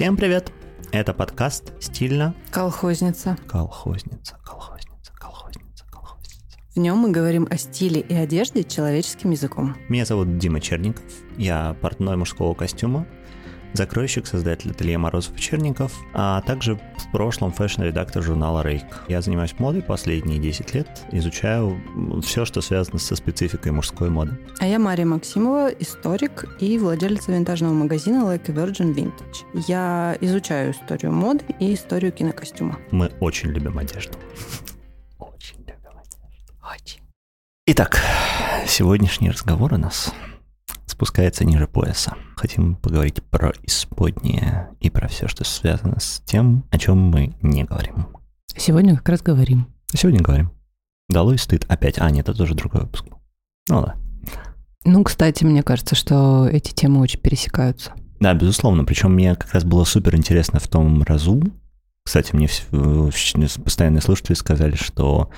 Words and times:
Всем 0.00 0.16
привет! 0.16 0.50
Это 0.92 1.12
подкаст 1.12 1.74
«Стильно». 1.78 2.34
Колхозница. 2.50 3.36
Колхозница, 3.46 4.34
колхозница, 4.42 5.12
колхозница, 5.12 5.84
колхозница. 5.90 6.58
В 6.74 6.78
нем 6.78 6.96
мы 6.96 7.10
говорим 7.10 7.46
о 7.50 7.58
стиле 7.58 8.00
и 8.00 8.14
одежде 8.14 8.64
человеческим 8.64 9.32
языком. 9.32 9.76
Меня 9.90 10.06
зовут 10.06 10.38
Дима 10.38 10.62
Черников. 10.62 11.04
Я 11.36 11.76
портной 11.82 12.16
мужского 12.16 12.54
костюма, 12.54 13.06
закройщик, 13.72 14.26
создатель 14.26 14.70
ателье 14.70 14.98
Морозов 14.98 15.36
и 15.36 15.40
Черников, 15.40 15.92
а 16.14 16.40
также 16.42 16.74
в 16.76 17.12
прошлом 17.12 17.52
fashion-редактор 17.52 18.22
журнала 18.22 18.62
Rake. 18.62 19.04
Я 19.08 19.20
занимаюсь 19.22 19.54
модой 19.58 19.82
последние 19.82 20.38
10 20.38 20.74
лет, 20.74 21.02
изучаю 21.12 21.80
все, 22.22 22.44
что 22.44 22.60
связано 22.60 22.98
со 22.98 23.16
спецификой 23.16 23.72
мужской 23.72 24.10
моды. 24.10 24.38
А 24.58 24.66
я 24.66 24.78
Мария 24.78 25.06
Максимова, 25.06 25.68
историк 25.68 26.44
и 26.60 26.78
владелица 26.78 27.32
винтажного 27.32 27.72
магазина 27.72 28.24
Like 28.24 28.50
a 28.50 28.52
Virgin 28.52 28.94
Vintage. 28.94 29.64
Я 29.66 30.16
изучаю 30.20 30.72
историю 30.72 31.12
моды 31.12 31.44
и 31.58 31.74
историю 31.74 32.12
кинокостюма. 32.12 32.78
Мы 32.90 33.10
очень 33.20 33.50
любим 33.50 33.78
одежду. 33.78 34.18
Очень 35.18 35.58
любим 35.60 35.98
одежду. 35.98 36.54
Очень. 36.74 37.00
Итак, 37.66 38.00
сегодняшний 38.66 39.30
разговор 39.30 39.74
у 39.74 39.76
нас 39.78 40.12
спускается 41.00 41.46
ниже 41.46 41.66
пояса. 41.66 42.14
Хотим 42.36 42.74
поговорить 42.74 43.22
про 43.22 43.54
исподнее 43.62 44.68
и 44.80 44.90
про 44.90 45.08
все, 45.08 45.28
что 45.28 45.44
связано 45.44 45.98
с 45.98 46.20
тем, 46.26 46.66
о 46.70 46.76
чем 46.76 46.98
мы 46.98 47.34
не 47.40 47.64
говорим. 47.64 48.08
Сегодня 48.54 48.96
как 48.96 49.08
раз 49.08 49.22
говорим. 49.22 49.66
Сегодня 49.94 50.20
говорим. 50.20 50.50
Долой 51.08 51.38
стыд 51.38 51.64
опять. 51.68 51.98
А, 51.98 52.10
нет, 52.10 52.28
это 52.28 52.36
тоже 52.36 52.54
другой 52.54 52.82
выпуск. 52.82 53.06
Ну 53.70 53.80
да. 53.80 53.96
Ну, 54.84 55.02
кстати, 55.02 55.42
мне 55.42 55.62
кажется, 55.62 55.94
что 55.94 56.46
эти 56.46 56.74
темы 56.74 57.00
очень 57.00 57.20
пересекаются. 57.20 57.92
Да, 58.20 58.34
безусловно. 58.34 58.84
Причем 58.84 59.14
мне 59.14 59.34
как 59.36 59.54
раз 59.54 59.64
было 59.64 59.84
супер 59.84 60.16
интересно 60.16 60.60
в 60.60 60.68
том 60.68 61.02
разу. 61.02 61.42
Кстати, 62.04 62.34
мне 62.34 62.48
э, 62.72 63.10
постоянные 63.64 64.02
слушатели 64.02 64.34
сказали, 64.34 64.74
что 64.74 65.30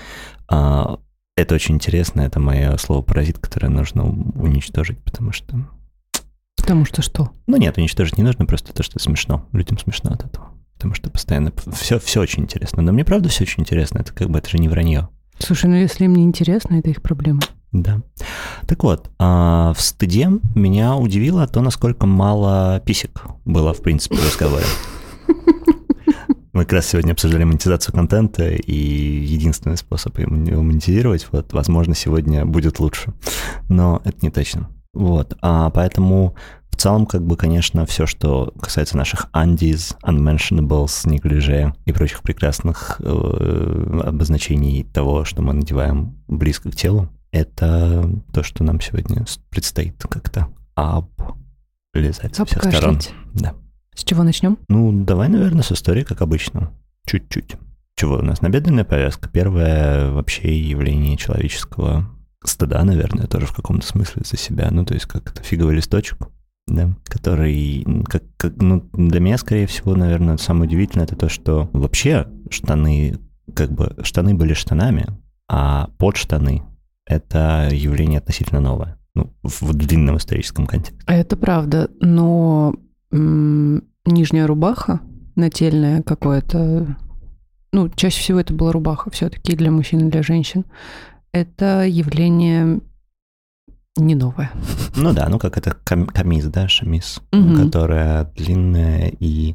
а, 0.49 0.99
это 1.37 1.55
очень 1.55 1.77
интересно, 1.77 2.21
это 2.23 2.41
мое 2.41 2.77
слово 2.77 3.03
паразит, 3.03 3.39
которое 3.39 3.69
нужно 3.69 4.05
уничтожить, 4.05 4.99
потому 5.03 5.33
что... 5.33 5.57
Потому 6.57 6.85
что 6.85 7.03
что? 7.03 7.31
Ну 7.47 7.57
нет, 7.57 7.77
уничтожить 7.79 8.19
не 8.19 8.25
нужно, 8.25 8.47
просто 8.47 8.73
то, 8.73 8.83
что 8.83 8.99
смешно. 8.99 9.49
Людям 9.53 9.79
смешно 9.79 10.13
от 10.13 10.25
этого. 10.25 10.51
Потому 10.77 10.95
что 10.95 11.11
постоянно 11.11 11.53
все, 11.73 11.99
все 11.99 12.21
очень 12.21 12.45
интересно. 12.45 12.83
Но 12.83 12.93
мне 12.93 13.05
правда 13.05 13.29
все 13.29 13.45
очень 13.45 13.63
интересно. 13.63 13.99
Это 13.99 14.13
как 14.13 14.31
бы 14.31 14.39
это 14.39 14.49
же 14.49 14.59
не 14.59 14.69
вранье. 14.69 15.09
Слушай, 15.39 15.67
ну 15.67 15.77
если 15.77 16.05
им 16.05 16.15
не 16.15 16.23
интересно, 16.23 16.77
это 16.77 16.91
их 16.91 17.03
проблема. 17.03 17.41
Да. 17.73 18.03
Так 18.67 18.85
вот, 18.85 19.11
а, 19.19 19.73
в 19.73 19.81
стыде 19.81 20.29
меня 20.55 20.97
удивило 20.97 21.49
то, 21.49 21.63
насколько 21.63 22.07
мало 22.07 22.81
писек 22.85 23.23
было, 23.45 23.73
в 23.73 23.81
принципе, 23.81 24.17
в 24.17 24.25
разговоре. 24.25 24.67
Мы 26.53 26.65
как 26.65 26.75
раз 26.75 26.87
сегодня 26.87 27.13
обсуждали 27.13 27.45
монетизацию 27.45 27.95
контента, 27.95 28.51
и 28.51 28.75
единственный 28.75 29.77
способ 29.77 30.19
его 30.19 30.63
монетизировать, 30.63 31.27
вот, 31.33 31.53
возможно, 31.53 31.95
сегодня 31.95 32.45
будет 32.45 32.79
лучше. 32.79 33.15
Но 33.69 34.03
это 34.05 34.19
не 34.21 34.31
точно. 34.31 34.69
Вот, 34.93 35.37
а 35.41 35.71
поэтому 35.71 36.37
в 36.71 36.77
целом, 36.77 37.07
как 37.07 37.23
бы, 37.23 37.37
конечно, 37.37 37.87
все, 37.87 38.07
что 38.07 38.53
касается 38.61 38.97
наших 38.97 39.29
undies, 39.33 39.97
unmentionables, 40.03 41.09
неглиже 41.09 41.75
и 41.87 41.93
прочих 41.93 42.23
прекрасных 42.23 43.01
э, 43.01 44.01
обозначений 44.05 44.85
того, 44.85 45.25
что 45.25 45.43
мы 45.43 45.55
надеваем 45.55 46.17
близко 46.29 46.71
к 46.71 46.77
телу, 46.77 47.09
это 47.31 48.11
то, 48.33 48.43
что 48.43 48.63
нам 48.63 48.81
сегодня 48.81 49.25
предстоит 49.49 50.03
как-то 50.03 50.49
облизать 50.75 52.37
со 52.37 52.45
всех 52.45 52.65
сторон. 52.65 52.99
Да. 53.35 53.55
С 53.95 54.05
чего 54.05 54.23
начнем? 54.23 54.59
Ну, 54.69 55.05
давай, 55.05 55.29
наверное, 55.29 55.63
с 55.63 55.73
истории, 55.73 56.03
как 56.03 56.23
обычно. 56.23 56.73
Чуть-чуть. 57.07 57.57
Чего 57.95 58.17
у 58.17 58.23
нас? 58.23 58.41
Набедренная 58.41 58.85
повязка. 58.85 59.29
Первое 59.29 60.11
вообще 60.11 60.59
явление 60.59 61.17
человеческого 61.17 62.09
стыда, 62.45 62.83
наверное, 62.85 63.27
тоже 63.27 63.47
в 63.47 63.55
каком-то 63.55 63.87
смысле 63.87 64.23
за 64.25 64.37
себя. 64.37 64.69
Ну, 64.71 64.85
то 64.85 64.95
есть 64.95 65.07
как 65.07 65.31
это 65.31 65.43
фиговый 65.43 65.77
листочек, 65.77 66.19
да, 66.67 66.95
который, 67.05 67.87
как, 68.07 68.23
как, 68.37 68.57
ну, 68.57 68.89
для 68.93 69.21
меня, 69.21 69.39
скорее 69.39 69.67
всего, 69.67 69.95
наверное, 69.95 70.37
самое 70.39 70.67
удивительное, 70.67 71.05
это 71.05 71.17
то, 71.17 71.29
что 71.29 71.69
вообще 71.73 72.27
штаны, 72.51 73.19
как 73.55 73.73
бы, 73.73 73.97
штаны 74.03 74.35
были 74.35 74.55
штанами, 74.55 75.07
а 75.49 75.89
под 75.99 76.17
штаны— 76.17 76.63
это 77.07 77.69
явление 77.71 78.19
относительно 78.19 78.61
новое. 78.61 78.97
Ну, 79.15 79.35
в, 79.43 79.75
длинном 79.75 80.17
историческом 80.17 80.67
контексте. 80.67 81.05
Это 81.07 81.37
правда, 81.37 81.91
но 82.01 82.75
нижняя 83.13 84.47
рубаха, 84.47 85.01
нательная 85.37 86.03
какое-то, 86.03 86.97
ну, 87.73 87.89
чаще 87.91 88.21
всего 88.21 88.41
это 88.41 88.55
была 88.55 88.73
рубаха 88.73 89.11
все-таки 89.11 89.55
для 89.55 89.71
мужчин 89.71 90.09
и 90.09 90.11
для 90.11 90.23
женщин, 90.23 90.65
это 91.33 91.85
явление 91.87 92.81
не 93.97 94.15
новое. 94.15 94.51
Ну 94.97 95.13
да, 95.13 95.29
ну 95.29 95.39
как 95.39 95.59
это 95.59 95.77
кам- 95.85 96.07
камиз, 96.07 96.47
да, 96.47 96.69
шамиз, 96.69 97.21
угу. 97.33 97.57
которая 97.57 98.25
длинная 98.37 99.13
и 99.19 99.55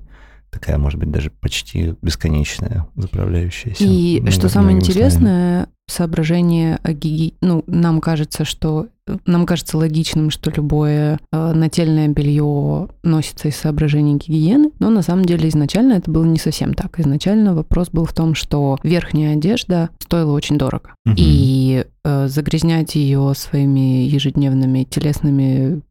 такая, 0.52 0.78
может 0.78 1.00
быть, 1.00 1.12
даже 1.12 1.32
почти 1.32 1.96
бесконечная, 2.02 2.88
заправляющаяся. 2.96 3.84
И 3.84 4.24
что 4.32 4.50
самое 4.50 4.78
интересное, 4.78 5.70
соображение 5.88 6.80
о 6.84 6.94
гигиене, 6.94 7.34
ну, 7.42 7.64
нам 7.68 8.02
кажется, 8.02 8.46
что 8.46 8.88
нам 9.26 9.46
кажется 9.46 9.78
логичным, 9.78 10.30
что 10.30 10.52
любое 10.52 11.20
э, 11.32 11.54
нательное 11.54 12.10
белье 12.10 12.90
носится 13.04 13.48
из 13.48 13.56
соображений 13.56 14.18
гигиены, 14.18 14.72
но 14.80 14.90
на 14.90 15.02
самом 15.02 15.26
деле 15.26 15.48
изначально 15.48 15.94
это 15.94 16.12
было 16.12 16.26
не 16.26 16.40
совсем 16.40 16.74
так. 16.74 17.00
Изначально 17.00 17.56
вопрос 17.56 17.90
был 17.90 18.06
в 18.06 18.14
том, 18.14 18.36
что 18.36 18.78
верхняя 18.84 19.34
одежда 19.34 19.90
стоила 20.00 20.34
очень 20.34 20.58
дорого. 20.58 20.94
Угу. 21.06 21.16
И 21.18 21.86
э, 22.04 22.28
загрязнять 22.28 22.96
ее 22.96 23.34
своими 23.36 24.04
ежедневными 24.04 24.84
телесными 24.84 25.82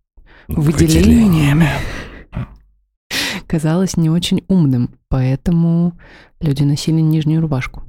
выделениями 0.48 1.68
казалось 3.46 3.96
не 3.96 4.10
очень 4.10 4.42
умным, 4.48 4.90
поэтому 5.08 5.92
люди 6.40 6.62
носили 6.64 7.00
нижнюю 7.00 7.40
рубашку. 7.40 7.84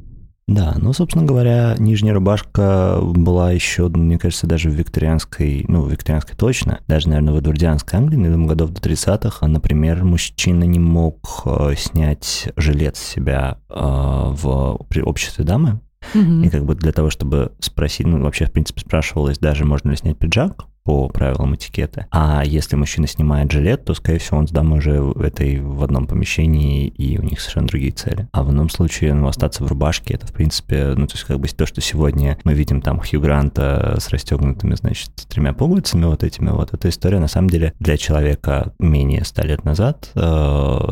Да, 0.47 0.75
ну, 0.77 0.93
собственно 0.93 1.25
говоря, 1.25 1.75
нижняя 1.77 2.13
рубашка 2.13 2.99
была 3.01 3.51
еще, 3.51 3.89
мне 3.89 4.17
кажется, 4.17 4.47
даже 4.47 4.69
в 4.69 4.73
викторианской, 4.73 5.65
ну, 5.67 5.81
в 5.81 5.91
викторианской 5.91 6.37
точно, 6.37 6.79
даже, 6.87 7.09
наверное, 7.09 7.33
в 7.33 7.37
эдвардианской 7.37 7.99
Англии, 7.99 8.15
наверное, 8.15 8.47
годов 8.47 8.69
до 8.69 8.79
30-х, 8.79 9.39
а, 9.41 9.47
например, 9.47 10.05
мужчина 10.05 10.63
не 10.63 10.79
мог 10.79 11.41
э, 11.45 11.73
снять 11.77 12.47
жилет 12.55 12.95
с 12.95 13.01
себя 13.01 13.57
э, 13.69 13.75
в 13.75 14.79
при 14.89 15.01
обществе 15.01 15.43
дамы, 15.43 15.81
Mm-hmm. 16.13 16.45
И 16.45 16.49
как 16.49 16.63
бы 16.63 16.75
для 16.75 16.91
того, 16.91 17.09
чтобы 17.09 17.51
спросить, 17.59 18.05
ну, 18.05 18.21
вообще, 18.21 18.45
в 18.45 18.51
принципе, 18.51 18.81
спрашивалось 18.81 19.39
даже, 19.39 19.65
можно 19.65 19.89
ли 19.89 19.97
снять 19.97 20.17
пиджак, 20.17 20.65
по 20.87 21.09
правилам 21.09 21.53
этикета. 21.53 22.07
А 22.11 22.43
если 22.45 22.77
мужчина 22.77 23.07
снимает 23.07 23.51
жилет, 23.51 23.83
то, 23.83 23.93
скорее 23.93 24.19
всего, 24.19 24.37
он 24.37 24.47
с 24.47 24.51
дамой 24.51 24.79
уже 24.79 25.01
в 25.01 25.19
этой 25.19 25.59
в 25.59 25.83
одном 25.83 26.07
помещении, 26.07 26.87
и 26.87 27.19
у 27.19 27.23
них 27.23 27.41
совершенно 27.41 27.67
другие 27.67 27.91
цели. 27.91 28.29
А 28.31 28.41
в 28.41 28.51
ином 28.51 28.69
случае, 28.69 29.13
ну, 29.13 29.27
остаться 29.27 29.65
в 29.65 29.67
рубашке, 29.67 30.13
это, 30.13 30.27
в 30.27 30.31
принципе, 30.31 30.93
ну, 30.95 31.05
то 31.05 31.15
есть, 31.15 31.25
как 31.25 31.41
бы 31.41 31.49
то, 31.49 31.65
что 31.65 31.81
сегодня 31.81 32.37
мы 32.45 32.53
видим 32.53 32.81
там 32.81 33.01
Хью 33.01 33.19
Гранта 33.19 33.97
с 33.99 34.07
расстегнутыми, 34.07 34.75
значит, 34.75 35.11
тремя 35.27 35.51
пуговицами 35.51 36.05
вот 36.05 36.23
этими 36.23 36.51
вот, 36.51 36.73
эта 36.73 36.87
история, 36.87 37.19
на 37.19 37.27
самом 37.27 37.49
деле, 37.49 37.73
для 37.81 37.97
человека 37.97 38.71
менее 38.79 39.25
ста 39.25 39.43
лет 39.43 39.65
назад, 39.65 40.11
э, 40.15 40.19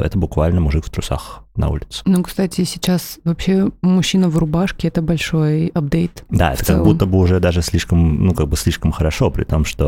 это 0.04 0.18
буквально 0.18 0.60
мужик 0.60 0.84
в 0.84 0.90
трусах 0.90 1.46
на 1.56 1.70
улицу. 1.70 2.04
Ну, 2.06 2.22
кстати, 2.24 2.64
сейчас 2.64 3.20
вообще 3.24 3.70
мужчина 3.82 4.30
в 4.30 4.38
рубашке 4.38 4.90
это 4.90 5.02
большой 5.02 5.68
апдейт. 5.68 6.26
Да, 6.30 6.54
это 6.54 6.66
как 6.66 6.84
будто 6.84 7.06
бы 7.06 7.18
уже 7.18 7.40
даже 7.40 7.62
слишком, 7.62 8.26
ну, 8.26 8.34
как 8.34 8.50
бы 8.50 8.58
слишком 8.58 8.92
хорошо, 8.92 9.32
при 9.32 9.44
том, 9.44 9.64
что 9.66 9.85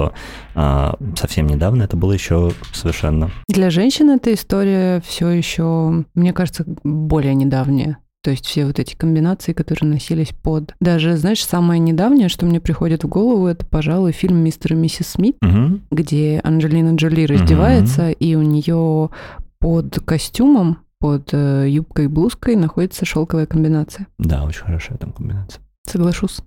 а, 0.55 0.95
совсем 1.15 1.47
недавно 1.47 1.83
это 1.83 1.97
было 1.97 2.13
еще 2.13 2.51
совершенно. 2.73 3.31
Для 3.47 3.69
женщин 3.69 4.09
эта 4.09 4.33
история 4.33 5.01
все 5.05 5.29
еще, 5.29 6.03
мне 6.13 6.33
кажется, 6.33 6.65
более 6.83 7.35
недавняя. 7.35 7.97
То 8.23 8.31
есть 8.31 8.45
все 8.45 8.65
вот 8.65 8.77
эти 8.79 8.95
комбинации, 8.95 9.53
которые 9.53 9.89
носились 9.89 10.33
под... 10.33 10.73
Даже, 10.81 11.15
знаешь, 11.15 11.45
самое 11.45 11.79
недавнее, 11.79 12.27
что 12.27 12.45
мне 12.45 12.59
приходит 12.59 13.03
в 13.03 13.07
голову, 13.07 13.47
это, 13.47 13.65
пожалуй, 13.65 14.11
фильм 14.11 14.37
«Мистер 14.37 14.73
и 14.73 14.75
миссис 14.75 15.07
Смит», 15.07 15.37
угу. 15.41 15.79
где 15.91 16.41
Анджелина 16.43 16.95
Джоли 16.95 17.25
раздевается, 17.25 18.07
угу. 18.07 18.15
и 18.19 18.35
у 18.35 18.41
нее 18.41 19.09
под 19.59 19.99
костюмом 20.03 20.79
под 20.99 21.29
э, 21.31 21.67
юбкой 21.69 22.05
и 22.05 22.07
блузкой 22.07 22.55
находится 22.55 23.05
шелковая 23.05 23.45
комбинация. 23.45 24.07
Да, 24.17 24.43
очень 24.43 24.63
хорошая 24.63 24.97
там 24.97 25.13
комбинация. 25.13 25.61
Соглашусь. 25.85 26.39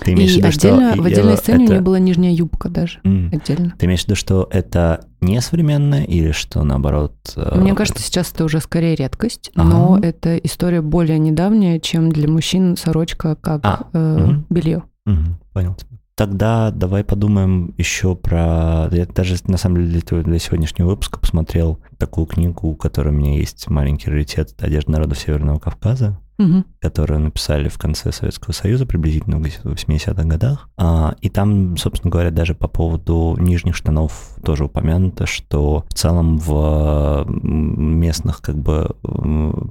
Ты 0.00 0.12
имеешь 0.12 0.32
и 0.32 0.34
в 0.34 0.36
виду, 0.38 0.48
отдельно, 0.48 0.92
что 0.92 1.02
в 1.02 1.06
отдельной 1.06 1.32
это... 1.34 1.42
сцене 1.42 1.64
у 1.64 1.68
нее 1.68 1.80
была 1.80 1.98
нижняя 1.98 2.32
юбка 2.32 2.68
даже, 2.68 3.00
mm. 3.04 3.34
отдельно. 3.34 3.74
Ты 3.78 3.86
имеешь 3.86 4.02
в 4.02 4.04
виду, 4.04 4.14
что 4.14 4.48
это 4.50 5.04
не 5.20 5.40
современное 5.40 6.04
или 6.04 6.32
что 6.32 6.62
наоборот? 6.64 7.14
Э, 7.36 7.58
Мне 7.58 7.74
кажется, 7.74 8.02
сейчас 8.02 8.32
это 8.32 8.44
уже 8.44 8.60
скорее 8.60 8.94
редкость, 8.94 9.50
ага. 9.54 9.68
но 9.68 9.98
это 10.00 10.36
история 10.38 10.80
более 10.82 11.18
недавняя, 11.18 11.80
чем 11.80 12.10
для 12.10 12.28
мужчин 12.28 12.76
сорочка 12.76 13.36
как 13.36 13.60
а. 13.64 13.88
э, 13.92 14.24
угу. 14.24 14.44
белье. 14.50 14.82
Угу. 15.06 15.16
Понял 15.52 15.74
тебя. 15.74 15.96
Тогда 16.16 16.70
давай 16.70 17.04
подумаем 17.04 17.74
еще 17.76 18.16
про... 18.16 18.88
Я 18.90 19.04
даже, 19.04 19.36
на 19.44 19.58
самом 19.58 19.86
деле, 19.86 20.00
для 20.22 20.38
сегодняшнего 20.38 20.88
выпуска 20.88 21.18
посмотрел 21.18 21.78
такую 21.98 22.26
книгу, 22.26 22.68
у 22.68 22.74
которой 22.74 23.08
у 23.08 23.12
меня 23.12 23.36
есть 23.36 23.68
маленький 23.68 24.08
раритет 24.08 24.54
«Одежда 24.58 24.92
народов 24.92 25.18
Северного 25.18 25.58
Кавказа» 25.58 26.18
угу. 26.38 26.64
Которую 26.86 27.18
написали 27.18 27.68
в 27.68 27.78
конце 27.78 28.12
Советского 28.12 28.52
Союза, 28.52 28.86
приблизительно 28.86 29.38
в 29.38 29.42
80-х 29.42 30.22
годах. 30.22 30.68
А, 30.76 31.16
и 31.20 31.28
там, 31.28 31.76
собственно 31.76 32.12
говоря, 32.12 32.30
даже 32.30 32.54
по 32.54 32.68
поводу 32.68 33.36
нижних 33.40 33.74
штанов 33.74 34.36
тоже 34.44 34.66
упомянуто, 34.66 35.26
что 35.26 35.84
в 35.88 35.94
целом 35.94 36.38
в 36.38 37.26
местных 37.28 38.40
как 38.40 38.56
бы 38.56 38.94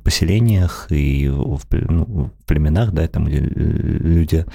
поселениях 0.04 0.88
и 0.90 1.30
в, 1.30 1.62
ну, 1.72 2.30
в 2.40 2.46
племенах, 2.46 2.92
да, 2.92 3.08
там, 3.08 3.26
где 3.26 3.40
люди 3.40 4.46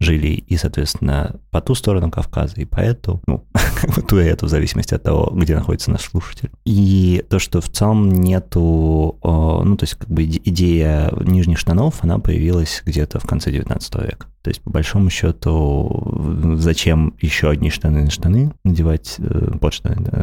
жили 0.00 0.28
и, 0.28 0.56
соответственно, 0.56 1.36
по 1.52 1.60
ту 1.60 1.76
сторону 1.76 2.10
Кавказа, 2.10 2.60
и 2.60 2.64
по 2.64 2.80
эту, 2.80 3.20
ну, 3.28 3.44
ту 4.08 4.18
и 4.18 4.24
эту, 4.24 4.46
в 4.46 4.48
зависимости 4.48 4.94
от 4.94 5.04
того, 5.04 5.32
где 5.34 5.54
находится 5.54 5.92
наш 5.92 6.02
слушатель. 6.02 6.50
И 6.64 7.24
то, 7.30 7.38
что 7.38 7.60
в 7.60 7.68
целом 7.68 8.10
нету, 8.10 9.18
ну, 9.22 9.76
то 9.76 9.84
есть 9.84 9.94
как 9.94 10.08
бы 10.08 10.24
идея 10.24 11.12
нижних 11.20 11.58
штанов, 11.58 12.02
она 12.08 12.18
появилась 12.18 12.82
где-то 12.84 13.20
в 13.20 13.26
конце 13.26 13.50
19 13.50 13.94
века. 13.96 14.26
То 14.42 14.50
есть, 14.50 14.62
по 14.62 14.70
большому 14.70 15.10
счету, 15.10 16.56
зачем 16.56 17.14
еще 17.20 17.50
одни 17.50 17.70
штаны 17.70 18.04
на 18.04 18.10
штаны 18.10 18.52
надевать 18.64 19.16
э, 19.18 19.58
под 19.60 19.74
штаны? 19.74 19.96
Да? 20.00 20.22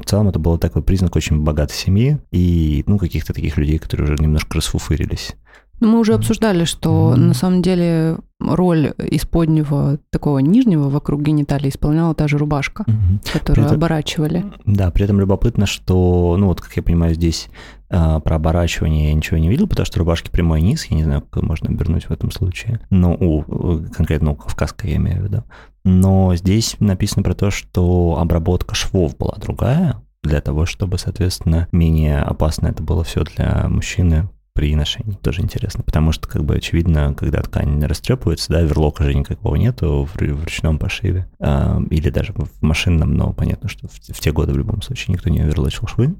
В 0.00 0.04
целом 0.04 0.28
это 0.28 0.38
был 0.38 0.58
такой 0.58 0.82
признак 0.82 1.14
очень 1.14 1.40
богатой 1.40 1.76
семьи 1.76 2.18
и, 2.32 2.82
ну, 2.86 2.98
каких-то 2.98 3.32
таких 3.32 3.56
людей, 3.56 3.78
которые 3.78 4.12
уже 4.12 4.22
немножко 4.22 4.56
расфуфырились. 4.56 5.36
Ну, 5.82 5.88
мы 5.88 5.98
уже 5.98 6.14
обсуждали, 6.14 6.64
что 6.64 7.16
на 7.16 7.34
самом 7.34 7.60
деле 7.60 8.18
роль 8.38 8.94
исподнего 8.98 9.98
такого 10.10 10.38
нижнего 10.38 10.88
вокруг 10.88 11.22
гениталии 11.22 11.70
исполняла 11.70 12.14
та 12.14 12.28
же 12.28 12.38
рубашка, 12.38 12.84
mm-hmm. 12.86 13.32
которую 13.32 13.66
этом, 13.66 13.78
оборачивали. 13.78 14.44
Да, 14.64 14.92
при 14.92 15.02
этом 15.04 15.18
любопытно, 15.18 15.66
что, 15.66 16.36
ну 16.38 16.46
вот, 16.46 16.60
как 16.60 16.76
я 16.76 16.84
понимаю, 16.84 17.14
здесь 17.14 17.48
а, 17.90 18.20
про 18.20 18.36
оборачивание 18.36 19.08
я 19.08 19.14
ничего 19.14 19.38
не 19.38 19.48
видел, 19.48 19.66
потому 19.66 19.84
что 19.84 19.98
рубашки 19.98 20.30
прямой 20.30 20.62
низ, 20.62 20.84
я 20.84 20.96
не 20.96 21.02
знаю, 21.02 21.24
как 21.28 21.42
можно 21.42 21.68
обернуть 21.68 22.04
в 22.04 22.12
этом 22.12 22.30
случае. 22.30 22.78
Ну, 22.90 23.14
у, 23.14 23.82
конкретно 23.92 24.30
у 24.30 24.36
кавказской 24.36 24.90
я 24.90 24.96
имею 24.98 25.20
в 25.20 25.24
виду. 25.24 25.42
Но 25.82 26.36
здесь 26.36 26.76
написано 26.78 27.24
про 27.24 27.34
то, 27.34 27.50
что 27.50 28.18
обработка 28.20 28.76
швов 28.76 29.16
была 29.16 29.34
другая, 29.40 30.00
для 30.22 30.40
того, 30.40 30.64
чтобы, 30.64 30.96
соответственно, 30.98 31.66
менее 31.72 32.20
опасно 32.20 32.68
это 32.68 32.84
было 32.84 33.02
все 33.02 33.24
для 33.24 33.66
мужчины 33.68 34.28
при 34.54 34.74
ношении. 34.74 35.16
Тоже 35.22 35.42
интересно, 35.42 35.82
потому 35.82 36.12
что, 36.12 36.28
как 36.28 36.44
бы, 36.44 36.56
очевидно, 36.56 37.14
когда 37.14 37.40
ткань 37.42 37.84
растрепывается, 37.84 38.52
да, 38.52 38.60
верлока 38.60 39.04
же 39.04 39.14
никакого 39.14 39.56
нету 39.56 40.04
в, 40.04 40.16
в 40.16 40.44
ручном 40.44 40.78
пошиве, 40.78 41.26
э, 41.38 41.80
или 41.90 42.10
даже 42.10 42.32
в 42.34 42.62
машинном, 42.62 43.14
но 43.14 43.32
понятно, 43.32 43.68
что 43.68 43.88
в, 43.88 43.92
в 43.92 44.20
те 44.20 44.32
годы 44.32 44.52
в 44.52 44.58
любом 44.58 44.82
случае 44.82 45.14
никто 45.14 45.30
не 45.30 45.40
верлочил 45.40 45.86
швы, 45.86 46.14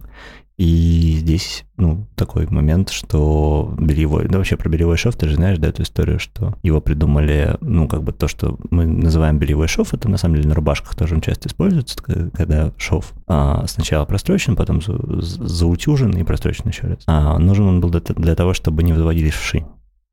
и 0.58 1.16
здесь, 1.19 1.64
ну, 1.76 2.06
такой 2.14 2.46
момент, 2.46 2.90
что 2.90 3.75
бельевой, 3.78 4.28
да 4.28 4.38
вообще 4.38 4.56
про 4.56 4.69
бельевой 4.69 4.96
шов, 4.96 5.16
ты 5.16 5.28
же 5.28 5.37
знаешь, 5.37 5.58
да, 5.58 5.69
эту 5.69 5.82
историю, 5.82 6.19
что 6.19 6.54
его 6.62 6.81
придумали, 6.81 7.56
ну, 7.60 7.88
как 7.88 8.02
бы 8.02 8.12
то, 8.12 8.28
что 8.28 8.58
мы 8.70 8.84
называем 8.84 9.38
бельевой 9.38 9.69
шов, 9.69 9.94
это 9.94 10.08
на 10.08 10.19
самом 10.19 10.37
деле 10.37 10.49
на 10.49 10.54
рубашках 10.54 10.94
тоже 10.94 11.20
часто 11.20 11.49
используется, 11.49 11.96
когда 12.02 12.72
шов 12.76 13.12
а, 13.26 13.66
сначала 13.66 14.04
прострочен, 14.04 14.56
потом 14.56 14.82
за, 14.82 14.94
заутюжен 15.20 16.10
и 16.12 16.22
прострочен 16.22 16.69
еще 16.69 16.87
раз. 16.87 16.99
А, 17.06 17.38
нужен 17.38 17.66
он 17.66 17.81
был 17.81 17.90
для, 17.90 18.00
для 18.00 18.34
того, 18.34 18.52
чтобы 18.52 18.82
не 18.82 18.93
выводились 18.93 19.34
вши 19.34 19.64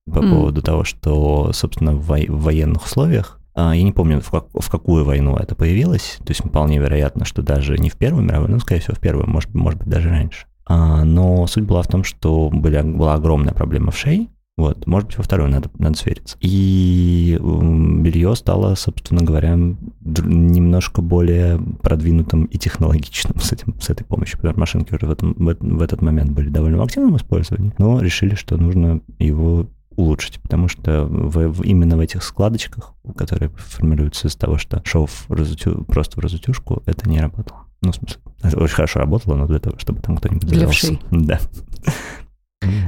по 0.05 0.19
mm. 0.19 0.29
поводу 0.29 0.61
того, 0.61 0.83
что, 0.83 1.51
собственно, 1.53 1.93
в, 1.93 2.07
военных 2.07 2.85
условиях 2.85 3.38
я 3.73 3.83
не 3.83 3.91
помню, 3.91 4.21
в, 4.21 4.29
как, 4.29 4.47
в 4.53 4.69
какую 4.69 5.05
войну 5.05 5.35
это 5.35 5.55
появилось. 5.55 6.17
То 6.19 6.31
есть 6.31 6.43
вполне 6.43 6.79
вероятно, 6.79 7.25
что 7.25 7.41
даже 7.41 7.77
не 7.77 7.89
в 7.89 7.97
Первую 7.97 8.23
мировую, 8.23 8.51
но, 8.51 8.59
скорее 8.59 8.81
всего, 8.81 8.95
в 8.95 8.99
Первую, 8.99 9.29
может, 9.29 9.53
может 9.53 9.79
быть, 9.79 9.89
даже 9.89 10.09
раньше. 10.09 10.45
А, 10.65 11.03
но 11.03 11.47
суть 11.47 11.63
была 11.63 11.81
в 11.81 11.87
том, 11.87 12.03
что 12.03 12.49
были, 12.49 12.81
была 12.81 13.15
огромная 13.15 13.53
проблема 13.53 13.91
в 13.91 13.97
шее, 13.97 14.27
вот, 14.59 14.85
может 14.87 15.07
быть, 15.07 15.17
во 15.17 15.23
вторую 15.23 15.49
надо, 15.49 15.69
надо 15.77 15.97
свериться. 15.97 16.35
И 16.41 17.39
белье 17.39 18.35
стало, 18.35 18.75
собственно 18.75 19.23
говоря, 19.23 19.55
немножко 19.55 21.01
более 21.01 21.57
продвинутым 21.81 22.43
и 22.43 22.57
технологичным 22.57 23.39
с, 23.39 23.53
этим, 23.53 23.79
с 23.79 23.89
этой 23.89 24.03
помощью, 24.03 24.37
потому 24.37 24.59
машинки 24.59 24.93
уже 24.93 25.05
в, 25.05 25.11
этом, 25.11 25.33
в, 25.37 25.55
в 25.61 25.81
этот 25.81 26.01
момент 26.01 26.31
были 26.31 26.49
довольно 26.49 26.77
в 26.77 26.81
активном 26.81 27.15
использовании, 27.15 27.71
но 27.77 28.01
решили, 28.01 28.35
что 28.35 28.57
нужно 28.57 28.99
его 29.17 29.67
улучшить, 29.99 30.39
потому 30.41 30.67
что 30.67 31.05
в, 31.05 31.49
в, 31.49 31.63
именно 31.63 31.97
в 31.97 31.99
этих 31.99 32.23
складочках, 32.23 32.93
которые 33.17 33.49
формируются 33.49 34.27
из 34.27 34.35
того, 34.35 34.57
что 34.57 34.81
шов 34.85 35.25
разутю, 35.29 35.83
просто 35.83 36.19
в 36.19 36.23
разутюшку, 36.23 36.81
это 36.85 37.09
не 37.09 37.19
работало. 37.19 37.65
Ну, 37.81 37.91
в 37.91 37.95
смысле, 37.95 38.17
это 38.41 38.57
очень 38.59 38.75
хорошо 38.75 38.99
работало, 38.99 39.35
но 39.35 39.47
для 39.47 39.59
того, 39.59 39.77
чтобы 39.77 40.01
там 40.01 40.17
кто-нибудь 40.17 40.47
Для 40.47 40.67
вшей. 40.67 40.99
Да. 41.11 41.39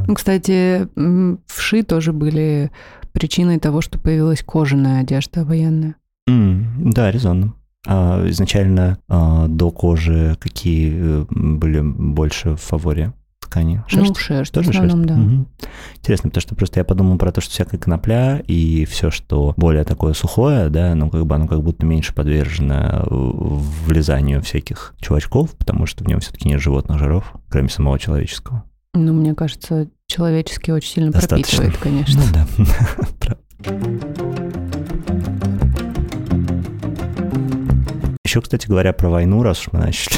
Ну, 0.05 0.15
кстати, 0.15 0.89
вши 1.47 1.83
тоже 1.83 2.11
были 2.11 2.71
причиной 3.13 3.57
того, 3.57 3.79
что 3.79 3.97
появилась 3.99 4.43
кожаная 4.43 5.01
одежда 5.01 5.45
военная. 5.45 5.95
Mm, 6.29 6.91
да, 6.91 7.09
резонно. 7.09 7.53
А 7.87 8.27
изначально 8.29 8.99
а, 9.07 9.47
до 9.47 9.71
кожи 9.71 10.37
какие 10.39 10.93
э, 10.93 11.25
были 11.29 11.79
больше 11.79 12.51
в 12.51 12.61
фаворе? 12.61 13.13
Ткани? 13.51 13.83
Шерсть? 13.87 14.09
Ну, 14.09 14.15
шерсть, 14.15 14.53
Тоже 14.53 14.67
в 14.67 14.69
основном, 14.71 15.07
шерсть? 15.07 15.07
да. 15.07 15.21
Угу. 15.21 15.45
Интересно, 15.97 16.29
потому 16.29 16.41
что 16.41 16.55
просто 16.55 16.79
я 16.79 16.83
подумал 16.85 17.17
про 17.17 17.31
то, 17.31 17.41
что 17.41 17.51
всякая 17.51 17.77
конопля 17.77 18.41
и 18.47 18.85
все, 18.85 19.11
что 19.11 19.53
более 19.57 19.83
такое 19.83 20.13
сухое, 20.13 20.69
да, 20.69 20.95
ну, 20.95 21.09
как 21.09 21.25
бы 21.25 21.35
оно 21.35 21.47
как 21.47 21.61
будто 21.61 21.85
меньше 21.85 22.13
подвержено 22.15 23.05
влезанию 23.85 24.41
всяких 24.41 24.95
чувачков, 25.01 25.51
потому 25.57 25.85
что 25.85 26.03
в 26.03 26.07
нем 26.07 26.21
все-таки 26.21 26.47
нет 26.47 26.61
животных 26.61 26.97
жиров, 26.97 27.33
кроме 27.49 27.69
самого 27.69 27.99
человеческого. 27.99 28.63
Ну, 28.93 29.13
мне 29.13 29.35
кажется, 29.35 29.87
человеческий 30.07 30.71
очень 30.71 30.89
сильно 30.89 31.11
Достаточно. 31.11 31.63
пропитывает, 31.63 32.05
конечно. 32.05 32.21
Ну 32.57 32.65
да, 33.19 33.37
Еще, 38.23 38.41
кстати 38.41 38.67
говоря, 38.67 38.93
про 38.93 39.09
войну, 39.09 39.43
раз 39.43 39.59
уж 39.59 39.73
мы 39.73 39.79
начали 39.79 40.15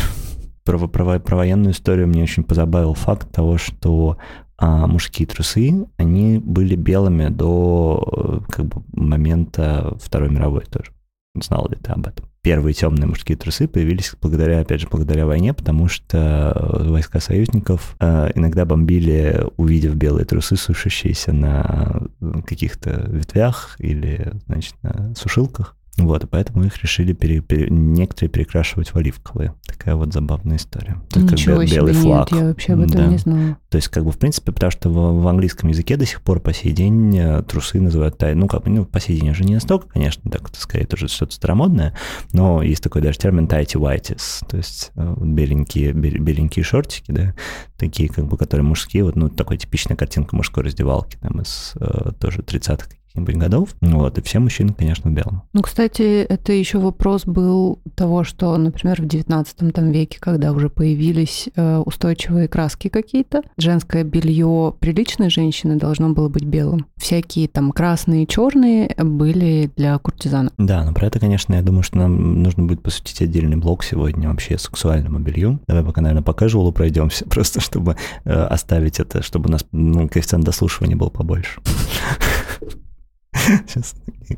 про, 0.64 0.88
про, 0.88 1.20
про 1.20 1.36
военную 1.36 1.74
историю 1.74 2.08
мне 2.08 2.24
очень 2.24 2.44
позабавил 2.44 2.94
факт 2.94 3.32
того, 3.32 3.58
что 3.58 4.18
а, 4.58 4.88
мужские 4.88 5.28
трусы, 5.28 5.88
они 5.98 6.38
были 6.38 6.76
белыми 6.76 7.30
до 7.30 8.42
э, 8.48 8.52
как 8.52 8.66
бы, 8.68 8.84
момента 8.94 9.98
Второй 10.02 10.30
мировой 10.30 10.64
тоже. 10.66 10.92
Знал 11.36 11.68
ли 11.70 11.76
ты 11.76 11.92
об 11.92 12.08
этом? 12.08 12.28
Первые 12.44 12.74
темные 12.74 13.08
мужские 13.08 13.38
трусы 13.38 13.68
появились 13.68 14.14
благодаря, 14.22 14.60
опять 14.60 14.82
же, 14.82 14.88
благодаря 14.90 15.26
войне, 15.26 15.54
потому 15.54 15.88
что 15.88 16.80
войска 16.86 17.20
союзников 17.20 17.96
э, 18.00 18.32
иногда 18.36 18.66
бомбили, 18.66 19.46
увидев 19.58 19.96
белые 19.96 20.26
трусы, 20.26 20.56
сушащиеся 20.56 21.34
на 21.34 22.04
каких-то 22.46 23.08
ветвях 23.10 23.76
или, 23.80 24.34
значит, 24.46 24.76
на 24.84 25.16
сушилках. 25.16 25.76
Вот, 25.98 26.28
поэтому 26.30 26.66
их 26.66 26.82
решили 26.82 27.14
пере, 27.14 27.42
пере, 27.42 27.68
некоторые 27.70 28.30
перекрашивать 28.30 28.90
в 28.90 28.96
оливковые. 28.96 29.54
Такая 29.68 29.96
вот 29.96 30.12
забавная 30.12 30.58
история. 30.58 31.00
Ничего 31.16 31.58
как 31.58 31.68
себе, 31.68 31.78
белый 31.78 31.94
флаг. 31.94 32.32
Нет, 32.32 32.42
я 32.42 32.48
вообще 32.48 32.74
об 32.74 32.80
этом 32.80 32.96
да. 32.96 33.08
не 33.08 33.18
знала. 33.20 33.58
То 33.70 33.76
есть, 33.76 33.90
как 33.90 34.04
бы, 34.04 34.12
в 34.12 34.18
принципе, 34.18 34.52
потому 34.52 34.72
что 34.72 34.90
в, 34.90 35.22
в 35.22 35.28
английском 35.28 35.70
языке 35.70 35.96
до 35.96 36.08
сих 36.08 36.22
пор 36.22 36.40
по 36.40 36.52
сей 36.52 36.72
день 36.72 37.16
э, 37.16 37.44
трусы 37.44 37.80
называют 37.80 38.18
тай. 38.18 38.34
Ну, 38.34 38.48
как 38.48 38.66
ну, 38.66 38.86
по 38.86 39.00
сей 39.00 39.20
день 39.20 39.30
уже 39.30 39.44
не 39.44 39.54
настолько, 39.54 39.88
конечно, 39.88 40.32
так, 40.32 40.50
скорее, 40.58 40.88
тоже 40.88 41.08
что-то 41.08 41.34
старомодное, 41.34 41.96
но 42.32 42.64
есть 42.64 42.82
такой 42.82 43.02
даже 43.04 43.20
термин 43.20 43.46
tighty 43.46 43.80
whities, 43.80 44.44
то 44.48 44.58
есть 44.58 44.92
э, 44.96 45.16
беленькие, 45.20 45.94
беленькие 45.94 46.64
шортики, 46.64 47.12
да, 47.12 47.36
такие, 47.78 48.10
как 48.10 48.26
бы, 48.26 48.38
которые 48.38 48.66
мужские, 48.66 49.04
вот, 49.04 49.16
ну, 49.16 49.30
такой 49.30 49.58
типичная 49.58 49.96
картинка 49.96 50.36
мужской 50.36 50.64
раздевалки, 50.64 51.18
там, 51.18 51.42
из 51.42 51.74
э, 51.76 52.12
тоже 52.20 52.40
30-х 52.40 52.88
каких-нибудь 53.14 53.42
годов. 53.42 53.76
Вот, 53.82 54.18
и 54.18 54.22
все 54.22 54.40
мужчины, 54.40 54.74
конечно, 54.74 55.10
в 55.10 55.14
белом. 55.14 55.44
Ну, 55.54 55.62
кстати, 55.62 56.24
это 56.24 56.52
еще 56.52 56.80
вопрос 56.80 57.26
был 57.26 57.80
того, 57.96 58.24
что, 58.24 58.58
например, 58.58 59.02
в 59.02 59.06
19 59.06 59.74
там, 59.74 59.92
веке, 59.92 60.18
когда 60.20 60.52
уже 60.52 60.70
появились 60.70 61.50
э, 61.56 61.78
устойчивые 61.78 62.48
краски 62.48 62.88
какие-то, 62.88 63.44
женское 63.58 64.04
белье 64.04 64.74
приличной 64.80 65.30
женщины 65.30 65.76
должно 65.76 66.10
было 66.10 66.30
быть 66.30 66.44
белым. 66.44 66.88
Всякие 66.98 67.48
там 67.48 67.72
красные 67.72 68.24
и 68.24 68.28
черные 68.28 68.94
были 68.98 69.72
для 69.76 69.98
куртизанок. 70.00 70.54
Да, 70.58 70.84
но 70.84 70.94
про 70.94 71.08
это, 71.08 71.20
конечно, 71.20 71.54
я 71.54 71.62
думаю, 71.62 71.84
что 71.84 71.98
нам 71.98 72.42
нужно 72.42 72.64
будет 72.64 72.82
посвятить 72.82 73.22
отдельный 73.22 73.58
блок 73.58 73.84
сегодня 73.84 74.30
вообще 74.30 74.58
сексуальному 74.58 75.20
белью. 75.20 75.60
Давай 75.68 75.84
пока, 75.84 76.02
наверное, 76.02 76.24
по 76.24 76.32
casual 76.32 76.72
пройдемся, 76.72 77.26
просто 77.30 77.62
чтобы 77.62 77.96
э, 78.26 78.32
оставить 78.32 79.00
это, 79.00 79.22
чтобы 79.22 79.50
у 79.50 79.52
нас 79.52 79.66
ну, 79.72 80.10
коэффициент 80.10 80.46
дослушивания 80.46 80.96
был 80.96 81.10
побольше. 81.10 81.60
Сейчас 83.68 83.96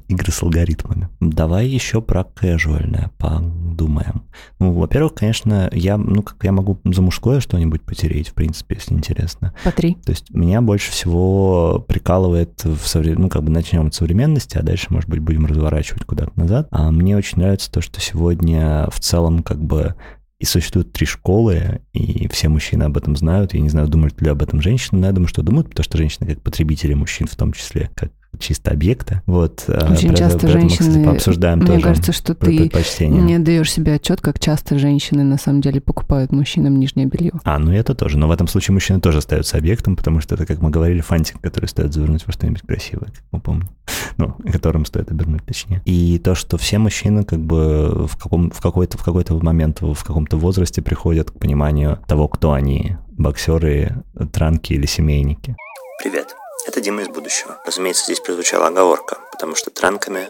игры 0.07 0.31
с 0.31 0.41
алгоритмами. 0.41 1.09
Давай 1.19 1.67
еще 1.67 2.01
про 2.01 2.23
кэжуальное 2.23 3.11
подумаем. 3.17 4.23
Ну, 4.59 4.71
во-первых, 4.71 5.13
конечно, 5.15 5.69
я, 5.71 5.97
ну, 5.97 6.23
как 6.23 6.43
я 6.43 6.51
могу 6.51 6.79
за 6.83 7.01
мужское 7.01 7.39
что-нибудь 7.39 7.81
потереть, 7.81 8.29
в 8.29 8.33
принципе, 8.33 8.75
если 8.75 8.93
интересно. 8.93 9.53
По 9.63 9.71
три. 9.71 9.95
То 10.05 10.11
есть 10.11 10.29
меня 10.31 10.61
больше 10.61 10.91
всего 10.91 11.85
прикалывает 11.87 12.63
в 12.63 12.87
совре... 12.87 13.15
ну, 13.15 13.29
как 13.29 13.43
бы 13.43 13.51
начнем 13.51 13.87
от 13.87 13.93
современности, 13.93 14.57
а 14.57 14.63
дальше, 14.63 14.87
может 14.89 15.09
быть, 15.09 15.19
будем 15.19 15.45
разворачивать 15.45 16.05
куда-то 16.05 16.31
назад. 16.39 16.67
А 16.71 16.91
мне 16.91 17.17
очень 17.17 17.39
нравится 17.39 17.71
то, 17.71 17.81
что 17.81 17.99
сегодня 17.99 18.89
в 18.91 18.99
целом 18.99 19.43
как 19.43 19.63
бы 19.63 19.95
и 20.37 20.45
существует 20.45 20.91
три 20.91 21.05
школы, 21.05 21.81
и 21.93 22.27
все 22.27 22.49
мужчины 22.49 22.83
об 22.83 22.97
этом 22.97 23.15
знают. 23.15 23.53
Я 23.53 23.61
не 23.61 23.69
знаю, 23.69 23.87
думают 23.87 24.21
ли 24.21 24.29
об 24.29 24.41
этом 24.41 24.61
женщины, 24.61 24.99
но 24.99 25.07
я 25.07 25.13
думаю, 25.13 25.29
что 25.29 25.43
думают, 25.43 25.69
потому 25.69 25.85
что 25.85 25.97
женщины 25.97 26.27
как 26.27 26.41
потребители 26.41 26.93
мужчин 26.93 27.27
в 27.27 27.35
том 27.35 27.53
числе, 27.53 27.89
как 27.95 28.11
чисто 28.39 28.71
объекта. 28.71 29.21
Вот, 29.25 29.65
а, 29.67 29.91
Очень 29.91 30.09
про, 30.09 30.17
часто 30.17 30.47
женщины... 30.47 30.85
Мы, 30.85 30.89
кстати, 30.89 31.05
пообсуждаем 31.05 31.59
Мне 31.59 31.67
тоже 31.67 31.81
кажется, 31.81 32.11
что 32.11 32.35
ты 32.35 32.71
не 32.99 33.39
даешь 33.39 33.71
себе 33.71 33.93
отчет, 33.93 34.21
как 34.21 34.39
часто 34.39 34.77
женщины 34.79 35.23
на 35.23 35.37
самом 35.37 35.61
деле 35.61 35.81
покупают 35.81 36.31
мужчинам 36.31 36.79
нижнее 36.79 37.05
белье. 37.07 37.33
А, 37.43 37.59
ну 37.59 37.71
это 37.71 37.95
тоже. 37.95 38.17
Но 38.17 38.27
в 38.27 38.31
этом 38.31 38.47
случае 38.47 38.73
мужчины 38.73 38.99
тоже 38.99 39.19
остаются 39.19 39.57
объектом, 39.57 39.95
потому 39.95 40.21
что 40.21 40.35
это, 40.35 40.45
как 40.45 40.61
мы 40.61 40.69
говорили, 40.69 41.01
фантик, 41.01 41.39
который 41.41 41.67
стоит 41.67 41.93
завернуть 41.93 42.25
во 42.25 42.33
что-нибудь 42.33 42.61
красивое, 42.61 43.07
как 43.07 43.23
мы 43.31 43.39
помним. 43.39 43.69
Ну, 44.17 44.33
которым 44.51 44.85
стоит 44.85 45.11
обернуть 45.11 45.45
точнее. 45.45 45.81
И 45.85 46.19
то, 46.19 46.35
что 46.35 46.57
все 46.57 46.77
мужчины 46.77 47.25
как 47.25 47.39
бы 47.39 48.07
в, 48.07 48.17
каком, 48.17 48.49
в 48.49 48.61
какой-то 48.61 48.97
в 48.97 49.03
какой-то 49.03 49.35
момент, 49.43 49.81
в 49.81 50.03
каком-то 50.03 50.37
возрасте 50.37 50.81
приходят 50.81 51.31
к 51.31 51.33
пониманию 51.33 51.99
того, 52.07 52.29
кто 52.29 52.53
они, 52.53 52.97
боксеры, 53.17 54.03
транки 54.31 54.73
или 54.73 54.85
семейники. 54.85 55.55
Привет. 56.01 56.35
Это 56.67 56.81
Дима 56.81 57.01
из 57.01 57.09
будущего. 57.09 57.59
Разумеется, 57.65 58.05
здесь 58.05 58.19
прозвучала 58.19 58.67
оговорка, 58.67 59.17
потому 59.31 59.55
что 59.55 59.69
транками 59.69 60.29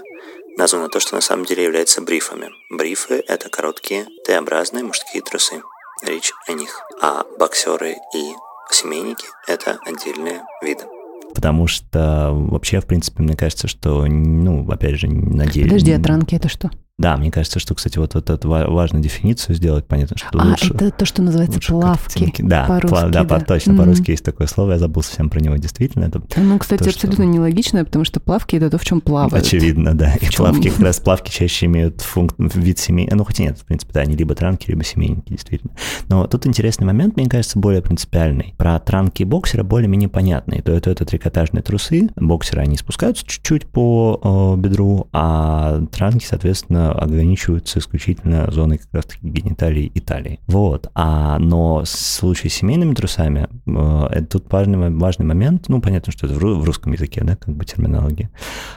названо 0.58 0.90
то, 0.90 1.00
что 1.00 1.16
на 1.16 1.22
самом 1.22 1.46
деле 1.46 1.64
является 1.64 2.02
брифами. 2.02 2.50
Брифы– 2.70 3.24
это 3.28 3.50
короткие 3.50 4.06
Т-образные 4.26 4.84
мужские 4.84 5.22
трусы. 5.22 5.62
Речь 6.04 6.32
о 6.48 6.54
них. 6.54 6.82
А 7.02 7.24
боксеры 7.40 7.96
и 8.14 8.34
семейники– 8.70 9.26
это 9.48 9.80
отдельные 9.86 10.44
виды. 10.62 10.84
Потому 11.34 11.68
что 11.68 12.32
вообще, 12.34 12.80
в 12.80 12.86
принципе, 12.86 13.24
мне 13.24 13.36
кажется, 13.36 13.68
что, 13.68 14.06
ну, 14.06 14.70
опять 14.70 14.96
же, 14.96 15.08
на 15.08 15.46
деле... 15.46 15.68
Подожди, 15.68 15.92
а 15.92 16.00
транки 16.02 16.36
это 16.36 16.48
что? 16.48 16.70
Да, 16.98 17.18
мне 17.18 17.30
кажется, 17.30 17.60
что, 17.60 17.76
кстати, 17.76 17.98
вот, 17.98 18.14
вот 18.14 18.30
эту 18.30 18.48
важную 18.48 19.04
дефиницию 19.04 19.54
сделать, 19.54 19.86
понятно, 19.86 20.18
что 20.18 20.30
а, 20.40 20.46
лучше... 20.46 20.74
это 20.74 20.92
то, 20.92 21.06
что 21.06 21.22
называется 21.22 21.60
плавки. 21.60 22.34
Да, 22.40 22.66
по 22.68 22.88
плав, 22.88 23.12
да, 23.12 23.26
да, 23.26 23.42
точно, 23.42 23.74
mm-hmm. 23.74 23.78
по-русски 23.78 24.12
есть 24.12 24.24
такое 24.24 24.48
слово, 24.48 24.74
я 24.74 24.80
забыл 24.80 25.04
совсем 25.04 25.30
про 25.30 25.42
него, 25.42 25.58
действительно. 25.58 26.06
Это 26.06 26.22
ну, 26.38 26.58
кстати, 26.58 26.84
то, 26.84 26.90
абсолютно 26.90 27.26
что... 27.26 27.34
нелогично, 27.34 27.84
потому 27.84 28.06
что 28.06 28.22
плавки— 28.22 28.56
это 28.58 28.70
то, 28.70 28.78
в 28.78 28.86
чем 28.86 29.02
плавают. 29.02 29.46
Очевидно, 29.46 29.94
да. 29.94 30.14
И 30.22 30.30
чем? 30.30 30.46
плавки, 30.46 30.70
как 30.70 30.80
раз 30.80 31.00
плавки 31.02 31.32
чаще 31.32 31.66
имеют 31.66 32.00
функ... 32.00 32.34
вид 32.38 32.80
семей... 32.80 33.10
Ну, 33.12 33.26
хотя 33.26 33.44
нет, 33.44 33.60
в 33.60 33.66
принципе, 33.66 33.92
да, 33.92 34.00
они 34.00 34.16
либо 34.16 34.34
транки, 34.34 34.70
либо 34.70 34.86
семейники, 34.86 35.32
действительно. 35.34 35.74
Но 36.08 36.26
тут 36.28 36.48
интересный 36.48 36.86
момент, 36.88 37.18
мне 37.18 37.28
кажется, 37.28 37.60
более 37.60 37.82
принципиальный. 37.82 38.54
Про 38.58 38.80
транки 38.80 39.24
и 39.24 39.26
боксера 39.26 39.64
более-менее 39.64 40.08
понятный. 40.08 40.62
То 40.62 40.72
это, 40.72 40.92
это 40.92 41.04
трикотажные 41.04 41.62
трусы, 41.62 42.08
боксеры, 42.16 42.62
они 42.62 42.78
спускаются 42.78 43.26
чуть-чуть 43.26 43.68
по 43.68 44.56
э, 44.56 44.62
бедру, 44.62 45.10
а 45.12 45.82
транки, 45.92 46.26
соответственно, 46.26 46.85
ограничивают 46.92 47.66
являются 47.66 47.80
исключительно 47.80 48.52
зоной 48.52 48.78
как 48.78 48.94
раз-таки 48.94 49.28
гениталии 49.28 49.86
и 49.86 50.00
талии. 50.00 50.40
Вот. 50.48 50.90
А, 50.94 51.38
но 51.40 51.82
в 51.84 51.88
случае 51.88 52.50
с 52.50 52.56
семейными 52.56 52.94
трусами, 52.94 53.48
э, 53.66 54.08
это 54.12 54.40
тут 54.40 54.52
важный, 54.52 54.90
важный 54.92 55.26
момент, 55.26 55.66
ну, 55.68 55.82
понятно, 55.82 56.12
что 56.12 56.28
это 56.28 56.36
в, 56.36 56.40
в 56.40 56.64
русском 56.64 56.94
языке, 56.94 57.24
да, 57.24 57.36
как 57.36 57.56
бы 57.56 57.66
терминология. 57.66 58.30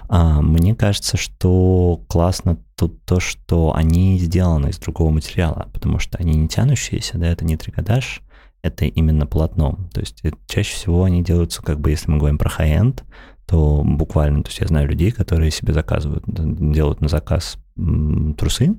А, 0.09 0.41
мне 0.41 0.75
кажется, 0.75 1.17
что 1.17 2.01
классно 2.09 2.59
тут 2.77 3.05
то, 3.05 3.21
что 3.21 3.75
они 3.75 4.19
сделаны 4.19 4.71
из 4.71 4.79
другого 4.79 5.11
материала, 5.11 5.69
потому 5.73 5.99
что 5.99 6.19
они 6.19 6.35
не 6.35 6.49
тянущиеся, 6.49 7.19
да, 7.19 7.29
это 7.29 7.45
не 7.45 7.57
трикотаж, 7.57 8.23
это 8.63 8.85
именно 8.85 9.27
полотно. 9.27 9.79
То 9.93 10.01
есть 10.01 10.21
э, 10.25 10.31
чаще 10.47 10.75
всего 10.75 11.05
они 11.05 11.23
делаются, 11.23 11.63
как 11.63 11.81
бы, 11.81 11.91
если 11.91 12.11
мы 12.11 12.19
говорим 12.19 12.39
про 12.39 12.51
high-end, 12.51 13.03
то 13.49 13.83
буквально, 13.83 14.43
то 14.43 14.51
есть 14.51 14.61
я 14.61 14.67
знаю 14.67 14.89
людей, 14.89 15.11
которые 15.11 15.51
себе 15.51 15.73
заказывают, 15.73 16.25
делают 16.27 17.01
на 17.01 17.09
заказ 17.09 17.57
трусы. 18.37 18.77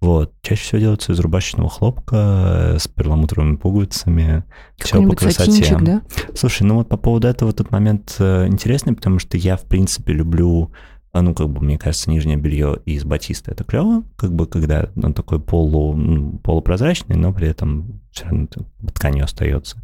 Вот. 0.00 0.32
Чаще 0.42 0.62
всего 0.62 0.78
делаются 0.78 1.12
из 1.12 1.18
рубашечного 1.18 1.68
хлопка 1.68 2.74
э, 2.74 2.78
с 2.78 2.86
перламутровыми 2.86 3.56
пуговицами. 3.56 4.44
Все 4.76 5.02
по 5.02 5.16
красоте. 5.16 5.50
Сатинчик, 5.50 5.82
да? 5.82 6.02
Слушай, 6.34 6.64
ну 6.64 6.76
вот 6.76 6.88
по 6.88 6.96
поводу 6.96 7.26
этого 7.26 7.52
тот 7.52 7.70
момент 7.70 8.14
э, 8.18 8.46
интересный, 8.46 8.94
потому 8.94 9.18
что 9.18 9.36
я, 9.38 9.56
в 9.56 9.62
принципе, 9.62 10.12
люблю 10.12 10.70
а, 11.12 11.22
ну, 11.22 11.34
как 11.34 11.48
бы, 11.48 11.62
мне 11.62 11.78
кажется, 11.78 12.10
нижнее 12.10 12.36
белье 12.36 12.78
из 12.84 13.04
батиста 13.04 13.50
это 13.50 13.64
клево, 13.64 14.04
как 14.16 14.34
бы, 14.34 14.46
когда 14.46 14.90
он 15.02 15.14
такой 15.14 15.40
полу, 15.40 16.38
полупрозрачный, 16.44 17.16
но 17.16 17.32
при 17.32 17.48
этом 17.48 18.02
все 18.12 18.26
равно 18.26 18.48
тканью 18.94 19.24
остается. 19.24 19.78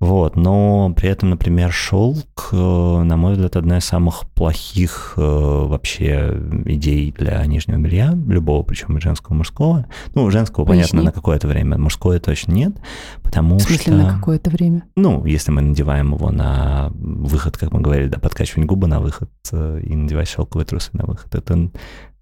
Вот, 0.00 0.36
но 0.36 0.92
при 0.94 1.08
этом, 1.08 1.30
например, 1.30 1.72
шелк, 1.72 2.48
э, 2.52 2.56
на 2.56 3.16
мой 3.16 3.34
взгляд, 3.34 3.56
одна 3.56 3.78
из 3.78 3.84
самых 3.84 4.28
плохих 4.30 5.14
э, 5.16 5.20
вообще 5.20 6.36
идей 6.66 7.12
для 7.12 7.44
нижнего 7.46 7.78
белья, 7.78 8.12
любого, 8.26 8.62
причем 8.64 8.98
и 8.98 9.00
женского, 9.00 9.34
мужского. 9.34 9.86
Ну, 10.14 10.28
женского, 10.30 10.64
Поясни. 10.64 10.90
понятно, 10.90 11.02
на 11.10 11.12
какое-то 11.12 11.46
время, 11.46 11.78
мужское 11.78 12.18
точно 12.18 12.52
нет, 12.52 12.76
потому 13.22 13.58
что... 13.60 13.68
В 13.68 13.70
смысле, 13.70 13.92
что... 13.92 14.02
на 14.02 14.14
какое-то 14.14 14.50
время? 14.50 14.82
Ну, 14.96 15.24
если 15.24 15.52
мы 15.52 15.62
надеваем 15.62 16.12
его 16.12 16.30
на 16.30 16.90
выход, 16.94 17.56
как 17.56 17.72
мы 17.72 17.80
говорили, 17.80 18.08
да, 18.08 18.18
подкачивать 18.18 18.66
губы 18.66 18.88
на 18.88 19.00
выход 19.00 19.30
э, 19.52 19.80
и 19.82 19.94
надевать 19.94 20.28
шелковые 20.28 20.66
трусы 20.66 20.90
на 20.92 21.06
выход, 21.06 21.34
это 21.34 21.70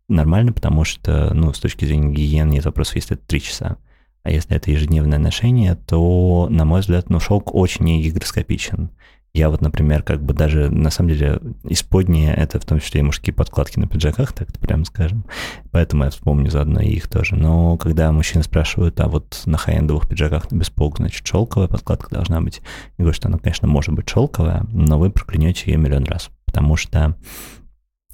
нормально, 0.08 0.52
потому 0.52 0.84
что, 0.84 1.32
ну, 1.34 1.52
с 1.52 1.58
точки 1.58 1.84
зрения 1.84 2.12
гигиены 2.12 2.52
нет 2.52 2.64
вопросов, 2.64 2.96
если 2.96 3.16
это 3.16 3.26
три 3.26 3.40
часа. 3.40 3.78
А 4.22 4.30
если 4.30 4.56
это 4.56 4.70
ежедневное 4.70 5.18
ношение, 5.18 5.74
то, 5.74 6.48
на 6.50 6.64
мой 6.64 6.80
взгляд, 6.80 7.10
ну, 7.10 7.18
шелк 7.20 7.54
очень 7.54 7.84
негигроскопичен. 7.84 8.90
Я 9.34 9.48
вот, 9.48 9.62
например, 9.62 10.02
как 10.02 10.22
бы 10.22 10.34
даже, 10.34 10.68
на 10.68 10.90
самом 10.90 11.10
деле, 11.10 11.40
исподнее 11.64 12.34
это 12.34 12.60
в 12.60 12.66
том 12.66 12.80
числе 12.80 13.00
и 13.00 13.02
мужские 13.02 13.32
подкладки 13.32 13.78
на 13.78 13.86
пиджаках, 13.86 14.34
так-то 14.34 14.60
прямо 14.60 14.84
скажем. 14.84 15.24
Поэтому 15.70 16.04
я 16.04 16.10
вспомню 16.10 16.50
заодно 16.50 16.80
и 16.80 16.90
их 16.90 17.08
тоже. 17.08 17.34
Но 17.34 17.78
когда 17.78 18.12
мужчины 18.12 18.44
спрашивают, 18.44 19.00
а 19.00 19.08
вот 19.08 19.40
на 19.46 19.56
хай-эндовых 19.56 20.06
пиджаках 20.06 20.50
на 20.50 20.58
бесполк, 20.58 20.98
значит, 20.98 21.26
шелковая 21.26 21.68
подкладка 21.68 22.14
должна 22.14 22.42
быть. 22.42 22.60
Я 22.98 23.04
говорю, 23.04 23.14
что 23.14 23.28
она, 23.28 23.38
конечно, 23.38 23.66
может 23.66 23.94
быть 23.94 24.10
шелковая, 24.10 24.66
но 24.70 24.98
вы 24.98 25.10
проклянете 25.10 25.70
ее 25.70 25.78
миллион 25.78 26.04
раз. 26.04 26.28
Потому 26.44 26.76
что 26.76 27.16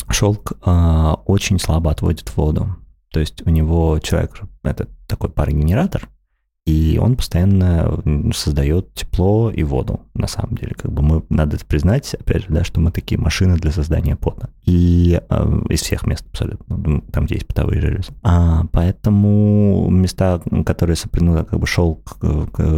шелк 0.09 0.53
э, 0.65 1.15
очень 1.27 1.59
слабо 1.59 1.91
отводит 1.91 2.35
воду. 2.37 2.77
То 3.11 3.19
есть 3.19 3.45
у 3.45 3.51
него 3.51 3.99
человек, 3.99 4.41
это 4.63 4.87
такой 5.09 5.31
парогенератор, 5.31 6.09
и 6.69 6.99
он 7.01 7.17
постоянно 7.17 7.99
создает 8.35 8.93
тепло 8.93 9.51
и 9.51 9.63
воду, 9.63 10.01
на 10.13 10.27
самом 10.27 10.55
деле. 10.55 10.75
Как 10.75 10.93
бы 10.93 11.01
мы, 11.01 11.25
надо 11.31 11.57
это 11.57 11.65
признать, 11.65 12.13
опять 12.13 12.43
же, 12.43 12.49
да, 12.51 12.63
что 12.63 12.79
мы 12.79 12.93
такие 12.93 13.19
машины 13.19 13.57
для 13.57 13.71
создания 13.71 14.17
пота. 14.17 14.51
И 14.67 15.19
э, 15.31 15.61
из 15.71 15.81
всех 15.81 16.07
мест 16.07 16.27
абсолютно, 16.31 17.01
там, 17.11 17.25
где 17.25 17.37
есть 17.37 17.47
потовые 17.47 17.81
железы. 17.81 18.13
А, 18.23 18.67
поэтому 18.71 19.89
места, 19.89 20.43
которые, 20.67 20.97
ну, 21.15 21.43
как 21.47 21.59
бы 21.59 21.67
шелк, 21.67 22.19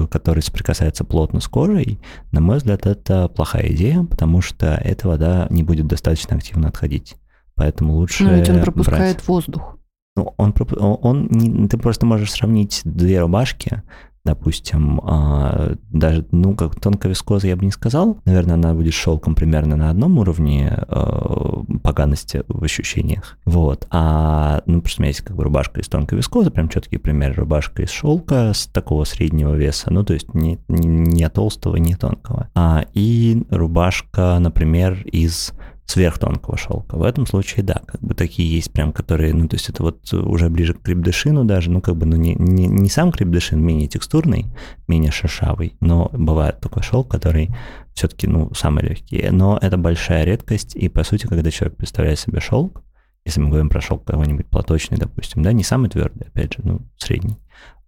который 0.09 0.45
соприкасается 0.45 1.03
плотно 1.03 1.41
с 1.41 1.49
кожей, 1.49 1.99
на 2.31 2.41
мой 2.41 2.59
взгляд, 2.59 2.87
это 2.87 3.27
плохая 3.27 3.73
идея, 3.73 4.05
потому 4.05 4.41
что 4.41 4.67
эта 4.85 5.09
вода 5.09 5.49
не 5.51 5.65
будет 5.65 5.89
достаточно 5.89 6.37
активно 6.37 6.69
отходить. 6.69 7.17
Поэтому 7.57 7.95
лучше 7.95 8.23
Но 8.23 8.35
ведь 8.35 8.49
он 8.51 8.63
пропускает 8.63 9.17
брать. 9.17 9.27
воздух. 9.27 9.80
Ну, 10.17 10.35
он, 10.37 10.55
он, 10.79 11.69
ты 11.69 11.79
просто 11.79 12.05
можешь 12.05 12.33
сравнить 12.33 12.83
две 12.85 13.21
рубашки, 13.21 13.83
допустим, 14.25 15.01
а, 15.03 15.75
даже, 15.91 16.27
ну, 16.31 16.55
как 16.55 16.79
тонковискоза 16.79 17.49
я 17.49 17.57
бы 17.57 17.65
не 17.65 17.71
сказал, 17.71 18.19
наверное, 18.25 18.55
она 18.55 18.75
будет 18.75 18.93
шелком 18.93 19.35
примерно 19.35 19.77
на 19.77 19.91
одном 19.91 20.19
уровне 20.19 20.69
а, 20.89 21.63
поганости 21.83 22.43
в 22.49 22.63
ощущениях, 22.63 23.39
вот, 23.45 23.87
а, 23.91 24.63
ну, 24.67 24.81
просто 24.83 25.01
у 25.01 25.03
меня 25.03 25.09
есть 25.09 25.23
как 25.23 25.37
бы 25.37 25.45
рубашка 25.45 25.81
из 25.81 25.89
тонкой 25.89 26.17
вискозы, 26.17 26.51
прям 26.51 26.69
четкий 26.69 26.99
пример, 26.99 27.35
рубашка 27.37 27.83
из 27.83 27.91
шелка 27.91 28.53
с 28.53 28.67
такого 28.67 29.05
среднего 29.05 29.55
веса, 29.55 29.91
ну, 29.91 30.05
то 30.05 30.13
есть 30.13 30.35
не, 30.35 30.59
не, 30.69 30.87
не 30.87 31.29
толстого, 31.31 31.77
не 31.77 31.95
тонкого, 31.95 32.49
а, 32.55 32.85
и 32.93 33.43
рубашка, 33.49 34.39
например, 34.39 35.03
из 35.07 35.53
сверхтонкого 35.91 36.57
шелка. 36.57 36.97
В 36.97 37.03
этом 37.03 37.27
случае, 37.27 37.65
да, 37.65 37.83
как 37.87 38.01
бы 38.01 38.15
такие 38.15 38.49
есть 38.49 38.73
прям, 38.73 38.93
которые, 38.93 39.35
ну, 39.35 39.49
то 39.49 39.57
есть 39.57 39.69
это 39.69 39.83
вот 39.83 40.13
уже 40.13 40.49
ближе 40.49 40.75
к 40.75 40.83
крепдышину 40.83 41.45
даже, 41.45 41.71
ну, 41.71 41.81
как 41.81 41.97
бы, 41.97 42.07
ну, 42.07 42.17
не, 42.17 42.35
не, 42.35 42.67
не 42.67 42.89
сам 42.89 43.11
крепдышин, 43.11 43.61
менее 43.61 43.89
текстурный, 43.89 44.47
менее 44.87 45.11
шершавый, 45.11 45.75
но 45.81 46.09
бывает 46.13 46.61
такой 46.61 46.83
шелк, 46.83 47.11
который 47.11 47.51
все-таки, 47.93 48.27
ну, 48.27 48.55
самый 48.55 48.85
легкий. 48.85 49.29
Но 49.31 49.59
это 49.61 49.77
большая 49.77 50.25
редкость, 50.25 50.77
и, 50.77 50.89
по 50.89 51.03
сути, 51.03 51.27
когда 51.27 51.51
человек 51.51 51.77
представляет 51.77 52.21
себе 52.21 52.41
шелк, 52.41 52.83
если 53.25 53.41
мы 53.41 53.49
говорим 53.49 53.69
про 53.69 53.81
шелк 53.81 54.05
какой-нибудь 54.05 54.47
платочный, 54.47 54.97
допустим, 54.97 55.43
да, 55.43 55.53
не 55.53 55.65
самый 55.65 55.91
твердый, 55.91 56.29
опять 56.29 56.55
же, 56.55 56.61
ну, 56.63 56.81
средний, 56.97 57.37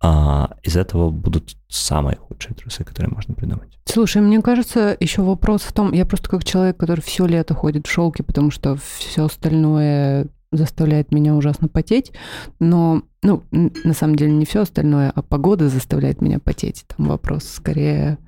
а 0.02 0.56
из 0.62 0.76
этого 0.76 1.10
будут 1.10 1.56
самые 1.68 2.16
худшие 2.16 2.54
трусы, 2.54 2.82
которые 2.82 3.12
можно 3.12 3.34
придумать. 3.34 3.78
Слушай, 3.84 4.20
мне 4.20 4.42
кажется, 4.42 4.96
еще 4.98 5.22
вопрос 5.22 5.62
в 5.62 5.72
том, 5.72 5.92
я 5.92 6.04
просто 6.04 6.28
как 6.28 6.44
человек, 6.44 6.76
который 6.76 7.00
все 7.00 7.24
лето 7.26 7.54
ходит 7.54 7.86
в 7.86 7.90
шелке, 7.90 8.22
потому 8.24 8.50
что 8.50 8.76
все 8.76 9.26
остальное 9.26 10.26
заставляет 10.50 11.12
меня 11.12 11.34
ужасно 11.34 11.68
потеть, 11.68 12.12
но, 12.58 13.02
ну, 13.22 13.42
на 13.52 13.94
самом 13.94 14.16
деле 14.16 14.32
не 14.32 14.44
все 14.44 14.62
остальное, 14.62 15.10
а 15.14 15.22
погода 15.22 15.68
заставляет 15.68 16.20
меня 16.20 16.38
потеть. 16.40 16.84
Там 16.94 17.06
вопрос 17.06 17.44
скорее 17.44 18.18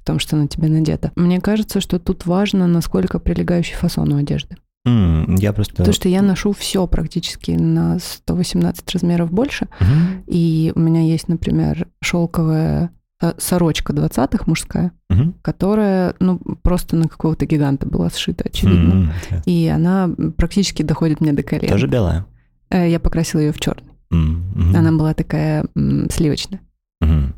в 0.00 0.04
том, 0.04 0.18
что 0.18 0.36
на 0.36 0.48
тебе 0.48 0.68
надето. 0.68 1.12
Мне 1.14 1.40
кажется, 1.40 1.80
что 1.80 1.98
тут 1.98 2.26
важно, 2.26 2.66
насколько 2.66 3.18
прилегающий 3.18 3.76
фасон 3.76 4.12
у 4.12 4.16
одежды. 4.16 4.56
Mm, 4.88 5.36
я 5.38 5.52
просто... 5.52 5.76
Потому 5.76 5.92
что 5.92 6.08
я 6.08 6.22
ношу 6.22 6.52
все 6.52 6.86
практически 6.86 7.52
на 7.52 7.98
118 7.98 8.90
размеров 8.92 9.30
больше. 9.32 9.68
Mm-hmm. 9.80 10.24
И 10.26 10.72
у 10.74 10.80
меня 10.80 11.02
есть, 11.02 11.28
например, 11.28 11.88
шелковая 12.00 12.90
сорочка 13.38 13.92
20-х 13.92 14.44
мужская, 14.46 14.92
mm-hmm. 15.10 15.34
которая, 15.42 16.14
ну, 16.20 16.38
просто 16.62 16.96
на 16.96 17.08
какого-то 17.08 17.46
гиганта 17.46 17.88
была 17.88 18.10
сшита, 18.10 18.44
очевидно. 18.46 19.12
Mm-hmm. 19.30 19.42
И 19.46 19.66
она 19.68 20.10
практически 20.36 20.82
доходит 20.82 21.20
мне 21.20 21.32
до 21.32 21.42
колен. 21.42 21.68
Тоже 21.68 21.88
белая? 21.88 22.26
Э, 22.70 22.88
я 22.88 23.00
покрасила 23.00 23.40
ее 23.40 23.52
в 23.52 23.60
черный. 23.60 23.92
Mm-hmm. 24.12 24.76
Она 24.76 24.92
была 24.92 25.14
такая 25.14 25.64
сливочная. 26.10 26.60
Mm-hmm. 27.02 27.32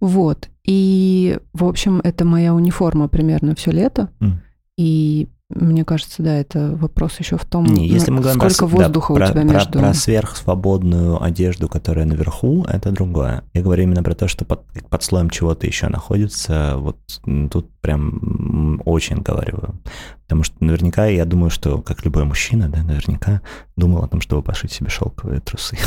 Вот. 0.00 0.50
И, 0.66 1.38
в 1.52 1.64
общем, 1.64 2.00
это 2.04 2.24
моя 2.24 2.54
униформа 2.54 3.08
примерно 3.08 3.54
все 3.54 3.70
лето. 3.70 4.10
Mm. 4.20 4.32
И 4.76 5.28
мне 5.48 5.84
кажется, 5.84 6.24
да, 6.24 6.34
это 6.34 6.74
вопрос 6.74 7.20
еще 7.20 7.36
в 7.36 7.44
том, 7.44 7.66
Не, 7.66 7.86
если 7.86 8.10
мы 8.10 8.20
говорим 8.20 8.40
сколько 8.40 8.66
про, 8.66 8.76
воздуха 8.76 9.14
да, 9.14 9.26
у 9.26 9.28
тебя 9.28 9.42
про, 9.42 9.52
между... 9.52 9.72
Про, 9.72 9.80
про 9.80 9.94
сверхсвободную 9.94 11.22
одежду, 11.22 11.68
которая 11.68 12.04
наверху, 12.04 12.64
это 12.64 12.90
другое. 12.90 13.44
Я 13.54 13.62
говорю 13.62 13.84
именно 13.84 14.02
про 14.02 14.14
то, 14.14 14.26
что 14.26 14.44
под, 14.44 14.64
под 14.90 15.02
слоем 15.04 15.30
чего-то 15.30 15.66
еще 15.68 15.86
находится. 15.86 16.74
Вот 16.78 16.98
тут 17.52 17.70
прям 17.80 18.82
очень 18.84 19.18
говорю. 19.18 19.76
Потому 20.24 20.42
что 20.42 20.56
наверняка, 20.58 21.06
я 21.06 21.24
думаю, 21.24 21.50
что, 21.50 21.80
как 21.80 22.04
любой 22.04 22.24
мужчина, 22.24 22.68
да, 22.68 22.82
наверняка 22.82 23.40
думал 23.76 24.02
о 24.02 24.08
том, 24.08 24.20
чтобы 24.20 24.42
пошить 24.42 24.72
себе 24.72 24.90
шелковые 24.90 25.40
трусы. 25.40 25.78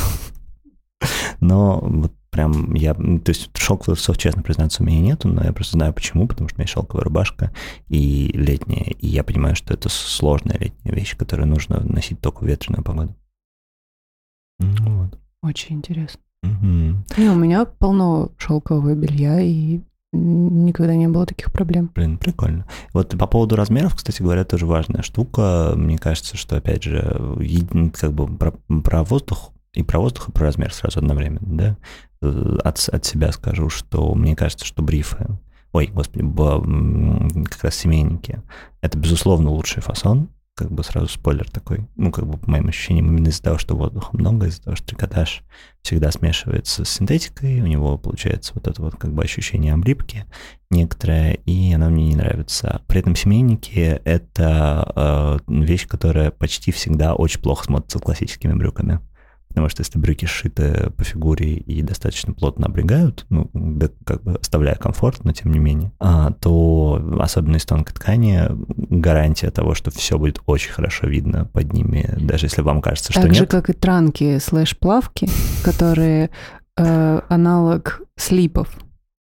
Но 1.42 1.80
вот 1.82 2.14
прям 2.30 2.74
я, 2.74 2.94
то 2.94 3.30
есть 3.30 3.50
шелковых 3.56 3.98
трусов, 3.98 4.18
честно 4.18 4.42
признаться, 4.42 4.84
у 4.84 4.86
меня 4.86 5.00
нету, 5.00 5.28
но 5.28 5.44
я 5.44 5.54
просто 5.54 5.78
знаю 5.78 5.94
почему, 5.94 6.28
потому 6.28 6.50
что 6.50 6.58
у 6.58 6.60
меня 6.60 6.68
шелковая 6.68 7.04
рубашка 7.04 7.52
и 7.88 8.32
летняя, 8.34 8.92
и 8.92 9.08
я 9.08 9.24
понимаю, 9.24 9.56
что 9.56 9.74
это 9.74 9.90
сложная 9.90 10.58
летняя 10.58 10.94
вещь, 10.94 11.16
которую 11.18 11.48
нужно 11.48 11.82
носить 11.82 12.20
только 12.22 12.44
в 12.44 12.48
ветреную 12.48 12.84
погоду. 12.84 13.16
Ну 14.60 15.04
вот. 15.04 15.20
Очень 15.42 15.78
интересно. 15.78 16.20
Угу. 16.44 17.18
Не, 17.18 17.30
у 17.30 17.36
меня 17.36 17.66
полно 17.66 18.30
шелкового 18.38 18.94
белья, 18.94 19.40
и 19.42 19.82
никогда 20.12 20.96
не 20.96 21.08
было 21.08 21.26
таких 21.26 21.52
проблем. 21.52 21.92
Блин, 21.94 22.18
прикольно. 22.18 22.66
Вот 22.94 23.18
по 23.18 23.28
поводу 23.28 23.56
размеров, 23.56 23.96
кстати 23.96 24.22
говоря, 24.22 24.44
тоже 24.44 24.66
важная 24.66 25.02
штука. 25.02 25.74
Мне 25.76 25.98
кажется, 25.98 26.36
что, 26.36 26.58
опять 26.58 26.84
же, 26.84 27.92
как 27.94 28.14
бы 28.14 28.28
про, 28.28 28.52
про 28.82 29.04
воздух 29.04 29.52
и 29.74 29.84
про 29.84 30.00
воздух, 30.00 30.30
и 30.30 30.32
про 30.32 30.46
размер 30.46 30.74
сразу 30.74 31.00
одновременно, 31.00 31.56
да? 31.58 31.78
Э, 32.22 32.58
от, 32.64 32.90
от 32.90 33.06
себя 33.06 33.32
скажу, 33.32 33.70
что 33.70 34.14
мне 34.14 34.36
кажется, 34.36 34.66
что 34.66 34.82
брифы, 34.82 35.26
ой, 35.72 35.88
господи, 35.88 36.26
как 37.46 37.64
раз 37.64 37.76
семейники, 37.76 38.42
это, 38.82 38.98
безусловно, 38.98 39.52
лучший 39.52 39.82
фасон, 39.82 40.30
как 40.60 40.70
бы 40.70 40.84
сразу 40.84 41.08
спойлер 41.08 41.50
такой, 41.50 41.88
ну, 41.96 42.12
как 42.12 42.28
бы 42.28 42.38
по 42.38 42.52
моим 42.52 42.68
ощущениям, 42.68 43.08
именно 43.08 43.30
из-за 43.30 43.44
того, 43.44 43.58
что 43.58 43.78
воздуха 43.78 44.10
много, 44.12 44.48
из-за 44.48 44.64
того, 44.64 44.76
что 44.76 44.88
трикотаж 44.88 45.44
всегда 45.82 46.12
смешивается 46.12 46.84
с 46.84 46.90
синтетикой, 46.90 47.62
у 47.62 47.66
него 47.66 47.98
получается 47.98 48.52
вот 48.54 48.68
это 48.68 48.82
вот 48.82 48.98
как 48.98 49.14
бы 49.14 49.24
ощущение 49.24 49.74
облипки 49.74 50.26
некоторое, 50.70 51.36
и 51.46 51.72
оно 51.72 51.90
мне 51.90 52.10
не 52.10 52.16
нравится. 52.18 52.82
При 52.88 53.00
этом 53.00 53.16
семейники— 53.16 53.80
это 54.04 55.40
э, 55.48 55.54
вещь, 55.64 55.88
которая 55.88 56.32
почти 56.32 56.74
всегда 56.74 57.16
очень 57.16 57.40
плохо 57.40 57.64
смотрится 57.64 58.00
классическими 58.00 58.52
брюками. 58.52 59.00
Потому 59.50 59.68
что 59.68 59.82
если 59.82 59.98
брюки 59.98 60.26
сшиты 60.26 60.92
по 60.96 61.04
фигуре 61.04 61.56
и 61.56 61.82
достаточно 61.82 62.34
плотно 62.34 62.68
облегают, 62.68 63.26
ну, 63.30 63.50
да, 63.54 63.90
как 64.06 64.24
бы 64.24 64.36
оставляя 64.36 64.76
комфорт, 64.76 65.24
но 65.26 65.34
тем 65.34 65.52
не 65.52 65.60
менее, 65.60 65.92
а, 66.00 66.32
то 66.32 67.02
особенно 67.20 67.58
из 67.58 67.66
тонкой 67.66 67.94
ткани 67.94 68.44
гарантия 68.50 69.50
того, 69.50 69.74
что 69.74 69.90
все 69.92 70.18
будет 70.18 70.40
очень 70.46 70.72
хорошо 70.72 71.08
видно 71.08 71.46
под 71.46 71.74
ними, 71.74 72.16
даже 72.20 72.46
если 72.46 72.62
вам 72.62 72.82
кажется, 72.82 73.12
что 73.12 73.22
так 73.22 73.32
нет. 73.32 73.40
Так 73.40 73.52
же, 73.52 73.62
как 73.62 73.70
и 73.70 73.74
транки 73.74 74.38
слэш-плавки, 74.38 75.28
которые 75.64 76.30
э, 76.78 77.22
аналог 77.28 78.02
слипов 78.16 78.70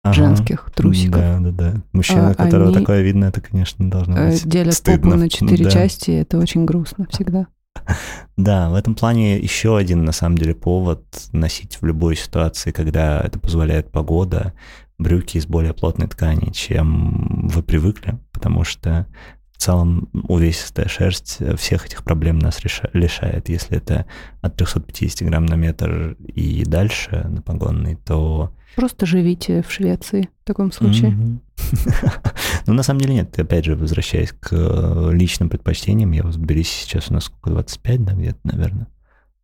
ага, 0.03 0.15
женских 0.15 0.71
трусиков. 0.75 1.21
Да, 1.21 1.39
да, 1.41 1.51
да. 1.51 1.75
Мужчина, 1.93 2.31
а, 2.31 2.35
которого 2.35 2.69
они 2.69 2.79
такое 2.79 3.03
видно, 3.03 3.27
это, 3.27 3.41
конечно, 3.41 3.91
должно 3.91 4.17
э, 4.17 4.31
быть 4.31 4.47
Делят 4.49 4.75
стыдно. 4.75 5.11
попу 5.11 5.17
на 5.17 5.29
четыре 5.29 5.65
да. 5.65 5.71
части, 5.71 6.11
это 6.11 6.39
очень 6.39 6.65
грустно 6.65 7.07
всегда. 7.11 7.47
Да, 8.37 8.71
в 8.71 8.75
этом 8.75 8.95
плане 8.95 9.37
еще 9.37 9.77
один, 9.77 10.05
на 10.05 10.13
самом 10.13 10.39
деле, 10.39 10.55
повод 10.55 11.03
носить 11.33 11.81
в 11.81 11.85
любой 11.85 12.15
ситуации, 12.15 12.71
когда 12.71 13.21
это 13.21 13.41
позволяет 13.41 13.91
погода, 13.91 14.53
брюки 14.97 15.39
из 15.39 15.47
более 15.47 15.75
плотной 15.75 16.07
ткани, 16.07 16.53
чем 16.53 17.49
вы 17.49 17.63
привыкли, 17.65 18.19
потому 18.33 18.63
что 18.63 19.07
в 19.53 19.59
целом 19.61 20.09
увесистая 20.13 20.87
шерсть 20.87 21.39
всех 21.59 21.87
этих 21.87 22.05
проблем 22.05 22.39
нас 22.39 22.61
реша- 22.61 22.91
лишает. 22.93 23.49
Если 23.49 23.77
это 23.77 24.07
от 24.41 24.57
350 24.57 25.29
грамм 25.29 25.47
на 25.47 25.55
метр 25.55 26.17
и 26.21 26.65
дальше 26.65 27.27
на 27.29 27.43
погонный, 27.43 27.97
то 27.97 28.53
Просто 28.79 29.07
живите 29.07 29.63
в 29.63 29.73
Швеции 29.73 30.31
в 30.43 30.47
таком 30.47 30.71
случае. 30.71 31.17
Ну, 32.67 32.75
на 32.75 32.83
самом 32.83 33.01
деле 33.01 33.15
нет. 33.15 33.37
Опять 33.39 33.65
же, 33.65 33.75
возвращаясь 33.75 34.31
к 34.31 34.51
э, 34.53 35.11
личным 35.13 35.49
предпочтениям, 35.49 36.13
я 36.13 36.23
разберись 36.23 36.69
сейчас 36.69 37.11
у 37.11 37.15
нас 37.15 37.25
сколько, 37.25 37.51
25, 37.51 38.05
да, 38.05 38.13
где-то, 38.13 38.39
наверное. 38.45 38.87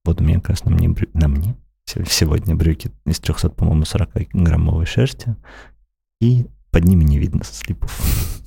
Вот 0.05 0.21
у 0.21 0.25
меня 0.25 0.37
как 0.37 0.51
раз 0.51 0.65
на 0.65 0.71
мне, 0.71 0.95
на 1.15 1.29
мне 1.29 1.57
сегодня 1.85 2.55
брюки 2.55 2.93
из 3.07 3.19
300, 3.19 3.51
по-моему, 3.51 3.83
40-граммовой 3.83 4.87
шерсти, 4.87 5.35
и 6.21 6.47
под 6.71 6.85
ними 6.85 7.03
не 7.03 7.19
видно 7.19 7.43
слипов. 7.45 8.41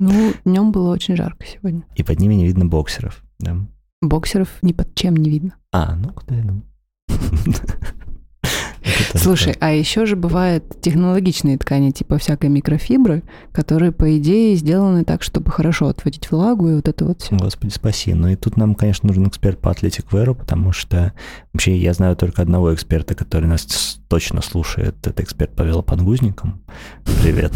Ну, 0.00 0.32
днем 0.44 0.72
было 0.72 0.90
очень 0.90 1.16
жарко 1.16 1.46
сегодня. 1.46 1.84
И 1.94 2.02
под 2.02 2.18
ними 2.18 2.34
не 2.34 2.46
видно 2.46 2.66
боксеров, 2.66 3.22
да. 3.38 3.56
Боксеров 4.02 4.48
ни 4.62 4.72
под 4.72 4.94
чем 4.96 5.16
не 5.16 5.30
видно. 5.30 5.54
А, 5.70 5.94
ну, 5.94 6.12
куда 6.12 6.34
я 6.34 6.42
думаю. 6.42 6.64
Слушай, 9.14 9.56
а 9.60 9.72
еще 9.72 10.06
же 10.06 10.16
бывают 10.16 10.64
технологичные 10.80 11.58
ткани, 11.58 11.90
типа 11.90 12.18
всякой 12.18 12.50
микрофибры, 12.50 13.22
которые, 13.52 13.92
по 13.92 14.16
идее, 14.18 14.56
сделаны 14.56 15.04
так, 15.04 15.22
чтобы 15.22 15.50
хорошо 15.50 15.88
отводить 15.88 16.30
влагу 16.30 16.68
и 16.68 16.74
вот 16.74 16.88
это 16.88 17.04
вот 17.04 17.22
все. 17.22 17.34
Господи, 17.36 17.72
спаси. 17.72 18.14
Ну 18.14 18.28
и 18.28 18.36
тут 18.36 18.56
нам, 18.56 18.74
конечно, 18.74 19.06
нужен 19.06 19.26
эксперт 19.28 19.58
по 19.58 19.68
Athletic 19.70 20.06
Wear, 20.10 20.34
потому 20.34 20.72
что 20.72 21.12
вообще 21.52 21.76
я 21.76 21.92
знаю 21.92 22.16
только 22.16 22.42
одного 22.42 22.74
эксперта, 22.74 23.14
который 23.14 23.46
нас 23.46 24.00
точно 24.08 24.42
слушает. 24.42 24.94
Это 25.06 25.22
эксперт 25.22 25.54
по 25.54 25.62
велоподгузникам. 25.62 26.60
Привет. 27.22 27.52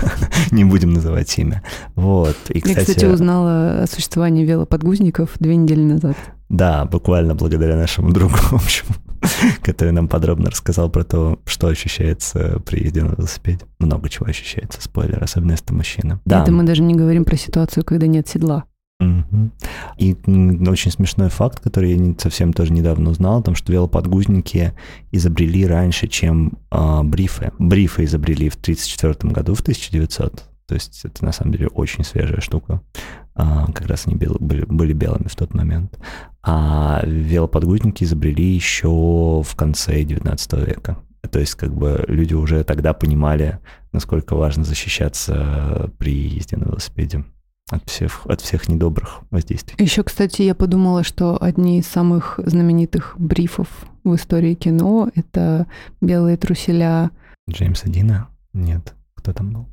Не 0.50 0.64
будем 0.64 0.92
называть 0.92 1.36
имя. 1.38 1.62
Вот. 1.94 2.36
И, 2.50 2.60
кстати, 2.60 2.78
я, 2.78 2.84
кстати, 2.84 3.04
узнала 3.06 3.82
о 3.82 3.86
существовании 3.86 4.44
велоподгузников 4.44 5.30
две 5.38 5.56
недели 5.56 5.82
назад. 5.82 6.16
Да, 6.48 6.84
буквально 6.84 7.34
благодаря 7.34 7.76
нашему 7.76 8.12
другу, 8.12 8.34
в 8.36 8.52
общем. 8.54 8.86
который 9.62 9.92
нам 9.92 10.08
подробно 10.08 10.50
рассказал 10.50 10.90
про 10.90 11.04
то, 11.04 11.38
что 11.46 11.68
ощущается 11.68 12.60
при 12.64 12.84
езде 12.84 13.02
на 13.02 13.14
велосипеде. 13.14 13.64
Много 13.78 14.08
чего 14.08 14.26
ощущается, 14.26 14.80
спойлер, 14.80 15.22
особенно 15.22 15.52
если 15.52 15.66
ты 15.66 15.74
мужчина. 15.74 16.20
Да. 16.24 16.42
Это 16.42 16.52
мы 16.52 16.64
даже 16.64 16.82
не 16.82 16.94
говорим 16.94 17.24
про 17.24 17.36
ситуацию, 17.36 17.84
когда 17.84 18.06
нет 18.06 18.28
седла. 18.28 18.64
Угу. 18.98 19.50
И 19.98 20.16
очень 20.68 20.90
смешной 20.90 21.28
факт, 21.28 21.60
который 21.60 21.92
я 21.92 22.14
совсем 22.18 22.52
тоже 22.52 22.72
недавно 22.72 23.10
узнал, 23.10 23.40
о 23.40 23.42
том, 23.42 23.54
что 23.54 23.72
велоподгузники 23.72 24.72
изобрели 25.12 25.66
раньше, 25.66 26.06
чем 26.06 26.58
э, 26.70 27.02
брифы. 27.02 27.52
Брифы 27.58 28.04
изобрели 28.04 28.48
в 28.48 28.54
1934 28.54 29.32
году, 29.32 29.54
в 29.54 29.60
1900. 29.60 30.44
То 30.66 30.74
есть 30.74 31.04
это 31.04 31.24
на 31.24 31.32
самом 31.32 31.52
деле 31.52 31.68
очень 31.68 32.04
свежая 32.04 32.40
штука. 32.40 32.80
А, 33.36 33.66
как 33.72 33.86
раз 33.86 34.06
они 34.06 34.16
были, 34.16 34.64
были 34.64 34.92
белыми 34.92 35.28
в 35.28 35.36
тот 35.36 35.52
момент. 35.54 35.98
А 36.42 37.02
велоподгузники 37.04 38.04
изобрели 38.04 38.54
еще 38.54 38.88
в 38.88 39.56
конце 39.56 40.02
19 40.02 40.52
века. 40.66 40.98
То 41.30 41.38
есть 41.38 41.54
как 41.54 41.74
бы 41.74 42.04
люди 42.08 42.34
уже 42.34 42.64
тогда 42.64 42.94
понимали, 42.94 43.58
насколько 43.92 44.36
важно 44.36 44.64
защищаться 44.64 45.90
при 45.98 46.12
езде 46.12 46.56
на 46.56 46.64
велосипеде 46.64 47.24
от 47.70 47.88
всех, 47.90 48.24
от 48.26 48.40
всех 48.40 48.68
недобрых 48.68 49.20
воздействий. 49.30 49.76
Еще, 49.82 50.02
кстати, 50.02 50.42
я 50.42 50.54
подумала, 50.54 51.02
что 51.02 51.36
одни 51.42 51.80
из 51.80 51.86
самых 51.86 52.38
знаменитых 52.44 53.16
брифов 53.18 53.68
в 54.04 54.14
истории 54.14 54.54
кино— 54.54 55.10
это 55.14 55.66
«Белые 56.00 56.36
труселя». 56.36 57.10
Джеймса 57.50 57.88
Дина? 57.88 58.28
Нет. 58.52 58.94
Кто 59.14 59.32
там 59.32 59.50
был? 59.50 59.66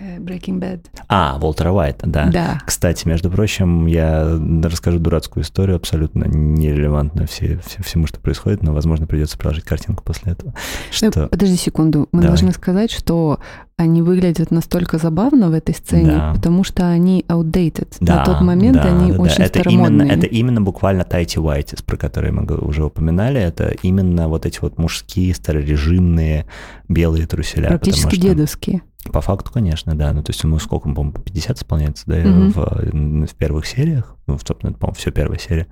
Э, 0.00 0.18
Breaking 0.18 0.58
Bad. 0.58 0.86
А, 1.08 1.38
Волтера 1.38 1.70
Уайта, 1.70 2.06
да. 2.06 2.30
Да. 2.30 2.58
Кстати, 2.64 3.06
между 3.06 3.30
прочим, 3.30 3.86
я 3.86 4.38
расскажу 4.62 4.98
дурацкую 4.98 5.44
историю, 5.44 5.76
абсолютно 5.76 6.24
нерелевантную 6.24 7.28
все, 7.28 7.60
все, 7.66 7.82
всему, 7.82 8.06
что 8.06 8.20
происходит, 8.20 8.62
но, 8.62 8.72
возможно, 8.72 9.06
придется 9.06 9.36
приложить 9.36 9.64
картинку 9.64 10.02
после 10.02 10.32
этого. 10.32 10.54
Что... 10.90 11.28
Подожди 11.28 11.56
секунду. 11.56 12.08
Мы 12.12 12.22
Давай. 12.22 12.28
должны 12.28 12.52
сказать, 12.52 12.90
что 12.90 13.38
они 13.76 14.00
выглядят 14.02 14.50
настолько 14.50 14.98
забавно 14.98 15.50
в 15.50 15.54
этой 15.54 15.74
сцене, 15.74 16.12
да. 16.12 16.32
потому 16.34 16.62
что 16.62 16.88
они 16.88 17.24
outdated. 17.28 17.88
Да, 18.00 18.18
На 18.18 18.24
тот 18.24 18.40
момент 18.40 18.76
да, 18.76 18.84
они 18.84 19.12
да, 19.12 19.18
очень 19.18 19.38
да. 19.38 19.44
Это 19.44 19.60
старомодные. 19.60 20.06
Именно, 20.06 20.12
это 20.12 20.26
именно 20.26 20.60
буквально 20.62 21.04
Тайти 21.04 21.40
Уайтис, 21.40 21.82
про 21.82 21.96
которые 21.96 22.32
мы 22.32 22.44
уже 22.58 22.84
упоминали. 22.84 23.40
Это 23.40 23.74
именно 23.82 24.28
вот 24.28 24.46
эти 24.46 24.60
вот 24.60 24.78
мужские, 24.78 25.34
старорежимные 25.34 26.46
белые 26.88 27.26
труселя. 27.26 27.68
Практически 27.68 28.14
что... 28.14 28.20
дедовские. 28.20 28.82
По 29.10 29.20
факту, 29.20 29.50
конечно, 29.52 29.94
да. 29.96 30.12
Ну, 30.12 30.22
то 30.22 30.30
есть 30.30 30.42
ему 30.44 30.58
сколько, 30.58 30.88
по-моему, 30.88 31.12
50 31.12 31.58
исполняется, 31.58 32.04
да, 32.06 32.20
mm-hmm. 32.20 33.26
в, 33.26 33.32
в 33.32 33.34
первых 33.34 33.66
сериях. 33.66 34.16
Ну, 34.28 34.38
собственно, 34.38 34.70
это, 34.70 34.78
по-моему, 34.78 34.94
все 34.94 35.10
первая 35.10 35.38
серия. 35.38 35.66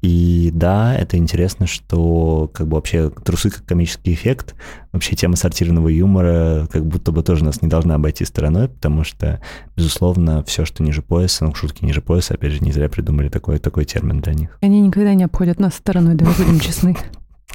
И 0.00 0.50
да, 0.54 0.94
это 0.94 1.16
интересно, 1.16 1.66
что 1.66 2.48
как 2.54 2.68
бы 2.68 2.76
вообще 2.76 3.10
трусы 3.10 3.50
как 3.50 3.64
комический 3.64 4.14
эффект, 4.14 4.54
вообще 4.92 5.16
тема 5.16 5.34
сортированного 5.34 5.88
юмора 5.88 6.68
как 6.70 6.86
будто 6.86 7.10
бы 7.10 7.24
тоже 7.24 7.44
нас 7.44 7.62
не 7.62 7.68
должна 7.68 7.96
обойти 7.96 8.24
стороной, 8.24 8.68
потому 8.68 9.02
что, 9.02 9.40
безусловно, 9.76 10.44
все, 10.44 10.64
что 10.64 10.84
ниже 10.84 11.02
пояса, 11.02 11.46
ну, 11.46 11.54
шутки 11.54 11.84
ниже 11.84 12.00
пояса, 12.00 12.34
опять 12.34 12.52
же, 12.52 12.60
не 12.60 12.70
зря 12.70 12.88
придумали 12.88 13.28
такой, 13.28 13.58
такой 13.58 13.86
термин 13.86 14.20
для 14.20 14.34
них. 14.34 14.56
Они 14.62 14.80
никогда 14.80 15.14
не 15.14 15.24
обходят 15.24 15.58
нас 15.58 15.74
стороной, 15.74 16.14
давай 16.14 16.34
будем 16.36 16.60
честны 16.60 16.96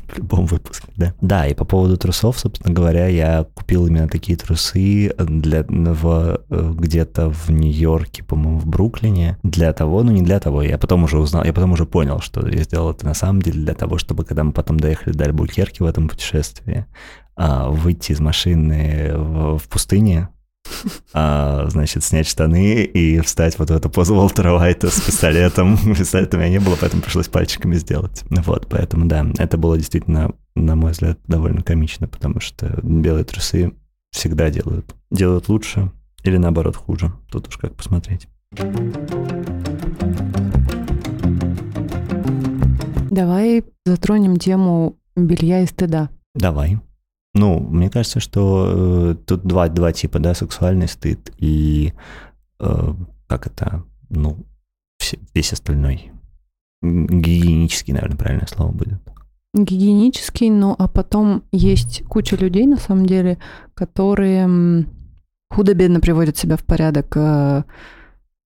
в 0.07 0.17
любом 0.17 0.45
выпуске, 0.45 0.87
да. 0.95 1.13
Да, 1.21 1.47
и 1.47 1.53
по 1.53 1.65
поводу 1.65 1.97
трусов, 1.97 2.39
собственно 2.39 2.73
говоря, 2.73 3.07
я 3.07 3.45
купил 3.55 3.87
именно 3.87 4.07
такие 4.07 4.37
трусы 4.37 5.13
для, 5.17 5.63
в, 5.67 6.41
где-то 6.49 7.29
в 7.29 7.49
Нью-Йорке, 7.49 8.23
по-моему, 8.23 8.59
в 8.59 8.67
Бруклине, 8.67 9.37
для 9.43 9.73
того, 9.73 10.03
ну 10.03 10.11
не 10.11 10.21
для 10.21 10.39
того, 10.39 10.61
я 10.61 10.77
потом 10.77 11.03
уже 11.03 11.17
узнал, 11.19 11.43
я 11.43 11.53
потом 11.53 11.71
уже 11.71 11.85
понял, 11.85 12.19
что 12.19 12.47
я 12.47 12.63
сделал 12.63 12.91
это 12.91 13.05
на 13.05 13.13
самом 13.13 13.41
деле 13.41 13.61
для 13.61 13.73
того, 13.73 13.97
чтобы, 13.97 14.25
когда 14.25 14.43
мы 14.43 14.51
потом 14.51 14.79
доехали 14.79 15.13
до 15.13 15.25
Альбукерки 15.25 15.81
в 15.81 15.85
этом 15.85 16.09
путешествии, 16.09 16.85
а, 17.35 17.69
выйти 17.69 18.11
из 18.11 18.19
машины 18.19 19.13
в, 19.15 19.57
в 19.57 19.67
пустыне, 19.67 20.29
а, 21.13 21.67
значит, 21.69 22.03
снять 22.03 22.27
штаны 22.27 22.83
и 22.83 23.19
встать 23.21 23.57
вот 23.59 23.69
в 23.69 23.73
эту 23.73 23.89
позу 23.89 24.15
Уолтера 24.15 24.53
Уайта 24.53 24.89
с 24.89 25.01
пистолетом. 25.01 25.77
Пистолета 25.95 26.37
у 26.37 26.39
меня 26.39 26.49
не 26.49 26.59
было, 26.59 26.75
поэтому 26.79 27.01
пришлось 27.01 27.27
пальчиками 27.27 27.75
сделать. 27.75 28.23
Вот, 28.29 28.67
поэтому, 28.69 29.05
да, 29.05 29.25
это 29.37 29.57
было 29.57 29.77
действительно, 29.77 30.31
на 30.55 30.75
мой 30.75 30.91
взгляд, 30.91 31.19
довольно 31.27 31.61
комично, 31.61 32.07
потому 32.07 32.39
что 32.39 32.79
белые 32.83 33.25
трусы 33.25 33.73
всегда 34.11 34.49
делают. 34.49 34.95
Делают 35.11 35.49
лучше 35.49 35.91
или, 36.23 36.37
наоборот, 36.37 36.75
хуже. 36.75 37.11
Тут 37.29 37.47
уж 37.47 37.57
как 37.57 37.75
посмотреть. 37.75 38.27
Давай 43.11 43.63
затронем 43.85 44.37
тему 44.37 44.97
белья 45.15 45.61
и 45.61 45.67
стыда. 45.67 46.09
Давай. 46.35 46.79
Ну, 47.33 47.59
мне 47.59 47.89
кажется, 47.89 48.19
что 48.19 49.13
э, 49.13 49.15
тут 49.25 49.43
два, 49.43 49.67
два 49.67 49.91
типа, 49.91 50.19
да, 50.19 50.33
сексуальный 50.35 50.87
стыд 50.87 51.31
и 51.37 51.93
э, 52.59 52.93
как 53.27 53.47
это, 53.47 53.83
ну, 54.09 54.45
все, 54.99 55.17
весь 55.33 55.51
остальной. 55.53 56.11
Гигиенический, 56.83 57.93
наверное, 57.93 58.17
правильное 58.17 58.47
слово 58.47 58.71
будет. 58.71 58.99
Гигиенический, 59.55 60.49
ну 60.49 60.75
а 60.77 60.87
потом 60.87 61.43
есть 61.51 62.03
куча 62.05 62.35
людей, 62.35 62.65
на 62.65 62.77
самом 62.77 63.05
деле, 63.05 63.37
которые 63.73 64.85
худо-бедно 65.49 65.99
приводят 65.99 66.37
себя 66.37 66.57
в 66.57 66.63
порядок 66.63 67.15
э, 67.15 67.63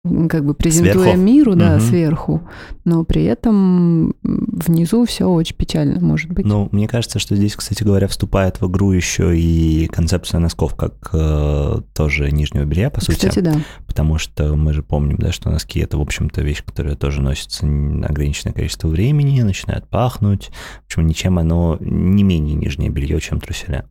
как 0.03 0.43
бы 0.43 0.53
презентуя 0.53 1.13
сверху. 1.13 1.17
миру, 1.17 1.55
да, 1.55 1.75
угу. 1.75 1.81
сверху, 1.81 2.41
но 2.83 3.05
при 3.05 3.23
этом 3.23 4.13
внизу 4.21 5.05
все 5.05 5.29
очень 5.29 5.55
печально, 5.55 6.01
может 6.01 6.29
быть. 6.29 6.45
Ну, 6.45 6.67
мне 6.73 6.89
кажется, 6.89 7.19
что 7.19 7.37
здесь, 7.37 7.55
кстати 7.55 7.83
говоря, 7.83 8.07
вступает 8.09 8.59
в 8.59 8.69
игру 8.69 8.91
еще 8.91 9.37
и 9.37 9.87
концепция 9.87 10.39
носков 10.39 10.75
как 10.75 11.09
э, 11.13 11.81
тоже 11.93 12.31
нижнего 12.31 12.65
белья, 12.65 12.89
по 12.89 12.99
сути. 12.99 13.15
Кстати, 13.15 13.39
да. 13.39 13.55
Потому 13.87 14.17
что 14.17 14.55
мы 14.55 14.73
же 14.73 14.83
помним, 14.83 15.17
да, 15.17 15.31
что 15.31 15.49
носки 15.49 15.79
это, 15.79 15.97
в 15.97 16.01
общем-то, 16.01 16.41
вещь, 16.41 16.63
которая 16.65 16.97
тоже 16.97 17.21
носится 17.21 17.65
ограниченное 17.65 18.53
количество 18.53 18.89
времени, 18.89 19.41
начинает 19.41 19.87
пахнуть. 19.87 20.51
В 20.81 20.85
общем, 20.87 21.07
ничем 21.07 21.39
оно 21.39 21.77
не 21.79 22.23
менее 22.23 22.55
нижнее 22.55 22.89
белье, 22.89 23.21
чем 23.21 23.39
труселя. 23.39 23.85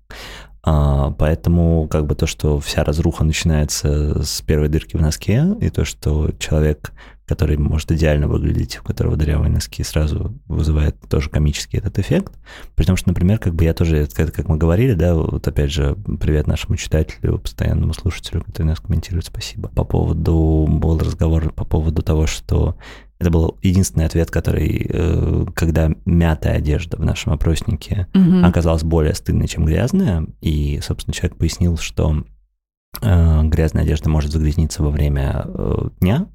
А, 0.65 1.11
поэтому 1.19 1.89
как 1.89 2.07
бы 2.07 2.15
то, 2.15 2.27
что 2.27 2.61
вся 2.61 2.85
разруха 2.85 3.25
начинается 3.25 4.23
с 4.23 4.41
первой 4.43 4.69
дырки 4.69 4.97
в 4.97 5.01
носке, 5.01 5.45
и 5.61 5.71
то, 5.71 5.85
что 5.85 6.31
человек, 6.39 6.93
который 7.27 7.57
может 7.57 7.91
идеально 7.91 8.29
выглядеть, 8.29 8.79
у 8.79 8.85
которого 8.85 9.17
дырявые 9.17 9.51
носки, 9.51 9.83
сразу 9.83 10.39
вызывает 10.47 10.97
тоже 11.09 11.31
комический 11.31 11.79
этот 11.79 11.99
эффект. 11.99 12.35
При 12.77 12.85
том, 12.85 12.97
что, 12.97 13.09
например, 13.09 13.39
как 13.39 13.55
бы 13.55 13.65
я 13.65 13.75
тоже, 13.75 14.07
как, 14.15 14.49
мы 14.49 14.57
говорили, 14.57 14.95
да, 14.95 15.17
вот 15.17 15.47
опять 15.49 15.73
же, 15.73 15.97
привет 16.21 16.47
нашему 16.47 16.77
читателю, 16.77 17.41
постоянному 17.41 17.93
слушателю, 17.93 18.45
который 18.45 18.69
нас 18.69 18.79
комментирует, 18.79 19.25
спасибо. 19.25 19.69
По 19.71 19.83
поводу, 19.83 20.69
был 20.69 20.97
разговор 20.99 21.53
по 21.53 21.65
поводу 21.65 22.03
того, 22.03 22.29
что 22.29 22.77
это 23.23 23.31
был 23.31 23.57
единственный 23.63 24.05
ответ, 24.05 24.31
который, 24.31 24.87
э, 24.89 25.47
когда 25.55 25.91
мятая 26.05 26.57
одежда 26.57 26.97
в 26.97 27.05
нашем 27.05 27.33
опроснике 27.33 28.09
угу. 28.15 28.45
оказалась 28.45 28.83
более 28.83 29.15
стыдной, 29.15 29.49
чем 29.49 29.65
грязная. 29.65 30.27
И, 30.41 30.81
собственно, 30.83 31.15
человек 31.15 31.39
пояснил, 31.39 31.79
что 31.79 32.25
э, 33.01 33.43
грязная 33.45 33.85
одежда 33.85 34.11
может 34.11 34.33
загрязниться 34.33 34.83
во 34.83 34.91
время 34.91 35.45
э, 35.47 35.89
дня, 36.01 36.27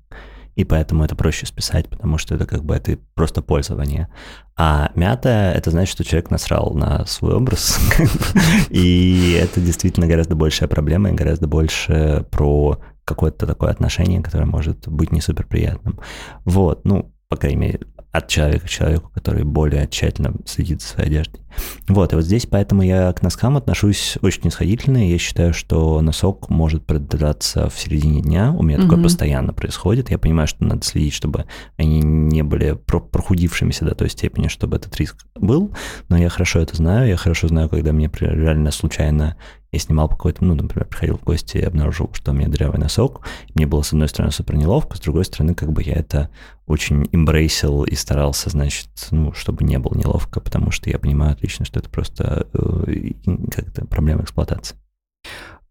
и 0.55 0.63
поэтому 0.63 1.03
это 1.03 1.15
проще 1.15 1.45
списать, 1.45 1.87
потому 1.87 2.17
что 2.17 2.33
это 2.33 2.47
как 2.47 2.63
бы 2.63 2.73
это 2.73 2.97
просто 3.13 3.41
пользование. 3.41 4.07
А 4.55 4.91
мятая— 4.95 5.53
это 5.55 5.69
значит, 5.69 5.91
что 5.91 6.03
человек 6.03 6.31
насрал 6.31 6.73
на 6.73 7.05
свой 7.05 7.35
образ, 7.35 7.79
и 8.69 9.39
это 9.39 9.61
действительно 9.61 10.07
гораздо 10.07 10.35
большая 10.35 10.67
проблема 10.69 11.09
и 11.09 11.13
гораздо 11.13 11.47
больше 11.47 12.25
про 12.31 12.79
какое-то 13.07 13.47
такое 13.47 13.71
отношение, 13.71 14.21
которое 14.21 14.45
может 14.45 14.87
быть 14.87 15.11
не 15.11 15.21
супер 15.21 15.47
приятным. 15.47 15.99
Вот, 16.43 16.85
ну, 16.85 17.11
по 17.29 17.37
крайней 17.37 17.57
мере, 17.57 17.79
от 18.11 18.27
человека 18.27 18.65
к 18.65 18.69
человеку, 18.69 19.11
который 19.13 19.43
более 19.43 19.87
тщательно 19.87 20.33
следит 20.45 20.81
за 20.81 20.87
своей 20.87 21.09
одеждой. 21.09 21.41
Вот, 21.87 22.11
и 22.11 22.15
вот 22.15 22.25
здесь 22.25 22.45
поэтому 22.45 22.81
я 22.81 23.11
к 23.13 23.21
носкам 23.21 23.57
отношусь 23.57 24.17
очень 24.21 24.41
снисходительно. 24.43 25.09
Я 25.09 25.17
считаю, 25.17 25.53
что 25.53 26.01
носок 26.01 26.49
может 26.49 26.85
продраться 26.85 27.69
в 27.69 27.77
середине 27.77 28.21
дня. 28.21 28.51
У 28.51 28.63
меня 28.63 28.77
mm-hmm. 28.77 28.81
такое 28.83 29.03
постоянно 29.03 29.53
происходит. 29.53 30.09
Я 30.09 30.17
понимаю, 30.17 30.47
что 30.47 30.63
надо 30.63 30.85
следить, 30.85 31.13
чтобы 31.13 31.45
они 31.77 31.99
не 32.01 32.43
были 32.43 32.73
прохудившимися 32.73 33.85
до 33.85 33.95
той 33.95 34.09
степени, 34.09 34.47
чтобы 34.47 34.77
этот 34.77 34.95
риск 34.97 35.25
был. 35.35 35.73
Но 36.09 36.17
я 36.17 36.29
хорошо 36.29 36.59
это 36.59 36.75
знаю. 36.75 37.07
Я 37.07 37.17
хорошо 37.17 37.47
знаю, 37.47 37.69
когда 37.69 37.91
мне 37.91 38.09
реально 38.19 38.71
случайно 38.71 39.35
я 39.77 39.79
снимал 39.79 40.09
какой-то, 40.09 40.43
ну, 40.43 40.55
например, 40.55 40.87
приходил 40.87 41.17
в 41.17 41.23
гости 41.23 41.57
и 41.57 41.61
обнаружил, 41.61 42.09
что 42.13 42.31
у 42.31 42.33
меня 42.33 42.47
дырявый 42.47 42.79
носок. 42.79 43.21
Мне 43.53 43.67
было, 43.67 43.83
с 43.83 43.93
одной 43.93 44.09
стороны, 44.09 44.31
супер 44.31 44.55
неловко, 44.55 44.97
с 44.97 44.99
другой 44.99 45.25
стороны, 45.25 45.53
как 45.53 45.71
бы 45.71 45.83
я 45.83 45.93
это 45.93 46.29
очень 46.65 47.07
имбрейсил 47.11 47.83
и 47.83 47.95
старался, 47.95 48.49
значит, 48.49 48.89
ну, 49.11 49.33
чтобы 49.33 49.63
не 49.63 49.77
было 49.77 49.95
неловко, 49.95 50.39
потому 50.41 50.71
что 50.71 50.89
я 50.89 50.99
понимаю 50.99 51.33
отлично, 51.33 51.65
что 51.65 51.79
это 51.79 51.89
просто 51.89 52.47
э, 52.53 53.11
как-то 53.51 53.85
проблема 53.85 54.23
эксплуатации. 54.23 54.75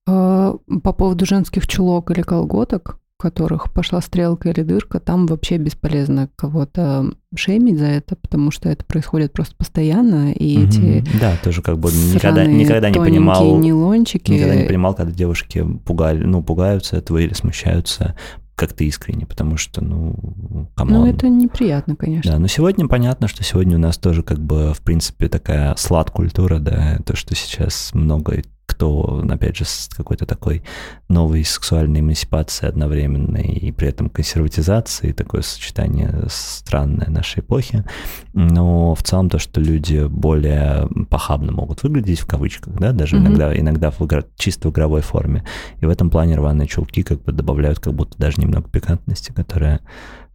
А, 0.06 0.54
по 0.82 0.92
поводу 0.92 1.26
женских 1.26 1.66
чулок 1.66 2.10
или 2.10 2.22
колготок, 2.22 3.00
которых 3.18 3.72
пошла 3.72 4.00
стрелка 4.00 4.50
или 4.50 4.62
дырка, 4.62 5.00
там 5.00 5.26
вообще 5.26 5.56
бесполезно 5.56 6.28
кого-то 6.36 7.12
шеймить 7.34 7.78
за 7.78 7.86
это, 7.86 8.16
потому 8.16 8.50
что 8.50 8.68
это 8.68 8.84
происходит 8.84 9.32
просто 9.32 9.54
постоянно, 9.56 10.32
и 10.32 10.58
угу. 10.58 10.66
эти 10.66 11.04
да, 11.20 11.36
тоже 11.42 11.62
как 11.62 11.78
бы 11.78 11.90
никогда 11.90 12.44
никогда 12.46 12.90
не 12.90 12.98
понимал 12.98 13.58
нейлончики. 13.58 14.32
никогда 14.32 14.54
не 14.54 14.64
понимал, 14.64 14.94
когда 14.94 15.12
девушки 15.12 15.64
пугали, 15.84 16.24
ну 16.24 16.42
пугаются 16.42 16.96
этого 16.96 17.18
или 17.18 17.32
смущаются 17.32 18.16
как-то 18.56 18.84
искренне, 18.84 19.26
потому 19.26 19.58
что, 19.58 19.84
ну, 19.84 20.70
come 20.74 20.89
on. 20.89 21.00
Ну, 21.00 21.06
это 21.06 21.28
неприятно, 21.28 21.94
конечно. 21.94 22.32
Да, 22.32 22.38
но 22.38 22.46
сегодня 22.46 22.88
понятно, 22.88 23.28
что 23.28 23.44
сегодня 23.44 23.76
у 23.76 23.78
нас 23.78 23.98
тоже 23.98 24.22
как 24.22 24.40
бы, 24.40 24.72
в 24.72 24.80
принципе, 24.80 25.28
такая 25.28 25.76
slut-культура, 25.76 26.58
да, 26.58 26.98
то, 27.04 27.14
что 27.14 27.34
сейчас 27.34 27.90
много 27.92 28.42
кто, 28.66 29.24
опять 29.30 29.56
же, 29.56 29.64
с 29.64 29.88
какой-то 29.96 30.26
такой 30.26 30.62
новой 31.08 31.44
сексуальной 31.44 32.00
эмансипацией 32.00 32.68
одновременной 32.68 33.46
и 33.46 33.72
при 33.72 33.88
этом 33.88 34.10
консерватизацией, 34.10 35.12
такое 35.12 35.42
сочетание 35.42 36.24
странное 36.28 37.08
нашей 37.08 37.40
эпохи. 37.40 37.84
Но 38.34 38.94
в 38.94 39.02
целом 39.02 39.30
то, 39.30 39.38
что 39.38 39.60
люди 39.60 40.06
более 40.06 40.88
похабно 41.08 41.52
могут 41.52 41.82
выглядеть, 41.82 42.20
в 42.20 42.26
кавычках, 42.26 42.74
да, 42.74 42.92
даже 42.92 43.16
mm-hmm. 43.16 43.20
иногда, 43.20 43.58
иногда 43.58 43.90
в 43.90 44.00
игр, 44.02 44.24
чисто 44.36 44.68
в 44.68 44.72
игровой 44.72 45.00
форме. 45.00 45.44
И 45.80 45.86
в 45.86 45.88
этом 45.88 46.10
плане 46.10 46.36
рваные 46.36 46.66
чулки 46.66 47.02
как 47.02 47.22
бы 47.22 47.32
добавляют 47.32 47.78
как 47.78 47.94
будто 47.94 48.18
даже 48.18 48.40
немного 48.40 48.68
пикантности, 48.68 49.32
которая 49.32 49.80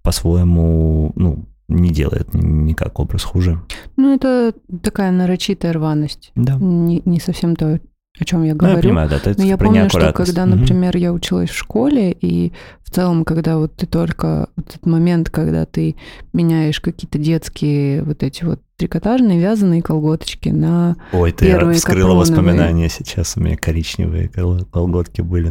по-своему, 0.02 1.12
ну, 1.16 1.46
не 1.68 1.90
делает 1.92 2.34
никак 2.34 3.00
образ 3.00 3.24
хуже. 3.24 3.62
Ну, 3.98 4.14
это 4.14 4.54
такая 4.82 5.12
нарочитая 5.12 5.74
рваность. 5.74 6.32
Да. 6.36 6.58
Не, 6.60 7.02
не 7.06 7.20
совсем 7.20 7.56
то, 7.56 7.80
о 8.20 8.26
чем 8.26 8.44
я 8.44 8.54
говорю. 8.54 8.76
Ну, 8.76 8.78
я 8.78 8.84
понимаю, 8.84 9.10
да, 9.10 9.16
это 9.18 9.34
Но 9.38 9.44
я 9.44 9.58
помню, 9.58 9.90
что 9.90 10.14
когда, 10.14 10.46
например, 10.46 10.98
я 10.98 11.14
училась 11.14 11.50
в 11.50 11.58
школе, 11.58 12.12
и 12.12 12.52
в 12.84 12.92
целом, 12.92 13.24
когда 13.24 13.58
вот 13.58 13.76
ты 13.76 13.88
только 13.88 14.50
вот 14.58 14.70
этот 14.70 14.86
момент, 14.86 15.30
когда 15.30 15.66
ты 15.66 15.96
меняешь 16.34 16.82
какие-то 16.82 17.18
детские 17.18 18.04
вот 18.04 18.22
эти 18.24 18.44
вот 18.44 18.60
трикотажные 18.82 19.40
вязаные 19.40 19.84
колготочки 19.84 20.50
на 20.50 20.98
Ой, 21.14 21.32
ты 21.32 21.46
первые 21.46 21.76
вскрыла 21.76 22.16
воспоминания 22.16 22.90
сейчас. 22.90 23.38
У 23.38 23.40
меня 23.40 23.56
коричневые 23.56 24.28
колготки 24.28 25.22
были 25.22 25.50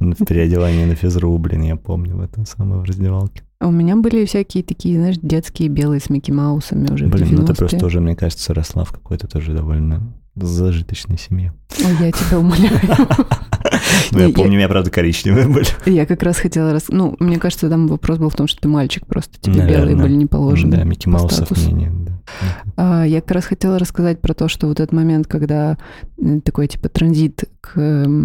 на, 0.00 0.14
переодевании 0.14 0.86
на 0.86 0.94
физру, 0.94 1.36
блин, 1.36 1.62
я 1.62 1.76
помню 1.76 2.16
в 2.16 2.20
этом 2.22 2.46
самом 2.46 2.84
раздевалке. 2.84 3.42
А 3.60 3.68
у 3.68 3.70
меня 3.70 3.96
были 3.96 4.24
всякие 4.24 4.64
такие, 4.64 4.98
знаешь, 4.98 5.18
детские 5.20 5.68
белые 5.68 6.00
с 6.00 6.08
Микки 6.08 6.30
Маусами 6.30 6.90
уже 6.90 7.06
Блин, 7.08 7.28
ну 7.32 7.44
ты 7.44 7.52
просто 7.52 7.84
уже, 7.84 8.00
мне 8.00 8.16
кажется, 8.16 8.54
росла 8.54 8.84
в 8.84 8.92
какой-то 8.92 9.26
тоже 9.26 9.52
довольно 9.52 10.10
зажиточной 10.36 11.18
семье. 11.18 11.52
Ой, 11.84 12.06
я 12.06 12.12
тебя 12.12 12.38
умоляю. 12.38 12.80
Ну, 14.12 14.20
я 14.20 14.30
помню, 14.30 14.52
у 14.52 14.56
меня, 14.56 14.68
правда, 14.68 14.90
коричневые 14.90 15.46
были. 15.46 15.66
Я 15.86 16.06
как 16.06 16.22
раз 16.22 16.38
хотела... 16.38 16.72
раз, 16.72 16.84
Ну, 16.88 17.16
мне 17.18 17.38
кажется, 17.38 17.68
там 17.68 17.86
вопрос 17.86 18.18
был 18.18 18.30
в 18.30 18.34
том, 18.34 18.46
что 18.46 18.60
ты 18.60 18.68
мальчик 18.68 19.06
просто, 19.06 19.38
тебе 19.40 19.66
белые 19.66 19.96
были 19.96 20.14
не 20.14 20.26
положены. 20.26 20.76
Да, 20.76 20.84
Микки 20.84 21.08
Маусов 21.08 21.50
мне 21.50 21.72
нет. 21.72 21.97
Я 22.76 23.20
как 23.20 23.30
раз 23.30 23.44
хотела 23.46 23.78
рассказать 23.78 24.20
про 24.20 24.34
то, 24.34 24.48
что 24.48 24.66
вот 24.66 24.80
этот 24.80 24.92
момент, 24.92 25.26
когда 25.26 25.78
такой, 26.44 26.68
типа, 26.68 26.88
транзит 26.88 27.44
к 27.60 28.16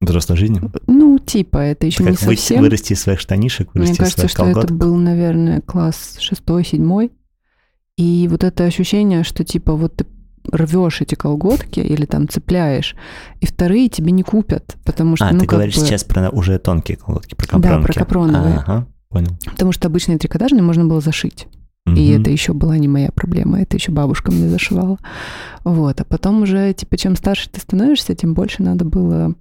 Взрослой 0.00 0.36
жизни? 0.36 0.60
Ну, 0.86 1.18
типа, 1.18 1.58
это 1.58 1.86
еще 1.86 2.04
не 2.04 2.14
совсем... 2.14 2.60
вырасти 2.60 2.92
из 2.92 3.00
своих 3.00 3.18
штанишек, 3.18 3.74
вырасти 3.74 3.90
Мне 3.90 3.98
кажется, 3.98 4.26
из 4.26 4.32
своих 4.32 4.52
что 4.52 4.60
это 4.60 4.72
был, 4.72 4.94
наверное, 4.94 5.60
класс 5.60 6.18
шестой, 6.20 6.64
седьмой. 6.64 7.10
И 7.96 8.28
вот 8.30 8.44
это 8.44 8.64
ощущение, 8.64 9.24
что, 9.24 9.42
типа, 9.42 9.72
вот 9.72 9.96
ты 9.96 10.06
рвешь 10.52 11.00
эти 11.00 11.16
колготки 11.16 11.80
или 11.80 12.04
там 12.04 12.28
цепляешь, 12.28 12.94
и 13.40 13.46
вторые 13.46 13.88
тебе 13.88 14.12
не 14.12 14.22
купят, 14.22 14.76
потому 14.84 15.16
что... 15.16 15.26
А, 15.26 15.32
ну, 15.32 15.40
ты 15.40 15.46
говоришь 15.46 15.74
бы... 15.74 15.80
сейчас 15.80 16.04
про 16.04 16.30
уже 16.30 16.58
тонкие 16.58 16.96
колготки, 16.96 17.34
про 17.34 17.46
капронки. 17.46 17.80
Да, 17.80 17.82
про 17.82 17.92
капроновые. 17.92 18.56
Ага, 18.58 18.86
понял. 19.08 19.36
Потому 19.46 19.72
что 19.72 19.88
обычные 19.88 20.16
трикотажные 20.18 20.62
можно 20.62 20.84
было 20.84 21.00
зашить. 21.00 21.48
И 21.94 22.08
это 22.10 22.30
еще 22.30 22.52
была 22.52 22.76
не 22.78 22.88
моя 22.88 23.10
проблема, 23.10 23.60
это 23.60 23.76
еще 23.76 23.92
бабушка 23.92 24.30
мне 24.30 24.48
зашивала. 24.48 24.98
Вот, 25.64 26.00
а 26.00 26.04
потом 26.04 26.42
уже, 26.42 26.72
типа, 26.72 26.96
чем 26.96 27.16
старше 27.16 27.50
ты 27.50 27.60
становишься, 27.60 28.14
тем 28.14 28.34
больше 28.34 28.62
надо 28.62 28.84
было... 28.84 29.34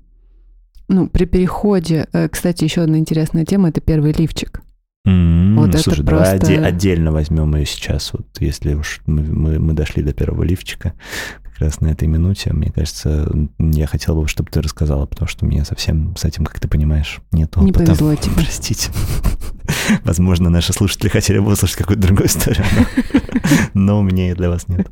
Ну, 0.90 1.08
при 1.08 1.26
переходе... 1.26 2.08
Э, 2.14 2.30
кстати, 2.30 2.64
еще 2.64 2.82
одна 2.82 2.98
интересная 2.98 3.46
тема— 3.46 3.70
это 3.70 3.82
первый 3.82 4.14
лифчик. 4.14 4.62
Mm-hmm. 5.08 5.56
Вот 5.56 5.76
Слушай, 5.76 6.00
это 6.00 6.04
давай 6.04 6.40
просто... 6.40 6.66
отдельно 6.66 7.12
возьмем 7.12 7.56
ее 7.56 7.66
сейчас, 7.66 8.12
вот 8.14 8.28
если 8.40 8.74
уж 8.74 9.02
мы, 9.06 9.22
мы, 9.24 9.60
мы 9.60 9.74
дошли 9.74 10.04
до 10.04 10.14
первого 10.14 10.44
лифчика, 10.44 10.94
как 11.44 11.60
раз 11.60 11.82
на 11.82 11.88
этой 11.88 12.08
минуте, 12.08 12.54
мне 12.54 12.72
кажется, 12.72 13.32
я 13.58 13.88
хотел 13.88 14.22
бы, 14.22 14.28
чтобы 14.28 14.52
ты 14.52 14.62
рассказала, 14.62 15.06
потому 15.06 15.28
что 15.28 15.46
мне 15.46 15.66
совсем 15.66 16.16
с 16.16 16.26
этим, 16.26 16.46
как 16.46 16.60
ты 16.60 16.68
понимаешь, 16.68 17.20
нет 17.32 17.50
опыта. 17.58 17.66
Не 17.66 17.72
повезло 17.72 18.16
тебе. 18.16 18.34
Простите. 18.36 18.92
Возможно, 20.04 20.50
наши 20.50 20.74
слушатели 20.74 21.10
хотели 21.10 21.40
бы 21.40 21.52
услышать 21.52 21.78
какую-то 21.78 22.08
другую 22.08 22.28
историю, 22.28 22.66
но 23.74 24.00
у 24.00 24.04
меня 24.04 24.32
и 24.32 24.36
для 24.36 24.50
вас 24.50 24.68
нет. 24.68 24.88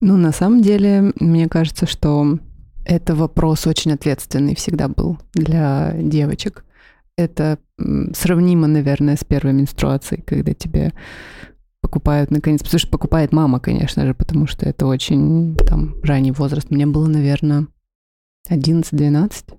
Ну, 0.00 0.16
на 0.16 0.32
самом 0.32 0.60
деле, 0.62 1.12
мне 1.18 1.48
кажется, 1.48 1.86
что 1.86 2.38
это 2.84 3.14
вопрос 3.14 3.66
очень 3.66 3.92
ответственный 3.92 4.54
всегда 4.54 4.88
был 4.88 5.18
для 5.32 5.94
девочек. 5.96 6.64
Это 7.16 7.58
сравнимо, 8.12 8.66
наверное, 8.66 9.16
с 9.16 9.24
первой 9.24 9.52
менструацией, 9.52 10.22
когда 10.22 10.52
тебе 10.52 10.92
покупают 11.80 12.30
наконец, 12.30 12.62
потому 12.62 12.78
что 12.78 12.88
покупает 12.88 13.32
мама, 13.32 13.60
конечно 13.60 14.04
же, 14.06 14.14
потому 14.14 14.46
что 14.46 14.66
это 14.66 14.86
очень 14.86 15.56
там 15.66 15.94
ранний 16.02 16.32
возраст. 16.32 16.70
Мне 16.70 16.86
было, 16.86 17.06
наверное, 17.06 17.66
11-12. 18.50 19.54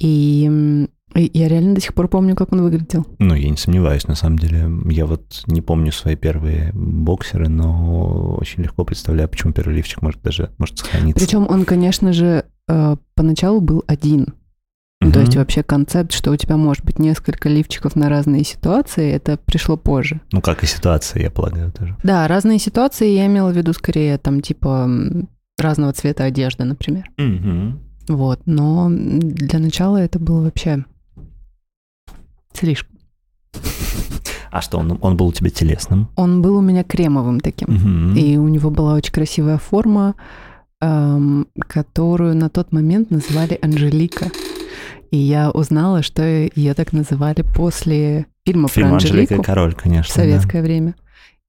И 0.00 0.88
я 1.14 1.48
реально 1.48 1.74
до 1.74 1.80
сих 1.80 1.94
пор 1.94 2.08
помню, 2.08 2.36
как 2.36 2.52
он 2.52 2.62
выглядел. 2.62 3.06
Ну, 3.18 3.34
я 3.34 3.48
не 3.48 3.56
сомневаюсь, 3.56 4.06
на 4.06 4.14
самом 4.14 4.38
деле. 4.38 4.70
Я 4.86 5.06
вот 5.06 5.42
не 5.46 5.60
помню 5.60 5.92
свои 5.92 6.16
первые 6.16 6.70
боксеры, 6.72 7.48
но 7.48 8.36
очень 8.36 8.62
легко 8.62 8.84
представляю, 8.84 9.28
почему 9.28 9.52
первый 9.52 9.76
лифчик 9.76 10.02
может 10.02 10.22
даже 10.22 10.50
может 10.58 10.78
сохраниться. 10.78 11.24
Причем 11.24 11.46
он, 11.48 11.64
конечно 11.64 12.12
же, 12.12 12.44
э, 12.68 12.96
поначалу 13.14 13.60
был 13.60 13.84
один. 13.86 14.34
Угу. 15.02 15.12
То 15.12 15.20
есть 15.20 15.36
вообще 15.36 15.62
концепт, 15.62 16.12
что 16.12 16.30
у 16.30 16.36
тебя 16.36 16.56
может 16.56 16.84
быть 16.84 16.98
несколько 16.98 17.48
лифчиков 17.48 17.96
на 17.96 18.08
разные 18.08 18.44
ситуации, 18.44 19.10
это 19.10 19.38
пришло 19.38 19.76
позже. 19.76 20.20
Ну, 20.30 20.40
как 20.40 20.62
и 20.62 20.66
ситуация, 20.66 21.22
я 21.22 21.30
полагаю, 21.30 21.72
тоже. 21.72 21.96
Да, 22.02 22.28
разные 22.28 22.58
ситуации 22.58 23.08
я 23.08 23.26
имела 23.26 23.50
в 23.50 23.56
виду 23.56 23.72
скорее 23.72 24.18
там 24.18 24.42
типа 24.42 24.88
разного 25.58 25.92
цвета 25.92 26.24
одежды, 26.24 26.64
например. 26.64 27.10
Угу. 27.18 27.89
Вот, 28.10 28.40
но 28.44 28.88
для 28.90 29.60
начала 29.60 29.96
это 29.98 30.18
было 30.18 30.42
вообще 30.42 30.84
слишком. 32.52 32.98
А 34.50 34.60
что, 34.60 34.78
он, 34.78 34.98
он 35.00 35.16
был 35.16 35.28
у 35.28 35.32
тебя 35.32 35.48
телесным? 35.48 36.08
Он 36.16 36.42
был 36.42 36.56
у 36.56 36.60
меня 36.60 36.82
кремовым 36.82 37.38
таким. 37.38 37.68
Угу. 37.68 38.18
И 38.18 38.36
у 38.36 38.48
него 38.48 38.70
была 38.70 38.94
очень 38.94 39.12
красивая 39.12 39.58
форма, 39.58 40.16
эм, 40.80 41.46
которую 41.68 42.34
на 42.34 42.48
тот 42.48 42.72
момент 42.72 43.12
называли 43.12 43.56
Анжелика. 43.62 44.26
И 45.12 45.16
я 45.16 45.52
узнала, 45.52 46.02
что 46.02 46.24
ее 46.24 46.74
так 46.74 46.92
называли 46.92 47.42
после 47.42 48.26
фильма 48.44 48.68
Фильм 48.68 48.88
про 48.88 48.94
Анжелику. 48.96 49.18
Анжелика 49.18 49.34
и 49.36 49.42
король, 49.44 49.74
конечно. 49.74 50.12
В 50.12 50.16
советское 50.16 50.58
да. 50.58 50.64
время. 50.64 50.94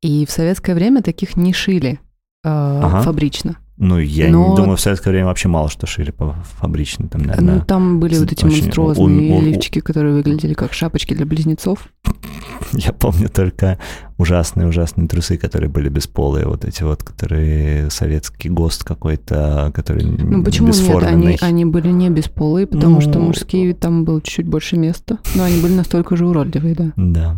И 0.03 0.27
в 0.27 0.31
советское 0.31 0.75
время 0.75 1.01
таких 1.01 1.35
не 1.35 1.53
шили 1.53 1.93
э, 1.93 1.97
ага. 2.43 3.01
фабрично. 3.01 3.57
Ну, 3.81 3.97
я 3.97 4.29
Но... 4.29 4.55
думаю, 4.55 4.77
в 4.77 4.79
советское 4.79 5.09
время 5.09 5.25
вообще 5.25 5.47
мало 5.47 5.67
что 5.67 5.87
шили 5.87 6.11
по 6.11 6.35
фабричным. 6.59 7.09
Там, 7.09 7.23
наверное, 7.23 7.55
ну, 7.55 7.65
там 7.65 7.99
были 7.99 8.15
вот 8.15 8.31
эти 8.31 8.45
очень... 8.45 8.61
монструозные 8.61 9.31
он, 9.33 9.37
он, 9.39 9.45
лифчики, 9.45 9.79
которые 9.79 10.13
выглядели 10.13 10.53
как 10.53 10.73
шапочки 10.73 11.15
для 11.15 11.25
близнецов. 11.25 11.87
Я 12.73 12.93
помню 12.93 13.27
только 13.27 13.79
ужасные-ужасные 14.19 15.07
трусы, 15.07 15.35
которые 15.35 15.67
были 15.67 15.89
бесполые, 15.89 16.45
вот 16.45 16.63
эти 16.63 16.83
вот, 16.83 17.01
которые 17.01 17.89
советский 17.89 18.49
ГОСТ 18.49 18.83
какой-то, 18.83 19.71
который 19.73 20.05
Ну 20.05 20.43
почему 20.43 20.67
нет? 20.67 21.03
Они, 21.03 21.37
они 21.41 21.65
были 21.65 21.87
не 21.87 22.11
бесполые, 22.11 22.67
потому 22.67 22.97
ну... 22.97 23.01
что 23.01 23.17
мужские 23.17 23.73
там 23.73 24.05
было 24.05 24.21
чуть-чуть 24.21 24.47
больше 24.47 24.77
места. 24.77 25.17
Но 25.33 25.43
они 25.43 25.59
были 25.59 25.73
настолько 25.73 26.15
же 26.15 26.27
уродливые, 26.27 26.75
да. 26.75 26.93
Да. 26.95 27.37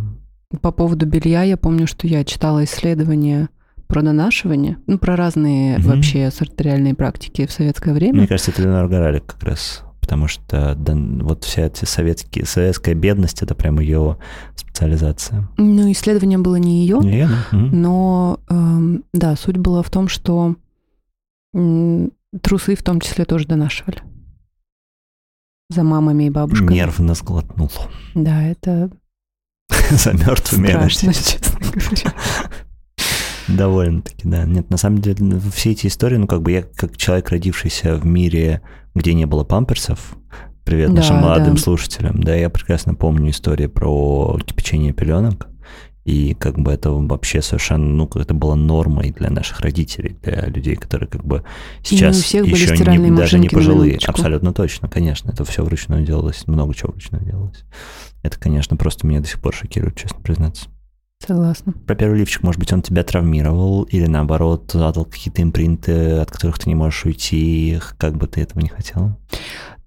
По 0.60 0.74
поводу 0.74 1.06
белья 1.06 1.44
я 1.44 1.56
помню, 1.56 1.88
что 1.88 2.06
я 2.06 2.26
читала 2.26 2.66
исследования 2.66 3.48
про 3.88 4.02
донашивание, 4.02 4.78
ну, 4.88 4.98
про 4.98 5.16
разные 5.16 5.78
угу. 5.78 5.90
вообще 5.90 6.32
сарториальные 6.32 6.96
практики 6.96 7.46
в 7.46 7.52
советское 7.52 7.94
время. 7.94 8.20
Мне 8.20 8.28
кажется, 8.28 8.52
это 8.52 8.62
Ленар 8.62 8.88
Горалик 8.88 9.26
как 9.26 9.44
раз, 9.44 9.84
потому 10.02 10.28
что 10.28 10.76
да, 10.76 10.96
вот 10.96 11.44
вся 11.44 11.64
эта 11.64 11.86
советские, 11.86 12.46
советская 12.46 12.96
бедность, 12.96 13.42
это 13.42 13.56
прям 13.56 13.80
ее 13.80 14.18
специализация. 14.56 15.48
Ну, 15.58 15.92
исследование 15.92 16.38
было 16.38 16.56
не 16.56 16.82
ее, 16.82 17.00
не 17.00 17.12
ее 17.12 17.28
да. 17.28 17.58
но 17.58 18.40
эм, 18.50 19.04
да, 19.14 19.36
суть 19.36 19.58
была 19.58 19.84
в 19.84 19.90
том, 19.90 20.08
что 20.08 20.56
м, 21.54 22.12
трусы 22.42 22.76
в 22.76 22.84
том 22.84 23.00
числе 23.00 23.26
тоже 23.26 23.48
донашивали. 23.48 24.02
За 25.70 25.84
мамами 25.84 26.26
и 26.26 26.30
бабушками. 26.30 26.74
Нервно 26.74 27.14
сглотнул. 27.14 27.72
Да, 28.14 28.44
это... 28.44 28.92
За 29.90 30.14
мертвыми, 30.14 30.68
честно 30.90 31.60
говоря. 31.60 32.14
Довольно-таки, 33.48 34.28
да. 34.28 34.46
Нет, 34.46 34.70
на 34.70 34.78
самом 34.78 35.00
деле, 35.00 35.18
ну, 35.20 35.40
все 35.54 35.72
эти 35.72 35.88
истории, 35.88 36.18
ну, 36.18 36.28
как 36.28 36.42
бы 36.42 36.52
я, 36.52 36.64
как 36.64 36.98
человек, 36.98 37.30
родившийся 37.30 37.96
в 37.96 38.06
мире, 38.06 38.62
где 38.96 39.14
не 39.14 39.26
было 39.26 39.44
памперсов, 39.44 40.16
привет 40.64 40.90
да, 40.90 40.98
нашим 40.98 41.18
молодым 41.18 41.56
да. 41.56 41.62
слушателям, 41.62 42.24
да, 42.24 42.36
я 42.36 42.50
прекрасно 42.50 42.96
помню 42.96 43.32
историю 43.32 43.70
про 43.70 44.38
кипячение 44.46 44.94
пеленок, 44.94 45.48
и 46.06 46.34
как 46.34 46.60
бы 46.60 46.72
это 46.72 46.92
вообще 46.92 47.42
совершенно, 47.42 47.86
ну, 47.86 48.10
это 48.16 48.34
было 48.34 48.56
нормой 48.56 49.12
для 49.12 49.30
наших 49.30 49.62
родителей, 49.62 50.18
для 50.22 50.48
людей, 50.48 50.76
которые 50.76 51.08
как 51.08 51.24
бы 51.24 51.44
сейчас 51.82 52.18
еще 52.18 52.42
не, 52.42 53.12
даже 53.16 53.40
не 53.40 53.48
пожилые. 53.48 54.00
Абсолютно 54.06 54.54
точно, 54.54 54.90
конечно. 54.90 55.32
Это 55.32 55.46
все 55.46 55.64
вручную 55.64 56.06
делалось, 56.06 56.46
много 56.46 56.74
чего 56.74 56.92
вручную 56.92 57.24
делалось. 57.24 57.64
Это, 58.22 58.38
конечно, 58.38 58.76
просто 58.76 59.08
меня 59.08 59.22
до 59.22 59.28
сих 59.28 59.40
пор 59.40 59.56
шокирует, 59.56 59.96
честно 59.96 60.20
признаться. 60.20 60.68
Согласна. 61.26 61.74
Про 61.86 61.96
первый 61.96 62.20
лифчик, 62.20 62.44
может 62.44 62.60
быть, 62.60 62.74
он 62.74 62.82
тебя 62.82 63.04
травмировал 63.04 63.84
или 63.84 64.06
наоборот 64.08 64.72
задал 64.74 65.06
какие-то 65.06 65.42
импринты, 65.42 66.18
от 66.18 66.32
которых 66.32 66.60
ты 66.60 66.70
не 66.70 66.76
можешь 66.76 67.06
уйти, 67.06 67.80
как 67.98 68.16
бы 68.18 68.28
ты 68.28 68.42
этого 68.42 68.62
не 68.62 68.70
хотела? 68.70 69.18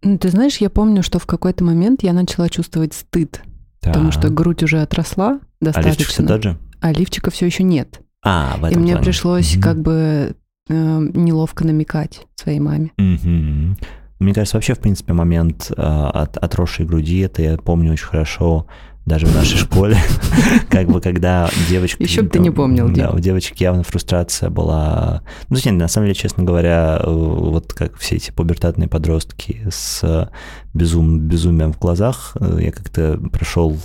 Ты 0.01 0.29
знаешь, 0.29 0.59
я 0.59 0.71
помню, 0.71 1.03
что 1.03 1.19
в 1.19 1.27
какой-то 1.27 1.65
момент 1.65 2.03
я 2.03 2.13
начала 2.13 2.49
чувствовать 2.49 2.95
стыд, 2.95 3.43
да. 3.83 3.91
потому 3.91 4.13
что 4.13 4.31
грудь 4.31 4.63
уже 4.63 4.81
отросла 4.81 5.41
достаточно. 5.61 5.91
А 5.91 5.95
лифчик 5.95 6.09
все 6.09 6.27
тот 6.27 6.43
же? 6.43 6.59
А 6.81 6.93
лифчика 6.93 7.31
все 7.31 7.47
еще 7.47 7.63
нет. 7.63 8.01
А, 8.23 8.57
в 8.59 8.65
этом 8.65 8.79
И 8.79 8.83
мне 8.83 8.93
плане. 8.93 9.05
пришлось 9.05 9.55
угу. 9.57 9.63
как 9.63 9.83
бы 9.83 10.37
э, 10.69 10.73
неловко 11.15 11.67
намекать 11.67 12.27
своей 12.35 12.61
маме. 12.61 12.93
Угу. 12.99 13.77
Мне 14.19 14.35
кажется, 14.35 14.57
вообще, 14.57 14.75
в 14.75 14.79
принципе, 14.79 15.13
момент 15.13 15.71
э, 15.71 15.75
от 15.75 16.37
отросшей 16.39 16.87
груди, 16.87 17.21
это 17.21 17.43
я 17.43 17.57
помню 17.59 17.93
очень 17.93 18.07
хорошо 18.07 18.67
даже 19.07 19.27
в 19.27 19.35
нашей 19.35 19.57
школе, 19.57 19.97
как 20.69 20.89
бы 20.89 21.01
когда 21.01 21.49
девочка... 21.71 22.03
Еще 22.03 22.23
бы 22.23 22.29
ты 22.29 22.41
не 22.41 22.51
помнил, 22.51 22.89
Да, 22.91 23.11
у 23.13 23.21
девочек 23.21 23.59
явно 23.59 23.85
фрустрация 23.85 24.51
была... 24.51 25.23
Ну, 25.49 25.57
нет, 25.65 25.75
на 25.75 25.89
самом 25.89 26.09
деле, 26.09 26.17
честно 26.17 26.43
говоря, 26.43 26.99
э, 27.01 27.09
вот 27.09 27.73
как 27.73 27.97
все 27.97 28.17
эти 28.17 28.33
пубертатные 28.33 28.89
подростки 28.89 29.63
с 29.71 30.29
безум, 30.75 31.21
безумием 31.21 31.73
в 31.73 31.79
глазах, 31.79 32.37
э, 32.41 32.59
я 32.61 32.73
как-то 32.73 33.19
прошел, 33.33 33.79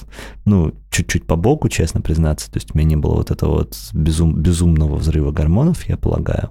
ну, 0.46 0.74
чуть-чуть 0.92 1.26
по 1.26 1.38
боку, 1.38 1.70
честно 1.70 2.02
признаться, 2.02 2.52
то 2.52 2.58
есть 2.58 2.76
у 2.76 2.78
меня 2.78 2.90
не 2.90 2.96
было 2.98 3.16
вот 3.16 3.32
этого 3.32 3.60
вот 3.60 3.78
безум, 3.94 4.36
безумного 4.36 4.98
взрыва 4.98 5.32
гормонов, 5.32 5.88
я 5.88 5.96
полагаю, 5.96 6.50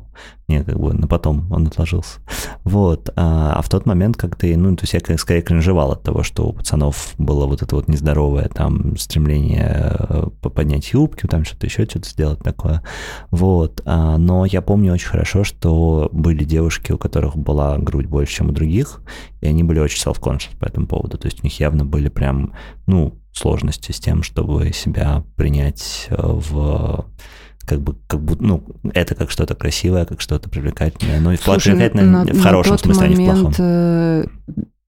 мне 0.49 0.65
как 0.65 0.81
бы 0.81 0.95
на 0.95 1.07
потом 1.07 1.47
он 1.53 1.67
отложился. 1.67 2.21
Вот, 2.65 3.11
а, 3.17 3.53
а 3.53 3.63
в 3.63 3.69
тот 3.69 3.85
момент 3.85 4.17
как-то, 4.17 4.47
ну, 4.47 4.75
то 4.77 4.85
есть 4.85 4.95
я 4.95 5.19
скорее 5.19 5.43
кринжевал 5.43 5.93
от 5.93 6.03
того, 6.03 6.23
что 6.23 6.49
у 6.49 6.55
пацанов 6.55 7.15
было 7.19 7.47
вот 7.47 7.61
это 7.61 7.77
вот 7.77 7.89
нездоровое 7.89 8.49
там 8.49 8.97
стремление 8.97 9.95
э, 10.09 10.27
поднять 10.41 10.91
юбки, 10.93 11.27
там 11.27 11.45
что-то 11.45 11.67
еще, 11.67 11.85
что-то 11.85 12.09
сделать 12.09 12.41
такое. 12.41 12.83
Вот, 13.31 13.83
а, 13.85 14.17
но 14.17 14.47
я 14.47 14.63
помню 14.63 14.95
очень 14.95 15.09
хорошо, 15.09 15.45
что 15.45 16.09
были 16.13 16.45
девушки, 16.45 16.93
у 16.93 16.99
которых 16.99 17.37
была 17.37 17.77
грудь 17.77 18.07
больше, 18.07 18.37
чем 18.37 18.49
у 18.49 18.53
других, 18.53 19.03
и 19.43 19.47
они 19.47 19.65
были 19.65 19.81
очень 19.81 20.03
self-conscious 20.03 20.57
по 20.59 20.65
этому 20.65 20.87
поводу, 20.87 21.19
то 21.19 21.27
есть 21.27 21.41
у 21.43 21.47
них 21.47 21.61
явно 21.61 21.85
были 21.85 22.09
прям, 22.09 22.55
ну, 22.87 23.20
сложности 23.33 23.93
с 23.93 24.01
тем, 24.01 24.23
чтобы 24.23 24.73
себя 24.73 25.25
принять 25.37 26.07
э, 26.11 26.17
в 26.19 27.07
как 27.67 27.81
бы, 27.83 27.97
как 28.09 28.21
будто, 28.21 28.43
ну, 28.43 28.65
это 28.93 29.15
как 29.15 29.31
что-то 29.31 29.55
красивое, 29.55 30.05
как 30.05 30.21
что-то 30.21 30.49
привлекательное. 30.49 31.21
Ну, 31.21 31.33
и 31.33 31.37
Слушай, 31.37 31.73
привлекательное 31.73 32.25
на, 32.25 32.25
в 32.25 32.41
хорошем 32.41 32.73
на 32.73 32.79
тот 32.79 32.87
смысле, 32.87 33.09
момент, 33.09 33.21
а 33.21 33.23
не 33.23 33.27
в 33.29 33.43
плохом. 33.43 33.55
Э, 33.59 34.25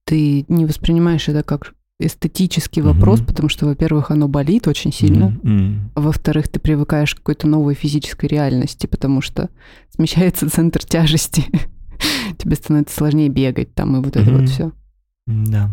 ты 0.04 0.44
не 0.48 0.66
воспринимаешь 0.66 1.28
это 1.28 1.42
как 1.44 1.74
эстетический 2.00 2.82
вопрос, 2.82 3.20
mm-hmm. 3.20 3.26
потому 3.26 3.48
что, 3.48 3.66
во-первых, 3.66 4.10
оно 4.10 4.26
болит 4.26 4.66
очень 4.66 4.92
сильно. 4.92 5.38
Mm-hmm. 5.42 5.78
Во-вторых, 5.94 6.48
ты 6.48 6.58
привыкаешь 6.58 7.14
к 7.14 7.18
какой-то 7.18 7.46
новой 7.46 7.74
физической 7.74 8.26
реальности, 8.26 8.86
потому 8.86 9.20
что 9.20 9.48
смещается 9.94 10.50
центр 10.50 10.84
тяжести. 10.84 11.44
Тебе 12.38 12.56
становится 12.56 12.96
сложнее 12.96 13.28
бегать 13.28 13.74
там 13.74 13.96
и 13.96 14.04
вот 14.04 14.16
это 14.16 14.30
вот 14.30 14.48
все. 14.48 14.72
Да. 15.26 15.70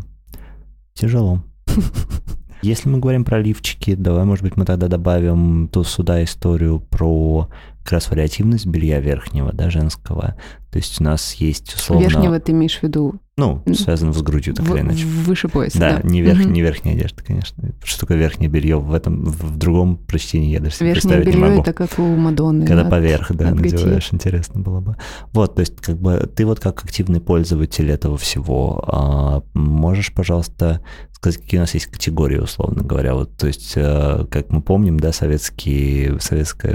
Тяжело. 0.94 1.44
Если 2.62 2.90
мы 2.90 3.00
говорим 3.00 3.24
про 3.24 3.40
лифчики, 3.40 3.96
давай, 3.96 4.26
может 4.26 4.44
быть, 4.44 4.58
мы 4.58 4.66
тогда 4.66 4.88
добавим 4.88 5.70
ту 5.70 5.84
сюда 5.84 6.24
историю 6.24 6.80
про 6.80 7.50
как 7.84 7.94
раз 7.94 8.10
вариативность 8.10 8.66
белья 8.66 9.00
верхнего, 9.00 9.52
да, 9.54 9.70
женского. 9.70 10.36
То 10.72 10.78
есть 10.78 11.00
у 11.00 11.04
нас 11.04 11.34
есть 11.36 11.74
условно... 11.74 12.04
Верхнего 12.04 12.40
ты 12.40 12.52
имеешь 12.52 12.80
в 12.80 12.84
виду? 12.84 13.16
Ну, 13.40 13.64
связано 13.74 14.12
с 14.12 14.22
грудью, 14.22 14.54
так 14.54 14.66
в, 14.66 14.76
или 14.76 14.82
иначе. 14.82 15.06
Выше 15.06 15.48
пояса, 15.48 15.80
да. 15.80 16.00
Да, 16.02 16.08
не, 16.08 16.22
верх, 16.22 16.42
угу. 16.42 16.50
не 16.50 16.62
верхняя 16.62 16.96
одежда, 16.96 17.24
конечно. 17.24 17.72
Что 17.84 18.02
такое 18.02 18.18
верхнее 18.18 18.50
белье? 18.50 18.80
В 18.80 18.94
этом, 18.94 19.24
в 19.24 19.58
другом 19.58 19.98
прочтении 19.98 20.52
я 20.52 20.60
даже 20.60 20.76
себе 20.76 20.92
представить 20.92 21.26
белье 21.26 21.40
не 21.40 21.46
могу. 21.48 21.62
это 21.62 21.74
как 21.74 21.98
у 21.98 22.04
Мадонны. 22.04 22.66
Когда 22.66 22.82
от, 22.82 22.90
поверх, 22.90 23.32
да, 23.34 23.52
надеваешь, 23.52 24.10
интересно 24.12 24.60
было 24.60 24.82
бы. 24.82 24.98
Вот, 25.32 25.56
то 25.56 25.62
есть 25.62 25.78
как 25.78 25.98
бы 25.98 26.30
ты 26.36 26.46
вот 26.46 26.60
как 26.60 26.84
активный 26.84 27.22
пользователь 27.22 27.90
этого 27.90 28.18
всего, 28.18 28.84
а, 28.88 29.44
можешь, 29.54 30.14
пожалуйста, 30.14 30.82
сказать, 31.20 31.42
какие 31.42 31.60
у 31.60 31.64
нас 31.64 31.74
есть 31.74 31.88
категории, 31.88 32.38
условно 32.38 32.84
говоря. 32.84 33.16
Вот, 33.16 33.36
то 33.38 33.48
есть, 33.48 33.74
э, 33.76 34.26
как 34.30 34.52
мы 34.52 34.62
помним, 34.62 35.00
да, 35.00 35.12
советские, 35.12 36.20
советская 36.20 36.74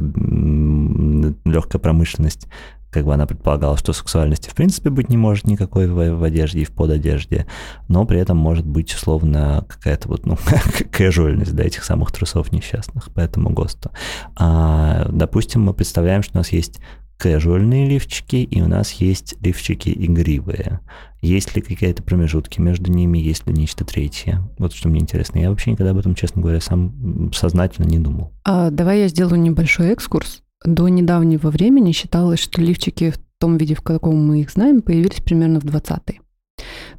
легкая 1.44 1.80
промышленность 1.80 2.46
как 2.94 3.04
бы 3.04 3.12
она 3.12 3.26
предполагала, 3.26 3.76
что 3.76 3.92
сексуальности 3.92 4.48
в 4.48 4.54
принципе 4.54 4.88
быть 4.88 5.08
не 5.08 5.16
может 5.16 5.48
никакой 5.48 5.88
в, 5.88 6.16
в 6.16 6.22
одежде 6.22 6.60
и 6.60 6.64
в 6.64 6.70
пододежде, 6.70 7.46
но 7.88 8.06
при 8.06 8.20
этом 8.20 8.36
может 8.36 8.64
быть 8.64 8.94
условно 8.94 9.64
какая-то 9.68 10.08
вот, 10.08 10.26
ну, 10.26 10.38
кэжуальность, 10.92 11.56
да, 11.56 11.64
этих 11.64 11.82
самых 11.82 12.12
трусов 12.12 12.52
несчастных 12.52 13.12
по 13.12 13.18
этому 13.18 13.50
ГОСТу. 13.50 13.90
А, 14.36 15.08
допустим, 15.10 15.62
мы 15.62 15.74
представляем, 15.74 16.22
что 16.22 16.34
у 16.34 16.38
нас 16.38 16.52
есть 16.52 16.80
кэжуальные 17.18 17.88
лифчики, 17.88 18.36
и 18.36 18.62
у 18.62 18.68
нас 18.68 18.92
есть 18.92 19.34
лифчики 19.40 19.88
игривые. 19.88 20.80
Есть 21.20 21.56
ли 21.56 21.62
какие-то 21.62 22.02
промежутки 22.02 22.60
между 22.60 22.92
ними, 22.92 23.18
есть 23.18 23.46
ли 23.48 23.54
нечто 23.54 23.84
третье? 23.84 24.42
Вот 24.58 24.72
что 24.72 24.88
мне 24.88 25.00
интересно. 25.00 25.40
Я 25.40 25.50
вообще 25.50 25.72
никогда 25.72 25.90
об 25.90 25.98
этом, 25.98 26.14
честно 26.14 26.42
говоря, 26.42 26.60
сам 26.60 27.32
сознательно 27.34 27.86
не 27.86 27.98
думал. 27.98 28.32
А, 28.44 28.70
давай 28.70 29.00
я 29.00 29.08
сделаю 29.08 29.40
небольшой 29.40 29.88
экскурс. 29.88 30.43
До 30.64 30.88
недавнего 30.88 31.48
времени 31.50 31.92
считалось, 31.92 32.40
что 32.40 32.62
лифчики 32.62 33.10
в 33.10 33.18
том 33.38 33.58
виде, 33.58 33.74
в 33.74 33.82
каком 33.82 34.26
мы 34.26 34.40
их 34.40 34.50
знаем, 34.50 34.80
появились 34.80 35.20
примерно 35.20 35.60
в 35.60 35.64
20-е. 35.64 36.20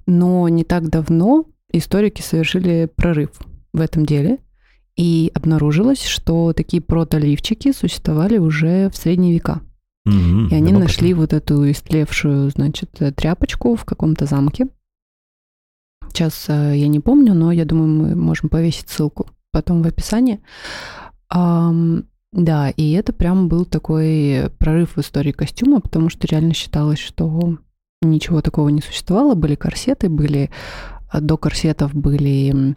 Но 0.06 0.48
не 0.50 0.64
так 0.64 0.90
давно 0.90 1.46
историки 1.72 2.22
совершили 2.22 2.90
прорыв 2.96 3.32
в 3.74 3.82
этом 3.82 4.06
деле, 4.06 4.40
и 4.96 5.32
обнаружилось, 5.34 6.04
что 6.04 6.54
такие 6.54 6.82
протоливчики 6.82 7.74
существовали 7.74 8.38
уже 8.38 8.90
в 8.90 8.96
средние 8.96 9.34
века. 9.34 9.62
Mm-hmm, 10.08 10.50
и 10.52 10.56
они 10.56 10.72
нашли 10.72 11.14
вот 11.14 11.34
эту 11.34 11.70
истлевшую, 11.70 12.50
значит, 12.52 12.92
тряпочку 13.16 13.76
в 13.76 13.84
каком-то 13.84 14.26
замке. 14.26 14.68
Сейчас 16.10 16.46
э, 16.48 16.74
я 16.78 16.88
не 16.88 17.00
помню, 17.00 17.34
но 17.34 17.52
я 17.52 17.66
думаю, 17.66 17.90
мы 17.90 18.16
можем 18.16 18.50
повесить 18.50 18.88
ссылку 18.88 19.28
потом 19.52 19.82
в 19.82 19.88
описании. 19.88 20.40
Да, 22.36 22.70
и 22.70 22.92
это 22.92 23.14
прям 23.14 23.48
был 23.48 23.64
такой 23.64 24.52
прорыв 24.60 24.98
в 24.98 25.00
истории 25.00 25.32
костюма, 25.32 25.80
потому 25.80 26.10
что 26.10 26.28
реально 26.28 26.54
считалось, 26.54 27.00
что 27.00 27.58
ничего 28.02 28.42
такого 28.42 28.68
не 28.68 28.82
существовало. 28.82 29.36
Были 29.36 29.56
корсеты, 29.56 30.10
были 30.10 30.52
э, 31.14 31.22
до 31.22 31.38
корсетов 31.38 31.96
были 31.96 32.76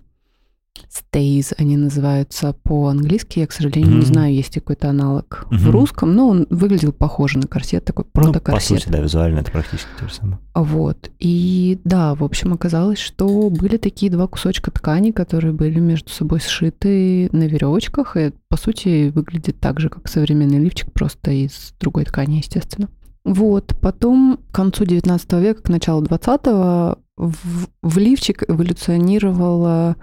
Stays 0.88 1.54
они 1.58 1.76
называются 1.76 2.52
по-английски. 2.52 3.40
Я, 3.40 3.46
к 3.46 3.52
сожалению, 3.52 3.92
mm-hmm. 3.92 4.00
не 4.00 4.06
знаю, 4.06 4.34
есть 4.34 4.54
ли 4.54 4.60
какой-то 4.60 4.90
аналог 4.90 5.46
mm-hmm. 5.50 5.56
в 5.56 5.70
русском, 5.70 6.14
но 6.14 6.28
он 6.28 6.46
выглядел 6.50 6.92
похоже 6.92 7.38
на 7.38 7.46
корсет, 7.46 7.84
такой 7.84 8.04
протокорсет. 8.04 8.70
Ну, 8.70 8.76
по 8.76 8.80
сути, 8.80 8.92
да, 8.92 9.00
визуально 9.00 9.40
это 9.40 9.50
практически 9.50 9.88
то 9.98 10.08
же 10.08 10.14
самое. 10.14 10.38
Вот. 10.54 11.10
И 11.18 11.78
да, 11.84 12.14
в 12.14 12.24
общем, 12.24 12.52
оказалось, 12.52 12.98
что 12.98 13.48
были 13.50 13.76
такие 13.76 14.10
два 14.10 14.26
кусочка 14.26 14.70
ткани, 14.70 15.10
которые 15.10 15.52
были 15.52 15.78
между 15.78 16.10
собой 16.10 16.40
сшиты 16.40 17.28
на 17.32 17.44
веревочках, 17.44 18.16
и, 18.16 18.32
по 18.48 18.56
сути, 18.56 19.10
выглядит 19.10 19.60
так 19.60 19.80
же, 19.80 19.88
как 19.88 20.08
современный 20.08 20.58
лифчик, 20.58 20.92
просто 20.92 21.30
из 21.30 21.74
другой 21.80 22.04
ткани, 22.04 22.36
естественно. 22.36 22.88
Вот, 23.24 23.74
потом 23.80 24.40
к 24.50 24.54
концу 24.54 24.84
19 24.84 25.32
века, 25.34 25.62
к 25.62 25.68
началу 25.68 26.02
20-го 26.02 26.98
в, 27.18 27.66
в 27.82 27.98
лифчик 27.98 28.44
эволюционировала 28.48 29.96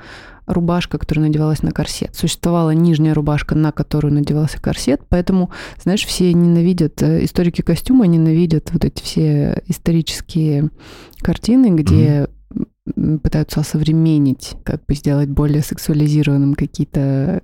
рубашка, 0.46 0.98
которая 0.98 1.28
надевалась 1.28 1.64
на 1.64 1.72
корсет. 1.72 2.16
Существовала 2.16 2.72
нижняя 2.72 3.14
рубашка, 3.14 3.56
на 3.56 3.72
которую 3.72 4.14
надевался 4.14 4.62
корсет, 4.62 5.02
поэтому, 5.10 5.50
знаешь, 5.82 6.06
все 6.06 6.34
ненавидят, 6.34 7.02
э, 7.02 7.24
историки 7.24 7.62
костюма 7.62 8.06
ненавидят 8.06 8.72
вот 8.72 8.86
эти 8.86 9.02
все 9.02 9.64
исторические 9.66 10.70
картины, 11.20 11.72
где 11.72 12.28
mm-hmm. 12.54 13.20
пытаются 13.20 13.62
осовременить, 13.62 14.54
как 14.64 14.86
бы 14.86 14.94
сделать 14.94 15.30
более 15.30 15.64
сексуализированным 15.64 16.54
какие-то 16.54 17.42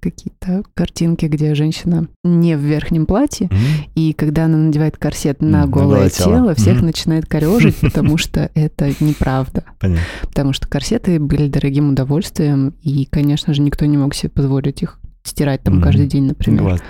какие-то 0.00 0.64
картинки, 0.74 1.26
где 1.26 1.54
женщина 1.54 2.08
не 2.24 2.56
в 2.56 2.60
верхнем 2.60 3.06
платье, 3.06 3.46
mm-hmm. 3.46 3.90
и 3.94 4.12
когда 4.12 4.46
она 4.46 4.58
надевает 4.58 4.96
корсет 4.96 5.40
на 5.40 5.62
mm-hmm. 5.62 5.70
голое 5.70 6.10
тело, 6.10 6.36
тело 6.36 6.54
всех 6.54 6.78
mm-hmm. 6.78 6.84
начинает 6.84 7.26
корежить, 7.26 7.76
потому 7.80 8.18
что 8.18 8.50
это 8.54 8.92
неправда. 9.00 9.64
Понятно. 9.78 10.04
Потому 10.22 10.52
что 10.52 10.68
корсеты 10.68 11.20
были 11.20 11.48
дорогим 11.48 11.90
удовольствием, 11.90 12.74
и, 12.82 13.06
конечно 13.06 13.54
же, 13.54 13.62
никто 13.62 13.84
не 13.84 13.96
мог 13.96 14.14
себе 14.14 14.30
позволить 14.30 14.82
их 14.82 14.98
стирать 15.22 15.62
там 15.62 15.78
mm-hmm. 15.78 15.82
каждый 15.82 16.06
день, 16.06 16.24
например. 16.24 16.82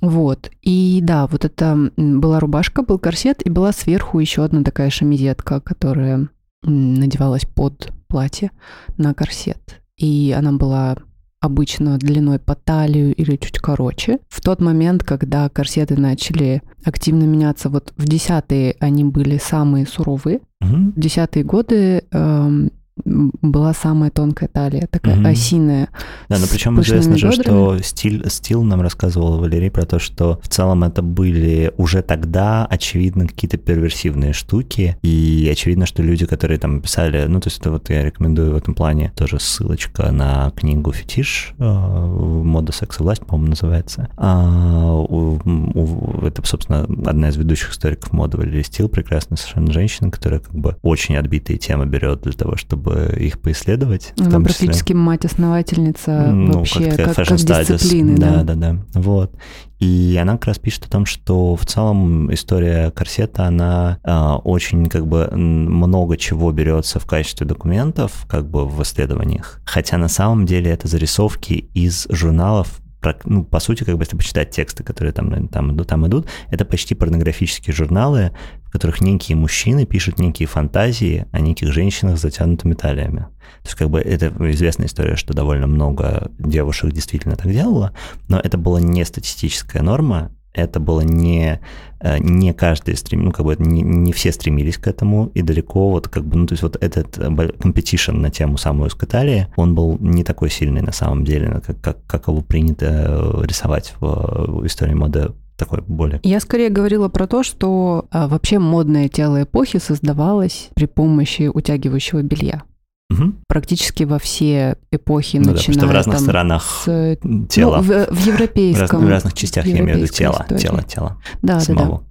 Вот. 0.00 0.50
И 0.62 1.00
да, 1.02 1.26
вот 1.26 1.44
это 1.44 1.90
была 1.96 2.40
рубашка, 2.40 2.82
был 2.82 2.98
корсет, 2.98 3.44
и 3.44 3.50
была 3.50 3.72
сверху 3.72 4.18
еще 4.18 4.44
одна 4.44 4.62
такая 4.62 4.88
шамизетка, 4.88 5.60
которая 5.60 6.28
надевалась 6.62 7.44
под 7.44 7.92
платье 8.08 8.50
на 8.96 9.14
корсет. 9.14 9.80
И 9.96 10.34
она 10.36 10.52
была 10.52 10.96
обычно 11.40 11.98
длиной 11.98 12.38
по 12.38 12.54
талию 12.54 13.14
или 13.14 13.36
чуть 13.36 13.58
короче. 13.58 14.18
В 14.28 14.40
тот 14.40 14.60
момент, 14.60 15.04
когда 15.04 15.48
корсеты 15.48 15.98
начали 15.98 16.62
активно 16.84 17.24
меняться, 17.24 17.68
вот 17.68 17.92
в 17.96 18.06
десятые 18.06 18.76
они 18.78 19.04
были 19.04 19.38
самые 19.38 19.86
суровые. 19.86 20.40
Угу. 20.60 20.92
В 20.96 21.00
десятые 21.00 21.44
годы 21.44 22.04
эм, 22.10 22.70
была 23.04 23.72
самая 23.74 24.10
тонкая 24.10 24.48
талия, 24.48 24.86
такая 24.90 25.18
угу. 25.18 25.28
осиная. 25.28 25.88
Да, 26.28 26.38
но 26.38 26.46
причем 26.50 26.80
известно 26.80 27.16
же, 27.16 27.32
что 27.32 27.78
стиль, 27.82 28.28
стил 28.28 28.62
нам 28.62 28.80
рассказывал 28.80 29.38
Валерий 29.38 29.70
про 29.70 29.84
то, 29.84 29.98
что 29.98 30.40
в 30.42 30.48
целом 30.48 30.84
это 30.84 31.02
были 31.02 31.72
уже 31.76 32.02
тогда, 32.02 32.66
очевидно, 32.66 33.26
какие-то 33.26 33.56
перверсивные 33.56 34.32
штуки, 34.32 34.96
и 35.02 35.48
очевидно, 35.50 35.86
что 35.86 36.02
люди, 36.02 36.26
которые 36.26 36.58
там 36.58 36.80
писали, 36.80 37.24
ну, 37.26 37.40
то 37.40 37.48
есть 37.48 37.60
это 37.60 37.70
вот 37.70 37.90
я 37.90 38.04
рекомендую 38.04 38.52
в 38.52 38.56
этом 38.56 38.74
плане 38.74 39.12
тоже 39.16 39.38
ссылочка 39.40 40.10
на 40.12 40.50
книгу 40.50 40.92
«Фетиш», 40.92 41.54
э, 41.58 41.64
«Мода, 41.64 42.72
секс 42.72 43.00
и 43.00 43.02
власть», 43.02 43.24
по-моему, 43.24 43.50
называется. 43.50 44.08
А, 44.16 44.94
у, 44.94 45.40
у, 45.44 46.26
это, 46.26 46.46
собственно, 46.46 46.82
одна 47.08 47.28
из 47.28 47.36
ведущих 47.36 47.72
историков 47.72 48.12
моды 48.12 48.36
Валерий 48.36 48.64
Стил, 48.64 48.88
прекрасная 48.88 49.36
совершенно 49.36 49.72
женщина, 49.72 50.10
которая 50.10 50.40
как 50.40 50.54
бы 50.54 50.76
очень 50.82 51.16
отбитые 51.16 51.58
темы 51.58 51.86
берет 51.86 52.22
для 52.22 52.32
того, 52.32 52.56
чтобы 52.56 52.89
бы 52.90 53.16
их 53.18 53.40
поисследовать. 53.40 54.12
Она 54.18 54.40
практически 54.40 54.92
мать-основательница 54.92 56.30
ну, 56.32 56.58
вообще, 56.58 56.90
как, 56.90 57.14
как, 57.14 57.26
как 57.26 57.36
дисциплины. 57.36 58.16
Да, 58.16 58.42
да, 58.42 58.54
да, 58.54 58.72
да. 58.72 59.00
Вот. 59.00 59.34
И 59.78 60.18
она 60.20 60.32
как 60.32 60.46
раз 60.46 60.58
пишет 60.58 60.86
о 60.86 60.90
том, 60.90 61.06
что 61.06 61.56
в 61.56 61.64
целом 61.64 62.32
история 62.32 62.90
корсета, 62.90 63.46
она 63.46 63.98
э, 64.04 64.12
очень 64.44 64.86
как 64.86 65.06
бы 65.06 65.30
много 65.34 66.16
чего 66.16 66.52
берется 66.52 66.98
в 67.00 67.06
качестве 67.06 67.46
документов, 67.46 68.26
как 68.28 68.48
бы 68.48 68.66
в 68.66 68.82
исследованиях. 68.82 69.60
Хотя 69.64 69.96
на 69.96 70.08
самом 70.08 70.44
деле 70.44 70.70
это 70.70 70.86
зарисовки 70.86 71.70
из 71.72 72.06
журналов 72.10 72.80
ну, 73.24 73.44
по 73.44 73.60
сути, 73.60 73.84
как 73.84 73.96
бы 73.96 74.02
если 74.02 74.16
почитать 74.16 74.50
тексты, 74.50 74.84
которые 74.84 75.12
там, 75.12 75.48
там, 75.48 75.76
там 75.84 76.06
идут, 76.06 76.26
это 76.50 76.64
почти 76.64 76.94
порнографические 76.94 77.74
журналы, 77.74 78.32
в 78.64 78.70
которых 78.70 79.00
некие 79.00 79.36
мужчины 79.36 79.86
пишут 79.86 80.18
некие 80.18 80.46
фантазии 80.46 81.26
о 81.32 81.40
неких 81.40 81.72
женщинах 81.72 82.18
с 82.18 82.22
затянутыми 82.22 82.74
талиями. 82.74 83.26
То 83.62 83.66
есть 83.66 83.74
как 83.74 83.90
бы 83.90 84.00
это 84.00 84.32
известная 84.52 84.86
история, 84.86 85.16
что 85.16 85.34
довольно 85.34 85.66
много 85.66 86.30
девушек 86.38 86.92
действительно 86.92 87.36
так 87.36 87.50
делало, 87.50 87.92
но 88.28 88.38
это 88.38 88.58
была 88.58 88.80
не 88.80 89.04
статистическая 89.04 89.82
норма, 89.82 90.30
это 90.52 90.80
было 90.80 91.00
не, 91.00 91.60
э, 92.00 92.18
не 92.18 92.52
каждый 92.52 92.96
стрим, 92.96 93.24
ну, 93.24 93.32
как 93.32 93.46
бы 93.46 93.56
не, 93.58 93.82
не 93.82 94.12
все 94.12 94.32
стремились 94.32 94.78
к 94.78 94.86
этому, 94.86 95.26
и 95.34 95.42
далеко 95.42 95.90
вот 95.90 96.08
как 96.08 96.24
бы, 96.24 96.36
ну, 96.36 96.46
то 96.46 96.54
есть 96.54 96.62
вот 96.62 96.76
этот 96.80 97.18
competition 97.18 98.14
на 98.14 98.30
тему 98.30 98.56
самой 98.58 98.90
скаталии, 98.90 99.46
он 99.56 99.74
был 99.74 99.96
не 100.00 100.24
такой 100.24 100.50
сильный 100.50 100.82
на 100.82 100.92
самом 100.92 101.24
деле, 101.24 101.60
как, 101.64 101.80
как, 101.80 102.06
как 102.06 102.28
его 102.28 102.40
принято 102.40 102.86
э, 102.86 103.46
рисовать 103.46 103.94
в, 104.00 104.60
в 104.60 104.66
истории 104.66 104.94
моды 104.94 105.32
такой 105.60 105.82
более. 105.82 106.20
Я 106.22 106.40
скорее 106.40 106.70
говорила 106.70 107.08
про 107.08 107.26
то, 107.26 107.42
что 107.42 108.06
а, 108.10 108.28
вообще 108.28 108.58
модное 108.58 109.08
тело 109.08 109.42
эпохи 109.42 109.78
создавалось 109.78 110.70
при 110.74 110.86
помощи 110.86 111.50
утягивающего 111.52 112.22
белья. 112.22 112.62
Угу. 113.10 113.34
Практически 113.48 114.04
во 114.04 114.18
все 114.18 114.76
эпохи, 114.92 115.38
ну, 115.38 115.52
начиная 115.52 115.80
да, 115.80 115.86
в 115.86 115.90
разных 115.90 116.16
там, 116.16 116.24
сторонах 116.24 116.82
с, 116.84 117.18
тела. 117.48 117.76
Ну, 117.78 117.82
в, 117.82 118.06
в 118.10 118.26
европейском. 118.26 119.00
В, 119.00 119.04
в 119.04 119.08
разных 119.08 119.34
частях, 119.34 119.66
я 119.66 119.80
имею 119.80 119.98
в 119.98 120.02
виду 120.02 120.12
тело, 120.12 120.46
тело, 120.56 120.82
тело. 120.82 121.20
Да, 121.42 121.60
самого. 121.60 121.88
да, 121.88 121.96
да. 121.98 122.04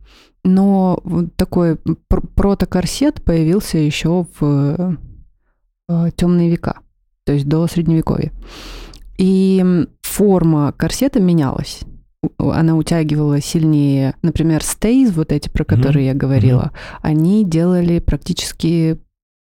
Но 0.43 1.03
такой 1.35 1.77
протокорсет 2.35 3.23
появился 3.23 3.77
еще 3.77 4.25
в 4.39 4.97
э, 5.89 6.11
темные 6.15 6.49
века, 6.49 6.79
то 7.25 7.33
есть 7.33 7.47
до 7.47 7.67
средневековья. 7.67 8.31
И 9.17 9.85
форма 10.01 10.73
корсета 10.73 11.19
менялась 11.19 11.81
она 12.37 12.75
утягивала 12.75 13.39
сильнее. 13.41 14.15
Например, 14.21 14.63
стейз, 14.63 15.11
вот 15.11 15.31
эти, 15.31 15.49
про 15.49 15.63
которые 15.63 16.05
mm-hmm. 16.05 16.13
я 16.13 16.13
говорила, 16.13 16.71
mm-hmm. 16.73 16.99
они 17.01 17.45
делали 17.45 17.99
практически 17.99 18.99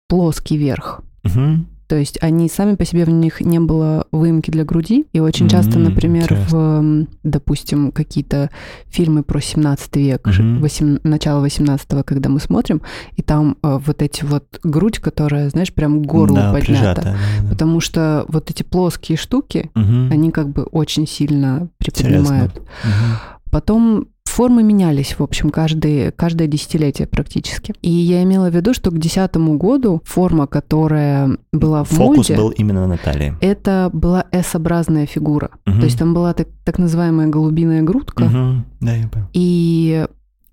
плоский 0.08 0.58
верх. 0.58 1.02
Угу. 1.28 1.66
То 1.88 1.96
есть 1.96 2.18
они 2.22 2.50
сами 2.50 2.76
по 2.76 2.84
себе 2.84 3.06
в 3.06 3.10
них 3.10 3.40
не 3.40 3.60
было 3.60 4.08
выемки 4.12 4.52
для 4.52 4.66
груди. 4.66 5.06
И 5.14 5.22
очень 5.22 5.48
часто, 5.48 5.80
например, 5.80 6.38
в, 6.50 7.08
допустим, 7.24 7.92
какие-то 7.92 8.50
фильмы 8.90 9.24
про 9.24 9.40
17 9.40 9.96
век, 9.96 10.28
mm 10.28 10.60
8, 10.60 11.00
начало 11.04 11.40
18 11.42 11.88
когда 12.06 12.30
мы 12.30 12.40
смотрим, 12.40 12.82
и 13.16 13.22
там 13.22 13.58
э, 13.64 13.80
вот 13.86 14.02
эти 14.02 14.26
вот 14.26 14.60
грудь, 14.64 15.00
которая, 15.00 15.50
знаешь, 15.50 15.74
прям 15.74 16.02
горло 16.02 16.36
да, 16.36 16.54
поднята. 16.54 17.02
Да, 17.02 17.16
да. 17.42 17.50
Потому 17.50 17.80
что 17.80 18.26
вот 18.28 18.50
эти 18.52 18.64
плоские 18.64 19.18
штуки, 19.18 19.72
mm 19.74 20.12
они 20.12 20.32
как 20.32 20.50
бы 20.50 20.64
очень 20.64 21.08
сильно 21.08 21.70
приподнимают. 21.78 22.56
mm 22.56 23.38
Потом 23.50 24.08
Формы 24.38 24.62
менялись, 24.62 25.16
в 25.18 25.24
общем, 25.24 25.50
каждые, 25.50 26.12
каждое 26.12 26.48
десятилетие 26.48 27.08
практически. 27.08 27.74
И 27.82 27.90
я 27.90 28.22
имела 28.22 28.52
в 28.52 28.56
виду, 28.56 28.72
что 28.76 28.92
к 28.92 29.00
десятому 29.00 29.58
году 29.58 30.04
форма, 30.06 30.46
которая 30.46 31.40
была 31.52 31.84
в 31.84 31.90
Фокус 31.90 32.30
моде... 32.30 32.36
был 32.36 32.50
именно 32.50 32.86
на 32.86 32.98
талии. 32.98 33.36
Это 33.42 33.90
была 33.92 34.26
S-образная 34.32 35.08
фигура. 35.08 35.50
Угу. 35.66 35.80
То 35.80 35.86
есть 35.86 35.98
там 35.98 36.14
была 36.14 36.36
так, 36.36 36.50
так 36.64 36.78
называемая 36.78 37.26
голубиная 37.30 37.82
грудка. 37.82 38.26
Угу. 38.26 38.64
Да, 38.82 38.94
я 38.94 39.08
понял. 39.08 39.26
И 39.34 40.06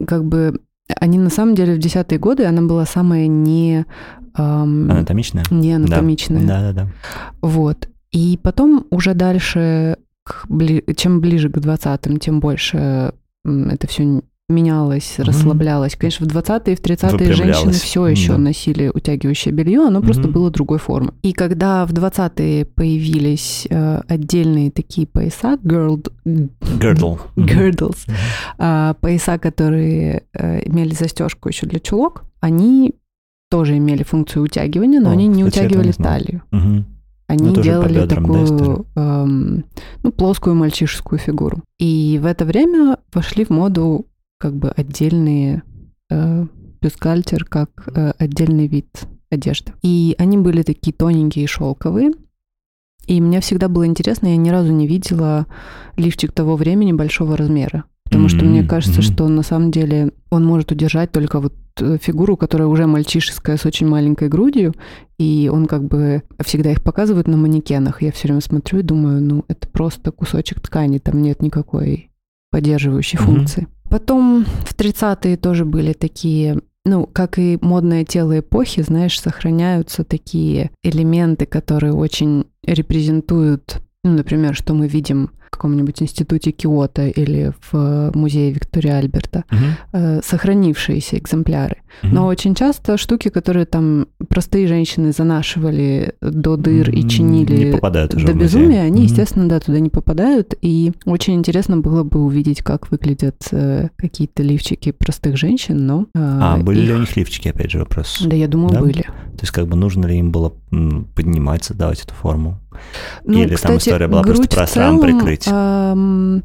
как 0.06 0.24
бы 0.24 0.62
они 0.98 1.18
на 1.18 1.28
самом 1.28 1.54
деле 1.54 1.74
в 1.74 1.78
десятые 1.78 2.18
годы, 2.18 2.46
она 2.46 2.62
была 2.62 2.86
самая 2.86 3.26
не... 3.26 3.84
Эм, 4.38 4.90
анатомичная? 4.90 5.44
Не 5.50 5.74
анатомичная. 5.74 6.40
Да, 6.46 6.62
да, 6.62 6.72
да. 6.72 6.84
да. 6.84 6.88
Вот. 7.42 7.86
И 8.12 8.40
потом 8.42 8.86
уже 8.88 9.12
дальше, 9.12 9.98
к, 10.22 10.46
бли, 10.48 10.82
чем 10.96 11.20
ближе 11.20 11.50
к 11.50 11.58
20-м, 11.58 12.16
тем 12.16 12.40
больше 12.40 13.12
это 13.44 13.86
все 13.86 14.22
менялось, 14.48 15.14
mm-hmm. 15.16 15.24
расслаблялось. 15.24 15.96
Конечно, 15.96 16.26
в 16.26 16.30
20-е 16.30 16.74
и 16.74 16.76
в 16.76 16.80
30-е 16.80 17.32
женщины 17.32 17.72
все 17.72 18.06
еще 18.06 18.32
да. 18.32 18.38
носили 18.38 18.90
утягивающее 18.92 19.54
белье, 19.54 19.86
оно 19.86 19.98
mm-hmm. 19.98 20.04
просто 20.04 20.28
было 20.28 20.50
другой 20.50 20.78
формы. 20.78 21.14
И 21.22 21.32
когда 21.32 21.86
в 21.86 21.92
20-е 21.92 22.66
появились 22.66 23.66
э, 23.70 24.02
отдельные 24.06 24.70
такие 24.70 25.06
пояса, 25.06 25.58
girdle, 25.62 26.06
girdle. 26.24 27.20
girdles, 27.36 28.06
mm-hmm. 28.06 28.90
э, 28.90 28.94
пояса, 29.00 29.38
которые 29.38 30.24
э, 30.34 30.68
имели 30.68 30.92
застежку 30.92 31.48
еще 31.48 31.66
для 31.66 31.80
чулок, 31.80 32.24
они 32.40 32.94
тоже 33.50 33.78
имели 33.78 34.02
функцию 34.02 34.42
утягивания, 34.42 35.00
но 35.00 35.10
О, 35.10 35.12
они 35.12 35.26
не 35.26 35.44
утягивали 35.44 35.86
не 35.86 35.92
талию. 35.92 36.42
Угу. 36.50 36.84
Они 37.26 37.50
ну, 37.50 37.62
делали 37.62 38.02
бедрам, 38.02 38.24
такую 38.24 38.86
да, 38.94 39.02
эм, 39.02 39.64
ну, 40.02 40.12
плоскую 40.12 40.54
мальчишескую 40.54 41.18
фигуру. 41.18 41.62
И 41.78 42.18
в 42.22 42.26
это 42.26 42.44
время 42.44 42.98
вошли 43.12 43.44
в 43.44 43.50
моду 43.50 44.06
как 44.38 44.54
бы 44.54 44.70
отдельные 44.70 45.62
э, 46.10 46.46
бюстгальтер 46.82 47.44
как 47.44 47.88
э, 47.94 48.12
отдельный 48.18 48.66
вид 48.66 48.88
одежды. 49.30 49.72
И 49.82 50.14
они 50.18 50.36
были 50.36 50.62
такие 50.62 50.92
тоненькие 50.92 51.44
и 51.44 51.48
шелковые. 51.48 52.12
И 53.06 53.20
мне 53.20 53.40
всегда 53.40 53.68
было 53.68 53.86
интересно, 53.86 54.28
я 54.28 54.36
ни 54.36 54.50
разу 54.50 54.72
не 54.72 54.86
видела 54.86 55.46
лифчик 55.96 56.32
того 56.32 56.56
времени 56.56 56.92
большого 56.92 57.36
размера. 57.36 57.84
Потому 58.04 58.26
mm-hmm. 58.26 58.28
что 58.28 58.44
мне 58.44 58.64
кажется, 58.64 59.00
mm-hmm. 59.00 59.14
что 59.14 59.28
на 59.28 59.42
самом 59.42 59.70
деле 59.70 60.12
он 60.30 60.44
может 60.44 60.72
удержать 60.72 61.10
только 61.10 61.40
вот 61.40 61.54
фигуру, 62.00 62.36
которая 62.36 62.68
уже 62.68 62.86
мальчишеская 62.86 63.56
с 63.56 63.66
очень 63.66 63.86
маленькой 63.86 64.28
грудью, 64.28 64.74
и 65.18 65.50
он 65.52 65.66
как 65.66 65.84
бы 65.84 66.22
всегда 66.44 66.72
их 66.72 66.82
показывает 66.82 67.28
на 67.28 67.36
манекенах. 67.36 68.02
Я 68.02 68.12
все 68.12 68.28
время 68.28 68.40
смотрю 68.40 68.80
и 68.80 68.82
думаю, 68.82 69.22
ну 69.22 69.44
это 69.48 69.68
просто 69.68 70.12
кусочек 70.12 70.60
ткани, 70.60 70.98
там 70.98 71.22
нет 71.22 71.42
никакой 71.42 72.10
поддерживающей 72.50 73.18
mm-hmm. 73.18 73.24
функции. 73.24 73.68
Потом 73.90 74.44
в 74.44 74.74
30-е 74.76 75.36
тоже 75.36 75.64
были 75.64 75.92
такие 75.92 76.60
ну, 76.86 77.06
как 77.06 77.38
и 77.38 77.58
модное 77.62 78.04
тело 78.04 78.38
эпохи, 78.38 78.82
знаешь, 78.82 79.18
сохраняются 79.18 80.04
такие 80.04 80.70
элементы, 80.82 81.46
которые 81.46 81.94
очень 81.94 82.44
репрезентуют, 82.62 83.80
ну, 84.02 84.12
например, 84.12 84.54
что 84.54 84.74
мы 84.74 84.86
видим 84.86 85.30
каком-нибудь 85.56 86.02
институте 86.02 86.50
Киото 86.50 87.06
или 87.06 87.52
в 87.70 88.12
музее 88.14 88.52
Виктория 88.52 88.98
Альберта, 88.98 89.44
угу. 89.50 90.20
сохранившиеся 90.22 91.18
экземпляры. 91.18 91.76
Угу. 92.02 92.12
Но 92.12 92.26
очень 92.26 92.54
часто 92.54 92.96
штуки, 92.96 93.28
которые 93.28 93.66
там 93.66 94.06
простые 94.28 94.66
женщины 94.66 95.12
занашивали 95.12 96.14
до 96.20 96.56
дыр 96.56 96.90
и 96.90 97.08
чинили 97.08 97.72
до 97.72 98.32
безумия, 98.32 98.82
они, 98.82 99.02
угу. 99.02 99.04
естественно, 99.04 99.48
да, 99.48 99.60
туда 99.60 99.78
не 99.78 99.90
попадают. 99.90 100.54
И 100.60 100.92
очень 101.04 101.34
интересно 101.34 101.78
было 101.78 102.02
бы 102.02 102.24
увидеть, 102.24 102.62
как 102.62 102.90
выглядят 102.90 103.48
э, 103.52 103.88
какие-то 103.96 104.42
лифчики 104.42 104.92
простых 104.92 105.36
женщин, 105.36 105.86
но... 105.86 106.06
А, 106.14 106.56
были 106.58 106.80
их... 106.80 106.88
ли 106.88 106.94
у 106.94 106.98
них 106.98 107.16
лифчики, 107.16 107.48
опять 107.48 107.70
же, 107.70 107.78
вопрос? 107.78 108.22
Да, 108.24 108.34
я 108.34 108.48
думаю, 108.48 108.70
да? 108.70 108.80
были. 108.80 109.02
То 109.02 109.40
есть 109.40 109.52
как 109.52 109.66
бы 109.66 109.76
нужно 109.76 110.06
ли 110.06 110.18
им 110.18 110.30
было 110.30 110.52
поднимать, 111.14 111.70
давать 111.76 112.02
эту 112.02 112.14
форму? 112.14 112.60
Ну, 113.24 113.38
Или 113.38 113.54
кстати, 113.54 113.70
там 113.70 113.76
история 113.78 114.08
была 114.08 114.22
просто 114.22 114.48
про 114.48 114.66
срам 114.66 115.00
прикрыть? 115.00 115.43
Эм, 115.46 116.42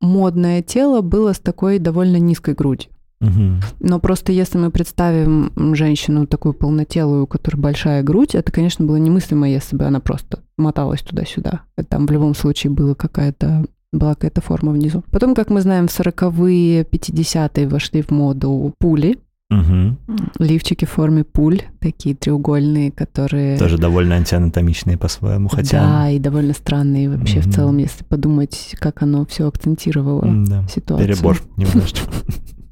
модное 0.00 0.62
тело 0.62 1.00
было 1.00 1.32
с 1.32 1.38
такой 1.38 1.78
довольно 1.78 2.16
низкой 2.16 2.54
грудью. 2.54 2.90
Угу. 3.20 3.60
Но 3.80 3.98
просто 3.98 4.30
если 4.32 4.58
мы 4.58 4.70
представим 4.70 5.74
женщину 5.74 6.26
такую 6.26 6.54
полнотелую, 6.54 7.24
у 7.24 7.26
которой 7.26 7.56
большая 7.56 8.02
грудь, 8.02 8.34
это, 8.34 8.52
конечно, 8.52 8.84
было 8.84 8.96
немыслимо, 8.96 9.48
если 9.48 9.76
бы 9.76 9.84
она 9.84 10.00
просто 10.00 10.40
моталась 10.56 11.02
туда-сюда. 11.02 11.62
Там 11.88 12.06
в 12.06 12.10
любом 12.12 12.34
случае 12.34 12.72
была 12.72 12.94
какая-то 12.94 13.66
была 13.90 14.14
какая-то 14.14 14.42
форма 14.42 14.72
внизу. 14.72 15.02
Потом, 15.10 15.34
как 15.34 15.48
мы 15.48 15.62
знаем, 15.62 15.88
в 15.88 15.98
40-е, 15.98 16.82
50-е 16.82 17.68
вошли 17.68 18.02
в 18.02 18.10
моду 18.10 18.74
пули. 18.78 19.18
Угу. 19.50 19.96
Лифчики 20.40 20.84
в 20.84 20.90
форме 20.90 21.24
пуль, 21.24 21.62
такие 21.80 22.14
треугольные, 22.14 22.92
которые... 22.92 23.58
Тоже 23.58 23.78
довольно 23.78 24.16
антианатомичные 24.16 24.98
по-своему, 24.98 25.48
хотя... 25.48 25.80
Да, 25.80 26.10
и 26.10 26.18
довольно 26.18 26.52
странные 26.52 27.08
вообще 27.08 27.40
угу. 27.40 27.48
в 27.48 27.54
целом, 27.54 27.76
если 27.78 28.04
подумать, 28.04 28.76
как 28.78 29.02
оно 29.02 29.24
все 29.24 29.48
акцентировало 29.48 30.22
да. 30.46 30.66
ситуацию. 30.68 31.08
Перебор 31.08 31.42
немножечко. 31.56 32.06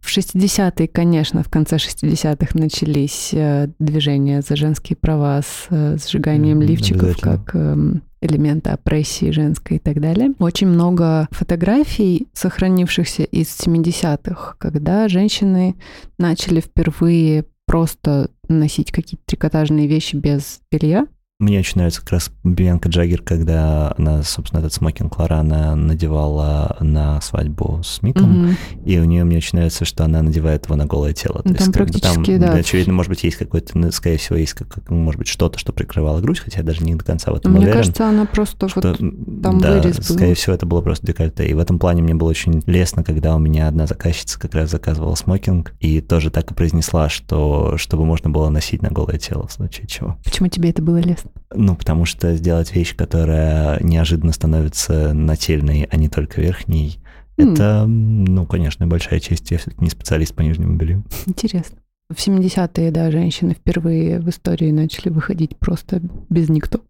В 0.07 0.17
60-е, 0.17 0.87
конечно, 0.87 1.43
в 1.43 1.49
конце 1.49 1.77
60-х 1.77 2.57
начались 2.57 3.31
э, 3.33 3.71
движения 3.81 4.41
за 4.41 4.55
женские 4.55 4.97
права 4.97 5.43
с 5.43 5.67
э, 5.69 5.99
сжиганием 5.99 6.63
лифчиков 6.63 7.17
как 7.21 7.57
эм, 7.57 8.03
элемента 8.21 8.73
опрессии 8.73 9.31
женской 9.31 9.77
и 9.77 9.81
так 9.81 10.01
далее. 10.01 10.33
Очень 10.39 10.69
много 10.69 11.29
фотографий, 11.31 12.29
сохранившихся 12.33 13.25
из 13.25 13.49
70-х, 13.59 14.57
когда 14.59 15.09
женщины 15.09 15.77
начали 16.19 16.61
впервые 16.61 17.45
просто 17.67 18.31
носить 18.49 18.93
какие-то 18.93 19.25
трикотажные 19.27 19.87
вещи 19.87 20.17
без 20.17 20.61
белья? 20.71 21.07
Мне 21.39 21.59
очень 21.59 21.75
нравится 21.77 22.01
как 22.01 22.13
раз 22.13 22.31
Бьянка 22.45 22.89
Джаггер, 22.89 23.21
когда 23.21 23.95
она, 23.99 24.23
собственно, 24.23 24.61
этот 24.61 24.73
смокинг 24.73 25.19
Лорана 25.19 25.77
надевала 25.77 26.79
на 26.81 27.21
свадьбу 27.21 27.83
с 27.85 28.01
Миком, 28.01 28.47
mm-hmm. 28.47 28.85
и 28.87 28.99
у 28.99 29.05
нее 29.05 29.25
мне 29.25 29.37
очень 29.37 29.59
нравится, 29.59 29.85
что 29.85 30.07
она 30.07 30.23
надевает 30.23 30.65
его 30.65 30.77
на 30.77 30.87
голое 30.87 31.13
тело. 31.13 31.43
То 31.43 31.43
там 31.43 31.53
есть, 31.53 31.73
практически, 31.75 32.07
как 32.07 32.17
бы, 32.25 32.27
там, 32.27 32.41
да. 32.41 32.53
Очевидно, 32.55 32.95
может 32.95 33.11
быть, 33.11 33.23
есть 33.23 33.37
какой-то, 33.37 33.77
ну, 33.77 33.93
скорее 33.93 34.17
всего, 34.17 34.37
есть, 34.39 34.55
как, 34.55 34.89
может 34.89 35.19
быть, 35.19 35.29
что-то, 35.29 35.59
что 35.59 35.75
прикрывало 35.75 36.23
грудь, 36.23 36.39
хотя 36.39 36.61
я 36.61 36.65
даже 36.65 36.83
не 36.83 36.95
до 36.95 37.05
конца 37.05 37.31
в 37.33 37.35
этом 37.35 37.53
мне 37.53 37.61
уверен. 37.61 37.75
Мне 37.75 37.83
кажется, 37.83 38.09
она 38.09 38.25
просто 38.25 38.69
что, 38.71 38.81
вот 38.81 38.99
там 38.99 39.61
да, 39.61 39.73
вырез 39.73 39.97
был. 39.99 40.17
скорее 40.17 40.35
всего, 40.35 40.55
это 40.55 40.65
было 40.65 40.81
просто 40.81 41.07
декольте. 41.07 41.47
И 41.47 41.53
в 41.53 41.59
этом 41.59 41.79
плане 41.79 42.01
мне 42.01 42.15
было 42.15 42.31
очень 42.31 42.63
лестно, 42.65 43.05
когда 43.05 43.37
у 43.37 43.39
меня 43.39 43.69
одна 43.69 43.87
заказчица 43.87 44.41
как 44.41 44.55
раз 44.55 44.71
заказывала 44.71 45.15
смокинг, 45.15 45.75
и 45.81 46.01
тоже 46.01 46.31
так 46.31 46.51
и 46.51 46.55
произнесла, 46.55 47.11
что 47.11 47.77
чтобы 47.77 48.07
можно 48.07 48.31
было 48.31 48.49
носить 48.49 48.81
на 48.81 48.89
голое 48.89 49.19
тело 49.19 49.47
в 49.47 49.53
случае 49.53 49.87
чего. 49.87 50.17
Почему 50.25 50.49
тебе 50.49 50.71
это 50.71 50.81
было 50.81 50.97
лестно? 50.97 51.26
Ну, 51.55 51.77
потому 51.77 52.05
что 52.05 52.35
сделать 52.37 52.75
вещь, 52.75 52.97
которая 52.97 53.83
неожиданно 53.83 54.33
становится 54.33 55.13
нательной, 55.13 55.89
а 55.91 55.97
не 55.97 56.09
только 56.09 56.41
верхней, 56.41 56.99
mm. 57.37 57.53
это, 57.53 57.87
ну, 57.87 58.47
конечно, 58.47 58.87
большая 58.87 59.21
честь. 59.21 59.51
Я 59.51 59.59
все-таки 59.59 59.85
не 59.85 59.91
специалист 59.91 60.35
по 60.35 60.43
нижнему 60.43 60.77
белью. 60.77 61.05
Интересно. 61.27 61.79
В 62.09 62.15
70-е, 62.15 62.91
да, 62.93 63.11
женщины 63.11 63.55
впервые 63.55 64.21
в 64.21 64.29
истории 64.29 64.71
начали 64.71 65.09
выходить 65.09 65.57
просто 65.59 66.01
без 66.29 66.49
никто. 66.49 66.81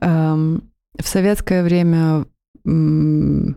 В 0.00 0.60
советское 1.02 1.62
время, 1.62 2.26
в 2.64 3.54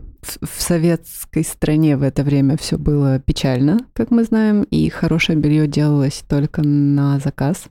советской 0.56 1.44
стране 1.44 1.96
в 1.96 2.02
это 2.02 2.22
время 2.22 2.56
все 2.56 2.78
было 2.78 3.18
печально, 3.18 3.80
как 3.92 4.10
мы 4.10 4.24
знаем, 4.24 4.62
и 4.62 4.88
хорошее 4.88 5.38
белье 5.38 5.66
делалось 5.66 6.24
только 6.28 6.62
на 6.62 7.18
заказ. 7.18 7.66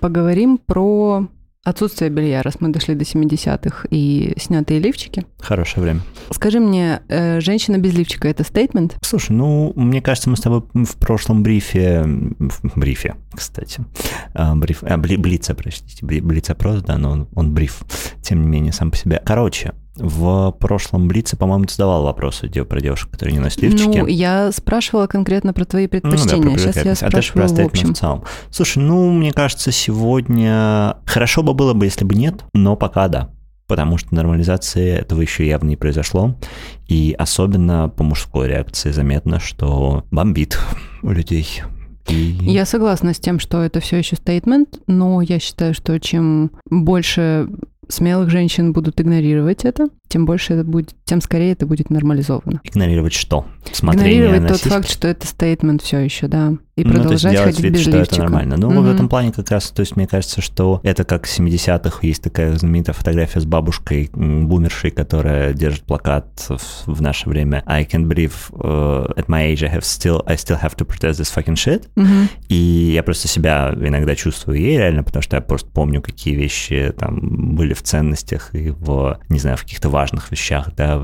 Поговорим 0.00 0.58
про 0.58 1.28
отсутствие 1.64 2.10
белья, 2.10 2.42
раз 2.42 2.60
мы 2.60 2.70
дошли 2.70 2.94
до 2.94 3.04
70-х 3.04 3.86
и 3.90 4.34
снятые 4.36 4.80
лифчики. 4.80 5.24
Хорошее 5.38 5.82
время. 5.82 6.00
Скажи 6.30 6.58
мне, 6.58 7.02
э, 7.08 7.40
женщина 7.40 7.78
без 7.78 7.94
лифчика– 7.94 8.28
это 8.30 8.42
стейтмент? 8.44 8.96
Слушай, 9.02 9.32
ну, 9.32 9.72
мне 9.76 10.02
кажется, 10.02 10.28
мы 10.28 10.36
с 10.36 10.40
тобой 10.40 10.62
в 10.74 10.96
прошлом 10.96 11.42
брифе, 11.42 12.02
в 12.04 12.78
брифе, 12.78 13.14
кстати, 13.32 13.84
а, 14.34 14.54
бриф, 14.56 14.82
а, 14.82 14.96
бли, 14.96 15.16
блица, 15.16 15.54
простите, 15.54 16.04
блиц-опрос, 16.04 16.82
да, 16.82 16.98
но 16.98 17.10
он, 17.10 17.28
он 17.34 17.54
бриф, 17.54 17.82
тем 18.22 18.42
не 18.42 18.48
менее, 18.48 18.72
сам 18.72 18.90
по 18.90 18.96
себе. 18.96 19.22
Короче, 19.24 19.72
в 19.96 20.52
прошлом 20.52 21.08
Блице, 21.08 21.36
по-моему, 21.36 21.64
ты 21.66 21.74
задавал 21.74 22.04
вопросы 22.04 22.48
про 22.48 22.80
девушек, 22.80 23.10
которые 23.10 23.34
не 23.34 23.40
носят 23.40 23.62
лифчики. 23.62 23.98
Ну, 23.98 24.06
я 24.06 24.50
спрашивала 24.52 25.06
конкретно 25.06 25.52
про 25.52 25.64
твои 25.64 25.86
предпочтения. 25.86 26.36
Ну, 26.36 26.42
да, 26.42 26.50
про 26.50 26.58
Сейчас 26.58 26.84
я 26.84 26.94
спрашиваю 26.94 27.44
а 27.44 27.48
в 27.48 27.60
общем. 27.66 27.94
В 27.94 27.98
целом. 27.98 28.24
Слушай, 28.50 28.78
ну, 28.78 29.10
мне 29.12 29.32
кажется, 29.32 29.70
сегодня 29.70 30.96
хорошо 31.04 31.42
бы 31.42 31.52
было 31.52 31.74
бы, 31.74 31.86
если 31.86 32.04
бы 32.04 32.14
нет, 32.14 32.44
но 32.54 32.76
пока 32.76 33.08
да 33.08 33.30
потому 33.68 33.96
что 33.96 34.14
нормализации 34.14 34.90
этого 34.90 35.22
еще 35.22 35.46
явно 35.46 35.70
не 35.70 35.76
произошло. 35.76 36.36
И 36.88 37.14
особенно 37.18 37.88
по 37.88 38.04
мужской 38.04 38.46
реакции 38.46 38.90
заметно, 38.90 39.40
что 39.40 40.04
бомбит 40.10 40.58
у 41.02 41.10
людей. 41.10 41.62
И... 42.08 42.14
Я 42.14 42.66
согласна 42.66 43.14
с 43.14 43.18
тем, 43.18 43.38
что 43.38 43.62
это 43.62 43.80
все 43.80 43.96
еще 43.96 44.16
стейтмент, 44.16 44.80
но 44.86 45.22
я 45.22 45.38
считаю, 45.38 45.72
что 45.72 45.98
чем 46.00 46.50
больше 46.68 47.48
смелых 47.88 48.30
женщин 48.30 48.72
будут 48.72 49.00
игнорировать 49.00 49.64
это, 49.64 49.88
тем 50.08 50.24
больше 50.24 50.54
это 50.54 50.64
будет, 50.64 50.94
тем 51.04 51.20
скорее 51.20 51.52
это 51.52 51.66
будет 51.66 51.90
нормализовано. 51.90 52.60
Игнорировать 52.64 53.12
что? 53.12 53.46
Смотрение 53.72 54.26
Игнорировать 54.26 54.48
тот 54.48 54.60
факт, 54.70 54.90
что 54.90 55.08
это 55.08 55.26
стейтмент 55.26 55.82
все 55.82 55.98
еще, 55.98 56.28
да 56.28 56.54
и 56.74 56.84
ну, 56.84 56.94
продолжать 56.94 57.38
ходить 57.38 57.60
вид, 57.60 57.72
без 57.74 57.80
что 57.82 57.90
лифчика. 57.90 58.14
это 58.14 58.22
нормально. 58.22 58.56
Ну, 58.56 58.70
mm-hmm. 58.70 58.80
в 58.80 58.94
этом 58.94 59.08
плане 59.08 59.30
как 59.32 59.50
раз, 59.50 59.70
то 59.70 59.80
есть 59.80 59.94
мне 59.96 60.06
кажется, 60.06 60.40
что 60.40 60.80
это 60.82 61.04
как 61.04 61.26
в 61.26 61.38
70-х 61.38 61.98
есть 62.00 62.22
такая 62.22 62.56
знаменитая 62.56 62.94
фотография 62.94 63.40
с 63.40 63.44
бабушкой, 63.44 64.08
бумершей, 64.12 64.90
которая 64.90 65.52
держит 65.52 65.84
плакат 65.84 66.26
в, 66.48 66.60
в 66.86 67.02
наше 67.02 67.28
время 67.28 67.62
I 67.66 67.84
can't 67.84 68.06
believe 68.06 68.32
uh, 68.52 69.14
at 69.16 69.26
my 69.26 69.52
age 69.52 69.62
I 69.62 69.68
have 69.68 69.82
still, 69.82 70.22
I 70.26 70.36
still 70.36 70.58
have 70.58 70.74
to 70.76 70.86
protest 70.86 71.20
this 71.20 71.30
fucking 71.30 71.56
shit. 71.56 71.90
Mm-hmm. 71.94 72.28
И 72.48 72.92
я 72.94 73.02
просто 73.02 73.28
себя 73.28 73.74
иногда 73.78 74.14
чувствую 74.14 74.58
ей 74.58 74.78
реально, 74.78 75.02
потому 75.02 75.22
что 75.22 75.36
я 75.36 75.42
просто 75.42 75.68
помню, 75.68 76.00
какие 76.00 76.34
вещи 76.34 76.94
там 76.98 77.54
были 77.54 77.74
в 77.74 77.82
ценностях 77.82 78.54
и 78.54 78.70
в, 78.70 79.18
не 79.28 79.38
знаю, 79.38 79.58
в 79.58 79.62
каких-то 79.62 79.90
важных 79.90 80.30
вещах, 80.30 80.70
да, 80.74 80.98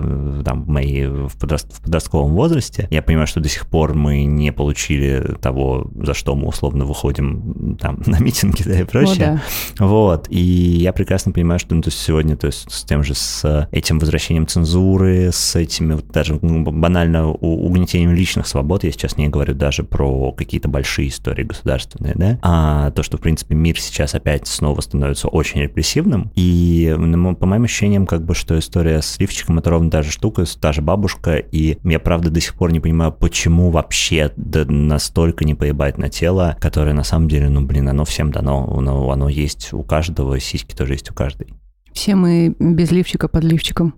там 0.45 0.65
в 0.65 0.69
моей, 0.69 1.09
в, 1.09 1.37
подрост, 1.39 1.71
в 1.75 1.83
подростковом 1.83 2.33
возрасте. 2.33 2.89
Я 2.91 3.03
понимаю, 3.03 3.27
что 3.27 3.41
до 3.41 3.51
сих 3.51 3.67
пор 3.67 3.93
мы 3.93 4.25
не 4.25 4.51
получили 4.51 5.37
того, 5.43 5.58
того, 5.59 5.91
за 6.03 6.15
что 6.15 6.35
мы 6.35 6.49
условно 6.49 6.85
выходим 6.85 7.77
там 7.81 8.03
на 8.07 8.19
митинги, 8.19 8.63
да, 8.63 8.81
и 8.81 8.85
прочее. 8.85 9.15
О, 9.15 9.41
да. 9.79 9.87
Вот, 9.87 10.27
и 10.31 10.41
я 10.41 10.93
прекрасно 10.93 11.33
понимаю, 11.33 11.59
что 11.59 11.75
ну, 11.75 11.83
то 11.83 11.89
есть 11.89 12.01
сегодня, 12.01 12.37
то 12.37 12.47
есть 12.47 12.71
с 12.71 12.85
тем 12.85 13.03
же, 13.03 13.15
с 13.15 13.69
этим 13.73 13.99
возвращением 13.99 14.47
цензуры, 14.47 15.31
с 15.33 15.57
этими 15.57 15.95
вот 15.95 16.09
даже 16.09 16.39
ну, 16.41 16.65
банально 16.65 17.29
угнетением 17.29 18.13
личных 18.13 18.47
свобод, 18.47 18.85
я 18.85 18.93
сейчас 18.93 19.17
не 19.17 19.29
говорю 19.29 19.55
даже 19.55 19.83
про 19.83 20.33
какие-то 20.33 20.69
большие 20.69 21.09
истории 21.09 21.43
государственные, 21.43 22.15
да, 22.15 22.39
а 22.43 22.91
то, 22.93 23.03
что, 23.03 23.17
в 23.17 23.21
принципе, 23.21 23.55
мир 23.55 23.81
сейчас 23.81 24.15
опять 24.15 24.47
снова 24.47 24.81
становится 24.81 25.29
очень 25.29 25.61
репрессивным, 25.63 26.31
и 26.35 26.95
ну, 26.97 27.35
по 27.35 27.47
моим 27.47 27.65
ощущениям, 27.65 28.07
как 28.07 28.25
бы, 28.25 28.35
что 28.35 28.59
история 28.59 29.03
с 29.03 29.19
лифчиком— 29.19 29.59
это 29.59 29.71
ровно 29.71 29.91
та 29.91 30.03
же 30.03 30.11
штука, 30.11 30.45
та 30.61 30.73
же 30.73 30.83
бабушка, 30.83 31.37
и 31.37 31.79
я, 31.85 31.99
правда, 31.99 32.31
до 32.31 32.41
сих 32.41 32.55
пор 32.55 32.73
не 32.73 32.81
понимаю, 32.81 33.13
почему 33.13 33.71
вообще 33.71 34.33
настолько 34.37 35.45
не 35.49 35.55
поебать 35.55 35.99
на 35.99 36.09
тело, 36.09 36.57
которое 36.61 36.93
на 36.93 37.05
самом 37.05 37.29
деле, 37.29 37.49
ну, 37.49 37.63
блин, 37.63 37.89
оно 37.89 38.05
всем 38.05 38.31
дано, 38.31 38.69
оно, 38.71 39.11
оно 39.11 39.29
есть 39.29 39.73
у 39.73 39.83
каждого, 39.83 40.39
сиськи 40.39 40.75
тоже 40.75 40.93
есть 40.93 41.11
у 41.11 41.15
каждой. 41.15 41.49
Все 41.93 42.15
мы 42.15 42.55
без 42.59 42.93
лифчика 42.93 43.27
под 43.29 43.43
лифчиком. 43.45 43.95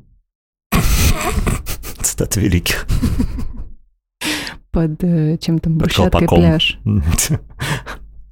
Цитат 2.00 2.36
великих. 2.36 2.86
Под 4.70 5.02
э, 5.02 5.36
чем 5.38 5.58
там, 5.58 5.76
брусчаткой 5.76 6.28
пляж. 6.28 6.78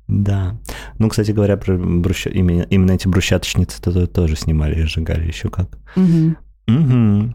Да. 0.09 0.59
Ну, 0.99 1.11
кстати 1.11 1.33
говоря, 1.33 1.59
про 1.59 1.77
брусчат... 1.77 2.33
именно, 2.33 2.63
именно 2.63 2.93
эти 2.93 3.07
брусчаточницы 3.07 3.79
-то 3.83 4.07
тоже 4.07 4.37
снимали 4.37 4.81
и 4.81 4.85
сжигали 4.85 5.27
еще 5.27 5.51
как. 5.51 5.79
Угу. 5.97 6.35
Угу. 6.67 7.35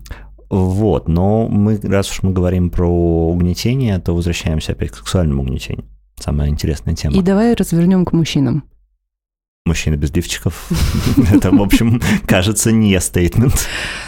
Вот, 0.54 1.08
но 1.08 1.48
мы, 1.48 1.80
раз 1.82 2.12
уж 2.12 2.22
мы 2.22 2.32
говорим 2.32 2.70
про 2.70 2.88
угнетение, 2.88 3.98
то 3.98 4.14
возвращаемся 4.14 4.74
опять 4.74 4.92
к 4.92 4.98
сексуальному 4.98 5.42
угнетению. 5.42 5.86
Самая 6.20 6.50
интересная 6.50 6.94
тема. 6.94 7.16
И 7.16 7.24
давай 7.24 7.56
развернем 7.56 8.06
к 8.06 8.14
мужчинам. 8.14 8.64
Мужчина 9.66 9.96
без 9.96 10.14
лифчиков. 10.14 10.70
Это, 11.32 11.50
в 11.50 11.60
общем, 11.60 12.00
кажется, 12.28 12.72
не 12.72 13.00
стейтмент. 13.00 13.68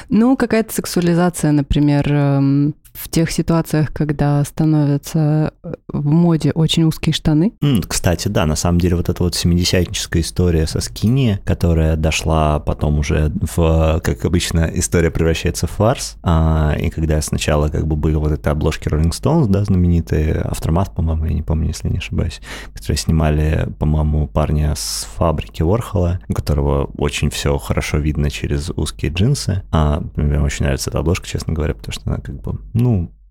Ну, 0.09 0.37
какая-то 0.37 0.71
сексуализация, 0.71 1.51
например, 1.51 2.13
эм, 2.13 2.75
в 2.95 3.09
тех 3.09 3.31
ситуациях, 3.31 3.91
когда 3.93 4.43
становятся 4.43 5.53
э, 5.63 5.73
в 5.87 6.05
моде 6.05 6.51
очень 6.51 6.83
узкие 6.83 7.13
штаны. 7.13 7.53
Кстати, 7.87 8.27
да, 8.27 8.45
на 8.45 8.55
самом 8.55 8.79
деле 8.79 8.95
вот 8.95 9.09
эта 9.09 9.23
вот 9.23 9.35
70 9.35 10.15
история 10.15 10.67
со 10.67 10.79
скини, 10.79 11.39
которая 11.45 11.95
дошла 11.95 12.59
потом 12.59 12.99
уже 12.99 13.31
в, 13.55 13.99
как 14.03 14.25
обычно, 14.25 14.69
история 14.73 15.11
превращается 15.11 15.67
в 15.67 15.71
фарс, 15.71 16.17
а, 16.23 16.75
и 16.79 16.89
когда 16.89 17.21
сначала 17.21 17.69
как 17.69 17.87
бы 17.87 17.95
были 17.95 18.15
вот 18.15 18.31
эти 18.31 18.47
обложки 18.47 18.87
Rolling 18.87 19.11
Stones, 19.11 19.47
да, 19.47 19.63
знаменитые, 19.63 20.45
Aftermath, 20.45 20.93
по-моему, 20.95 21.25
я 21.25 21.33
не 21.33 21.41
помню, 21.41 21.67
если 21.67 21.89
не 21.89 21.97
ошибаюсь, 21.97 22.41
которые 22.73 22.97
снимали, 22.97 23.67
по-моему, 23.79 24.27
парня 24.27 24.73
с 24.75 25.07
фабрики 25.15 25.63
Ворхола, 25.63 26.19
у 26.27 26.33
которого 26.33 26.89
очень 26.97 27.29
все 27.29 27.57
хорошо 27.57 27.97
видно 27.97 28.29
через 28.29 28.69
узкие 28.75 29.11
джинсы. 29.11 29.63
А, 29.71 30.03
мне 30.15 30.39
очень 30.39 30.65
нравится 30.65 30.89
эта 30.89 30.99
обложка, 30.99 31.27
честно 31.27 31.53
говоря, 31.53 31.73
потому 31.73 31.93
что 31.93 32.09
она 32.09 32.19
как 32.19 32.41
бы, 32.41 32.59
ну, 32.73 32.84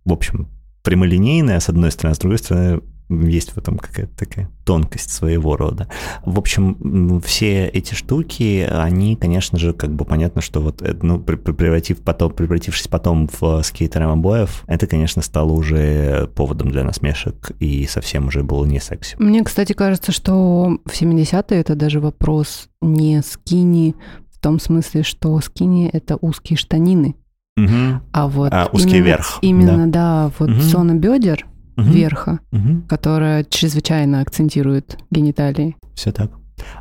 в 0.04 0.12
общем, 0.12 0.48
прямолинейная, 0.82 1.60
с 1.60 1.68
одной 1.68 1.90
стороны, 1.90 2.12
а 2.12 2.14
с 2.14 2.18
другой 2.18 2.38
стороны, 2.38 2.82
есть 3.10 3.50
в 3.52 3.58
этом 3.58 3.78
какая-то 3.78 4.16
такая 4.16 4.48
тонкость 4.64 5.10
своего 5.10 5.56
рода. 5.56 5.88
В 6.24 6.38
общем, 6.38 7.20
все 7.20 7.66
эти 7.66 7.92
штуки, 7.92 8.66
они, 8.70 9.14
конечно 9.14 9.58
же, 9.58 9.74
как 9.74 9.94
бы 9.94 10.06
понятно, 10.06 10.40
что 10.40 10.60
вот, 10.60 10.82
ну, 11.02 11.18
превратив 11.20 12.00
потом, 12.00 12.32
превратившись 12.32 12.88
потом 12.88 13.28
в 13.28 13.62
скейтером 13.62 14.10
обоев, 14.10 14.64
это, 14.66 14.86
конечно, 14.86 15.20
стало 15.20 15.52
уже 15.52 16.30
поводом 16.34 16.70
для 16.70 16.82
насмешек 16.82 17.52
и 17.60 17.86
совсем 17.86 18.28
уже 18.28 18.42
было 18.42 18.64
не 18.64 18.80
секси. 18.80 19.16
Мне, 19.18 19.44
кстати, 19.44 19.74
кажется, 19.74 20.10
что 20.10 20.78
в 20.86 20.90
70-е 20.90 21.60
это 21.60 21.74
даже 21.74 22.00
вопрос 22.00 22.68
не 22.80 23.22
скини 23.22 23.94
в 24.32 24.38
том 24.40 24.58
смысле, 24.58 25.02
что 25.02 25.38
скини— 25.40 25.88
это 25.92 26.16
узкие 26.20 26.56
штанины, 26.56 27.16
Угу. 27.56 28.00
А 28.12 28.26
вот 28.26 28.52
а, 28.52 28.68
узкий 28.72 28.96
именно, 28.96 29.04
верх. 29.04 29.38
Именно, 29.42 29.86
да, 29.86 30.26
да 30.26 30.32
вот 30.38 30.50
угу. 30.50 30.60
зона 30.60 30.94
бедер 30.94 31.46
угу. 31.76 31.88
верха, 31.88 32.40
угу. 32.52 32.82
которая 32.88 33.44
чрезвычайно 33.44 34.20
акцентирует 34.20 34.98
гениталии. 35.10 35.76
Все 35.94 36.12
так. 36.12 36.30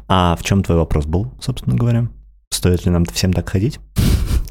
А 0.08 0.36
в 0.36 0.44
чем 0.44 0.64
твой 0.64 0.78
вопрос 0.78 1.06
был, 1.06 1.34
собственно 1.40 1.76
говоря? 1.76 2.08
Стоит 2.52 2.86
ли 2.86 2.92
нам 2.92 3.06
всем 3.06 3.34
так 3.34 3.50
ходить? 3.50 3.80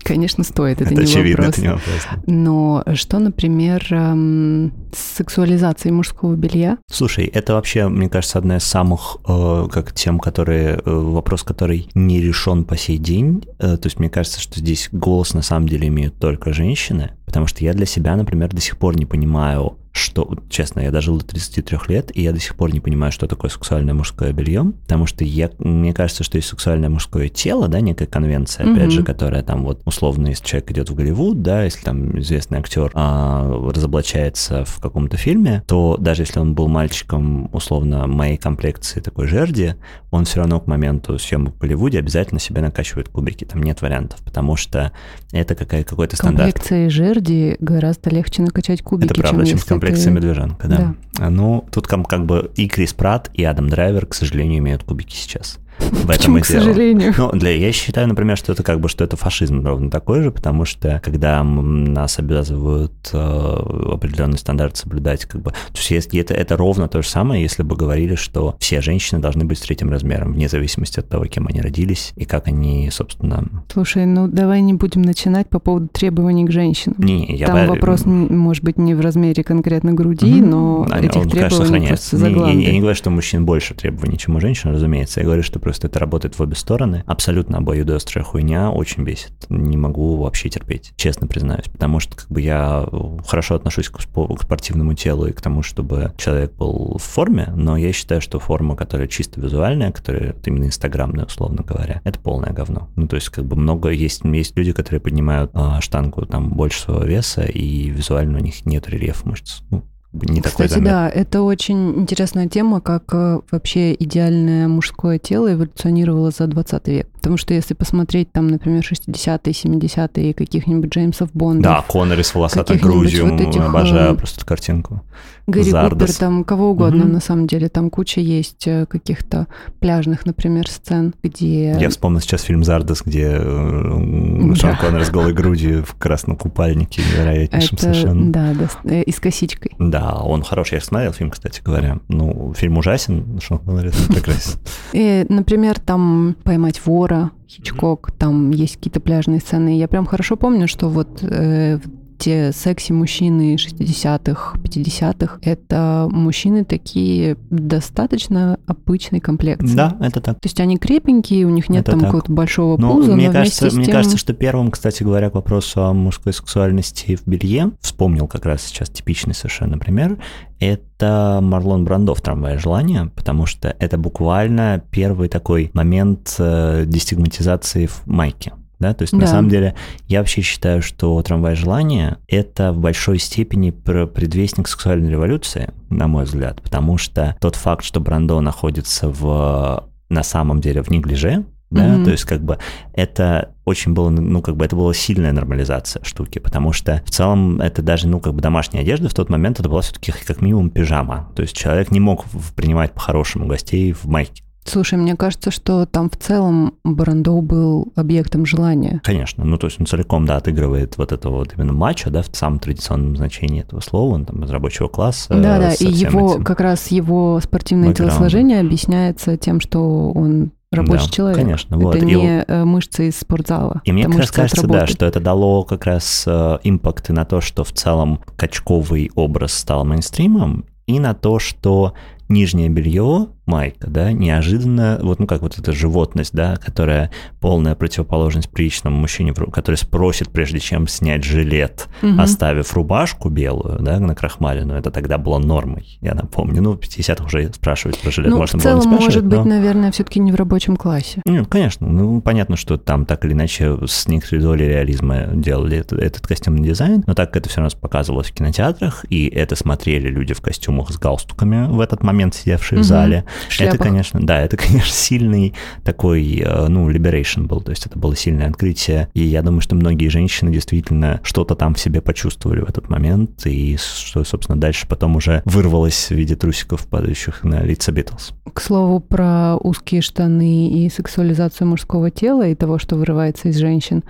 Конечно, 0.02 0.44
стоит, 0.44 0.80
это, 0.80 0.92
это 0.92 1.02
не 1.02 1.10
очевидно, 1.10 1.46
вопрос. 1.46 1.58
это 1.58 1.62
не 1.62 1.68
вопрос. 1.68 2.06
Но 2.26 2.84
что, 2.94 3.18
например, 3.18 3.86
эм, 3.90 4.72
с 4.92 5.16
сексуализацией 5.16 5.92
мужского 5.92 6.34
белья? 6.34 6.78
Слушай, 6.90 7.26
это 7.26 7.54
вообще, 7.54 7.88
мне 7.88 8.08
кажется, 8.08 8.38
одна 8.38 8.56
из 8.56 8.64
самых 8.64 9.18
э, 9.26 9.68
как 9.70 9.92
тем, 9.92 10.18
которые 10.18 10.76
э, 10.76 10.80
вопрос, 10.84 11.42
который 11.42 11.88
не 11.94 12.20
решен 12.20 12.64
по 12.64 12.76
сей 12.76 12.98
день. 12.98 13.44
Э, 13.58 13.76
то 13.76 13.86
есть 13.86 13.98
мне 13.98 14.10
кажется, 14.10 14.40
что 14.40 14.60
здесь 14.60 14.88
голос 14.92 15.34
на 15.34 15.42
самом 15.42 15.68
деле 15.68 15.88
имеют 15.88 16.18
только 16.18 16.52
женщины, 16.52 17.12
потому 17.32 17.46
что 17.46 17.64
я 17.64 17.72
для 17.72 17.86
себя, 17.86 18.14
например, 18.14 18.50
до 18.50 18.60
сих 18.60 18.76
пор 18.76 18.94
не 18.94 19.06
понимаю, 19.06 19.78
что, 19.92 20.36
честно, 20.48 20.80
я 20.80 20.90
дожил 20.90 21.18
до 21.18 21.26
33 21.26 21.78
лет, 21.88 22.10
и 22.14 22.22
я 22.22 22.32
до 22.32 22.40
сих 22.40 22.56
пор 22.56 22.72
не 22.72 22.80
понимаю, 22.80 23.12
что 23.12 23.26
такое 23.26 23.50
сексуальное 23.50 23.94
мужское 23.94 24.32
белье, 24.32 24.72
потому 24.82 25.06
что 25.06 25.24
я, 25.24 25.50
мне 25.58 25.92
кажется, 25.92 26.24
что 26.24 26.38
есть 26.38 26.48
сексуальное 26.48 26.88
мужское 26.88 27.28
тело, 27.28 27.68
да, 27.68 27.80
некая 27.80 28.06
конвенция, 28.06 28.66
mm-hmm. 28.66 28.72
опять 28.74 28.90
же, 28.90 29.02
которая 29.02 29.42
там 29.42 29.64
вот, 29.64 29.82
условно, 29.84 30.28
если 30.28 30.44
человек 30.44 30.70
идет 30.70 30.90
в 30.90 30.94
Голливуд, 30.94 31.42
да, 31.42 31.64
если 31.64 31.82
там 31.82 32.18
известный 32.18 32.58
актер 32.58 32.90
а, 32.94 33.70
разоблачается 33.74 34.64
в 34.64 34.80
каком-то 34.80 35.16
фильме, 35.16 35.62
то 35.66 35.96
даже 35.98 36.22
если 36.22 36.38
он 36.38 36.54
был 36.54 36.68
мальчиком, 36.68 37.50
условно, 37.52 38.06
моей 38.06 38.38
комплекции 38.38 39.00
такой 39.00 39.26
жерди, 39.26 39.74
он 40.10 40.24
все 40.24 40.40
равно 40.40 40.58
к 40.60 40.66
моменту 40.66 41.18
съемок 41.18 41.54
в 41.54 41.58
Голливуде 41.58 41.98
обязательно 41.98 42.40
себе 42.40 42.62
накачивает 42.62 43.08
кубики, 43.10 43.44
там 43.44 43.62
нет 43.62 43.82
вариантов, 43.82 44.20
потому 44.24 44.56
что 44.56 44.92
это 45.32 45.54
какая, 45.54 45.84
какой-то 45.84 46.16
стандарт. 46.16 46.54
Комплекции 46.54 46.88
жерди 46.88 47.21
гораздо 47.60 48.10
легче 48.10 48.42
накачать 48.42 48.82
кубики, 48.82 49.12
это 49.12 49.20
правда, 49.20 49.46
чем, 49.46 49.58
чем 49.58 49.68
комплекция 49.68 50.12
медвежонка, 50.12 50.68
да. 50.68 50.94
да. 51.18 51.30
Ну, 51.30 51.64
тут 51.70 51.86
как, 51.86 52.26
бы 52.26 52.50
и 52.56 52.68
Крис 52.68 52.92
Пратт, 52.92 53.30
и 53.34 53.44
Адам 53.44 53.68
Драйвер, 53.68 54.06
к 54.06 54.14
сожалению, 54.14 54.58
имеют 54.58 54.84
кубики 54.84 55.14
сейчас. 55.14 55.58
В 55.90 56.10
этом 56.10 56.32
Почему, 56.32 56.40
к 56.40 56.46
сожалению? 56.46 57.14
Ну, 57.16 57.30
для, 57.32 57.50
я 57.50 57.72
считаю, 57.72 58.08
например, 58.08 58.36
что 58.36 58.52
это 58.52 58.62
как 58.62 58.80
бы, 58.80 58.88
что 58.88 59.04
это 59.04 59.16
фашизм 59.16 59.64
ровно 59.64 59.90
такой 59.90 60.22
же, 60.22 60.30
потому 60.30 60.64
что 60.64 61.00
когда 61.04 61.42
нас 61.42 62.18
обязывают 62.18 62.92
э, 63.12 63.18
определенный 63.18 64.38
стандарт 64.38 64.76
соблюдать, 64.76 65.26
как 65.26 65.42
бы, 65.42 65.50
то 65.50 65.76
есть 65.76 65.90
если 65.90 66.20
это, 66.20 66.34
это 66.34 66.56
ровно 66.56 66.88
то 66.88 67.02
же 67.02 67.08
самое, 67.08 67.42
если 67.42 67.62
бы 67.62 67.76
говорили, 67.76 68.14
что 68.14 68.56
все 68.58 68.80
женщины 68.80 69.20
должны 69.20 69.44
быть 69.44 69.58
с 69.58 69.62
третьим 69.62 69.90
размером, 69.90 70.32
вне 70.32 70.48
зависимости 70.48 71.00
от 71.00 71.08
того, 71.08 71.26
кем 71.26 71.46
они 71.46 71.60
родились 71.60 72.12
и 72.16 72.24
как 72.24 72.48
они, 72.48 72.88
собственно... 72.90 73.44
Слушай, 73.72 74.06
ну 74.06 74.28
давай 74.28 74.60
не 74.60 74.74
будем 74.74 75.02
начинать 75.02 75.48
по 75.48 75.58
поводу 75.58 75.88
требований 75.88 76.44
к 76.46 76.50
женщинам. 76.50 76.96
Не, 76.98 77.36
я 77.36 77.46
Там 77.46 77.66
бы... 77.66 77.74
вопрос, 77.74 78.04
может 78.06 78.64
быть, 78.64 78.78
не 78.78 78.94
в 78.94 79.00
размере 79.00 79.44
конкретно 79.44 79.92
груди, 79.92 80.40
mm-hmm. 80.40 80.46
но 80.46 80.86
Они, 80.90 81.06
этих 81.06 81.22
он, 81.22 81.28
требований 81.28 81.70
конечно, 81.70 81.88
просто 81.88 82.16
не, 82.16 82.62
я, 82.62 82.68
я 82.68 82.72
не 82.72 82.80
говорю, 82.80 82.96
что 82.96 83.10
у 83.10 83.12
мужчин 83.12 83.44
больше 83.44 83.74
требований, 83.74 84.18
чем 84.18 84.36
у 84.36 84.40
женщин, 84.40 84.70
разумеется. 84.70 85.20
Я 85.20 85.26
говорю, 85.26 85.42
что 85.42 85.58
просто 85.58 85.71
это 85.80 85.98
работает 85.98 86.38
в 86.38 86.42
обе 86.42 86.54
стороны. 86.54 87.04
Абсолютно 87.06 87.58
обоюдоострая 87.58 88.24
хуйня 88.24 88.70
очень 88.70 89.04
бесит. 89.04 89.32
Не 89.48 89.76
могу 89.76 90.16
вообще 90.16 90.48
терпеть, 90.48 90.92
честно 90.96 91.26
признаюсь. 91.26 91.68
Потому 91.68 92.00
что 92.00 92.16
как 92.16 92.28
бы 92.28 92.40
я 92.40 92.86
хорошо 93.26 93.54
отношусь 93.54 93.88
к, 93.88 93.98
к 93.98 94.42
спортивному 94.42 94.94
телу 94.94 95.26
и 95.26 95.32
к 95.32 95.40
тому, 95.40 95.62
чтобы 95.62 96.12
человек 96.16 96.52
был 96.54 96.98
в 96.98 97.02
форме, 97.02 97.52
но 97.54 97.76
я 97.76 97.92
считаю, 97.92 98.20
что 98.20 98.38
форма, 98.38 98.76
которая 98.76 99.08
чисто 99.08 99.40
визуальная, 99.40 99.92
которая 99.92 100.34
именно 100.44 100.64
инстаграмная, 100.64 101.26
условно 101.26 101.62
говоря, 101.62 102.00
это 102.04 102.18
полное 102.18 102.52
говно. 102.52 102.88
Ну, 102.96 103.06
то 103.08 103.16
есть 103.16 103.28
как 103.28 103.44
бы 103.44 103.56
много 103.56 103.90
есть, 103.90 104.24
есть 104.24 104.56
люди, 104.56 104.72
которые 104.72 105.00
поднимают 105.00 105.50
а, 105.54 105.80
штангу 105.80 106.26
там 106.26 106.50
больше 106.50 106.80
своего 106.80 107.04
веса, 107.04 107.42
и 107.42 107.88
визуально 107.88 108.38
у 108.38 108.42
них 108.42 108.64
нет 108.66 108.88
рельефа 108.88 109.28
мышц. 109.28 109.60
Ну, 109.70 109.84
не 110.12 110.42
Кстати, 110.42 110.68
такой 110.68 110.84
да, 110.84 111.08
это 111.08 111.42
очень 111.42 112.00
интересная 112.00 112.46
тема, 112.46 112.80
как 112.80 113.04
э, 113.14 113.40
вообще 113.50 113.94
идеальное 113.94 114.68
мужское 114.68 115.18
тело 115.18 115.52
эволюционировало 115.52 116.30
за 116.30 116.46
20 116.46 116.88
век. 116.88 117.08
Потому 117.14 117.36
что 117.36 117.54
если 117.54 117.74
посмотреть 117.74 118.30
там, 118.32 118.48
например, 118.48 118.82
60-е, 118.82 119.52
70-е 119.52 120.34
каких-нибудь 120.34 120.90
Джеймсов 120.90 121.30
Бондов... 121.32 121.62
Да, 121.62 121.84
Коннери 121.88 122.22
с 122.22 122.34
волосатой 122.34 122.78
грудью, 122.78 123.30
вот 123.30 123.40
этих, 123.40 123.62
обожаю 123.62 124.14
э, 124.14 124.16
просто 124.16 124.40
эту 124.40 124.46
картинку. 124.46 125.02
Гарри 125.46 125.70
Зардос. 125.70 126.08
Купер, 126.08 126.20
там 126.20 126.44
кого 126.44 126.70
угодно, 126.70 127.04
угу. 127.04 127.12
на 127.12 127.20
самом 127.20 127.46
деле. 127.46 127.68
Там 127.68 127.90
куча 127.90 128.20
есть 128.20 128.66
э, 128.66 128.86
каких-то 128.86 129.46
пляжных, 129.80 130.26
например, 130.26 130.68
сцен, 130.68 131.14
где... 131.22 131.76
Я 131.80 131.88
вспомнил 131.90 132.20
сейчас 132.20 132.42
фильм 132.42 132.64
«Зардос», 132.64 133.02
где 133.04 133.38
да. 133.38 134.54
Шон 134.54 134.76
Коннери 134.76 135.04
с 135.04 135.10
голой 135.10 135.32
грудью 135.32 135.84
в 135.84 135.94
красном 135.94 136.36
купальнике, 136.36 137.02
невероятнейшем 137.02 137.76
Это, 137.76 137.82
совершенно. 137.82 138.32
Да, 138.32 138.54
да, 138.84 139.00
и 139.00 139.10
с 139.12 139.20
косичкой. 139.20 139.72
Да, 139.78 140.01
он 140.10 140.42
хороший. 140.42 140.74
Я 140.74 140.80
смотрел 140.80 141.12
фильм, 141.12 141.30
кстати 141.30 141.60
говоря. 141.64 141.98
Ну, 142.08 142.52
фильм 142.54 142.78
ужасен, 142.78 143.40
Шон 143.40 143.58
Коннери 143.58 143.92
прекрасен. 144.08 144.58
И, 144.92 145.26
например, 145.28 145.78
там 145.78 146.36
«Поймать 146.44 146.84
вора», 146.84 147.30
Хичкок, 147.48 148.12
там 148.12 148.50
есть 148.50 148.76
какие-то 148.76 149.00
пляжные 149.00 149.40
сцены. 149.40 149.76
Я 149.76 149.86
прям 149.86 150.06
хорошо 150.06 150.36
помню, 150.36 150.66
что 150.68 150.88
вот 150.88 151.22
э, 151.22 151.78
те 152.22 152.52
секси-мужчины 152.52 153.56
60-х, 153.56 154.58
50-х, 154.58 155.38
это 155.42 156.06
мужчины 156.08 156.64
такие 156.64 157.36
достаточно 157.50 158.60
обычной 158.66 159.18
комплекции. 159.18 159.74
Да, 159.74 159.96
это 160.00 160.20
так. 160.20 160.34
То 160.38 160.46
есть 160.46 160.60
они 160.60 160.78
крепенькие, 160.78 161.46
у 161.46 161.50
них 161.50 161.68
нет 161.68 161.82
это 161.82 161.92
там 161.92 162.00
какого-то 162.00 162.30
большого 162.30 162.80
но 162.80 162.94
пуза, 162.94 163.14
мне 163.14 163.26
но 163.26 163.32
кажется, 163.32 163.68
тем... 163.68 163.80
Мне 163.80 163.90
кажется, 163.90 164.16
что 164.18 164.34
первым, 164.34 164.70
кстати 164.70 165.02
говоря, 165.02 165.30
к 165.30 165.34
вопросу 165.34 165.82
о 165.82 165.92
мужской 165.92 166.32
сексуальности 166.32 167.16
в 167.16 167.26
белье, 167.26 167.72
вспомнил 167.80 168.28
как 168.28 168.46
раз 168.46 168.62
сейчас 168.62 168.88
типичный 168.88 169.34
совершенно 169.34 169.76
пример, 169.76 170.18
это 170.60 171.40
Марлон 171.42 171.84
Брандо 171.84 172.14
в 172.14 172.20
«Трамвае 172.20 172.56
желания», 172.56 173.10
потому 173.16 173.46
что 173.46 173.74
это 173.80 173.98
буквально 173.98 174.80
первый 174.92 175.28
такой 175.28 175.72
момент 175.74 176.36
э, 176.38 176.84
дестигматизации 176.86 177.86
в 177.86 178.06
майке 178.06 178.52
да, 178.82 178.92
то 178.92 179.02
есть 179.02 179.12
да. 179.12 179.20
на 179.20 179.26
самом 179.26 179.48
деле 179.48 179.74
я 180.08 180.18
вообще 180.18 180.42
считаю, 180.42 180.82
что 180.82 181.22
«Трамвай 181.22 181.54
желания»— 181.54 182.18
это 182.28 182.72
в 182.72 182.78
большой 182.78 183.18
степени 183.18 183.70
предвестник 183.70 184.68
сексуальной 184.68 185.10
революции, 185.10 185.72
на 185.88 186.08
мой 186.08 186.24
взгляд, 186.24 186.60
потому 186.60 186.98
что 186.98 187.36
тот 187.40 187.56
факт, 187.56 187.84
что 187.84 188.00
Брандо 188.00 188.40
находится 188.40 189.08
в 189.08 189.88
на 190.10 190.22
самом 190.22 190.60
деле 190.60 190.82
в 190.82 190.90
неглиже, 190.90 191.44
да, 191.70 191.86
mm-hmm. 191.86 192.04
то 192.04 192.10
есть 192.10 192.24
как 192.24 192.42
бы 192.42 192.58
это 192.92 193.54
очень 193.64 193.94
было, 193.94 194.10
ну 194.10 194.42
как 194.42 194.56
бы 194.56 194.64
это 194.64 194.76
была 194.76 194.92
сильная 194.92 195.32
нормализация 195.32 196.04
штуки, 196.04 196.38
потому 196.38 196.74
что 196.74 197.02
в 197.06 197.10
целом 197.10 197.60
это 197.62 197.80
даже, 197.80 198.08
ну 198.08 198.20
как 198.20 198.34
бы 198.34 198.42
домашняя 198.42 198.82
одежда 198.82 199.08
в 199.08 199.14
тот 199.14 199.30
момент 199.30 199.58
это 199.58 199.70
была 199.70 199.80
все-таки 199.80 200.12
как 200.12 200.42
минимум 200.42 200.68
пижама, 200.68 201.30
то 201.34 201.40
есть 201.40 201.56
человек 201.56 201.90
не 201.90 202.00
мог 202.00 202.26
принимать 202.54 202.92
по-хорошему 202.92 203.46
гостей 203.46 203.92
в 203.92 204.04
майке, 204.04 204.42
Слушай, 204.64 204.98
мне 204.98 205.16
кажется, 205.16 205.50
что 205.50 205.86
там 205.86 206.08
в 206.08 206.16
целом 206.16 206.74
Барандоу 206.84 207.42
был 207.42 207.92
объектом 207.96 208.46
желания. 208.46 209.00
Конечно, 209.02 209.44
ну 209.44 209.58
то 209.58 209.66
есть 209.66 209.80
он 209.80 209.86
целиком, 209.86 210.26
да, 210.26 210.36
отыгрывает 210.36 210.96
вот 210.98 211.12
это 211.12 211.28
вот 211.30 211.54
именно 211.56 211.72
матча, 211.72 212.10
да, 212.10 212.22
в 212.22 212.34
самом 212.36 212.58
традиционном 212.58 213.16
значении 213.16 213.62
этого 213.62 213.80
слова, 213.80 214.14
он 214.14 214.24
там 214.24 214.44
из 214.44 214.50
рабочего 214.50 214.88
класса. 214.88 215.28
Да, 215.30 215.58
да, 215.58 215.72
и 215.74 215.86
его, 215.86 216.34
этим... 216.34 216.44
как 216.44 216.60
раз 216.60 216.88
его 216.88 217.40
спортивное 217.42 217.88
Бэкграунд. 217.88 218.12
телосложение 218.12 218.60
объясняется 218.60 219.36
тем, 219.36 219.60
что 219.60 220.10
он 220.10 220.52
рабочий 220.70 221.06
да, 221.06 221.12
человек. 221.12 221.38
Конечно, 221.38 221.74
это 221.74 221.84
вот. 221.84 222.02
не 222.02 222.38
и... 222.38 222.44
Э, 222.46 222.64
мышцы 222.64 223.08
из 223.08 223.18
спортзала. 223.18 223.82
И 223.84 223.92
мне 223.92 224.04
как 224.06 224.18
раз 224.18 224.30
кажется, 224.30 224.66
да, 224.66 224.86
что 224.86 225.06
это 225.06 225.20
дало 225.20 225.64
как 225.64 225.86
раз 225.86 226.24
э, 226.26 226.58
импакт 226.64 227.08
на 227.10 227.24
то, 227.24 227.40
что 227.40 227.64
в 227.64 227.72
целом 227.72 228.20
качковый 228.36 229.10
образ 229.14 229.52
стал 229.52 229.84
мейнстримом, 229.84 230.64
и 230.86 230.98
на 230.98 231.14
то, 231.14 231.38
что 231.38 231.94
нижнее 232.28 232.68
белье, 232.68 233.28
майка, 233.46 233.88
да, 233.90 234.12
неожиданно, 234.12 234.98
вот, 235.02 235.18
ну, 235.18 235.26
как 235.26 235.42
вот 235.42 235.58
эта 235.58 235.72
животность, 235.72 236.32
да, 236.32 236.56
которая 236.56 237.10
полная 237.40 237.74
противоположность 237.74 238.50
приличному 238.50 238.96
мужчине, 238.96 239.34
который 239.34 239.76
спросит, 239.76 240.30
прежде 240.30 240.60
чем 240.60 240.86
снять 240.86 241.24
жилет, 241.24 241.88
угу. 242.02 242.20
оставив 242.20 242.72
рубашку 242.74 243.28
белую, 243.30 243.80
да, 243.80 243.98
на 243.98 244.14
крахмаленную, 244.14 244.78
это 244.78 244.90
тогда 244.90 245.18
было 245.18 245.38
нормой, 245.38 245.98
я 246.00 246.14
напомню. 246.14 246.62
Ну, 246.62 246.72
в 246.72 246.78
50-х 246.78 247.24
уже 247.24 247.52
спрашивать 247.52 247.98
про 247.98 248.10
жилет 248.10 248.30
ну, 248.30 248.38
можно 248.38 248.58
в 248.58 248.62
целом, 248.62 248.78
было 248.78 248.84
не 248.84 248.96
спрашивать, 248.96 249.24
может 249.24 249.26
быть, 249.26 249.44
наверное, 249.44 249.90
все-таки 249.90 250.20
не 250.20 250.30
в 250.30 250.36
рабочем 250.36 250.76
классе. 250.76 251.20
Ну, 251.26 251.44
конечно, 251.44 251.88
ну, 251.88 252.20
понятно, 252.20 252.56
что 252.56 252.76
там 252.76 253.04
так 253.06 253.24
или 253.24 253.32
иначе 253.32 253.76
с 253.86 254.06
некоторой 254.06 254.42
долей 254.42 254.68
реализма 254.68 255.26
делали 255.32 255.78
этот, 255.78 255.98
этот 255.98 256.26
костюмный 256.26 256.68
дизайн, 256.68 257.02
но 257.06 257.14
так 257.14 257.36
это 257.36 257.48
все 257.48 257.60
равно 257.60 257.76
показывалось 257.80 258.28
в 258.28 258.34
кинотеатрах, 258.34 259.04
и 259.10 259.26
это 259.26 259.56
смотрели 259.56 260.08
люди 260.08 260.32
в 260.32 260.40
костюмах 260.40 260.90
с 260.90 260.98
галстуками 260.98 261.66
в 261.66 261.80
этот 261.80 262.04
момент, 262.04 262.34
сидевшие 262.34 262.78
угу. 262.78 262.84
в 262.84 262.86
зале, 262.86 263.24
Шляпах. 263.48 263.74
Это, 263.74 263.84
конечно, 263.84 264.20
да, 264.20 264.40
это, 264.40 264.56
конечно, 264.58 264.92
сильный 264.92 265.54
такой, 265.84 266.42
э, 266.44 266.66
ну, 266.68 266.90
liberation 266.90 267.46
был, 267.46 267.60
то 267.60 267.70
есть 267.70 267.86
это 267.86 267.98
было 267.98 268.16
сильное 268.16 268.48
открытие, 268.48 269.08
и 269.14 269.22
я 269.22 269.42
думаю, 269.42 269.60
что 269.60 269.74
многие 269.74 270.08
женщины 270.08 270.52
действительно 270.52 271.20
что-то 271.22 271.54
там 271.54 271.74
в 271.74 271.80
себе 271.80 272.00
почувствовали 272.00 272.60
в 272.60 272.68
этот 272.68 272.88
момент, 272.88 273.46
и 273.46 273.76
что, 273.76 274.24
собственно, 274.24 274.58
дальше 274.58 274.86
потом 274.86 275.16
уже 275.16 275.42
вырвалось 275.44 276.08
в 276.08 276.14
виде 276.14 276.36
трусиков, 276.36 276.86
падающих 276.86 277.44
на 277.44 277.62
лица 277.62 277.92
Битлз. 277.92 278.32
К 278.52 278.60
слову, 278.60 279.00
про 279.00 279.56
узкие 279.56 280.02
штаны 280.02 280.68
и 280.70 280.88
сексуализацию 280.88 281.68
мужского 281.68 282.10
тела 282.10 282.48
и 282.48 282.54
того, 282.54 282.78
что 282.78 282.96
вырывается 282.96 283.48
из 283.48 283.56
женщин, 283.56 284.04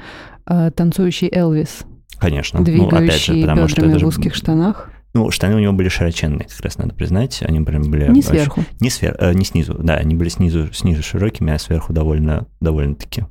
э, 0.46 0.70
танцующий 0.74 1.28
Элвис, 1.32 1.84
Конечно. 2.22 2.62
Двигающий 2.62 2.88
ну, 2.88 3.06
опять 3.08 3.24
же, 3.24 3.40
потому 3.40 3.68
что 3.68 3.84
это 3.84 3.98
в 3.98 4.06
узких 4.06 4.34
штанах. 4.36 4.91
Ну, 5.14 5.30
штаны 5.30 5.56
у 5.56 5.58
него 5.58 5.72
были 5.72 5.88
широченные, 5.88 6.46
как 6.48 6.60
раз 6.60 6.78
надо 6.78 6.94
признать. 6.94 7.42
Они 7.42 7.60
прям 7.60 7.82
были... 7.82 8.10
Не 8.10 8.22
сверху. 8.22 8.60
Очень, 8.60 8.70
не, 8.80 8.90
свер, 8.90 9.14
э, 9.18 9.34
не 9.34 9.44
снизу, 9.44 9.74
да, 9.74 9.94
они 9.94 10.14
были 10.14 10.30
снизу, 10.30 10.72
снизу 10.72 11.02
широкими, 11.02 11.52
а 11.52 11.58
сверху 11.58 11.92
довольно, 11.92 12.46
довольно-таки 12.60 13.26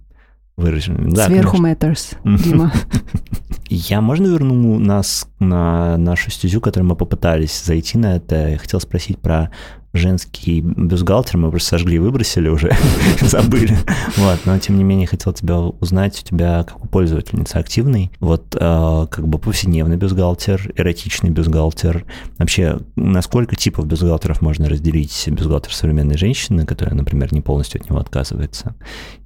выраженными. 0.57 1.11
Да, 1.11 1.25
Сверху 1.25 1.57
matters, 1.57 2.15
Дима. 2.23 2.71
Я 3.69 4.01
можно 4.01 4.27
верну 4.27 4.79
нас 4.79 5.27
на 5.39 5.97
нашу 5.97 6.29
стезю, 6.29 6.61
которую 6.61 6.89
мы 6.89 6.95
попытались 6.95 7.63
зайти 7.63 7.97
на 7.97 8.17
это? 8.17 8.49
Я 8.49 8.57
хотел 8.57 8.79
спросить 8.79 9.17
про 9.17 9.49
женский 9.93 10.61
бюстгальтер, 10.61 11.37
мы 11.37 11.49
просто 11.49 11.69
сожгли 11.69 11.97
и 11.97 11.99
выбросили 11.99 12.47
уже, 12.47 12.71
забыли. 13.21 13.77
Вот, 14.17 14.39
но 14.45 14.57
тем 14.59 14.77
не 14.77 14.83
менее 14.83 15.07
хотел 15.07 15.33
тебя 15.33 15.59
узнать, 15.59 16.21
у 16.21 16.25
тебя 16.25 16.63
как 16.63 16.83
у 16.83 16.87
пользовательницы 16.87 17.57
активный, 17.57 18.11
вот 18.19 18.55
э, 18.55 19.07
как 19.09 19.27
бы 19.27 19.37
повседневный 19.37 19.97
бюстгальтер, 19.97 20.71
эротичный 20.75 21.29
бюстгальтер. 21.29 22.05
Вообще, 22.37 22.79
насколько 22.95 23.55
типов 23.55 23.85
бюстгальтеров 23.85 24.41
можно 24.41 24.69
разделить 24.69 25.27
бюстгальтер 25.27 25.73
современной 25.73 26.17
женщины, 26.17 26.65
которая, 26.65 26.95
например, 26.95 27.33
не 27.33 27.41
полностью 27.41 27.81
от 27.81 27.89
него 27.89 27.99
отказывается? 27.99 28.75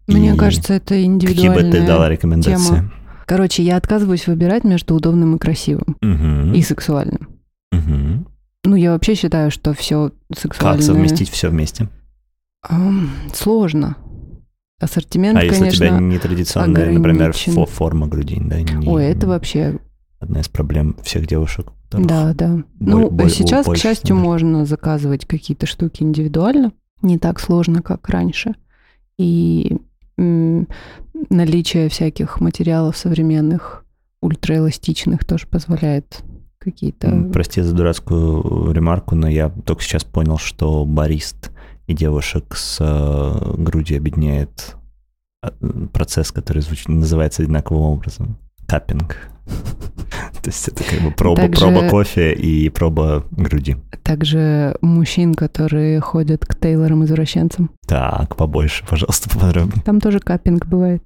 Мне 0.07 0.33
и 0.33 0.37
кажется, 0.37 0.73
это 0.73 1.03
индивидуальная 1.03 1.55
Какие 1.55 1.71
бы 1.71 1.77
ты 1.77 1.85
дала 1.85 2.09
рекомендации? 2.09 2.75
Тема. 2.75 2.91
Короче, 3.25 3.63
я 3.63 3.77
отказываюсь 3.77 4.27
выбирать 4.27 4.63
между 4.63 4.95
удобным 4.95 5.35
и 5.35 5.39
красивым. 5.39 5.97
Угу. 6.01 6.55
И 6.55 6.61
сексуальным. 6.61 7.27
Угу. 7.71 8.25
Ну, 8.65 8.75
я 8.75 8.91
вообще 8.91 9.15
считаю, 9.15 9.51
что 9.51 9.73
все 9.73 10.11
сексуальное... 10.35 10.79
Как 10.79 10.85
совместить 10.85 11.29
все 11.29 11.49
вместе? 11.49 11.87
Um, 12.69 13.09
сложно. 13.33 13.97
Ассортимент, 14.79 15.37
а 15.37 15.43
если 15.43 15.59
конечно, 15.59 15.85
у 15.85 15.89
тебя 15.89 15.99
нетрадиционная, 15.99 16.91
например, 16.91 17.33
фо 17.33 17.65
форма 17.65 18.07
груди, 18.07 18.41
да? 18.43 18.59
Не, 18.59 18.87
Ой, 18.87 19.05
это 19.05 19.27
вообще... 19.27 19.79
Одна 20.19 20.41
из 20.41 20.49
проблем 20.49 20.97
всех 21.03 21.27
девушек. 21.27 21.67
Да, 21.91 22.33
да. 22.33 22.55
Боль, 22.55 22.63
ну, 22.79 23.09
боль, 23.09 23.29
сейчас, 23.29 23.65
боль, 23.65 23.77
к 23.77 23.79
счастью, 23.79 24.15
боль. 24.15 24.25
можно 24.25 24.65
заказывать 24.65 25.25
какие-то 25.25 25.65
штуки 25.65 26.03
индивидуально. 26.03 26.71
Не 27.01 27.19
так 27.19 27.39
сложно, 27.39 27.81
как 27.81 28.09
раньше. 28.09 28.55
И 29.17 29.77
наличие 30.17 31.89
всяких 31.89 32.41
материалов 32.41 32.97
современных, 32.97 33.85
ультраэластичных 34.21 35.23
тоже 35.23 35.45
позволяет 35.47 36.23
какие-то... 36.65 37.29
Прости 37.31 37.61
за 37.61 37.73
дурацкую 37.73 38.71
ремарку, 38.73 39.15
но 39.15 39.29
я 39.29 39.49
только 39.49 39.81
сейчас 39.83 40.03
понял, 40.03 40.37
что 40.37 40.83
барист 40.85 41.51
и 41.87 41.93
девушек 41.93 42.55
с 42.57 42.77
э, 42.81 43.53
грудью 43.57 43.97
объединяет 43.97 44.75
э, 45.43 45.49
процесс, 45.93 46.31
который 46.31 46.61
звучит, 46.61 46.89
называется 46.89 47.43
одинаковым 47.43 47.83
образом. 47.83 48.37
Каппинг. 48.67 49.15
То 50.41 50.49
есть 50.49 50.67
это 50.67 50.83
как 50.83 51.01
бы 51.01 51.11
проба, 51.11 51.43
Также- 51.43 51.61
проба 51.61 51.89
кофе 51.89 52.33
и 52.33 52.69
проба 52.69 53.23
груди. 53.31 53.77
Также 54.03 54.75
мужчин, 54.81 55.33
которые 55.35 55.99
ходят 56.01 56.45
к 56.45 56.55
Тейлорам-извращенцам. 56.55 57.69
Так, 57.87 58.35
побольше, 58.35 58.83
пожалуйста, 58.89 59.29
поподробнее. 59.33 59.83
Там 59.83 60.01
тоже 60.01 60.19
каппинг 60.19 60.65
бывает. 60.67 61.03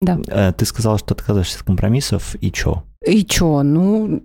Да. 0.00 0.18
Э, 0.26 0.52
Ты 0.52 0.64
сказал, 0.66 0.98
что 0.98 1.14
отказываешься 1.14 1.58
от 1.60 1.64
компромиссов, 1.64 2.34
и 2.40 2.50
чё? 2.50 2.82
И 3.06 3.24
чё? 3.24 3.62
Ну, 3.62 4.22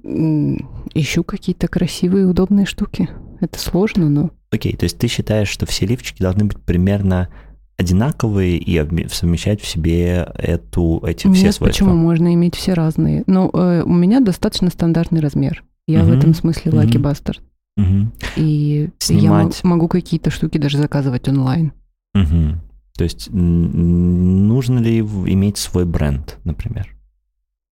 ищу 0.94 1.24
какие-то 1.24 1.68
красивые, 1.68 2.28
удобные 2.28 2.66
штуки. 2.66 3.10
Это 3.40 3.60
сложно, 3.60 4.10
но... 4.10 4.32
Окей, 4.52 4.76
то 4.76 4.84
есть 4.86 4.98
ты 4.98 5.08
считаешь, 5.08 5.50
что 5.50 5.66
все 5.66 5.86
лифчики 5.86 6.22
должны 6.22 6.46
быть 6.46 6.58
примерно 6.60 7.30
одинаковые 7.78 8.58
и 8.58 9.08
совмещать 9.10 9.62
в 9.62 9.68
себе 9.68 10.28
эту, 10.36 11.02
эти 11.06 11.22
все 11.32 11.46
Нет, 11.48 11.56
свойства? 11.56 11.66
почему? 11.66 11.94
Можно 11.96 12.34
иметь 12.34 12.56
все 12.56 12.74
разные. 12.74 13.24
Но 13.28 13.50
э, 13.54 13.84
у 13.84 13.94
меня 13.94 14.20
достаточно 14.20 14.70
стандартный 14.72 15.20
размер. 15.20 15.64
Я 15.88 16.04
в 16.04 16.08
Мгм, 16.08 16.18
этом 16.18 16.34
смысле 16.34 16.72
мгм. 16.72 16.78
лаки 16.80 16.98
бастард. 16.98 17.42
Мгм. 17.78 18.12
И 18.36 18.90
Снимать. 18.98 19.62
я 19.64 19.70
мо- 19.70 19.76
могу 19.76 19.88
какие-то 19.88 20.32
штуки 20.32 20.58
даже 20.58 20.78
заказывать 20.80 21.28
онлайн. 21.28 21.72
Мгм. 22.16 22.62
То 22.98 23.04
есть 23.04 23.30
нужно 23.32 24.80
ли 24.80 25.02
в- 25.04 25.32
иметь 25.32 25.58
свой 25.58 25.86
бренд, 25.86 26.38
например? 26.44 26.96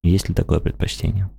Есть 0.09 0.29
ли 0.29 0.35
такое 0.35 0.59
предпочтение? 0.59 1.29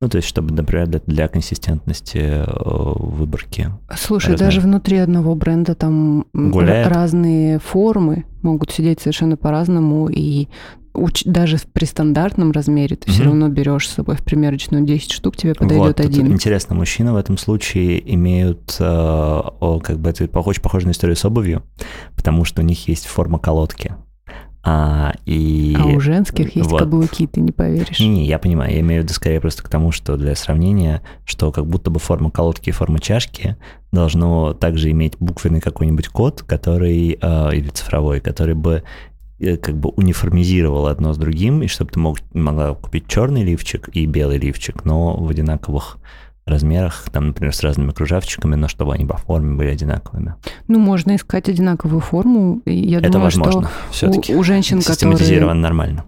Ну, 0.00 0.08
то 0.08 0.16
есть, 0.16 0.28
чтобы, 0.28 0.52
например, 0.52 0.86
для, 0.86 1.00
для 1.06 1.28
консистентности 1.28 2.18
э, 2.18 2.44
выборки. 2.46 3.70
Слушай, 3.96 4.32
Разные. 4.32 4.46
даже 4.48 4.60
внутри 4.60 4.98
одного 4.98 5.34
бренда 5.34 5.74
там 5.74 6.26
Гуляет. 6.34 6.88
разные 6.88 7.58
формы 7.58 8.24
могут 8.42 8.70
сидеть 8.70 9.00
совершенно 9.00 9.36
по-разному, 9.38 10.08
и 10.08 10.48
уч- 10.92 11.22
даже 11.24 11.56
при 11.72 11.86
стандартном 11.86 12.50
размере 12.52 12.96
ты 12.96 13.10
все 13.10 13.22
Мгм. 13.22 13.30
равно 13.30 13.48
берешь 13.48 13.88
с 13.88 13.94
собой 13.94 14.16
в 14.16 14.22
примерочную 14.24 14.84
10 14.84 15.10
штук, 15.10 15.36
тебе 15.38 15.54
подойдет 15.54 15.98
вот, 15.98 16.00
один. 16.00 16.26
интересно, 16.32 16.74
мужчины 16.74 17.12
в 17.12 17.16
этом 17.16 17.38
случае 17.38 18.14
имеют, 18.14 18.76
э, 18.80 18.84
о, 18.84 19.80
как 19.82 20.00
бы 20.00 20.10
это 20.10 20.26
похож, 20.28 20.60
похоже 20.60 20.86
на 20.88 20.90
историю 20.90 21.16
с 21.16 21.24
обувью, 21.24 21.62
потому 22.14 22.44
что 22.44 22.60
у 22.60 22.64
них 22.64 22.88
есть 22.88 23.06
форма 23.06 23.38
колодки. 23.38 23.94
А, 24.66 25.12
и... 25.26 25.76
А 25.78 25.84
у 25.84 26.00
женских 26.00 26.56
есть 26.56 26.70
вот. 26.70 26.80
каблуки, 26.80 27.26
ты 27.26 27.40
не 27.40 27.52
поверишь. 27.52 28.00
Не-не, 28.00 28.24
я 28.24 28.38
понимаю, 28.38 28.72
я 28.72 28.80
имею 28.80 29.02
в 29.02 29.04
виду 29.04 29.12
скорее 29.12 29.38
просто 29.38 29.62
к 29.62 29.68
тому, 29.68 29.92
что 29.92 30.16
для 30.16 30.34
сравнения, 30.34 31.02
что 31.26 31.52
как 31.52 31.66
будто 31.66 31.90
бы 31.90 32.00
форма 32.00 32.30
колодки 32.30 32.70
и 32.70 32.72
форма 32.72 32.98
чашки 32.98 33.56
должно 33.92 34.54
также 34.54 34.90
иметь 34.90 35.18
буквенный 35.20 35.60
какой-нибудь 35.60 36.08
код, 36.08 36.42
который, 36.42 37.18
э, 37.20 37.54
или 37.54 37.68
цифровой, 37.68 38.20
который 38.20 38.54
бы 38.54 38.84
э, 39.38 39.58
как 39.58 39.76
бы 39.76 39.90
униформизировал 39.90 40.86
одно 40.86 41.12
с 41.12 41.18
другим, 41.18 41.62
и 41.62 41.66
чтобы 41.66 41.90
ты 41.90 42.00
мог, 42.00 42.18
могла 42.32 42.74
купить 42.74 43.06
черный 43.06 43.44
лифчик 43.44 43.90
и 43.92 44.06
белый 44.06 44.38
лифчик, 44.38 44.86
но 44.86 45.14
в 45.14 45.28
одинаковых 45.28 45.98
размерах, 46.46 47.06
там, 47.10 47.28
например, 47.28 47.54
с 47.54 47.62
разными 47.62 47.90
кружавчиками, 47.92 48.54
но 48.54 48.68
чтобы 48.68 48.94
они 48.94 49.06
по 49.06 49.16
форме 49.16 49.56
были 49.56 49.68
одинаковыми. 49.68 50.34
Ну, 50.68 50.78
можно 50.78 51.16
искать 51.16 51.48
одинаковую 51.48 52.00
форму. 52.00 52.60
Я 52.66 52.98
Это 52.98 53.10
думаю, 53.12 53.24
возможно, 53.24 53.62
что 53.62 53.70
все-таки. 53.92 54.34
у, 54.34 54.40
у 54.40 54.42
женщин, 54.44 54.82
которые, 54.82 55.54
нормально. 55.54 56.04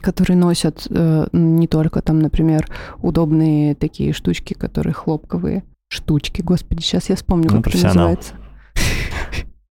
которые 0.00 0.36
носят 0.36 0.86
э, 0.90 1.26
не 1.32 1.66
только 1.66 2.02
там, 2.02 2.20
например, 2.20 2.66
удобные 2.98 3.74
такие 3.74 4.12
штучки, 4.12 4.54
которые 4.54 4.92
хлопковые. 4.94 5.64
Штучки, 5.92 6.40
господи, 6.40 6.82
сейчас 6.82 7.08
я 7.08 7.16
вспомню, 7.16 7.48
Ну, 7.50 7.62
как 7.62 7.74
это 7.74 7.84
называется. 7.86 8.34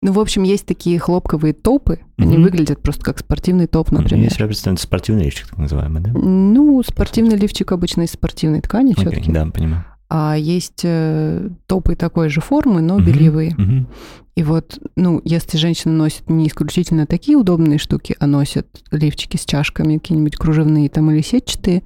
Ну, 0.00 0.12
в 0.12 0.20
общем, 0.20 0.44
есть 0.44 0.64
такие 0.64 0.96
хлопковые 1.00 1.52
топы. 1.52 1.98
Они 2.18 2.36
выглядят 2.36 2.80
просто 2.80 3.02
как 3.04 3.18
спортивный 3.18 3.66
топ, 3.66 3.90
Я 3.90 3.98
например. 3.98 4.32
себе 4.32 4.46
представляю, 4.46 4.74
это 4.76 4.82
спортивный 4.84 5.24
лифчик, 5.24 5.48
так 5.48 5.58
называемый, 5.58 6.00
да? 6.00 6.12
Ну, 6.12 6.80
спортивный 6.86 7.36
лифчик 7.36 7.72
обычно 7.72 8.02
из 8.02 8.12
спортивной 8.12 8.60
ткани 8.60 8.94
все-таки. 8.96 9.32
да, 9.32 9.46
понимаю. 9.46 9.84
А 10.10 10.36
есть 10.36 10.80
э, 10.84 11.50
топы 11.66 11.94
такой 11.94 12.28
же 12.30 12.40
формы, 12.40 12.80
но 12.80 12.98
бельевые. 12.98 13.54
мгм. 13.56 13.88
И 14.36 14.42
вот, 14.44 14.78
ну, 14.94 15.20
если 15.24 15.58
женщина 15.58 15.92
носит 15.92 16.30
не 16.30 16.46
исключительно 16.46 17.06
такие 17.06 17.36
удобные 17.36 17.78
штуки, 17.78 18.14
а 18.20 18.26
носит 18.28 18.68
лифчики 18.92 19.36
с 19.36 19.44
чашками, 19.44 19.98
какие-нибудь 19.98 20.36
кружевные 20.36 20.88
там 20.88 21.10
или 21.10 21.22
сетчатые, 21.22 21.82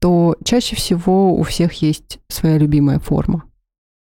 то 0.00 0.34
чаще 0.44 0.74
всего 0.74 1.32
у 1.34 1.42
всех 1.44 1.72
есть 1.74 2.18
своя 2.28 2.58
любимая 2.58 2.98
форма. 2.98 3.44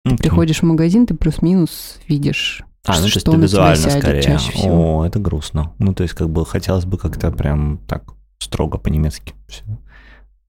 Окей. 0.05 0.17
Приходишь 0.17 0.59
в 0.61 0.63
магазин, 0.63 1.05
ты 1.05 1.13
плюс-минус 1.13 1.99
видишь, 2.07 2.63
А, 2.85 2.93
ну 2.93 2.97
то 2.97 3.03
есть 3.05 3.19
что 3.21 3.31
ты 3.31 3.37
визуально 3.37 3.75
сядет 3.77 4.01
скорее. 4.01 4.21
чаще 4.23 4.51
всего. 4.51 4.97
О, 4.97 5.05
это 5.05 5.19
грустно. 5.19 5.71
Ну, 5.77 5.93
то 5.93 6.01
есть 6.03 6.15
как 6.15 6.29
бы 6.31 6.45
хотелось 6.47 6.85
бы 6.85 6.97
как-то 6.97 7.31
прям 7.31 7.79
так 7.87 8.03
строго 8.39 8.77
по-немецки 8.79 9.35
все 9.47 9.63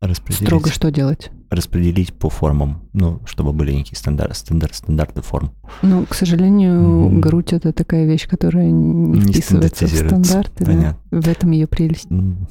распределить. 0.09 0.47
Строго 0.47 0.71
что 0.71 0.91
делать? 0.91 1.31
Распределить 1.51 2.13
по 2.15 2.29
формам, 2.31 2.83
ну, 2.93 3.21
чтобы 3.27 3.53
были 3.53 3.73
некие 3.73 3.97
стандарты, 3.97 4.35
стандарт, 4.35 4.75
стандарты 4.75 5.23
форм. 5.23 5.53
Ну, 5.83 6.05
к 6.07 6.15
сожалению, 6.15 6.81
Мгм. 6.81 7.21
грудь 7.21 7.53
это 7.53 7.73
такая 7.73 8.07
вещь, 8.07 8.29
которая 8.29 8.71
не, 8.71 9.19
Не 9.21 9.33
вписывается 9.33 9.87
в 9.87 9.91
стандарты. 9.91 10.65
да. 10.65 10.67
Понятно. 10.67 10.99
В 11.21 11.29
этом 11.29 11.51
ее 11.53 11.67
прелесть. 11.67 12.11
М. 12.11 12.47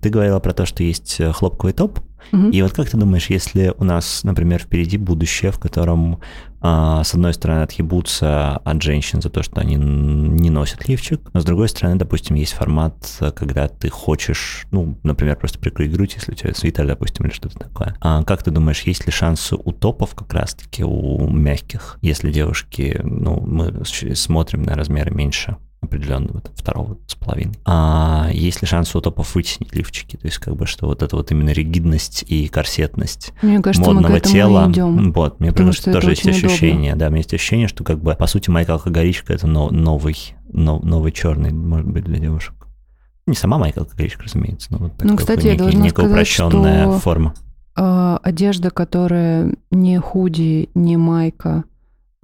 Ты 0.00 0.10
говорила 0.10 0.38
про 0.38 0.52
то, 0.52 0.66
что 0.66 0.82
есть 0.82 1.16
э, 1.20 1.32
хлопковый 1.32 1.72
топ, 1.72 2.00
Мгм. 2.32 2.50
И 2.50 2.62
вот 2.62 2.72
как 2.72 2.88
ты 2.88 2.96
думаешь, 2.96 3.28
если 3.28 3.74
у 3.78 3.84
нас, 3.84 4.24
например, 4.24 4.58
впереди 4.60 4.96
будущее, 4.96 5.52
в 5.52 5.58
котором, 5.58 6.20
с 6.64 7.12
одной 7.12 7.34
стороны, 7.34 7.62
отъебутся 7.62 8.56
от 8.56 8.82
женщин 8.82 9.20
за 9.20 9.28
то, 9.28 9.42
что 9.42 9.60
они 9.60 9.74
не 9.74 10.48
носят 10.48 10.88
лифчик, 10.88 11.20
но 11.34 11.40
с 11.40 11.44
другой 11.44 11.68
стороны, 11.68 11.96
допустим, 11.96 12.36
есть 12.36 12.54
формат, 12.54 12.94
э, 13.20 13.32
когда 13.32 13.68
ты 13.68 13.90
хочешь, 13.90 14.66
ну, 14.70 14.96
например, 15.02 15.36
просто 15.36 15.58
прикрыть 15.58 15.92
грудь, 15.92 16.14
если 16.14 16.32
у 16.32 16.34
тебя 16.34 16.54
свитер, 16.54 16.86
допустим, 16.86 17.26
или 17.26 17.34
что-то 17.34 17.58
такое. 17.58 17.94
А 18.00 18.22
как 18.22 18.42
ты 18.42 18.50
думаешь, 18.50 18.80
есть 18.82 19.04
ли 19.04 19.12
шансы 19.12 19.56
у 19.56 19.72
топов 19.72 20.14
как 20.14 20.32
раз-таки, 20.32 20.84
у 20.84 21.28
мягких, 21.28 21.98
если 22.00 22.32
девушки, 22.32 22.98
ну, 23.02 23.40
мы 23.40 23.84
смотрим 23.84 24.62
на 24.62 24.74
размеры 24.74 25.14
меньше, 25.14 25.56
определенного 25.84 26.40
там, 26.40 26.54
второго 26.54 26.98
с 27.06 27.14
половиной. 27.14 27.54
А 27.64 28.28
есть 28.32 28.60
ли 28.62 28.66
шанс 28.68 28.94
у 28.94 29.00
топов 29.00 29.34
вытеснить 29.34 29.74
лифчики? 29.74 30.16
То 30.16 30.26
есть 30.26 30.38
как 30.38 30.56
бы 30.56 30.66
что 30.66 30.86
вот 30.86 31.02
это 31.02 31.16
вот 31.16 31.30
именно 31.30 31.50
ригидность 31.50 32.24
и 32.26 32.48
корсетность 32.48 33.32
Мне 33.42 33.60
кажется, 33.60 33.90
модного 33.92 34.20
тела. 34.20 34.70
идем. 34.70 35.12
Вот, 35.12 35.40
мне 35.40 35.52
кажется, 35.52 35.82
что 35.82 35.92
тоже 35.92 36.10
есть 36.10 36.24
удобно. 36.24 36.46
ощущение, 36.46 36.96
да, 36.96 37.06
у 37.06 37.10
меня 37.10 37.18
есть 37.18 37.34
ощущение, 37.34 37.68
что 37.68 37.84
как 37.84 38.00
бы 38.02 38.14
по 38.14 38.26
сути 38.26 38.50
майка 38.50 38.74
алкоголичка 38.74 39.32
это 39.32 39.46
но- 39.46 39.70
новый, 39.70 40.16
но- 40.52 40.78
новый 40.80 41.12
черный, 41.12 41.52
может 41.52 41.86
быть, 41.88 42.04
для 42.04 42.18
девушек. 42.18 42.54
Не 43.26 43.34
сама 43.34 43.56
майка 43.58 43.80
алкоголичка, 43.80 44.24
разумеется, 44.24 44.68
но 44.70 44.78
вот 44.78 44.96
такая 44.98 45.16
кстати, 45.16 45.46
я 45.46 45.52
некий- 45.56 45.76
некая 45.76 45.90
сказать, 45.90 46.10
упрощенная 46.12 46.82
что- 46.90 46.98
форма. 47.00 47.34
А, 47.76 48.18
одежда, 48.22 48.70
которая 48.70 49.56
не 49.70 49.98
худи, 49.98 50.68
не 50.74 50.96
майка, 50.96 51.64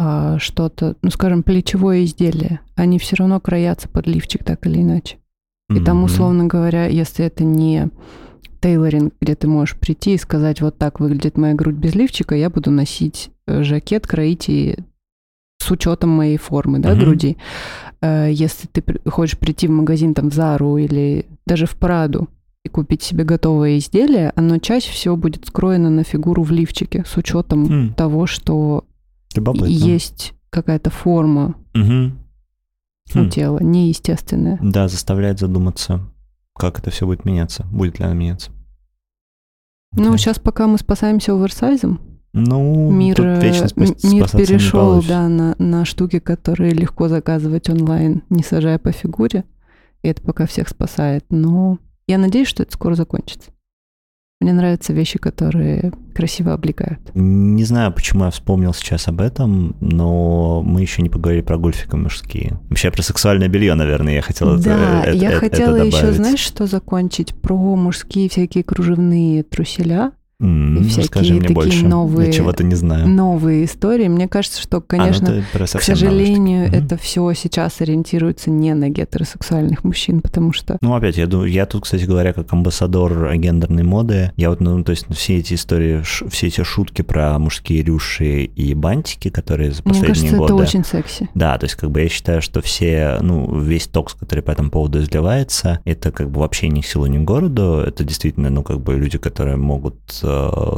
а 0.02 0.38
что-то, 0.38 0.96
ну, 1.02 1.10
скажем, 1.10 1.42
плечевое 1.42 2.06
изделие, 2.06 2.60
они 2.74 2.98
все 2.98 3.16
равно 3.16 3.38
краятся 3.38 3.86
под 3.86 4.06
лифчик 4.06 4.42
так 4.42 4.66
или 4.66 4.80
иначе. 4.80 5.18
И 5.68 5.74
mm-hmm. 5.74 5.84
там, 5.84 6.04
условно 6.04 6.46
говоря, 6.46 6.86
если 6.86 7.26
это 7.26 7.44
не 7.44 7.90
тейлоринг, 8.62 9.12
где 9.20 9.34
ты 9.34 9.46
можешь 9.46 9.76
прийти 9.76 10.14
и 10.14 10.18
сказать, 10.18 10.62
вот 10.62 10.78
так 10.78 11.00
выглядит 11.00 11.36
моя 11.36 11.52
грудь 11.52 11.74
без 11.74 11.94
лифчика, 11.94 12.34
я 12.34 12.48
буду 12.48 12.70
носить 12.70 13.30
э, 13.46 13.62
жакет, 13.62 14.06
кроить 14.06 14.48
и 14.48 14.78
с 15.58 15.70
учетом 15.70 16.08
моей 16.08 16.38
формы, 16.38 16.78
да, 16.78 16.92
mm-hmm. 16.92 16.98
груди. 16.98 17.36
Э, 18.00 18.30
если 18.32 18.68
ты 18.68 18.82
хочешь 19.04 19.38
прийти 19.38 19.66
в 19.66 19.72
магазин 19.72 20.14
там 20.14 20.30
в 20.30 20.34
Зару 20.34 20.78
или 20.78 21.26
даже 21.46 21.66
в 21.66 21.76
Праду 21.76 22.30
и 22.64 22.70
купить 22.70 23.02
себе 23.02 23.24
готовое 23.24 23.76
изделие, 23.76 24.32
оно 24.34 24.56
чаще 24.56 24.92
всего 24.92 25.18
будет 25.18 25.44
скроено 25.44 25.90
на 25.90 26.04
фигуру 26.04 26.42
в 26.42 26.52
лифчике 26.52 27.04
с 27.06 27.18
учетом 27.18 27.64
mm. 27.64 27.94
того, 27.96 28.26
что 28.26 28.86
Любопытно. 29.34 29.66
есть 29.66 30.34
какая-то 30.50 30.90
форма 30.90 31.56
угу. 31.74 32.12
у 33.14 33.18
хм. 33.18 33.30
тела, 33.30 33.58
неестественная. 33.60 34.58
Да, 34.62 34.88
заставляет 34.88 35.38
задуматься, 35.38 36.00
как 36.54 36.78
это 36.78 36.90
все 36.90 37.06
будет 37.06 37.24
меняться, 37.24 37.64
будет 37.70 37.98
ли 37.98 38.04
оно 38.04 38.14
меняться. 38.14 38.50
Ну, 39.92 40.12
да. 40.12 40.18
сейчас 40.18 40.38
пока 40.38 40.66
мы 40.66 40.78
спасаемся 40.78 41.32
оверсайзом, 41.32 42.00
ну, 42.32 42.90
мир, 42.90 43.16
спас- 43.16 44.04
мир 44.04 44.30
перешел 44.30 45.02
да, 45.02 45.28
на, 45.28 45.56
на 45.58 45.84
штуки, 45.84 46.20
которые 46.20 46.72
легко 46.72 47.08
заказывать 47.08 47.68
онлайн, 47.68 48.22
не 48.30 48.44
сажая 48.44 48.78
по 48.78 48.92
фигуре. 48.92 49.44
И 50.02 50.08
это 50.08 50.22
пока 50.22 50.46
всех 50.46 50.68
спасает. 50.68 51.24
Но 51.30 51.78
я 52.06 52.18
надеюсь, 52.18 52.46
что 52.46 52.62
это 52.62 52.72
скоро 52.72 52.94
закончится. 52.94 53.50
Мне 54.40 54.54
нравятся 54.54 54.94
вещи, 54.94 55.18
которые 55.18 55.92
красиво 56.14 56.54
облегают. 56.54 56.98
Не 57.14 57.62
знаю, 57.64 57.92
почему 57.92 58.24
я 58.24 58.30
вспомнил 58.30 58.72
сейчас 58.72 59.06
об 59.06 59.20
этом, 59.20 59.76
но 59.80 60.62
мы 60.62 60.80
еще 60.80 61.02
не 61.02 61.10
поговорили 61.10 61.42
про 61.42 61.58
гольфика 61.58 61.98
мужские. 61.98 62.58
Вообще 62.70 62.90
про 62.90 63.02
сексуальное 63.02 63.48
белье, 63.48 63.74
наверное, 63.74 64.14
я 64.14 64.22
хотела 64.22 64.56
Да, 64.56 65.04
это, 65.04 65.16
я 65.16 65.32
это, 65.32 65.40
хотела 65.40 65.76
это 65.76 65.84
еще, 65.84 66.12
знаешь, 66.12 66.40
что 66.40 66.66
закончить? 66.66 67.34
Про 67.34 67.76
мужские 67.76 68.30
всякие 68.30 68.64
кружевные 68.64 69.42
труселя. 69.42 70.12
Mm, 70.40 70.80
и 70.80 70.88
всякие 70.88 71.32
мне 71.32 71.40
такие 71.40 71.54
больше. 71.54 71.86
новые, 71.86 72.28
Я 72.28 72.32
чего-то 72.32 72.64
не 72.64 72.74
знаю. 72.74 73.06
новые 73.06 73.66
истории. 73.66 74.08
Мне 74.08 74.26
кажется, 74.26 74.60
что, 74.60 74.80
конечно, 74.80 75.28
а, 75.28 75.58
ну, 75.58 75.66
к 75.66 75.82
сожалению, 75.82 76.66
mm-hmm. 76.66 76.76
это 76.76 76.96
все 76.96 77.32
сейчас 77.34 77.82
ориентируется 77.82 78.50
не 78.50 78.72
на 78.72 78.88
гетеросексуальных 78.88 79.84
мужчин, 79.84 80.22
потому 80.22 80.54
что... 80.54 80.78
Ну, 80.80 80.94
опять, 80.94 81.18
я, 81.18 81.26
думаю, 81.26 81.50
я 81.50 81.66
тут, 81.66 81.82
кстати 81.82 82.04
говоря, 82.04 82.32
как 82.32 82.50
амбассадор 82.52 83.34
гендерной 83.36 83.82
моды, 83.82 84.32
я 84.36 84.48
вот, 84.48 84.60
ну, 84.60 84.82
то 84.82 84.90
есть 84.90 85.06
все 85.10 85.36
эти 85.36 85.54
истории, 85.54 86.02
все 86.02 86.46
эти 86.46 86.62
шутки 86.62 87.02
про 87.02 87.38
мужские 87.38 87.82
рюши 87.82 88.44
и 88.44 88.72
бантики, 88.72 89.28
которые 89.28 89.72
за 89.72 89.82
последние 89.82 90.08
Мне 90.08 90.08
кажется, 90.08 90.36
годы... 90.36 90.54
это 90.54 90.62
очень 90.62 90.84
секси. 90.84 91.28
Да, 91.34 91.58
то 91.58 91.64
есть 91.64 91.76
как 91.76 91.90
бы 91.90 92.00
я 92.00 92.08
считаю, 92.08 92.40
что 92.40 92.62
все, 92.62 93.18
ну, 93.20 93.60
весь 93.60 93.86
токс, 93.88 94.14
который 94.14 94.40
по 94.40 94.52
этому 94.52 94.70
поводу 94.70 95.00
изливается, 95.00 95.80
это 95.84 96.10
как 96.10 96.30
бы 96.30 96.40
вообще 96.40 96.68
ни 96.68 96.80
силу, 96.80 97.04
ни 97.04 97.18
городу, 97.18 97.84
это 97.86 98.04
действительно, 98.04 98.48
ну, 98.48 98.62
как 98.62 98.80
бы 98.80 98.94
люди, 98.94 99.18
которые 99.18 99.56
могут 99.56 99.96
Э, 100.29 100.29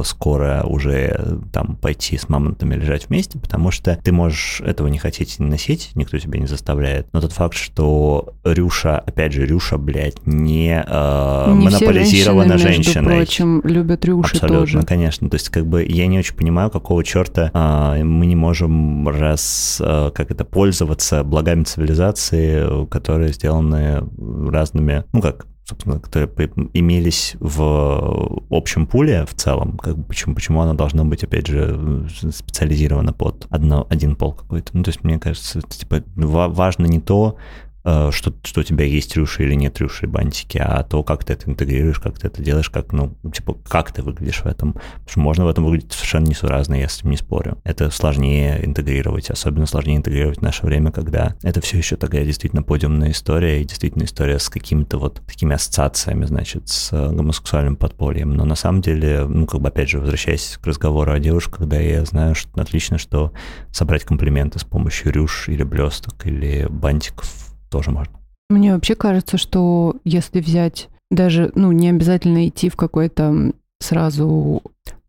скоро 0.03 0.63
уже 0.65 1.39
там 1.51 1.75
пойти 1.75 2.17
с 2.17 2.29
мамонтами 2.29 2.75
лежать 2.75 3.09
вместе, 3.09 3.39
потому 3.39 3.71
что 3.71 3.97
ты 4.03 4.11
можешь 4.11 4.61
этого 4.61 4.87
не 4.87 4.97
хотеть 4.97 5.39
и 5.39 5.43
не 5.43 5.49
носить, 5.49 5.91
никто 5.95 6.17
тебя 6.17 6.39
не 6.39 6.47
заставляет. 6.47 7.07
Но 7.13 7.21
тот 7.21 7.31
факт, 7.31 7.55
что 7.55 8.33
Рюша, 8.43 8.99
опять 8.99 9.33
же, 9.33 9.45
Рюша, 9.45 9.77
блядь, 9.77 10.25
не, 10.25 10.83
э, 10.85 11.53
не 11.53 11.65
монополизирована 11.65 12.57
все 12.57 12.67
женщиной. 12.67 13.03
Между 13.03 13.09
прочим, 13.09 13.61
любят 13.63 14.05
Рюши 14.05 14.35
Абсолютно, 14.35 14.59
тоже. 14.59 14.81
конечно. 14.83 15.29
То 15.29 15.35
есть, 15.35 15.49
как 15.49 15.65
бы, 15.65 15.85
я 15.87 16.07
не 16.07 16.19
очень 16.19 16.35
понимаю, 16.35 16.69
какого 16.69 17.03
черта 17.03 17.51
э, 17.53 18.03
мы 18.03 18.25
не 18.25 18.35
можем 18.35 19.07
раз, 19.07 19.81
э, 19.83 20.11
как 20.13 20.31
это, 20.31 20.45
пользоваться 20.45 21.23
благами 21.23 21.63
цивилизации, 21.63 22.85
которые 22.87 23.33
сделаны 23.33 24.03
разными, 24.49 25.03
ну 25.13 25.21
как, 25.21 25.45
собственно, 25.65 25.99
которые 25.99 26.29
имелись 26.73 27.35
в 27.39 28.41
общем 28.49 28.85
пуле 28.85 29.25
в 29.25 29.33
целом, 29.33 29.77
как 29.77 29.97
бы 29.97 30.03
почему, 30.03 30.35
почему 30.35 30.61
она 30.61 30.73
должна 30.73 31.03
быть, 31.03 31.23
опять 31.23 31.47
же, 31.47 32.07
специализирована 32.31 33.13
под 33.13 33.47
одно, 33.49 33.87
один 33.89 34.15
пол 34.15 34.33
какой-то. 34.33 34.75
Ну, 34.75 34.83
то 34.83 34.89
есть, 34.89 35.03
мне 35.03 35.19
кажется, 35.19 35.61
типа, 35.61 36.03
важно 36.15 36.85
не 36.85 36.99
то, 36.99 37.37
Э, 37.37 37.72
что, 37.83 38.33
что 38.43 38.61
у 38.61 38.63
тебя 38.63 38.85
есть 38.85 39.15
рюши 39.15 39.43
или 39.43 39.55
нет 39.55 39.77
рюши 39.79 40.07
бантики, 40.07 40.57
а 40.57 40.83
то, 40.83 41.03
как 41.03 41.25
ты 41.25 41.33
это 41.33 41.49
интегрируешь, 41.49 41.99
как 41.99 42.17
ты 42.17 42.27
это 42.27 42.41
делаешь, 42.41 42.69
как, 42.69 42.93
ну, 42.93 43.15
типа, 43.33 43.57
как 43.67 43.91
ты 43.91 44.01
выглядишь 44.01 44.41
в 44.41 44.45
этом. 44.45 44.73
Потому 44.73 45.07
что 45.07 45.19
можно 45.19 45.45
в 45.45 45.47
этом 45.49 45.65
выглядеть 45.65 45.91
совершенно 45.91 46.25
несуразно, 46.25 46.75
я 46.75 46.87
с 46.87 46.99
этим 46.99 47.11
не 47.11 47.17
спорю. 47.17 47.57
Это 47.63 47.89
сложнее 47.89 48.65
интегрировать, 48.65 49.29
особенно 49.29 49.65
сложнее 49.65 49.97
интегрировать 49.97 50.39
в 50.39 50.41
наше 50.41 50.65
время, 50.65 50.91
когда 50.91 51.35
это 51.43 51.61
все 51.61 51.77
еще 51.77 51.95
такая 51.95 52.25
действительно 52.25 52.63
подиумная 52.63 53.11
история, 53.11 53.61
и 53.61 53.65
действительно 53.65 54.03
история 54.03 54.39
с 54.39 54.49
какими-то 54.49 54.97
вот 54.97 55.21
такими 55.25 55.55
ассоциациями, 55.55 56.25
значит, 56.25 56.69
с 56.69 56.91
гомосексуальным 56.91 57.75
подпольем. 57.75 58.33
Но 58.33 58.45
на 58.45 58.55
самом 58.55 58.81
деле, 58.81 59.25
ну, 59.25 59.45
как 59.45 59.61
бы, 59.61 59.67
опять 59.67 59.89
же, 59.89 59.99
возвращаясь 59.99 60.57
к 60.61 60.65
разговору 60.65 61.11
о 61.11 61.19
девушках, 61.19 61.67
да, 61.67 61.79
я 61.79 62.05
знаю 62.05 62.35
что, 62.35 62.49
отлично, 62.61 62.97
что 62.97 63.33
собрать 63.71 64.03
комплименты 64.03 64.59
с 64.59 64.63
помощью 64.63 65.11
рюш 65.11 65.49
или 65.49 65.63
блесток 65.63 66.25
или 66.25 66.67
бантиков 66.69 67.52
тоже 67.73 67.89
можно. 67.89 68.13
Мне 68.49 68.73
вообще 68.73 68.93
кажется, 68.93 69.37
что 69.37 69.95
если 70.05 70.39
взять 70.39 70.89
даже, 71.09 71.51
ну, 71.55 71.71
не 71.71 71.89
обязательно 71.89 72.47
идти 72.47 72.69
в 72.69 72.75
какой-то 72.75 73.51
сразу 73.79 74.61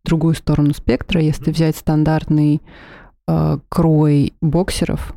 другую 0.03 0.33
сторону 0.33 0.73
спектра, 0.73 1.21
если 1.21 1.51
взять 1.51 1.77
стандартный 1.77 2.61
э, 3.27 3.57
крой 3.69 4.33
боксеров 4.41 5.15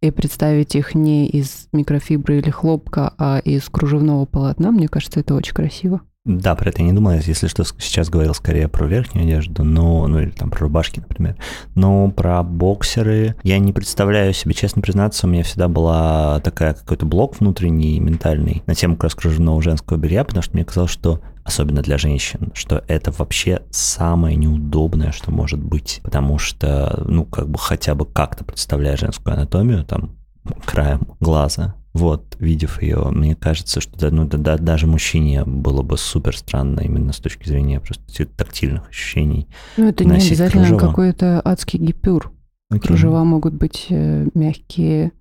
и 0.00 0.10
представить 0.10 0.74
их 0.74 0.94
не 0.94 1.28
из 1.28 1.68
микрофибры 1.72 2.38
или 2.38 2.50
хлопка, 2.50 3.12
а 3.18 3.40
из 3.44 3.68
кружевного 3.68 4.24
полотна, 4.24 4.70
мне 4.70 4.88
кажется, 4.88 5.20
это 5.20 5.34
очень 5.34 5.54
красиво. 5.54 6.00
Да, 6.26 6.56
про 6.56 6.70
это 6.70 6.82
я 6.82 6.88
не 6.88 6.92
думал. 6.92 7.12
Если 7.12 7.46
что, 7.46 7.62
сейчас 7.64 8.10
говорил 8.10 8.34
скорее 8.34 8.66
про 8.66 8.84
верхнюю 8.84 9.26
одежду, 9.26 9.62
но, 9.62 10.08
ну 10.08 10.18
или 10.18 10.30
там 10.30 10.50
про 10.50 10.62
рубашки, 10.62 10.98
например. 10.98 11.36
Но 11.76 12.10
про 12.10 12.42
боксеры 12.42 13.36
я 13.44 13.60
не 13.60 13.72
представляю 13.72 14.32
себе, 14.32 14.52
честно 14.52 14.82
признаться, 14.82 15.26
у 15.26 15.30
меня 15.30 15.44
всегда 15.44 15.68
была 15.68 16.40
такая 16.40 16.74
какой-то 16.74 17.06
блок 17.06 17.38
внутренний, 17.38 18.00
ментальный 18.00 18.64
на 18.66 18.74
тему 18.74 18.96
как 18.96 19.12
женского 19.62 19.96
белья, 19.96 20.24
потому 20.24 20.42
что 20.42 20.54
мне 20.54 20.64
казалось, 20.64 20.90
что 20.90 21.20
особенно 21.44 21.80
для 21.80 21.96
женщин, 21.96 22.50
что 22.54 22.82
это 22.88 23.12
вообще 23.12 23.62
самое 23.70 24.34
неудобное, 24.34 25.12
что 25.12 25.30
может 25.30 25.62
быть, 25.62 26.00
потому 26.02 26.38
что, 26.38 27.04
ну, 27.06 27.24
как 27.24 27.48
бы 27.48 27.56
хотя 27.56 27.94
бы 27.94 28.04
как-то 28.04 28.44
представляя 28.44 28.96
женскую 28.96 29.34
анатомию, 29.34 29.84
там, 29.84 30.16
краем 30.64 31.06
глаза, 31.20 31.76
вот, 31.96 32.36
видев 32.38 32.82
ее, 32.82 33.08
мне 33.10 33.34
кажется, 33.34 33.80
что 33.80 34.10
ну, 34.10 34.26
да, 34.26 34.36
да, 34.36 34.58
даже 34.58 34.86
мужчине 34.86 35.44
было 35.44 35.82
бы 35.82 35.96
супер 35.96 36.36
странно 36.36 36.80
именно 36.80 37.12
с 37.12 37.18
точки 37.18 37.48
зрения 37.48 37.80
просто 37.80 38.26
тактильных 38.26 38.88
ощущений. 38.88 39.48
Ну, 39.76 39.88
это 39.88 40.04
не 40.04 40.16
обязательно 40.16 40.78
какой-то 40.78 41.40
адский 41.44 41.78
гипюр. 41.78 42.32
Okay. 42.72 42.80
Кружева 42.80 43.24
могут 43.24 43.54
быть 43.54 43.86
э, 43.90 44.26
мягкие, 44.34 45.12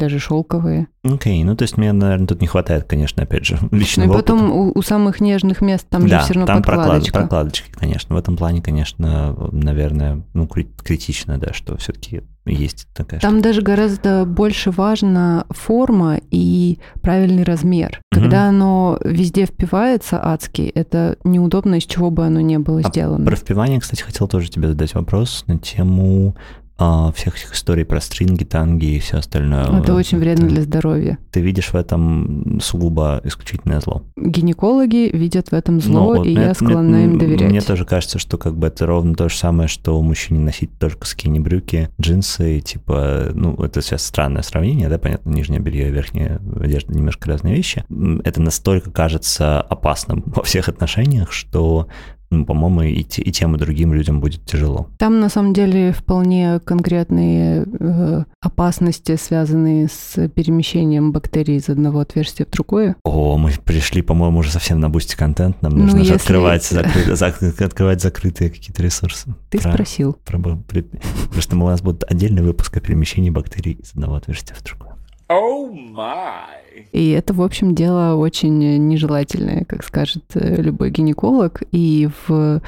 даже 0.00 0.18
шелковые. 0.18 0.88
Окей, 1.04 1.42
okay, 1.42 1.44
ну 1.44 1.54
то 1.54 1.62
есть 1.62 1.76
мне, 1.76 1.92
наверное, 1.92 2.26
тут 2.26 2.40
не 2.40 2.46
хватает, 2.46 2.84
конечно, 2.84 3.22
опять 3.22 3.44
же, 3.44 3.58
личного 3.70 4.08
Ну 4.08 4.14
и 4.14 4.16
потом 4.16 4.50
у, 4.50 4.72
у 4.74 4.82
самых 4.82 5.20
нежных 5.20 5.60
мест 5.60 5.86
там 5.88 6.08
да, 6.08 6.18
же 6.18 6.24
все 6.24 6.34
равно 6.34 6.46
там 6.46 6.62
подкладочка. 6.62 7.12
Проклад, 7.12 7.30
прокладочки, 7.30 7.70
конечно. 7.72 8.16
В 8.16 8.18
этом 8.18 8.36
плане, 8.36 8.62
конечно, 8.62 9.36
наверное, 9.52 10.22
ну 10.34 10.46
критично, 10.48 11.38
да, 11.38 11.52
что 11.52 11.76
все-таки 11.76 12.22
есть 12.46 12.88
такая. 12.94 13.20
Там 13.20 13.34
штука. 13.34 13.44
даже 13.44 13.62
гораздо 13.62 14.24
больше 14.24 14.70
важна 14.70 15.44
форма 15.50 16.20
и 16.30 16.78
правильный 17.02 17.44
размер. 17.44 18.00
Когда 18.10 18.48
оно 18.48 18.98
везде 19.04 19.46
впивается 19.46 20.20
адски, 20.22 20.62
это 20.62 21.16
неудобно, 21.24 21.76
из 21.76 21.84
чего 21.84 22.10
бы 22.10 22.24
оно 22.24 22.40
ни 22.40 22.56
было 22.56 22.80
а 22.80 22.88
сделано. 22.88 23.24
Про 23.26 23.36
впивание, 23.36 23.80
кстати, 23.80 24.02
хотел 24.02 24.26
тоже 24.26 24.50
тебе 24.50 24.68
задать 24.68 24.94
вопрос 24.94 25.44
на 25.46 25.58
тему 25.58 26.34
а, 26.82 27.12
всех 27.12 27.36
этих 27.36 27.52
историй 27.52 27.84
про 27.84 28.00
стринги, 28.00 28.44
танги 28.44 28.96
и 28.96 28.98
все 29.00 29.18
остальное. 29.18 29.80
Это 29.80 29.92
очень 29.92 30.18
вредно 30.18 30.48
для 30.48 30.62
здоровья. 30.62 31.18
Ты 31.30 31.40
видишь 31.40 31.72
в 31.72 31.74
этом 31.74 32.58
сугубо 32.62 33.20
исключительное 33.22 33.80
зло. 33.80 34.02
Гинекологи 34.16 35.10
видят 35.14 35.50
в 35.50 35.52
этом 35.52 35.82
зло, 35.82 36.14
ну, 36.14 36.24
и 36.24 36.32
я 36.32 36.54
склонна 36.54 36.96
мне, 36.96 37.04
им 37.04 37.18
доверять. 37.18 37.50
Мне 37.50 37.60
тоже 37.60 37.84
кажется, 37.84 38.18
что 38.18 38.38
как 38.38 38.56
бы 38.56 38.68
это 38.68 38.86
ровно 38.86 39.14
то 39.14 39.28
же 39.28 39.36
самое, 39.36 39.68
что 39.68 40.00
мужчине 40.00 40.40
носить 40.40 40.70
только 40.78 41.06
скини-брюки, 41.06 41.90
джинсы, 42.00 42.60
типа, 42.60 43.30
ну, 43.34 43.54
это 43.56 43.82
сейчас 43.82 44.02
странное 44.02 44.42
сравнение, 44.42 44.88
да, 44.88 44.96
понятно, 44.96 45.30
нижнее 45.30 45.60
белье 45.60 45.88
и 45.88 45.92
верхняя 45.92 46.40
одежда 46.58 46.94
немножко 46.94 47.28
разные 47.28 47.54
вещи. 47.54 47.84
Это 48.24 48.40
настолько 48.40 48.90
кажется 48.90 49.60
опасным 49.60 50.22
во 50.34 50.42
всех 50.42 50.70
отношениях, 50.70 51.30
что 51.30 51.88
ну, 52.30 52.44
по-моему, 52.44 52.82
и, 52.82 53.00
и 53.00 53.32
тем, 53.32 53.56
и 53.56 53.58
другим 53.58 53.92
людям 53.92 54.20
будет 54.20 54.44
тяжело. 54.44 54.88
Там, 54.98 55.18
на 55.18 55.28
самом 55.28 55.52
деле, 55.52 55.92
вполне 55.92 56.60
конкретные 56.60 57.66
э, 57.78 58.24
опасности, 58.40 59.16
связанные 59.16 59.88
с 59.88 60.28
перемещением 60.28 61.12
бактерий 61.12 61.56
из 61.56 61.68
одного 61.68 61.98
отверстия 62.00 62.46
в 62.46 62.50
другое. 62.50 62.96
О, 63.02 63.36
мы 63.36 63.50
пришли, 63.64 64.02
по-моему, 64.02 64.38
уже 64.38 64.52
совсем 64.52 64.78
на 64.78 64.88
Boosty 64.88 65.16
контент. 65.16 65.60
Нам 65.60 65.72
ну, 65.72 65.84
нужно 65.84 65.98
если... 65.98 66.14
открывать, 66.14 66.64
закры... 66.64 67.16
зак... 67.16 67.42
открывать 67.42 68.00
закрытые 68.00 68.50
какие-то 68.50 68.82
ресурсы. 68.82 69.34
Ты 69.50 69.58
про... 69.58 69.72
спросил. 69.72 70.16
Про... 70.24 70.38
Потому 70.38 71.42
что 71.42 71.56
у 71.60 71.66
нас 71.66 71.82
будет 71.82 72.04
отдельный 72.08 72.42
выпуск 72.42 72.76
о 72.76 72.80
перемещении 72.80 73.30
бактерий 73.30 73.72
из 73.72 73.90
одного 73.90 74.14
отверстия 74.14 74.54
в 74.54 74.62
другое. 74.62 74.89
Oh 75.30 75.72
my. 75.72 76.88
И 76.92 77.10
это, 77.10 77.32
в 77.32 77.42
общем, 77.42 77.74
дело 77.74 78.16
очень 78.16 78.58
нежелательное, 78.88 79.64
как 79.64 79.84
скажет 79.84 80.24
э, 80.34 80.60
любой 80.60 80.90
гинеколог. 80.90 81.62
И 81.70 82.08
в 82.26 82.60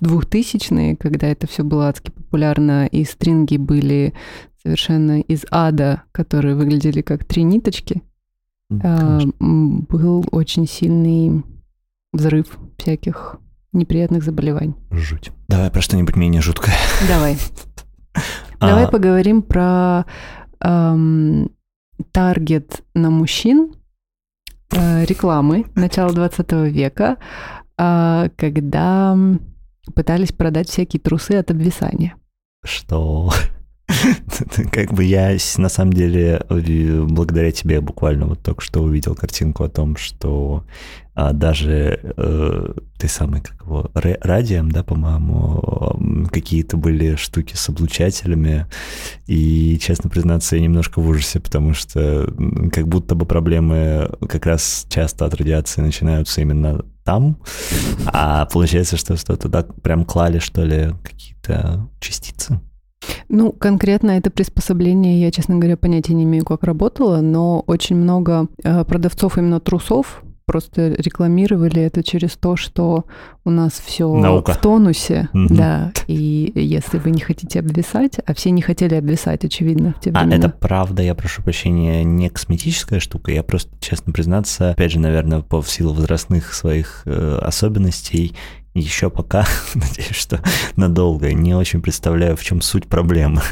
в 0.00 0.02
2000-е, 0.02 0.96
когда 0.96 1.28
это 1.28 1.46
все 1.46 1.64
было 1.64 1.88
адски 1.88 2.10
популярно, 2.10 2.86
и 2.86 3.04
стринги 3.04 3.56
были 3.56 4.14
совершенно 4.62 5.20
из 5.20 5.44
ада, 5.50 6.02
которые 6.12 6.54
выглядели 6.54 7.00
как 7.00 7.24
три 7.24 7.42
ниточки, 7.42 8.02
Конечно. 8.68 9.32
был 9.38 10.24
очень 10.32 10.66
сильный 10.66 11.44
взрыв 12.12 12.58
всяких 12.78 13.36
неприятных 13.72 14.22
заболеваний. 14.22 14.74
Жуть. 14.90 15.30
Давай 15.48 15.70
про 15.70 15.80
что-нибудь 15.80 16.16
менее 16.16 16.42
жуткое. 16.42 16.74
Давай. 17.08 17.36
Давай 18.60 18.84
а. 18.84 18.88
поговорим 18.88 19.42
про 19.42 20.04
таргет 22.12 22.82
на 22.94 23.10
мужчин 23.10 23.74
э, 24.70 25.04
рекламы 25.04 25.66
начала 25.74 26.12
20 26.12 26.52
века, 26.72 27.16
э, 27.78 28.28
когда 28.36 29.16
пытались 29.94 30.32
продать 30.32 30.68
всякие 30.68 31.00
трусы 31.00 31.32
от 31.32 31.50
обвисания. 31.50 32.16
Что? 32.64 33.30
Как 34.72 34.92
бы 34.92 35.04
я 35.04 35.36
на 35.58 35.68
самом 35.68 35.92
деле 35.92 36.44
благодаря 36.48 37.52
тебе 37.52 37.80
буквально 37.80 38.26
вот 38.26 38.42
только 38.42 38.62
что 38.62 38.82
увидел 38.82 39.14
картинку 39.14 39.64
о 39.64 39.68
том, 39.68 39.96
что 39.96 40.64
а, 41.14 41.32
даже 41.32 42.00
э, 42.16 42.72
ты 42.98 43.08
самый 43.08 43.40
как 43.40 43.62
его 43.62 43.90
радием, 43.94 44.70
да, 44.70 44.82
по-моему, 44.82 46.28
какие-то 46.30 46.76
были 46.76 47.16
штуки 47.16 47.54
с 47.54 47.68
облучателями, 47.70 48.66
и 49.26 49.78
честно 49.80 50.10
признаться, 50.10 50.56
я 50.56 50.62
немножко 50.62 51.00
в 51.00 51.08
ужасе, 51.08 51.40
потому 51.40 51.72
что 51.72 52.30
как 52.70 52.86
будто 52.88 53.14
бы 53.14 53.24
проблемы 53.24 54.10
как 54.28 54.44
раз 54.44 54.86
часто 54.90 55.24
от 55.24 55.34
радиации 55.34 55.80
начинаются 55.80 56.42
именно 56.42 56.84
там, 57.02 57.38
а 58.06 58.44
получается, 58.46 58.98
что 58.98 59.16
что 59.16 59.36
туда 59.36 59.62
прям 59.62 60.04
клали, 60.04 60.38
что 60.38 60.64
ли, 60.64 60.92
какие-то 61.02 61.88
частицы. 61.98 62.60
Ну, 63.28 63.52
конкретно 63.52 64.12
это 64.12 64.30
приспособление, 64.30 65.20
я, 65.20 65.30
честно 65.30 65.56
говоря, 65.56 65.76
понятия 65.76 66.14
не 66.14 66.24
имею, 66.24 66.44
как 66.44 66.62
работало, 66.64 67.20
но 67.20 67.60
очень 67.66 67.96
много 67.96 68.48
э, 68.62 68.84
продавцов 68.84 69.38
именно 69.38 69.60
трусов 69.60 70.22
просто 70.46 70.92
рекламировали 70.92 71.82
это 71.82 72.04
через 72.04 72.36
то, 72.36 72.54
что 72.56 73.04
у 73.44 73.50
нас 73.50 73.72
все 73.84 74.12
Наука. 74.14 74.52
в 74.52 74.60
тонусе, 74.60 75.28
угу. 75.34 75.48
да, 75.50 75.92
и 76.06 76.52
если 76.54 76.98
вы 76.98 77.10
не 77.10 77.20
хотите 77.20 77.58
обвисать, 77.58 78.20
а 78.24 78.32
все 78.32 78.50
не 78.50 78.62
хотели 78.62 78.94
обвисать, 78.94 79.44
очевидно, 79.44 79.94
в 79.98 80.00
те 80.00 80.12
времена. 80.12 80.34
А 80.34 80.38
это 80.38 80.48
правда, 80.48 81.02
я 81.02 81.16
прошу 81.16 81.42
прощения, 81.42 82.04
не 82.04 82.30
косметическая 82.30 83.00
штука, 83.00 83.32
я 83.32 83.42
просто, 83.42 83.72
честно 83.80 84.12
признаться, 84.12 84.70
опять 84.70 84.92
же, 84.92 85.00
наверное, 85.00 85.40
по 85.40 85.60
в 85.60 85.68
силу 85.68 85.92
возрастных 85.92 86.54
своих 86.54 87.02
э, 87.06 87.38
особенностей, 87.42 88.36
еще 88.80 89.10
пока, 89.10 89.46
надеюсь, 89.74 90.14
что 90.14 90.40
надолго, 90.76 91.32
не 91.32 91.54
очень 91.54 91.82
представляю, 91.82 92.36
в 92.36 92.42
чем 92.42 92.60
суть 92.60 92.86
проблемы. 92.86 93.42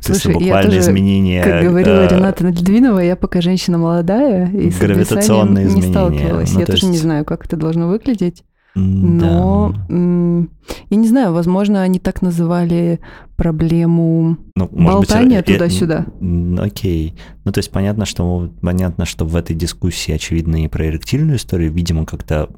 Слушай, 0.00 0.22
То 0.22 0.28
есть 0.28 0.40
буквально 0.40 0.70
тоже, 0.70 0.80
изменение... 0.80 1.42
Как 1.42 1.62
говорила 1.62 2.02
э, 2.02 2.08
Рената 2.08 2.46
Литвинова, 2.46 2.98
я 2.98 3.16
пока 3.16 3.40
женщина 3.40 3.78
молодая, 3.78 4.50
и 4.50 4.70
с 4.70 4.78
гравитационные 4.78 5.66
изменения. 5.66 5.86
не 5.86 5.92
сталкивалась. 5.92 6.52
Ну, 6.52 6.60
я 6.60 6.66
тоже 6.66 6.78
есть... 6.78 6.90
не 6.90 6.98
знаю, 6.98 7.24
как 7.24 7.46
это 7.46 7.56
должно 7.56 7.88
выглядеть. 7.88 8.44
Но 8.74 9.74
да. 9.88 10.46
Я 10.90 10.96
не 10.96 11.08
знаю, 11.08 11.32
возможно, 11.32 11.82
они 11.82 11.98
так 11.98 12.22
называли 12.22 13.00
проблему 13.36 14.36
ну, 14.54 14.68
болтания 14.70 15.38
быть, 15.38 15.46
туда-сюда. 15.46 16.06
Окей. 16.60 17.16
Ну, 17.44 17.50
то 17.50 17.58
есть 17.58 17.72
понятно, 17.72 18.06
что 18.06 18.50
понятно, 18.60 19.04
что 19.04 19.24
в 19.24 19.34
этой 19.34 19.56
дискуссии, 19.56 20.12
очевидно, 20.12 20.64
и 20.64 20.68
про 20.68 20.86
эректильную 20.86 21.38
историю, 21.38 21.72
видимо, 21.72 22.06
как-то 22.06 22.50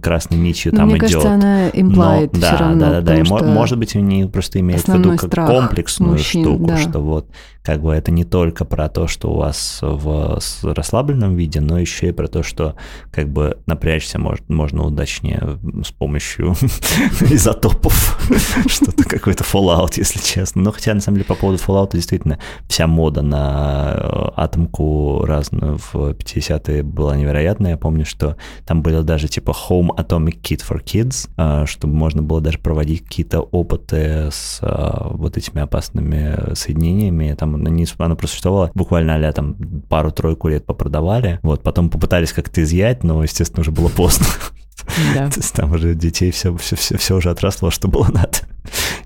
красной 0.00 0.38
нитью 0.38 0.72
Но 0.72 0.76
ну, 0.76 0.82
там 0.82 0.88
мне 0.90 0.98
идет. 0.98 1.10
Мне 1.10 1.22
кажется, 1.22 1.34
она 1.34 1.68
имплает 1.70 2.32
все 2.32 2.40
да, 2.40 2.56
равно. 2.56 2.80
Да, 2.80 2.90
да, 2.90 3.00
да. 3.00 3.18
И 3.18 3.22
может 3.24 3.78
быть, 3.78 3.96
они 3.96 4.26
просто 4.26 4.60
имеют 4.60 4.82
в 4.82 4.94
виду 4.94 5.16
как 5.16 5.34
комплексную 5.46 6.12
мужчин, 6.12 6.44
штуку, 6.44 6.66
да. 6.66 6.76
что 6.76 7.00
вот 7.00 7.30
как 7.62 7.82
бы 7.82 7.92
это 7.92 8.12
не 8.12 8.24
только 8.24 8.64
про 8.64 8.88
то, 8.88 9.06
что 9.08 9.30
у 9.30 9.36
вас 9.36 9.80
в 9.82 10.40
расслабленном 10.62 11.36
виде, 11.36 11.60
но 11.60 11.78
еще 11.78 12.08
и 12.08 12.12
про 12.12 12.28
то, 12.28 12.42
что 12.42 12.76
как 13.10 13.28
бы 13.28 13.58
напрячься 13.66 14.18
может, 14.18 14.48
можно 14.48 14.84
удачнее 14.84 15.58
с 15.84 15.90
помощью 15.90 16.54
изотопов, 17.48 18.18
что-то 18.66 19.04
какой-то 19.04 19.44
Fallout, 19.44 19.94
если 19.96 20.20
честно. 20.20 20.62
Но 20.62 20.72
хотя, 20.72 20.94
на 20.94 21.00
самом 21.00 21.16
деле, 21.16 21.26
по 21.26 21.34
поводу 21.34 21.62
Fallout 21.62 21.90
действительно 21.92 22.38
вся 22.68 22.86
мода 22.86 23.22
на 23.22 23.94
э, 23.94 24.30
атомку 24.36 25.24
разную 25.24 25.78
в 25.78 25.94
50-е 25.94 26.82
была 26.82 27.16
невероятная. 27.16 27.72
Я 27.72 27.76
помню, 27.76 28.04
что 28.04 28.36
там 28.66 28.82
были 28.82 29.00
даже 29.02 29.28
типа 29.28 29.54
Home 29.68 29.88
Atomic 29.96 30.40
Kit 30.42 30.62
for 30.68 30.82
Kids, 30.82 31.28
э, 31.36 31.66
чтобы 31.66 31.94
можно 31.94 32.22
было 32.22 32.40
даже 32.40 32.58
проводить 32.58 33.04
какие-то 33.04 33.40
опыты 33.40 34.28
с 34.30 34.58
э, 34.60 35.08
вот 35.10 35.36
этими 35.36 35.62
опасными 35.62 36.54
соединениями. 36.54 37.34
Там 37.38 37.54
она 37.98 38.14
просуществовала 38.14 38.70
буквально 38.74 39.08
а 39.28 39.32
там 39.32 39.56
пару-тройку 39.88 40.48
лет 40.48 40.64
попродавали, 40.64 41.40
вот, 41.42 41.62
потом 41.62 41.90
попытались 41.90 42.32
как-то 42.32 42.62
изъять, 42.62 43.02
но, 43.04 43.22
естественно, 43.22 43.62
уже 43.62 43.70
было 43.70 43.88
поздно. 43.88 44.26
Да. 45.14 45.28
То 45.30 45.38
есть 45.40 45.54
там 45.54 45.72
уже 45.72 45.94
детей 45.94 46.30
все, 46.30 46.56
все, 46.56 46.76
все, 46.76 46.96
все 46.96 47.16
уже 47.16 47.30
отросло, 47.30 47.70
что 47.70 47.88
было 47.88 48.08
надо, 48.12 48.38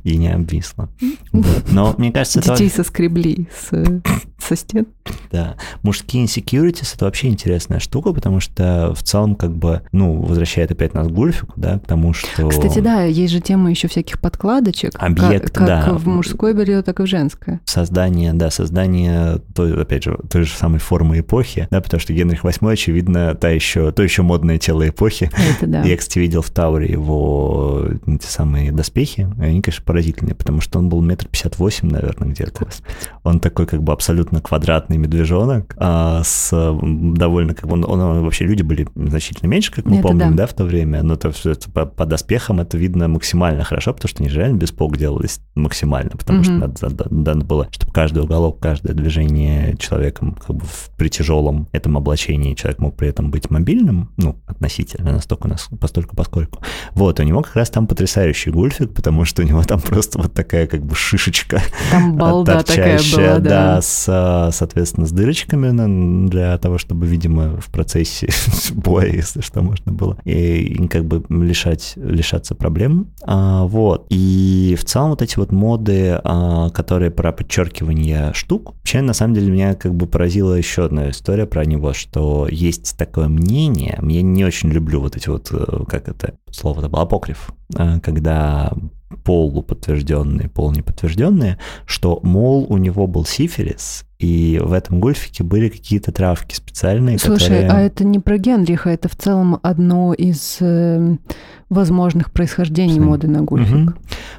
и 0.04 0.16
не 0.16 0.28
обвисло. 0.28 0.88
Вот. 1.32 1.64
Но 1.70 1.94
мне 1.98 2.12
кажется, 2.12 2.40
Детей 2.40 2.66
это... 2.66 2.76
соскребли 2.76 3.48
с, 3.54 3.70
со 4.38 4.56
стен. 4.56 4.86
Да. 5.30 5.56
Мужские 5.82 6.24
insecurities— 6.24 6.92
это 6.94 7.04
вообще 7.04 7.28
интересная 7.28 7.80
штука, 7.80 8.12
потому 8.12 8.40
что 8.40 8.92
в 8.94 9.02
целом 9.02 9.34
как 9.34 9.56
бы, 9.56 9.82
ну, 9.92 10.20
возвращает 10.20 10.70
опять 10.70 10.94
нас 10.94 11.08
к 11.08 11.10
Гульфику, 11.10 11.52
да, 11.56 11.78
к 11.78 11.86
тому, 11.86 12.12
что... 12.12 12.48
Кстати, 12.48 12.80
да, 12.80 13.04
есть 13.04 13.32
же 13.32 13.40
тема 13.40 13.70
еще 13.70 13.88
всяких 13.88 14.20
подкладочек. 14.20 14.92
Объект, 14.94 15.50
как, 15.50 15.66
как 15.66 15.66
да. 15.66 15.92
в 15.92 16.06
мужской 16.06 16.54
белье, 16.54 16.82
так 16.82 17.00
и 17.00 17.02
в 17.04 17.06
женское. 17.06 17.60
Создание, 17.64 18.32
да, 18.32 18.50
создание, 18.50 19.40
той, 19.54 19.80
опять 19.80 20.04
же, 20.04 20.18
той 20.30 20.44
же 20.44 20.52
самой 20.54 20.80
формы 20.80 21.20
эпохи, 21.20 21.68
да, 21.70 21.80
потому 21.80 22.00
что 22.00 22.12
Генрих 22.12 22.44
VIII, 22.44 22.72
очевидно, 22.72 23.34
та 23.34 23.50
еще, 23.50 23.92
то 23.92 24.02
еще 24.02 24.22
модное 24.22 24.58
тело 24.58 24.88
эпохи. 24.88 25.30
Это 25.56 25.66
да. 25.66 25.82
Я, 25.84 25.96
кстати, 25.96 26.18
видел 26.18 26.42
в 26.42 26.50
Тауре 26.50 26.90
его 26.90 27.86
те 28.06 28.28
самые 28.28 28.72
доспехи, 28.72 29.28
они, 29.38 29.62
конечно, 29.62 29.84
поразительные, 29.92 30.34
потому 30.34 30.62
что 30.62 30.78
он 30.78 30.88
был 30.88 31.02
метр 31.02 31.28
пятьдесят 31.28 31.58
восемь, 31.58 31.90
наверное, 31.90 32.30
где-то. 32.30 32.66
Он 33.24 33.40
такой 33.40 33.66
как 33.66 33.82
бы 33.82 33.92
абсолютно 33.92 34.40
квадратный 34.40 34.96
медвежонок, 34.96 35.74
а 35.76 36.22
с 36.24 36.50
довольно 36.80 37.52
как 37.52 37.68
бы 37.68 37.74
он, 37.74 37.84
он 37.84 38.22
вообще 38.24 38.46
люди 38.46 38.62
были 38.62 38.88
значительно 38.94 39.48
меньше, 39.48 39.70
как 39.70 39.84
мы 39.84 39.96
это 39.98 40.08
помним, 40.08 40.30
да. 40.30 40.36
да, 40.36 40.46
в 40.46 40.54
то 40.54 40.64
время, 40.64 41.02
но 41.02 41.16
то 41.16 41.30
все 41.30 41.50
это 41.50 41.70
по, 41.70 41.84
по 41.84 42.06
доспехам 42.06 42.60
это 42.60 42.78
видно 42.78 43.06
максимально 43.06 43.64
хорошо, 43.64 43.92
потому 43.92 44.08
что 44.08 44.22
они 44.22 44.30
же 44.30 44.38
реально 44.40 44.56
без 44.56 44.72
пок 44.72 44.96
делались 44.96 45.40
максимально, 45.54 46.12
потому 46.12 46.40
mm-hmm. 46.40 46.44
что 46.44 46.52
надо, 46.52 46.74
надо, 46.80 47.14
надо 47.14 47.44
было, 47.44 47.68
чтобы 47.70 47.92
каждый 47.92 48.22
уголок, 48.22 48.60
каждое 48.60 48.94
движение 48.94 49.76
человеком 49.76 50.38
как 50.46 50.56
бы 50.56 50.64
в, 50.64 50.90
при 50.96 51.10
тяжелом 51.10 51.68
этом 51.72 51.98
облачении 51.98 52.54
человек 52.54 52.78
мог 52.78 52.96
при 52.96 53.08
этом 53.08 53.30
быть 53.30 53.50
мобильным, 53.50 54.10
ну, 54.16 54.36
относительно, 54.46 55.12
настолько 55.12 55.48
у 55.48 55.50
нас 55.50 55.68
постольку 55.78 56.16
поскольку. 56.16 56.62
Вот, 56.94 57.20
у 57.20 57.22
него 57.22 57.42
как 57.42 57.56
раз 57.56 57.68
там 57.68 57.86
потрясающий 57.86 58.50
гульфик, 58.50 58.94
потому 58.94 59.26
что 59.26 59.42
у 59.42 59.44
него 59.44 59.62
там 59.64 59.81
просто 59.82 60.20
вот 60.20 60.32
такая 60.32 60.66
как 60.66 60.84
бы 60.84 60.94
шишечка. 60.94 61.62
Там 61.90 62.16
балда 62.16 62.62
такая 62.62 63.00
была, 63.12 63.38
да. 63.38 63.40
да 63.40 63.82
с, 63.82 64.50
соответственно, 64.52 65.06
с 65.06 65.12
дырочками 65.12 66.28
для 66.28 66.56
того, 66.58 66.78
чтобы, 66.78 67.06
видимо, 67.06 67.60
в 67.60 67.66
процессе 67.70 68.28
боя, 68.72 69.08
если 69.12 69.40
что, 69.40 69.62
можно 69.62 69.92
было 69.92 70.18
и, 70.24 70.58
и 70.58 70.88
как 70.88 71.04
бы 71.04 71.24
лишать, 71.28 71.92
лишаться 71.96 72.54
проблем. 72.54 73.08
А, 73.22 73.64
вот. 73.64 74.06
И 74.10 74.76
в 74.78 74.84
целом 74.84 75.10
вот 75.10 75.22
эти 75.22 75.36
вот 75.36 75.52
моды, 75.52 76.20
а, 76.22 76.70
которые 76.70 77.10
про 77.10 77.32
подчеркивание 77.32 78.32
штук, 78.34 78.74
вообще, 78.74 79.00
на 79.00 79.12
самом 79.12 79.34
деле, 79.34 79.50
меня 79.50 79.74
как 79.74 79.94
бы 79.94 80.06
поразила 80.06 80.54
еще 80.54 80.84
одна 80.84 81.10
история 81.10 81.46
про 81.46 81.64
него, 81.64 81.92
что 81.92 82.46
есть 82.50 82.96
такое 82.96 83.28
мнение, 83.28 83.98
я 84.02 84.22
не 84.22 84.44
очень 84.44 84.70
люблю 84.70 85.00
вот 85.00 85.16
эти 85.16 85.28
вот, 85.28 85.48
э, 85.52 85.84
как 85.88 86.08
это 86.08 86.34
слово-то 86.50 86.88
было, 86.88 87.02
апокриф, 87.02 87.52
э, 87.76 88.00
когда 88.00 88.72
полуподтвержденные, 89.24 90.48
полнеподтвержденные, 90.48 91.58
что, 91.86 92.20
мол, 92.22 92.66
у 92.68 92.76
него 92.76 93.06
был 93.06 93.24
сифилис, 93.24 94.04
и 94.18 94.60
в 94.62 94.72
этом 94.72 95.00
гольфике 95.00 95.42
были 95.42 95.68
какие-то 95.68 96.12
травки 96.12 96.54
специальные, 96.54 97.18
Слушай, 97.18 97.42
которые... 97.42 97.70
а 97.70 97.80
это 97.80 98.04
не 98.04 98.20
про 98.20 98.38
Генриха, 98.38 98.90
это 98.90 99.08
в 99.08 99.16
целом 99.16 99.58
одно 99.62 100.14
из 100.14 100.58
э, 100.60 101.16
возможных 101.72 102.30
происхождений 102.30 102.94
Сын. 102.94 103.04
моды 103.04 103.28
на 103.28 103.42
гольфик. 103.42 103.90
Угу. 103.90 103.94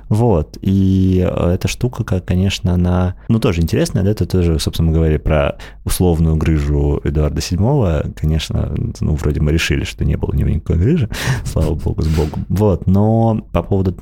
Вот, 0.10 0.58
и 0.62 1.26
э, 1.28 1.52
эта 1.54 1.68
штука, 1.68 2.04
как, 2.04 2.26
конечно, 2.26 2.74
она, 2.74 3.16
ну, 3.28 3.40
тоже 3.40 3.62
интересная, 3.62 4.04
да, 4.04 4.12
это 4.12 4.26
тоже, 4.26 4.60
собственно 4.60 4.92
говоря, 4.92 5.20
про 5.20 5.58
условную 5.86 6.36
грыжу 6.36 7.02
Эдуарда 7.04 7.40
VII, 7.40 8.14
конечно, 8.16 8.74
ну, 9.00 9.16
вроде 9.16 9.42
мы 9.42 9.52
решили, 9.52 9.84
что 9.84 10.06
не 10.06 10.16
было 10.16 10.32
у 10.32 10.36
него 10.36 10.50
никакой 10.50 10.78
грыжи, 10.78 11.10
слава 11.46 11.74
богу, 11.74 12.02
с 12.04 12.08
богом, 12.08 12.46
вот, 12.50 12.88
но 12.88 13.46
по 13.52 13.64
поводу 13.64 13.96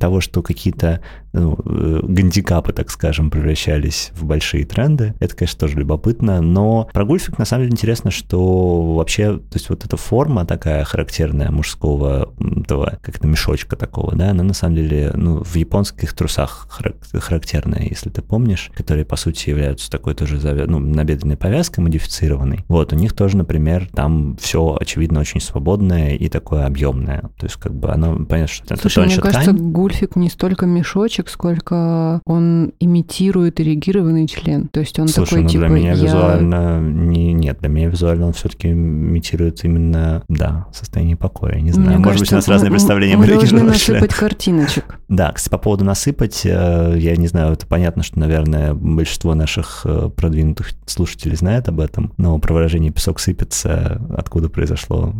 того, 0.00 0.20
что 0.20 0.42
какие-то 0.42 1.00
ну, 1.34 1.58
э, 1.64 2.00
гандикапы, 2.02 2.72
так 2.72 2.90
скажем, 2.90 3.30
превращались 3.30 4.12
в 4.14 4.24
большие 4.24 4.64
тренды. 4.64 5.14
Это, 5.20 5.36
конечно, 5.36 5.58
тоже 5.58 5.78
любопытно, 5.78 6.40
но 6.40 6.88
про 6.92 7.04
гульфик 7.04 7.38
на 7.38 7.44
самом 7.44 7.64
деле 7.64 7.72
интересно, 7.72 8.10
что 8.10 8.94
вообще, 8.94 9.36
то 9.36 9.54
есть 9.54 9.68
вот 9.68 9.84
эта 9.84 9.96
форма 9.96 10.46
такая 10.46 10.84
характерная 10.84 11.50
мужского, 11.50 12.32
этого, 12.38 12.98
как 13.02 13.18
то 13.18 13.26
мешочка 13.26 13.76
такого, 13.76 14.14
да, 14.14 14.30
она 14.30 14.44
на 14.44 14.54
самом 14.54 14.76
деле, 14.76 15.12
ну, 15.14 15.42
в 15.42 15.54
японских 15.56 16.14
трусах 16.14 16.68
характерная, 17.12 17.82
если 17.82 18.10
ты 18.10 18.22
помнишь, 18.22 18.70
которые, 18.74 19.04
по 19.04 19.16
сути, 19.16 19.50
являются 19.50 19.90
такой 19.90 20.14
тоже, 20.14 20.38
ну, 20.66 20.78
набедренной 20.78 21.36
повязкой 21.36 21.80
модифицированной. 21.80 22.64
Вот, 22.68 22.92
у 22.92 22.96
них 22.96 23.12
тоже, 23.12 23.36
например, 23.36 23.88
там 23.92 24.36
все, 24.36 24.76
очевидно, 24.80 25.20
очень 25.20 25.40
свободное 25.40 26.14
и 26.14 26.28
такое 26.28 26.66
объемное. 26.66 27.30
То 27.38 27.46
есть, 27.46 27.56
как 27.56 27.74
бы 27.74 27.90
оно, 27.90 28.24
понятно, 28.24 28.54
что 28.54 28.64
это 28.66 28.80
Слушай, 28.80 29.06
мне 29.06 29.16
кажется, 29.16 29.52
гульфик 29.52 30.16
не 30.16 30.30
столько 30.30 30.66
мешочек, 30.66 31.23
мальчик, 31.24 31.28
сколько 31.28 32.20
он 32.26 32.72
имитирует 32.80 33.60
эрегированный 33.60 34.26
член. 34.26 34.68
То 34.68 34.80
есть 34.80 34.98
он 34.98 35.08
Слушай, 35.08 35.28
такой, 35.28 35.42
ну 35.42 35.48
типа, 35.48 35.66
для 35.66 35.74
меня 35.74 35.92
я... 35.92 36.04
визуально... 36.04 36.80
Не, 36.80 37.32
нет, 37.32 37.58
для 37.60 37.68
меня 37.68 37.88
визуально 37.88 38.26
он 38.26 38.32
все-таки 38.32 38.70
имитирует 38.70 39.64
именно, 39.64 40.22
да, 40.28 40.66
состояние 40.72 41.16
покоя. 41.16 41.60
Не 41.60 41.72
знаю, 41.72 41.88
Мне 41.88 41.98
может 41.98 42.20
кажется, 42.20 42.24
быть, 42.24 42.32
у 42.32 42.36
нас 42.36 42.48
разные 42.48 42.70
представления 42.70 43.16
мы 43.16 43.26
должны 43.26 43.62
насыпать 43.62 44.14
картиночек. 44.14 44.98
Да, 45.14 45.30
кстати, 45.32 45.50
по 45.50 45.58
поводу 45.58 45.84
насыпать, 45.84 46.44
э, 46.44 46.96
я 46.98 47.14
не 47.16 47.28
знаю, 47.28 47.52
это 47.52 47.66
понятно, 47.66 48.02
что, 48.02 48.18
наверное, 48.18 48.74
большинство 48.74 49.34
наших 49.34 49.82
э, 49.84 50.10
продвинутых 50.14 50.72
слушателей 50.86 51.36
знает 51.36 51.68
об 51.68 51.78
этом, 51.78 52.12
но 52.16 52.36
про 52.38 52.54
выражение 52.54 52.90
«песок 52.90 53.20
сыпется», 53.20 54.02
откуда 54.16 54.48
произошло 54.48 55.14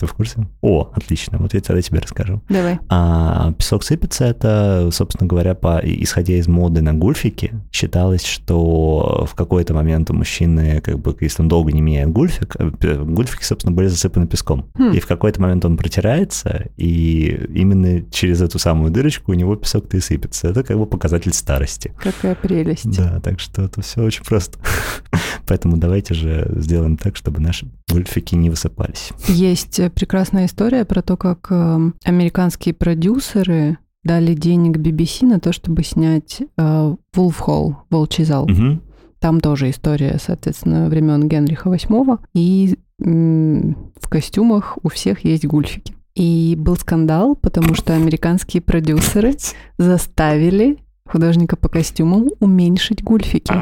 ты 0.00 0.06
в 0.06 0.14
курсе? 0.14 0.48
О, 0.62 0.90
отлично. 0.94 1.38
Вот 1.38 1.54
я 1.54 1.60
тогда 1.60 1.82
тебе 1.82 2.00
расскажу. 2.00 2.40
Давай. 2.48 2.78
А, 2.88 3.52
песок 3.52 3.84
сыпется, 3.84 4.24
это, 4.24 4.88
собственно 4.92 5.28
говоря, 5.28 5.54
по, 5.54 5.80
исходя 5.84 6.34
из 6.34 6.48
моды 6.48 6.80
на 6.80 6.94
гульфики, 6.94 7.52
считалось, 7.70 8.24
что 8.24 9.26
в 9.30 9.34
какой-то 9.34 9.74
момент 9.74 10.10
у 10.10 10.14
мужчины, 10.14 10.80
как 10.80 10.98
бы, 10.98 11.14
если 11.20 11.42
он 11.42 11.48
долго 11.48 11.72
не 11.72 11.82
меняет 11.82 12.10
гульфик, 12.10 12.56
э, 12.58 13.04
гульфики, 13.04 13.44
собственно, 13.44 13.74
были 13.74 13.88
засыпаны 13.88 14.26
песком. 14.26 14.70
Хм. 14.74 14.92
И 14.92 15.00
в 15.00 15.06
какой-то 15.06 15.40
момент 15.42 15.64
он 15.64 15.76
протирается, 15.76 16.68
и 16.76 17.46
именно 17.54 18.02
через 18.10 18.40
эту 18.40 18.58
самую 18.58 18.90
дырочку 18.90 19.32
у 19.32 19.34
него 19.34 19.54
песок-то 19.54 19.96
и 19.98 20.00
сыпется. 20.00 20.48
Это 20.48 20.64
как 20.64 20.78
бы 20.78 20.86
показатель 20.86 21.32
старости. 21.32 21.92
Какая 21.98 22.34
прелесть. 22.34 22.90
Да, 22.96 23.20
так 23.20 23.38
что 23.38 23.62
это 23.62 23.82
все 23.82 24.02
очень 24.02 24.24
просто. 24.24 24.58
Поэтому 25.46 25.76
давайте 25.76 26.14
же 26.14 26.50
сделаем 26.56 26.96
так, 26.96 27.16
чтобы 27.16 27.40
наши 27.40 27.66
гульфики 27.90 28.34
не 28.34 28.50
высыпались. 28.50 29.10
Есть 29.26 29.80
прекрасная 29.90 30.46
история 30.46 30.84
про 30.84 31.02
то, 31.02 31.16
как 31.16 31.48
э, 31.50 31.90
американские 32.04 32.74
продюсеры 32.74 33.78
дали 34.02 34.34
денег 34.34 34.78
BBC 34.78 35.26
на 35.26 35.40
то, 35.40 35.52
чтобы 35.52 35.82
снять 35.82 36.40
э, 36.40 36.94
Wolf 37.14 37.36
Hall, 37.46 37.74
Волчий 37.90 38.24
зал. 38.24 38.44
Угу. 38.44 38.80
Там 39.18 39.40
тоже 39.40 39.70
история, 39.70 40.18
соответственно, 40.20 40.88
времен 40.88 41.28
Генриха 41.28 41.68
VIII. 41.68 42.18
И 42.34 42.76
в 42.98 44.08
костюмах 44.08 44.78
у 44.82 44.88
всех 44.88 45.24
есть 45.24 45.46
гульфики. 45.46 45.94
И 46.14 46.54
был 46.58 46.76
скандал, 46.76 47.36
потому 47.36 47.74
что 47.74 47.94
американские 47.94 48.62
продюсеры 48.62 49.34
заставили 49.78 50.78
художника 51.10 51.56
по 51.56 51.68
костюмам 51.68 52.28
уменьшить 52.40 53.02
гульфики. 53.02 53.54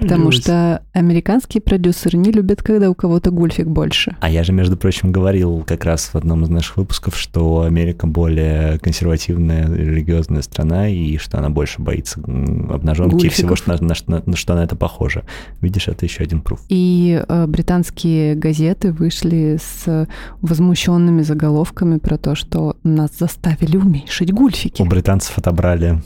Потому 0.00 0.30
что 0.30 0.82
американские 0.92 1.60
продюсеры 1.60 2.18
не 2.18 2.30
любят, 2.30 2.62
когда 2.62 2.90
у 2.90 2.94
кого-то 2.94 3.30
гульфик 3.30 3.66
больше. 3.66 4.16
А 4.20 4.30
я 4.30 4.44
же, 4.44 4.52
между 4.52 4.76
прочим, 4.76 5.10
говорил 5.10 5.64
как 5.66 5.84
раз 5.84 6.10
в 6.12 6.16
одном 6.16 6.44
из 6.44 6.48
наших 6.48 6.76
выпусков, 6.76 7.16
что 7.16 7.62
Америка 7.62 8.06
более 8.06 8.78
консервативная 8.78 9.68
религиозная 9.68 10.42
страна, 10.42 10.88
и 10.88 11.16
что 11.16 11.38
она 11.38 11.50
больше 11.50 11.80
боится 11.80 12.20
обнаженки 12.20 13.12
Гульфиков. 13.12 13.38
и 13.38 13.42
всего, 13.42 13.56
что 13.56 13.72
на, 13.72 13.94
на, 14.06 14.22
на 14.24 14.36
что 14.36 14.54
на 14.54 14.64
это 14.64 14.76
похоже. 14.76 15.24
Видишь, 15.60 15.88
это 15.88 16.06
еще 16.06 16.22
один 16.22 16.40
пруф. 16.42 16.60
И 16.68 17.22
э, 17.26 17.46
британские 17.46 18.34
газеты 18.34 18.92
вышли 18.92 19.58
с 19.60 20.06
возмущенными 20.40 21.22
заголовками 21.22 21.98
про 21.98 22.18
то, 22.18 22.34
что 22.34 22.76
нас 22.84 23.10
заставили 23.18 23.76
уменьшить 23.76 24.32
гульфики. 24.32 24.82
У 24.82 24.84
британцев 24.84 25.36
отобрали 25.38 26.00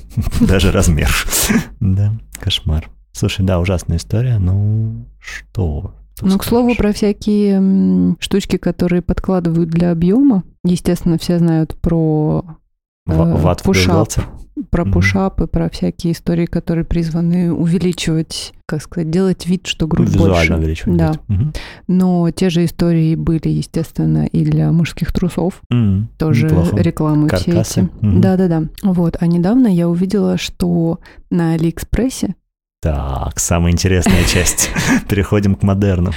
даже 0.53 0.71
размер. 0.71 1.11
Да, 1.81 2.13
кошмар. 2.39 2.91
Слушай, 3.13 3.45
да, 3.45 3.59
ужасная 3.59 3.97
история. 3.97 4.39
Ну, 4.39 5.07
что? 5.19 5.95
Ну, 6.21 6.39
к 6.39 6.45
слову, 6.45 6.75
про 6.77 6.93
всякие 6.93 8.15
штучки, 8.21 8.59
которые 8.59 9.03
подкладывают 9.03 9.71
для 9.71 9.91
объема. 9.91 10.45
Естественно, 10.63 11.19
все 11.19 11.39
знают 11.39 11.75
про 11.81 12.45
э, 13.07 13.55
пушап 13.65 14.09
про 14.71 14.85
пушапы, 14.85 15.47
про 15.47 15.69
всякие 15.69 16.13
истории, 16.13 16.47
которые 16.47 16.85
призваны 16.85 17.53
увеличивать, 17.53 18.53
как 18.67 18.83
сказать, 18.83 19.11
делать 19.11 19.47
вид, 19.47 19.67
что 19.67 19.87
грудь 19.87 20.09
Визуально 20.09 20.35
больше. 20.35 20.55
увеличивать 20.55 20.97
да. 20.97 21.13
Угу. 21.29 21.53
Но 21.89 22.31
те 22.31 22.51
же 22.51 22.65
истории 22.65 23.15
были, 23.15 23.49
естественно, 23.49 24.27
и 24.27 24.45
для 24.45 24.73
мужских 24.73 25.13
трусов. 25.13 25.63
Mm, 25.73 26.05
Тоже 26.19 26.47
неплохо. 26.47 26.77
рекламы 26.77 27.29
Каркасы. 27.29 27.63
все 27.63 27.81
эти. 27.81 27.91
Mm-hmm. 28.01 28.21
Да-да-да. 28.21 28.63
Вот. 28.83 29.17
А 29.21 29.27
недавно 29.27 29.67
я 29.67 29.89
увидела, 29.89 30.39
что 30.39 31.01
на 31.31 31.53
Алиэкспрессе 31.53 32.35
так, 32.83 33.39
самая 33.39 33.73
интересная 33.73 34.25
часть. 34.25 34.69
Переходим 35.09 35.55
к 35.55 35.63
модерну. 35.63 36.11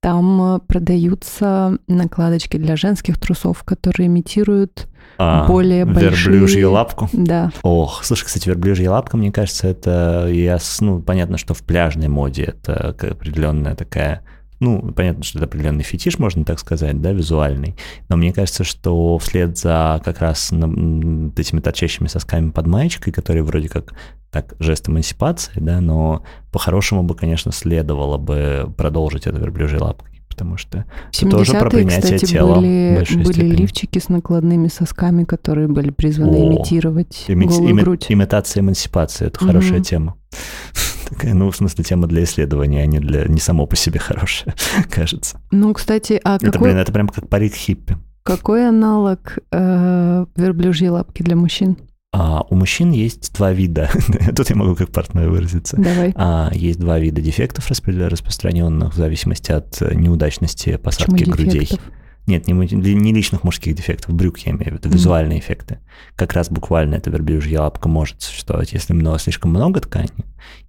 Там 0.00 0.56
э, 0.56 0.58
продаются 0.60 1.78
накладочки 1.86 2.56
для 2.56 2.76
женских 2.76 3.18
трусов, 3.18 3.62
которые 3.64 4.06
имитируют 4.06 4.88
а, 5.18 5.46
более 5.46 5.84
большие... 5.84 6.32
Верблюжью 6.32 6.72
лапку? 6.72 7.08
Да. 7.12 7.52
Ох, 7.62 8.02
слушай, 8.04 8.24
кстати, 8.24 8.48
верблюжья 8.48 8.90
лапка, 8.90 9.18
мне 9.18 9.30
кажется, 9.30 9.68
это... 9.68 10.26
Я, 10.30 10.58
ну, 10.80 11.02
понятно, 11.02 11.36
что 11.36 11.52
в 11.52 11.62
пляжной 11.62 12.08
моде 12.08 12.44
это 12.44 12.88
определенная 12.88 13.74
такая 13.74 14.24
ну, 14.60 14.92
понятно, 14.92 15.22
что 15.24 15.38
это 15.38 15.46
определенный 15.46 15.82
фетиш, 15.82 16.18
можно 16.18 16.44
так 16.44 16.58
сказать, 16.58 17.00
да, 17.00 17.12
визуальный, 17.12 17.76
но 18.10 18.16
мне 18.16 18.30
кажется, 18.30 18.62
что 18.62 19.16
вслед 19.18 19.56
за 19.56 20.00
как 20.04 20.20
раз 20.20 20.52
этими 20.52 21.60
торчащими 21.60 22.08
сосками 22.08 22.50
под 22.50 22.66
маечкой, 22.66 23.12
которые 23.12 23.42
вроде 23.42 23.70
как 23.70 23.94
так 24.30 24.54
жест 24.58 24.88
эмансипации, 24.88 25.52
да, 25.56 25.80
но 25.80 26.22
по-хорошему 26.52 27.02
бы, 27.02 27.14
конечно, 27.14 27.52
следовало 27.52 28.18
бы 28.18 28.72
продолжить 28.76 29.26
это 29.26 29.38
верблюжьей 29.38 29.80
лапкой 29.80 30.10
потому 30.40 30.56
что 30.56 30.86
это 31.20 31.30
тоже 31.30 31.52
про 31.52 31.68
принятие 31.68 32.16
кстати, 32.16 32.24
тела. 32.24 32.54
Были, 32.54 33.04
были 33.10 33.32
степени. 33.32 33.56
лифчики 33.56 33.98
с 33.98 34.08
накладными 34.08 34.68
сосками, 34.68 35.24
которые 35.24 35.68
были 35.68 35.90
призваны 35.90 36.36
О, 36.36 36.48
имитировать 36.48 37.26
ими, 37.28 37.44
голую 37.44 37.68
ими, 37.68 37.80
грудь. 37.82 38.06
Имитация 38.08 38.62
эмансипации, 38.62 39.26
это 39.26 39.38
угу. 39.38 39.48
хорошая 39.48 39.80
тема. 39.80 40.16
Такая, 41.10 41.34
ну, 41.34 41.50
в 41.50 41.56
смысле, 41.56 41.84
тема 41.84 42.06
для 42.06 42.24
исследования, 42.24 42.82
а 42.82 42.86
не, 42.86 43.00
для, 43.00 43.26
не 43.26 43.38
само 43.38 43.66
по 43.66 43.76
себе 43.76 43.98
хорошая, 43.98 44.54
кажется. 44.90 45.42
Ну, 45.50 45.74
кстати, 45.74 46.18
а 46.24 46.36
это, 46.36 46.52
какой... 46.52 46.68
Блин, 46.68 46.78
это 46.78 46.90
прям 46.90 47.08
как 47.08 47.28
парик 47.28 47.52
хиппи. 47.52 47.98
Какой 48.22 48.66
аналог 48.66 49.38
э, 49.50 50.26
верблюжьей 50.36 50.88
лапки 50.88 51.22
для 51.22 51.36
мужчин? 51.36 51.76
А, 52.12 52.44
у 52.50 52.56
мужчин 52.56 52.90
есть 52.90 53.32
два 53.34 53.52
вида. 53.52 53.88
Тут 54.36 54.50
я 54.50 54.56
могу 54.56 54.74
как 54.74 54.90
партнер 54.90 55.28
выразиться. 55.28 55.76
Давай. 55.76 56.12
А, 56.16 56.50
есть 56.52 56.80
два 56.80 56.98
вида 56.98 57.20
дефектов 57.20 57.70
распространенных 57.70 58.94
в 58.94 58.96
зависимости 58.96 59.52
от 59.52 59.80
неудачности 59.80 60.76
посадки 60.76 61.10
Почему 61.10 61.32
грудей. 61.32 61.60
Дефектов? 61.60 61.80
Нет, 62.26 62.46
не, 62.46 62.52
не 62.52 63.12
личных 63.12 63.44
мужских 63.44 63.74
дефектов, 63.74 64.14
брюк 64.14 64.38
я 64.40 64.52
имею 64.52 64.72
в 64.72 64.74
виду, 64.74 64.88
визуальные 64.88 65.38
mm. 65.38 65.42
эффекты. 65.42 65.78
Как 66.14 66.32
раз 66.32 66.48
буквально 66.48 66.96
эта 66.96 67.10
верблюжья 67.10 67.60
лапка 67.60 67.88
может 67.88 68.22
существовать, 68.22 68.72
если 68.72 68.92
много, 68.92 69.18
слишком 69.18 69.50
много 69.50 69.80
ткани. 69.80 70.10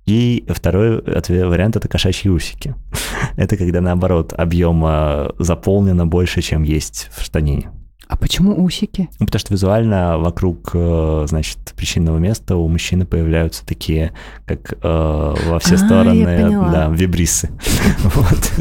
И 0.05 0.45
второй 0.49 1.01
вариант– 1.01 1.75
это 1.75 1.87
кошачьи 1.87 2.31
усики. 2.31 2.73
это 3.37 3.57
когда, 3.57 3.81
наоборот, 3.81 4.33
объема 4.35 5.33
заполнено 5.37 6.07
больше, 6.07 6.41
чем 6.41 6.63
есть 6.63 7.09
в 7.15 7.21
штанине. 7.23 7.69
А 8.11 8.17
почему 8.17 8.61
усики? 8.61 9.07
Ну, 9.21 9.25
потому 9.25 9.39
что 9.39 9.53
визуально 9.53 10.17
вокруг, 10.17 10.71
э, 10.73 11.25
значит, 11.29 11.57
причинного 11.77 12.17
места 12.17 12.57
у 12.57 12.67
мужчины 12.67 13.05
появляются 13.05 13.65
такие, 13.65 14.11
как 14.45 14.73
э, 14.73 14.77
во 14.83 15.59
все 15.59 15.75
а, 15.75 15.77
стороны, 15.77 16.51
да, 16.71 16.89
вибрисы. 16.89 17.49
Вот. 18.03 18.51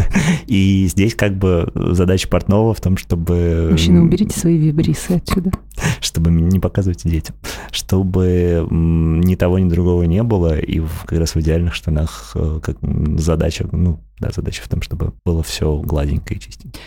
И 0.46 0.86
здесь 0.86 1.16
как 1.16 1.36
бы 1.36 1.68
задача 1.74 2.28
портного 2.28 2.74
в 2.74 2.80
том, 2.80 2.96
чтобы... 2.96 3.70
Мужчина, 3.72 4.02
уберите 4.02 4.38
свои 4.38 4.56
вибрисы 4.56 5.12
отсюда. 5.12 5.50
Чтобы 6.00 6.30
не 6.30 6.60
показывать 6.60 7.02
детям. 7.02 7.34
Чтобы 7.72 8.68
ни 8.70 9.34
того, 9.34 9.58
ни 9.58 9.68
другого 9.68 10.04
не 10.04 10.22
было, 10.22 10.56
и 10.56 10.80
как 11.06 11.18
раз 11.18 11.34
в 11.34 11.40
идеальных 11.40 11.74
штанах 11.74 12.32
э, 12.36 12.60
как 12.62 12.76
задача, 13.18 13.68
ну, 13.72 13.98
да, 14.20 14.28
задача 14.34 14.62
в 14.62 14.68
том, 14.68 14.82
чтобы 14.82 15.14
было 15.24 15.42
все 15.42 15.78
гладенько 15.78 16.34
и 16.34 16.38
чистенько. 16.38 16.78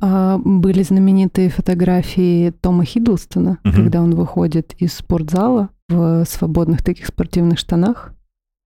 А, 0.00 0.38
были 0.38 0.82
знаменитые 0.82 1.50
фотографии 1.50 2.50
Тома 2.50 2.84
Хиддлстона, 2.84 3.58
угу. 3.64 3.74
когда 3.74 4.00
он 4.00 4.14
выходит 4.14 4.74
из 4.78 4.94
спортзала 4.94 5.70
в 5.88 6.24
свободных 6.24 6.82
таких 6.82 7.06
спортивных 7.06 7.58
штанах. 7.58 8.12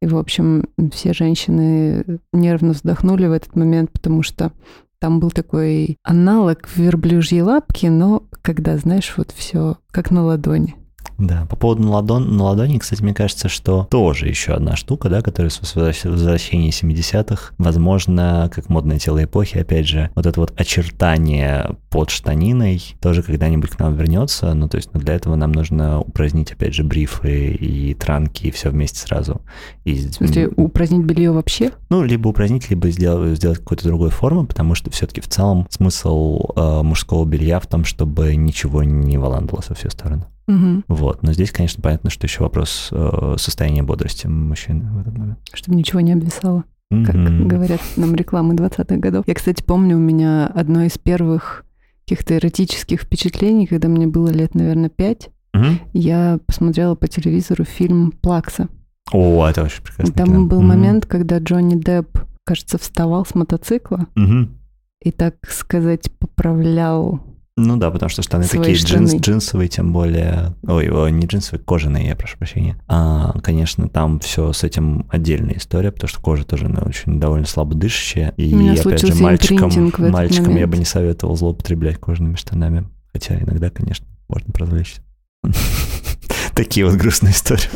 И, 0.03 0.07
в 0.07 0.17
общем, 0.17 0.65
все 0.93 1.13
женщины 1.13 2.05
нервно 2.33 2.73
вздохнули 2.73 3.27
в 3.27 3.33
этот 3.33 3.57
момент, 3.57 3.91
потому 3.91 4.23
что 4.23 4.53
там 4.99 5.19
был 5.19 5.31
такой 5.31 5.97
аналог 6.03 6.69
верблюжьей 6.77 7.43
лапки, 7.43 7.87
но 7.87 8.25
когда, 8.43 8.77
знаешь, 8.77 9.15
вот 9.17 9.33
все 9.35 9.79
как 9.91 10.11
на 10.11 10.25
ладони. 10.25 10.77
Да, 11.21 11.47
по 11.49 11.55
поводу 11.55 11.83
на, 11.83 11.91
ладон, 11.91 12.37
на 12.37 12.45
ладони, 12.45 12.79
кстати, 12.79 13.03
мне 13.03 13.13
кажется, 13.13 13.49
что 13.49 13.87
тоже 13.91 14.27
еще 14.27 14.55
одна 14.55 14.75
штука, 14.75 15.11
да, 15.11 15.21
которая 15.21 15.51
с 15.51 15.61
возвращения 15.61 16.71
70-х, 16.71 17.53
возможно, 17.59 18.51
как 18.53 18.71
модное 18.71 18.99
тело 18.99 19.23
эпохи, 19.23 19.59
опять 19.59 19.87
же, 19.87 20.11
вот 20.15 20.25
это 20.25 20.41
вот 20.41 20.59
очертание 20.59 21.77
под 21.91 22.11
штаниной 22.11 22.83
тоже 23.01 23.23
когда-нибудь 23.23 23.71
к 23.71 23.79
нам 23.79 23.97
вернется, 23.97 24.55
ну, 24.55 24.69
то 24.69 24.79
есть 24.79 24.91
ну, 24.95 25.01
для 25.01 25.15
этого 25.15 25.37
нам 25.37 25.53
нужно 25.53 26.01
упразднить, 26.01 26.53
опять 26.53 26.75
же, 26.75 26.85
брифы 26.85 27.49
и 27.49 27.93
транки, 27.95 28.47
и 28.47 28.51
все 28.51 28.71
вместе 28.71 28.99
сразу. 28.99 29.43
И... 29.85 29.95
В 29.95 30.15
смысле, 30.15 30.49
упразднить 30.57 31.05
белье 31.05 31.33
вообще? 31.33 31.73
Ну, 31.91 32.03
либо 32.03 32.29
упразднить, 32.29 32.71
либо 32.71 32.91
сделать, 32.91 33.37
сделать 33.37 33.59
какой-то 33.59 33.85
другую 33.85 34.11
форму, 34.11 34.47
потому 34.47 34.75
что 34.75 34.91
все-таки 34.91 35.21
в 35.21 35.29
целом 35.29 35.67
смысл 35.69 36.41
э, 36.57 36.83
мужского 36.83 37.27
белья 37.27 37.61
в 37.61 37.67
том, 37.67 37.85
чтобы 37.85 38.35
ничего 38.37 38.83
не 38.85 39.19
валандало 39.19 39.61
со 39.61 39.75
всех 39.75 39.93
сторон. 39.93 40.25
Угу. 40.51 40.83
Вот. 40.89 41.23
Но 41.23 41.33
здесь, 41.33 41.53
конечно, 41.53 41.83
понятно, 41.83 42.11
что 42.11 42.27
еще 42.27 42.43
вопрос 42.43 42.89
э, 42.91 43.37
состояния 43.39 43.83
бодрости 43.83 44.27
мужчины 44.27 44.91
в 44.93 44.99
этот 45.01 45.17
момент. 45.17 45.39
Чтобы 45.53 45.77
ничего 45.77 46.01
не 46.01 46.13
обвисало. 46.13 46.65
Mm-hmm. 46.93 47.05
Как 47.05 47.47
говорят 47.47 47.81
нам 47.97 48.17
рекламы 48.17 48.55
20-х 48.55 48.97
годов. 48.97 49.25
Я, 49.29 49.35
кстати, 49.35 49.63
помню, 49.63 49.97
у 49.97 50.01
меня 50.01 50.49
одно 50.49 50.83
из 50.83 50.99
первых 50.99 51.65
каких-то 52.05 52.37
эротических 52.37 53.03
впечатлений, 53.03 53.69
когда 53.69 53.87
мне 53.87 54.09
было 54.09 54.29
лет, 54.29 54.57
наверное, 54.57 54.89
пять, 54.91 55.31
mm-hmm. 55.55 55.81
я 55.93 56.41
посмотрела 56.45 56.97
по 56.97 57.07
телевизору 57.07 57.65
фильм 57.65 58.11
«Плакса». 58.11 58.69
О, 59.13 59.47
это 59.47 59.63
очень 59.63 59.83
прекрасно. 59.85 60.13
Там 60.15 60.27
кино. 60.27 60.47
был 60.47 60.61
mm-hmm. 60.61 60.67
момент, 60.67 61.07
когда 61.07 61.39
Джонни 61.39 61.81
Депп, 61.81 62.19
кажется, 62.45 62.79
вставал 62.79 63.25
с 63.25 63.37
мотоцикла 63.37 64.09
mm-hmm. 64.17 64.49
и, 65.05 65.13
так 65.13 65.37
сказать, 65.49 66.11
поправлял 66.19 67.21
ну 67.63 67.77
да, 67.77 67.91
потому 67.91 68.09
что 68.09 68.23
штаны 68.23 68.45
Свои 68.45 68.61
такие 68.61 68.77
штаны. 68.77 69.07
Джинс, 69.07 69.15
джинсовые, 69.21 69.69
тем 69.69 69.93
более... 69.93 70.55
Ой, 70.67 70.89
ой, 70.89 71.13
не 71.13 71.27
джинсовые, 71.27 71.63
кожаные, 71.63 72.09
я 72.09 72.17
прошу 72.17 72.39
прощения. 72.39 72.77
А, 72.89 73.39
конечно, 73.43 73.89
там 73.89 74.19
все 74.21 74.53
с 74.53 74.65
этим 74.65 75.07
отдельная 75.11 75.57
история, 75.57 75.93
потому 75.93 76.09
что 76.09 76.21
кожа 76.21 76.45
тоже 76.45 76.69
ну, 76.69 76.81
очень 76.87 77.21
довольно 77.21 77.47
слабо 77.47 77.75
дышащая. 77.75 78.33
И, 78.37 78.55
опять 78.79 79.07
же, 79.07 79.15
мальчикам, 79.23 79.93
мальчикам 80.11 80.57
я 80.57 80.67
бы 80.67 80.79
не 80.79 80.87
советовал 80.87 81.37
злоупотреблять 81.37 81.99
кожаными 81.99 82.37
штанами. 82.37 82.89
Хотя 83.13 83.39
иногда, 83.39 83.71
конечно, 83.71 84.07
можно 84.29 84.53
развлечься. 84.55 85.03
Такие 86.55 86.87
вот 86.87 86.97
грустные 86.97 87.33
истории. 87.33 87.69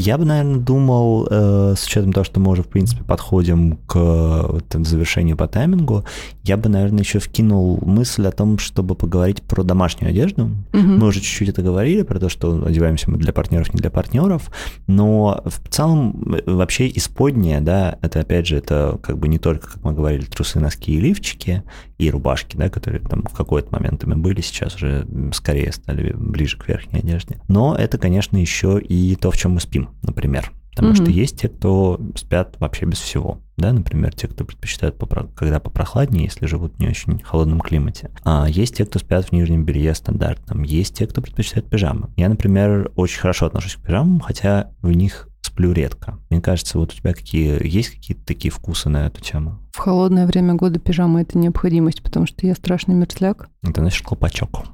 Я 0.00 0.16
бы, 0.16 0.24
наверное, 0.24 0.58
думал, 0.58 1.28
э, 1.30 1.74
с 1.76 1.84
учетом 1.84 2.14
того, 2.14 2.24
что 2.24 2.40
мы 2.40 2.52
уже, 2.52 2.62
в 2.62 2.68
принципе, 2.68 3.04
подходим 3.04 3.76
к 3.86 3.96
вот, 3.96 4.64
завершению 4.72 5.36
по 5.36 5.46
таймингу, 5.46 6.04
я 6.42 6.56
бы, 6.56 6.70
наверное, 6.70 7.00
еще 7.00 7.18
вкинул 7.18 7.78
мысль 7.84 8.26
о 8.26 8.32
том, 8.32 8.56
чтобы 8.56 8.94
поговорить 8.94 9.42
про 9.42 9.62
домашнюю 9.62 10.10
одежду. 10.10 10.50
Угу. 10.72 10.82
Мы 10.82 11.06
уже 11.06 11.20
чуть-чуть 11.20 11.50
это 11.50 11.60
говорили, 11.60 12.00
про 12.02 12.18
то, 12.18 12.30
что 12.30 12.64
одеваемся 12.64 13.10
мы 13.10 13.18
для 13.18 13.34
партнеров, 13.34 13.74
не 13.74 13.80
для 13.80 13.90
партнеров, 13.90 14.50
но 14.86 15.42
в 15.44 15.68
целом 15.68 16.34
э, 16.34 16.50
вообще 16.50 16.90
исподнее, 16.94 17.60
да, 17.60 17.98
это, 18.00 18.20
опять 18.20 18.46
же, 18.46 18.56
это 18.56 18.98
как 19.02 19.18
бы 19.18 19.28
не 19.28 19.38
только, 19.38 19.72
как 19.72 19.84
мы 19.84 19.92
говорили, 19.92 20.24
трусы, 20.24 20.60
носки 20.60 20.94
и 20.94 21.00
лифчики, 21.00 21.62
и 22.00 22.10
рубашки, 22.10 22.56
да, 22.56 22.68
которые 22.68 23.00
там 23.00 23.22
в 23.22 23.34
какой-то 23.34 23.68
момент 23.72 24.02
ими 24.04 24.14
были, 24.14 24.40
сейчас 24.40 24.74
уже 24.76 25.06
скорее 25.32 25.72
стали 25.72 26.12
ближе 26.12 26.56
к 26.56 26.66
верхней 26.66 27.00
одежде. 27.00 27.40
Но 27.48 27.74
это, 27.76 27.98
конечно, 27.98 28.36
еще 28.36 28.80
и 28.80 29.16
то, 29.16 29.30
в 29.30 29.36
чем 29.36 29.52
мы 29.52 29.60
спим, 29.60 29.90
например. 30.02 30.52
Потому 30.70 30.92
mm-hmm. 30.92 31.02
что 31.02 31.10
есть 31.10 31.40
те, 31.40 31.48
кто 31.48 32.00
спят 32.14 32.56
вообще 32.58 32.86
без 32.86 33.00
всего. 33.00 33.40
Да, 33.56 33.72
например, 33.72 34.14
те, 34.14 34.28
кто 34.28 34.44
предпочитают, 34.44 34.96
попро... 34.96 35.26
когда 35.34 35.58
попрохладнее, 35.58 36.24
если 36.24 36.46
живут 36.46 36.76
в 36.76 36.78
не 36.78 36.88
очень 36.88 37.20
холодном 37.22 37.60
климате. 37.60 38.10
А 38.24 38.46
есть 38.48 38.76
те, 38.76 38.86
кто 38.86 38.98
спят 38.98 39.26
в 39.26 39.32
нижнем 39.32 39.64
белье 39.64 39.94
стандартном. 39.94 40.62
Есть 40.62 40.94
те, 40.94 41.06
кто 41.06 41.20
предпочитает 41.20 41.68
пижамы. 41.68 42.08
Я, 42.16 42.28
например, 42.28 42.92
очень 42.94 43.20
хорошо 43.20 43.46
отношусь 43.46 43.74
к 43.74 43.82
пижамам, 43.82 44.20
хотя 44.20 44.70
в 44.80 44.92
них 44.92 45.28
сплю 45.50 45.72
редко. 45.72 46.18
Мне 46.30 46.40
кажется, 46.40 46.78
вот 46.78 46.92
у 46.92 46.96
тебя 46.96 47.12
какие 47.12 47.66
есть 47.66 47.90
какие-то 47.90 48.24
такие 48.24 48.50
вкусы 48.50 48.88
на 48.88 49.06
эту 49.06 49.20
тему? 49.20 49.58
В 49.72 49.78
холодное 49.78 50.26
время 50.26 50.54
года 50.54 50.78
пижама— 50.78 51.20
это 51.22 51.38
необходимость, 51.38 52.02
потому 52.02 52.26
что 52.26 52.46
я 52.46 52.54
страшный 52.54 52.94
мерзляк. 52.94 53.48
Это 53.62 53.80
значит 53.80 54.06
колпачок. 54.06 54.66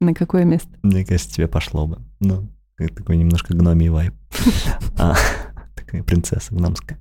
На 0.00 0.14
какое 0.14 0.44
место? 0.44 0.68
Мне 0.82 1.04
кажется, 1.04 1.34
тебе 1.34 1.48
пошло 1.48 1.86
бы. 1.86 1.98
Ну, 2.20 2.48
такой 2.76 3.16
немножко 3.16 3.54
гномий 3.54 3.88
вайп 3.88 4.14
а, 4.96 5.16
такая 5.88 6.02
принцесса 6.02 6.54
гномская. 6.54 6.98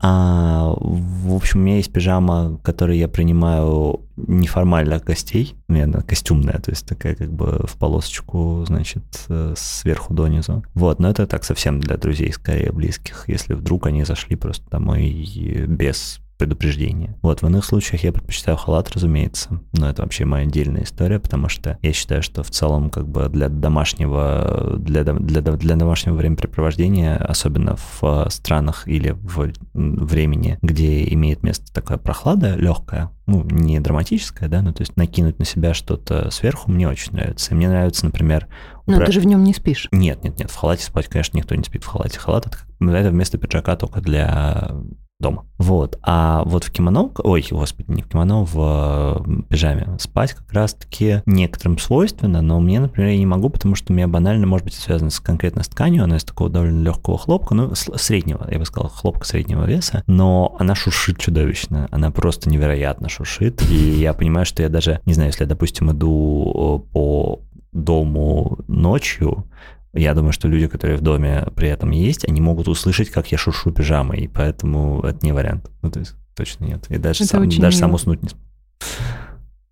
А, 0.00 0.74
в 0.76 1.34
общем, 1.34 1.60
у 1.60 1.62
меня 1.62 1.76
есть 1.76 1.92
пижама, 1.92 2.58
которую 2.64 2.98
я 2.98 3.06
принимаю 3.06 4.00
неформально 4.16 4.98
гостей. 4.98 5.54
У 5.68 5.72
меня 5.72 5.84
она 5.84 6.00
костюмная, 6.00 6.58
то 6.58 6.70
есть 6.72 6.84
такая 6.86 7.14
как 7.14 7.32
бы 7.32 7.64
в 7.66 7.76
полосочку, 7.78 8.64
значит, 8.66 9.04
э, 9.28 9.54
сверху 9.56 10.14
донизу. 10.14 10.64
Вот, 10.74 10.98
но 10.98 11.10
это 11.10 11.28
так 11.28 11.44
совсем 11.44 11.78
для 11.78 11.96
друзей, 11.96 12.32
скорее 12.32 12.72
близких, 12.72 13.24
если 13.28 13.54
вдруг 13.54 13.86
они 13.86 14.04
зашли 14.04 14.34
просто 14.34 14.68
домой 14.68 15.66
без 15.68 16.20
предупреждение. 16.38 17.16
Вот, 17.22 17.42
в 17.42 17.46
иных 17.46 17.64
случаях 17.64 18.04
я 18.04 18.12
предпочитаю 18.12 18.56
халат, 18.56 18.90
разумеется, 18.90 19.60
но 19.72 19.88
это 19.88 20.02
вообще 20.02 20.24
моя 20.24 20.46
отдельная 20.46 20.82
история, 20.82 21.18
потому 21.18 21.48
что 21.48 21.78
я 21.82 21.92
считаю, 21.92 22.22
что 22.22 22.42
в 22.42 22.50
целом 22.50 22.90
как 22.90 23.08
бы 23.08 23.28
для 23.28 23.48
домашнего, 23.48 24.76
для, 24.78 25.04
для, 25.04 25.42
для 25.42 25.76
домашнего 25.76 26.14
времяпрепровождения, 26.14 27.16
особенно 27.16 27.76
в 27.76 28.02
э, 28.02 28.30
странах 28.30 28.88
или 28.88 29.10
в 29.10 29.52
времени, 29.74 30.58
где 30.62 31.04
имеет 31.12 31.42
место 31.42 31.72
такая 31.72 31.98
прохлада 31.98 32.56
легкая, 32.56 33.10
ну, 33.26 33.44
не 33.44 33.80
драматическая, 33.80 34.48
да, 34.48 34.60
ну, 34.60 34.72
то 34.72 34.82
есть 34.82 34.96
накинуть 34.96 35.38
на 35.38 35.44
себя 35.44 35.72
что-то 35.72 36.30
сверху 36.30 36.70
мне 36.70 36.88
очень 36.88 37.12
нравится. 37.12 37.52
И 37.52 37.54
мне 37.54 37.68
нравится, 37.68 38.04
например... 38.04 38.48
Убра... 38.86 39.00
Но 39.00 39.06
ты 39.06 39.12
же 39.12 39.20
в 39.20 39.26
нем 39.26 39.44
не 39.44 39.54
спишь. 39.54 39.88
Нет, 39.92 40.24
нет, 40.24 40.38
нет, 40.38 40.50
в 40.50 40.56
халате 40.56 40.84
спать, 40.84 41.08
конечно, 41.08 41.36
никто 41.36 41.54
не 41.54 41.64
спит 41.64 41.84
в 41.84 41.86
халате. 41.86 42.18
Халат— 42.18 42.46
это, 42.80 42.90
это 42.90 43.10
вместо 43.10 43.38
пиджака 43.38 43.76
только 43.76 44.00
для 44.00 44.72
дома. 45.20 45.46
Вот. 45.58 45.98
А 46.02 46.42
вот 46.44 46.64
в 46.64 46.70
кимоно, 46.70 47.10
ой, 47.18 47.46
господи, 47.50 47.90
не 47.90 48.02
в 48.02 48.08
кимоно, 48.08 48.44
в 48.44 49.44
пижаме 49.48 49.96
спать 49.98 50.32
как 50.32 50.52
раз-таки 50.52 51.22
некоторым 51.26 51.78
свойственно, 51.78 52.42
но 52.42 52.60
мне, 52.60 52.80
например, 52.80 53.10
я 53.10 53.18
не 53.18 53.26
могу, 53.26 53.48
потому 53.48 53.74
что 53.74 53.92
у 53.92 53.96
меня 53.96 54.08
банально, 54.08 54.46
может 54.46 54.64
быть, 54.64 54.74
связано 54.74 55.10
с, 55.10 55.20
конкретно 55.20 55.62
с 55.62 55.68
тканью, 55.68 56.04
она 56.04 56.16
из 56.16 56.24
такого 56.24 56.50
довольно 56.50 56.82
легкого 56.82 57.16
хлопка, 57.16 57.54
ну, 57.54 57.74
среднего, 57.74 58.46
я 58.50 58.58
бы 58.58 58.64
сказал, 58.64 58.90
хлопка 58.90 59.26
среднего 59.26 59.64
веса, 59.64 60.02
но 60.06 60.56
она 60.58 60.74
шуршит 60.74 61.18
чудовищно, 61.18 61.88
она 61.90 62.10
просто 62.10 62.50
невероятно 62.50 63.08
шуршит, 63.08 63.62
и 63.70 63.74
я 63.74 64.14
понимаю, 64.14 64.46
что 64.46 64.62
я 64.62 64.68
даже, 64.68 65.00
не 65.06 65.14
знаю, 65.14 65.30
если 65.30 65.44
я, 65.44 65.48
допустим, 65.48 65.92
иду 65.92 66.86
по 66.92 67.40
дому 67.72 68.58
ночью, 68.68 69.46
я 69.94 70.14
думаю, 70.14 70.32
что 70.32 70.48
люди, 70.48 70.66
которые 70.66 70.98
в 70.98 71.02
доме 71.02 71.46
при 71.56 71.68
этом 71.68 71.90
есть, 71.90 72.28
они 72.28 72.40
могут 72.40 72.68
услышать, 72.68 73.10
как 73.10 73.30
я 73.32 73.38
шуршу 73.38 73.72
пижамой, 73.72 74.20
и 74.20 74.28
поэтому 74.28 75.00
это 75.02 75.24
не 75.24 75.32
вариант. 75.32 75.70
Ну, 75.82 75.90
то 75.90 76.00
есть 76.00 76.14
точно 76.34 76.64
нет. 76.64 76.86
И 76.90 76.98
даже, 76.98 77.24
это 77.24 77.32
сам, 77.32 77.48
даже 77.48 77.76
сам 77.76 77.94
уснуть 77.94 78.22
не 78.22 78.28
смогу. 78.28 78.44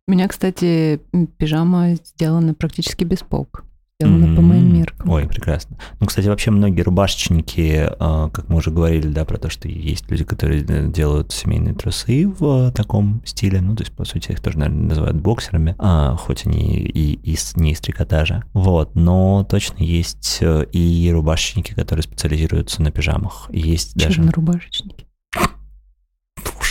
У 0.09 0.13
меня, 0.13 0.29
кстати, 0.29 1.01
пижама 1.39 1.95
сделана 1.95 2.55
практически 2.55 3.05
без 3.05 3.21
полк 3.21 3.65
сделано 4.03 4.25
mm-hmm. 4.27 4.37
по 4.37 4.43
моим 4.43 4.75
меркам. 4.75 5.11
Ой, 5.11 5.27
прекрасно. 5.27 5.77
Ну, 6.01 6.07
кстати, 6.07 6.29
вообще 6.29 6.51
многие 6.51 6.83
рубашечники, 6.83 7.89
а, 7.99 8.31
как 8.31 8.49
мы 8.49 8.57
уже 8.57 8.71
говорили, 8.71 9.09
да, 9.09 9.25
про 9.25 9.39
то, 9.39 9.51
что 9.51 9.69
есть 9.69 10.11
люди, 10.11 10.25
которые 10.25 10.65
э, 10.67 10.89
делают 10.89 11.33
семейные 11.33 11.75
трусы 11.75 12.27
в 12.27 12.69
э, 12.69 12.73
таком 12.73 13.23
стиле, 13.25 13.61
ну, 13.61 13.75
то 13.77 13.83
есть, 13.83 13.93
по 13.93 14.05
сути, 14.05 14.33
их 14.33 14.41
тоже, 14.41 14.59
наверное, 14.59 14.89
называют 14.89 15.17
боксерами, 15.17 15.75
а, 15.79 16.17
хоть 16.17 16.47
они 16.47 16.77
и, 16.77 17.13
и, 17.15 17.37
не 17.57 17.73
из 17.73 17.81
трикотажа. 17.81 18.45
Вот, 18.53 18.95
но 18.95 19.45
точно 19.49 19.83
есть 19.83 20.39
э, 20.41 20.65
и 20.73 21.11
рубашечники, 21.13 21.75
которые 21.75 22.03
специализируются 22.03 22.83
на 22.83 22.91
пижамах. 22.91 23.49
Есть 23.53 23.95
даже... 23.95 24.17
Чернорубашечники 24.17 25.07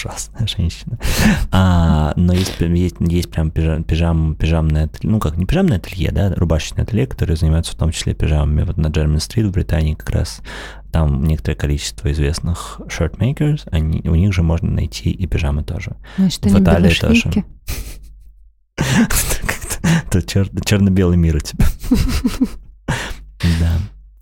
ужасная 0.02 0.48
женщина. 0.58 0.98
А, 1.52 2.14
но 2.16 2.34
есть, 2.34 2.60
есть, 2.60 2.96
есть 3.00 3.32
прям 3.32 3.52
пижам, 3.52 3.84
пижам, 3.84 4.36
пижамное 4.36 4.86
ателье, 4.86 5.12
ну 5.12 5.20
как, 5.20 5.38
не 5.38 5.46
пижамное 5.46 5.78
ателье, 5.78 6.12
да, 6.12 6.34
рубашечное 6.36 6.84
ателье, 6.84 7.08
которые 7.08 7.38
занимаются 7.38 7.74
в 7.74 7.76
том 7.76 7.92
числе 7.92 8.14
пижамами. 8.14 8.64
Вот 8.64 8.78
на 8.78 8.88
Джермен 8.88 9.20
Стрит 9.20 9.46
в 9.48 9.52
Британии 9.52 9.94
как 9.94 10.10
раз 10.10 10.42
там 10.92 11.24
некоторое 11.24 11.56
количество 11.56 12.12
известных 12.12 12.82
shirtmakers, 12.88 13.68
они, 13.72 14.02
у 14.10 14.16
них 14.16 14.34
же 14.34 14.44
можно 14.44 14.70
найти 14.70 15.10
и 15.12 15.28
пижамы 15.28 15.64
тоже. 15.64 15.96
Значит, 16.18 16.46
в 16.46 16.62
Италии 16.62 16.94
тоже. 16.94 17.30
Это 20.08 20.22
черно-белый 20.22 21.18
мир 21.18 21.38
у 21.38 21.40
тебя. 21.40 21.66
Да. 23.60 23.72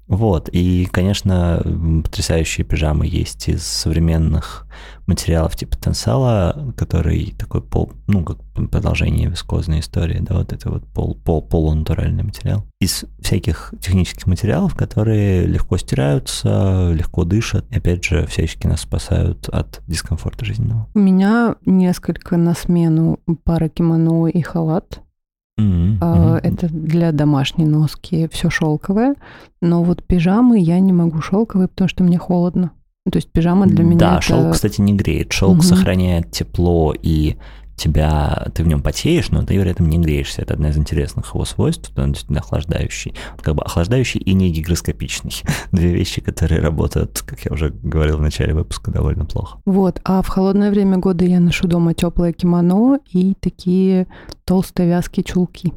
Вот, 0.10 0.50
и, 0.52 0.88
конечно, 0.92 1.62
потрясающие 2.04 2.66
пижамы 2.66 3.06
есть 3.06 3.48
из 3.48 3.64
современных 3.64 4.66
материалов 5.06 5.56
типа 5.56 5.78
тенсала, 5.78 6.74
который 6.76 7.36
такой 7.38 7.62
пол, 7.62 7.94
ну, 8.08 8.24
как 8.24 8.38
продолжение 8.72 9.30
вискозной 9.30 9.82
истории, 9.82 10.18
да, 10.20 10.36
вот 10.36 10.52
это 10.52 10.72
вот 10.72 10.84
пол, 10.88 11.16
пол, 11.16 11.44
полунатуральный 11.44 12.24
материал. 12.24 12.66
Из 12.82 13.06
всяких 13.20 13.72
технических 13.80 14.26
материалов, 14.26 14.74
которые 14.74 15.46
легко 15.46 15.78
стираются, 15.78 16.92
легко 16.92 17.24
дышат, 17.24 17.66
и, 17.70 17.78
опять 17.78 18.04
же, 18.04 18.26
всячески 18.26 18.66
нас 18.66 18.82
спасают 18.82 19.48
от 19.50 19.82
дискомфорта 19.86 20.44
жизненного. 20.44 20.88
У 20.96 21.00
меня 21.00 21.56
несколько 21.68 22.36
на 22.36 22.56
смену 22.56 23.20
пара 23.44 23.70
кимоно 23.70 24.26
и 24.26 24.42
халат, 24.42 25.02
Mm-hmm. 25.60 26.40
Это 26.44 26.68
для 26.70 27.12
домашней 27.12 27.66
носки 27.66 28.28
все 28.32 28.50
шелковое. 28.50 29.16
Но 29.62 29.84
вот 29.84 30.04
пижамы 30.04 30.60
я 30.60 30.80
не 30.80 30.94
могу 30.94 31.22
шелковые, 31.22 31.68
потому 31.68 31.90
что 31.90 32.04
мне 32.04 32.18
холодно. 32.18 32.72
То 33.12 33.18
есть 33.18 33.32
пижама 33.32 33.66
для 33.66 33.84
меня. 33.84 34.00
Да, 34.00 34.14
это... 34.18 34.22
шелк, 34.22 34.54
кстати, 34.54 34.82
не 34.82 34.94
греет. 34.94 35.34
Шелк 35.34 35.58
угу. 35.58 35.62
сохраняет 35.64 36.32
тепло 36.32 36.94
и 37.02 37.38
тебя, 37.80 38.48
ты 38.54 38.64
в 38.64 38.68
нем 38.68 38.82
потеешь, 38.82 39.30
но 39.30 39.42
ты 39.42 39.60
при 39.60 39.72
этом 39.72 39.90
не 39.90 39.98
греешься. 39.98 40.42
Это 40.42 40.54
одна 40.54 40.70
из 40.70 40.78
интересных 40.78 41.34
его 41.34 41.46
свойств, 41.46 41.92
он 41.98 42.12
действительно 42.12 42.40
охлаждающий. 42.40 43.16
Как 43.42 43.56
бы 43.56 43.64
охлаждающий 43.64 44.20
и 44.20 44.34
не 44.34 44.52
гигроскопичный. 44.52 45.34
Две 45.72 45.92
вещи, 45.94 46.22
которые 46.22 46.62
работают, 46.62 47.24
как 47.26 47.40
я 47.46 47.52
уже 47.52 47.70
говорил 47.70 48.18
в 48.18 48.22
начале 48.22 48.54
выпуска, 48.54 48.92
довольно 48.92 49.26
плохо. 49.26 49.60
Вот, 49.66 50.00
а 50.04 50.22
в 50.22 50.28
холодное 50.28 50.70
время 50.70 50.98
года 50.98 51.26
я 51.26 51.40
ношу 51.40 51.68
дома 51.68 51.94
теплое 51.94 52.34
кимоно 52.34 53.00
и 53.12 53.34
такие 53.40 54.08
толстые 54.46 54.90
вязкие 54.90 55.24
чулки. 55.24 55.74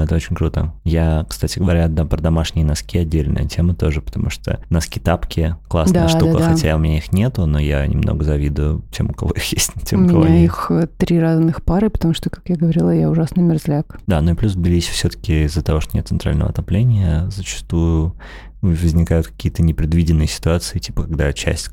Mm, 0.00 0.04
это 0.04 0.14
очень 0.14 0.36
круто. 0.36 0.72
Я, 0.84 1.26
кстати 1.28 1.58
говоря, 1.58 1.88
да, 1.88 2.04
про 2.04 2.20
домашние 2.20 2.64
носки 2.64 2.98
отдельная 2.98 3.46
тема 3.46 3.74
тоже, 3.74 4.00
потому 4.00 4.30
что 4.30 4.60
носки-тапки 4.70 5.56
классная 5.68 6.02
да, 6.02 6.08
штука, 6.08 6.32
да, 6.32 6.38
да. 6.38 6.50
хотя 6.50 6.76
у 6.76 6.78
меня 6.78 6.98
их 6.98 7.12
нету, 7.12 7.46
но 7.46 7.58
я 7.58 7.86
немного 7.86 8.24
завидую 8.24 8.82
тем, 8.90 9.10
у 9.10 9.14
кого 9.14 9.32
их 9.32 9.44
есть, 9.52 9.72
тем, 9.84 10.02
у, 10.02 10.06
у 10.06 10.08
кого 10.08 10.24
меня 10.24 10.44
их 10.44 10.70
три 10.98 11.20
разных 11.20 11.62
пары, 11.62 11.90
потому 11.90 12.14
что, 12.14 12.30
как 12.30 12.48
я 12.48 12.56
говорила, 12.56 12.90
я 12.90 13.10
ужасный 13.10 13.42
мерзляк. 13.42 13.98
Да, 14.06 14.20
ну 14.20 14.32
и 14.32 14.34
плюс 14.34 14.52
в 14.52 14.60
Тбилиси 14.60 14.90
все-таки 14.90 15.44
из-за 15.44 15.62
того, 15.62 15.80
что 15.80 15.96
нет 15.96 16.08
центрального 16.08 16.50
отопления, 16.50 17.28
зачастую 17.30 18.14
возникают 18.62 19.26
какие-то 19.26 19.62
непредвиденные 19.62 20.28
ситуации, 20.28 20.78
типа 20.78 21.04
когда 21.04 21.32
часть 21.32 21.70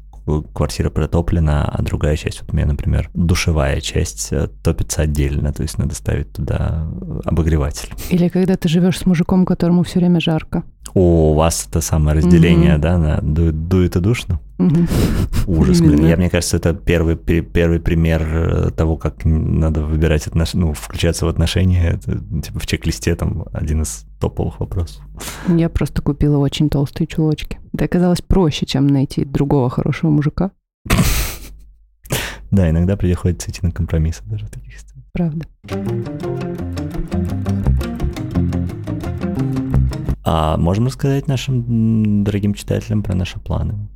квартира 0.53 0.89
протоплена, 0.89 1.65
а 1.65 1.81
другая 1.81 2.15
часть, 2.15 2.41
вот 2.41 2.51
у 2.51 2.56
меня, 2.56 2.65
например, 2.68 3.10
душевая 3.14 3.81
часть 3.81 4.30
э, 4.31 4.47
топится 4.64 5.01
отдельно, 5.01 5.53
то 5.53 5.64
есть 5.64 5.77
надо 5.77 5.95
ставить 5.95 6.31
туда 6.34 6.88
обогреватель. 7.26 7.93
Или 8.10 8.27
когда 8.30 8.56
ты 8.56 8.68
живешь 8.69 8.99
с 8.99 9.06
мужиком, 9.06 9.45
которому 9.45 9.84
все 9.84 9.99
время 9.99 10.19
жарко. 10.19 10.64
О, 10.93 11.31
у 11.31 11.34
вас 11.34 11.68
это 11.69 11.81
самое 11.81 12.18
разделение, 12.18 12.76
угу. 12.76 12.81
да, 12.81 12.97
на 12.97 13.22
дует, 13.22 13.68
дует 13.68 13.95
и 13.95 13.99
душно? 13.99 14.39
Угу. 14.60 14.88
Ужас, 15.48 15.80
блин. 15.80 16.06
Я, 16.06 16.18
мне 16.18 16.30
кажется, 16.30 16.57
это 16.57 16.73
первый, 16.73 17.15
первый 17.15 17.80
пример 17.80 18.22
э, 18.22 18.72
того, 18.72 18.98
как 18.98 19.23
надо 19.23 19.81
выбирать 19.84 20.27
отношения, 20.27 20.65
ну, 20.65 20.73
включаться 20.73 21.26
в 21.26 21.30
отношения. 21.30 21.91
Это, 21.94 22.19
типа 22.41 22.60
в 22.60 22.68
чек-листе 22.68 23.15
там 23.15 23.45
один 23.53 23.84
из 23.84 24.06
топовых 24.19 24.60
вопросов. 24.60 25.02
Я 25.48 25.69
просто 25.69 26.02
купила 26.02 26.38
очень 26.38 26.69
толстые 26.69 27.07
чулочки. 27.07 27.57
Это 27.73 27.86
оказалось 27.86 28.22
проще, 28.22 28.65
чем 28.65 28.88
найти 28.88 29.23
другого 29.23 29.69
хорошего 29.69 30.11
мужика. 30.11 30.52
Да, 32.52 32.68
иногда 32.68 32.98
приходится 32.98 33.52
идти 33.52 33.60
на 33.61 33.69
компромиссы 33.69 34.23
даже 34.26 34.48
в 34.48 34.49
таких 34.49 34.73
ситуациях. 34.73 35.06
Правда. 35.14 35.45
А 40.23 40.57
можем 40.57 40.88
рассказать 40.88 41.27
нашим 41.27 42.23
дорогим 42.23 42.56
читателям 42.56 43.03
про 43.03 43.14
наши 43.14 43.40
планы? 43.40 43.88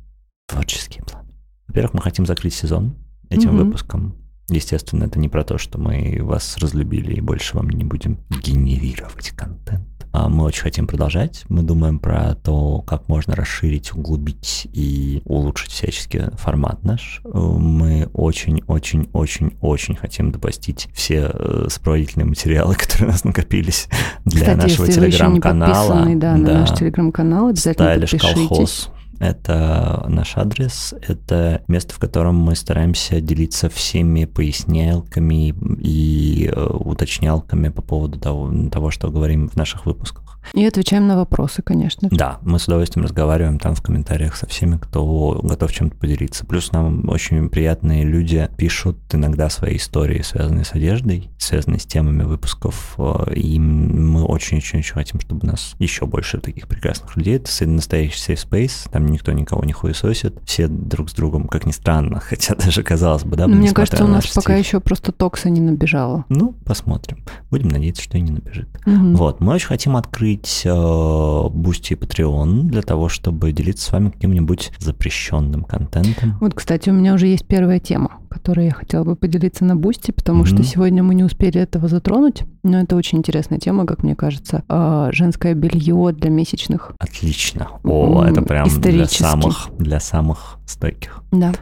Творческие 0.46 1.04
планы. 1.04 1.28
Во-первых, 1.68 1.94
мы 1.94 2.02
хотим 2.02 2.26
закрыть 2.26 2.54
сезон 2.54 2.96
этим 3.30 3.50
mm-hmm. 3.50 3.64
выпуском. 3.64 4.16
Естественно, 4.48 5.04
это 5.04 5.18
не 5.18 5.28
про 5.28 5.42
то, 5.42 5.56
что 5.56 5.78
мы 5.78 6.18
вас 6.20 6.58
разлюбили 6.58 7.14
и 7.14 7.20
больше 7.20 7.56
вам 7.56 7.70
не 7.70 7.84
будем 7.84 8.18
генерировать 8.42 9.30
контент. 9.30 9.88
А 10.12 10.28
мы 10.28 10.44
очень 10.44 10.62
хотим 10.62 10.86
продолжать. 10.86 11.44
Мы 11.48 11.62
думаем 11.62 11.98
про 11.98 12.36
то, 12.36 12.82
как 12.82 13.08
можно 13.08 13.34
расширить, 13.34 13.92
углубить 13.94 14.68
и 14.72 15.22
улучшить 15.24 15.72
всячески 15.72 16.30
формат 16.34 16.84
наш. 16.84 17.20
Мы 17.24 18.08
очень-очень-очень-очень 18.12 19.96
хотим 19.96 20.30
допустить 20.30 20.88
все 20.94 21.32
э, 21.34 21.66
сопроводительные 21.68 22.26
материалы, 22.26 22.74
которые 22.78 23.08
у 23.08 23.10
нас 23.10 23.24
накопились 23.24 23.88
для 24.24 24.40
Кстати, 24.40 24.60
нашего 24.60 24.86
телеграм-канала. 24.86 26.04
Да, 26.14 26.14
да, 26.14 26.36
на 26.36 26.60
наш 26.60 26.78
телеграм-канал 26.78 27.48
обязательно 27.48 27.88
Стайлиш 27.88 28.10
подпишитесь. 28.12 28.48
Колхоз 28.48 28.90
это 29.20 30.04
наш 30.08 30.36
адрес, 30.36 30.94
это 31.06 31.62
место, 31.68 31.94
в 31.94 31.98
котором 31.98 32.36
мы 32.36 32.54
стараемся 32.54 33.20
делиться 33.20 33.68
всеми 33.68 34.24
пояснялками 34.24 35.54
и 35.80 36.50
э, 36.52 36.66
уточнялками 36.66 37.68
по 37.68 37.82
поводу 37.82 38.18
того, 38.18 38.68
того, 38.70 38.90
что 38.90 39.10
говорим 39.10 39.48
в 39.48 39.56
наших 39.56 39.86
выпусках. 39.86 40.23
И 40.52 40.64
отвечаем 40.64 41.06
на 41.06 41.16
вопросы, 41.16 41.62
конечно. 41.62 42.08
Да, 42.10 42.38
мы 42.42 42.58
с 42.58 42.66
удовольствием 42.66 43.04
разговариваем 43.04 43.58
там 43.58 43.74
в 43.74 43.82
комментариях 43.82 44.36
со 44.36 44.46
всеми, 44.46 44.76
кто 44.76 45.40
готов 45.42 45.72
чем-то 45.72 45.96
поделиться. 45.96 46.44
Плюс 46.46 46.72
нам 46.72 47.08
очень 47.08 47.48
приятные 47.48 48.04
люди 48.04 48.48
пишут 48.56 48.98
иногда 49.12 49.48
свои 49.48 49.76
истории, 49.76 50.22
связанные 50.22 50.64
с 50.64 50.72
одеждой, 50.74 51.30
связанные 51.38 51.80
с 51.80 51.86
темами 51.86 52.22
выпусков. 52.22 52.94
Э, 52.98 53.32
и 53.34 53.58
мы 53.58 54.24
очень-очень-очень 54.24 54.94
хотим, 54.94 55.20
чтобы 55.20 55.40
у 55.44 55.46
нас 55.46 55.74
еще 55.78 56.06
больше 56.06 56.38
таких 56.38 56.68
прекрасных 56.68 57.16
людей. 57.16 57.36
Это 57.36 57.66
настоящий 57.66 58.32
safe 58.32 58.48
space, 58.48 58.90
там 58.90 59.06
никто 59.06 59.32
никого 59.32 59.64
не 59.64 59.72
хуесосит, 59.72 60.40
все 60.44 60.68
друг 60.68 61.10
с 61.10 61.14
другом, 61.14 61.48
как 61.48 61.66
ни 61.66 61.72
странно, 61.72 62.20
хотя 62.24 62.54
даже 62.54 62.82
казалось 62.82 63.24
бы, 63.24 63.36
да. 63.36 63.46
Но 63.46 63.56
мне 63.56 63.72
кажется, 63.72 64.04
у 64.04 64.08
нас 64.08 64.26
пока 64.26 64.54
стиль. 64.54 64.58
еще 64.58 64.80
просто 64.80 65.12
токса 65.12 65.50
не 65.50 65.60
набежала. 65.60 66.24
Ну, 66.28 66.52
посмотрим. 66.64 67.18
Будем 67.50 67.68
надеяться, 67.68 68.02
что 68.02 68.18
и 68.18 68.20
не 68.20 68.32
набежит. 68.32 68.68
Угу. 68.86 69.16
Вот, 69.16 69.40
мы 69.40 69.54
очень 69.54 69.68
хотим 69.68 69.96
открыть 69.96 70.33
э, 70.64 71.48
Boosty 71.50 71.92
и 71.92 71.96
Patreon 71.96 72.62
для 72.62 72.82
того, 72.82 73.08
чтобы 73.08 73.52
делиться 73.52 73.86
с 73.86 73.92
вами 73.92 74.10
каким-нибудь 74.10 74.72
запрещенным 74.78 75.64
контентом. 75.64 76.36
Вот, 76.40 76.54
кстати, 76.54 76.90
у 76.90 76.92
меня 76.92 77.14
уже 77.14 77.26
есть 77.26 77.46
первая 77.46 77.78
тема, 77.78 78.18
которой 78.28 78.66
я 78.66 78.72
хотела 78.72 79.04
бы 79.04 79.16
поделиться 79.16 79.64
на 79.64 79.76
Boosty, 79.76 80.10
потому 80.10 80.40
угу. 80.40 80.46
что 80.46 80.62
сегодня 80.62 81.02
мы 81.02 81.14
не 81.14 81.24
успели 81.24 81.60
этого 81.60 81.88
затронуть, 81.88 82.44
но 82.62 82.80
это 82.80 82.96
очень 82.96 83.18
интересная 83.18 83.58
тема, 83.58 83.86
как 83.86 84.02
мне 84.02 84.14
кажется. 84.14 84.64
Э, 84.68 85.10
женское 85.12 85.54
белье 85.54 86.12
для 86.12 86.30
месячных. 86.30 86.92
Отлично. 86.98 87.68
О, 87.84 88.24
это 88.24 88.42
прям 88.42 88.68
для 88.68 89.06
самых, 89.06 89.68
для 89.78 90.00
самых 90.00 90.58
стойких. 90.66 91.22
Да. 91.32 91.52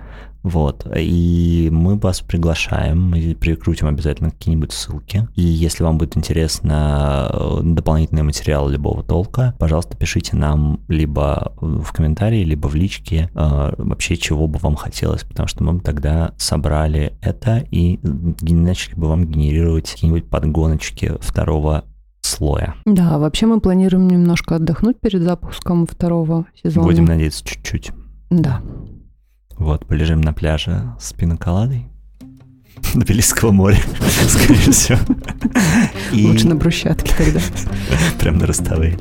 Вот. 0.43 0.86
И 0.97 1.69
мы 1.70 1.97
вас 1.98 2.20
приглашаем, 2.20 3.10
мы 3.10 3.35
прикрутим 3.35 3.86
обязательно 3.86 4.31
какие-нибудь 4.31 4.73
ссылки. 4.73 5.28
И 5.36 5.43
если 5.43 5.85
вам 5.85 5.98
будет 5.98 6.16
интересно 6.16 7.31
э, 7.32 7.60
дополнительный 7.62 8.23
материал 8.23 8.69
любого 8.69 9.02
толка, 9.02 9.55
пожалуйста, 9.59 9.97
пишите 9.97 10.36
нам 10.36 10.81
либо 10.89 11.52
в 11.60 11.93
комментарии, 11.93 12.44
либо 12.44 12.66
в 12.66 12.74
личке 12.74 13.31
э, 13.35 13.74
вообще 13.78 14.16
чего 14.16 14.47
бы 14.47 14.59
вам 14.59 14.77
хотелось, 14.77 15.23
потому 15.23 15.47
что 15.47 15.62
мы 15.64 15.74
бы 15.74 15.81
тогда 15.81 16.32
собрали 16.39 17.16
это 17.20 17.64
и 17.70 18.01
начали 18.02 18.94
бы 18.94 19.09
вам 19.09 19.27
генерировать 19.27 19.90
какие-нибудь 19.90 20.28
подгоночки 20.28 21.14
второго 21.20 21.85
слоя. 22.20 22.74
Да, 22.85 23.19
вообще 23.19 23.47
мы 23.47 23.60
планируем 23.60 24.09
немножко 24.09 24.56
отдохнуть 24.56 25.01
перед 25.01 25.23
запуском 25.23 25.86
второго 25.86 26.47
сезона. 26.62 26.86
Будем 26.86 27.05
надеяться 27.05 27.44
чуть-чуть. 27.44 27.93
Да. 28.31 28.62
Вот, 29.62 29.86
полежим 29.86 30.20
на 30.20 30.32
пляже 30.32 30.93
с 30.98 31.12
пиноколадой. 31.12 31.86
На 32.94 33.05
Белийского 33.05 33.52
моря, 33.52 33.78
скорее 34.28 34.72
всего. 34.72 34.98
И... 36.12 36.26
Лучше 36.26 36.48
на 36.48 36.56
брусчатке 36.56 37.14
тогда. 37.16 37.39
Прям 38.18 38.39
на 38.39 38.47
Руставель. 38.47 38.98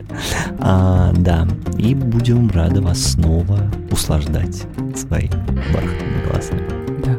А, 0.59 1.13
да, 1.13 1.47
и 1.79 1.95
будем 1.95 2.51
рады 2.51 2.79
вас 2.79 3.01
снова 3.01 3.71
услаждать 3.89 4.67
своим 4.95 5.31
бархатными 5.73 6.25
голосами. 6.27 6.61
Да. 7.05 7.17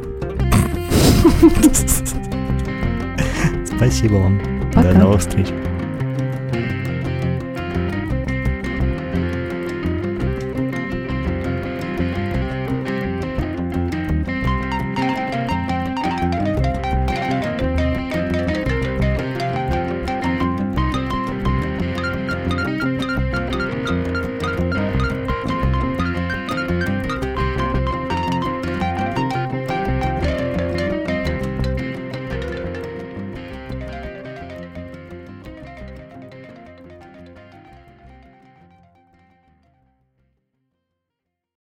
Спасибо 3.76 4.14
вам. 4.14 4.40
Пока. 4.72 4.92
До 4.92 4.98
новых 5.00 5.20
встреч. 5.20 5.48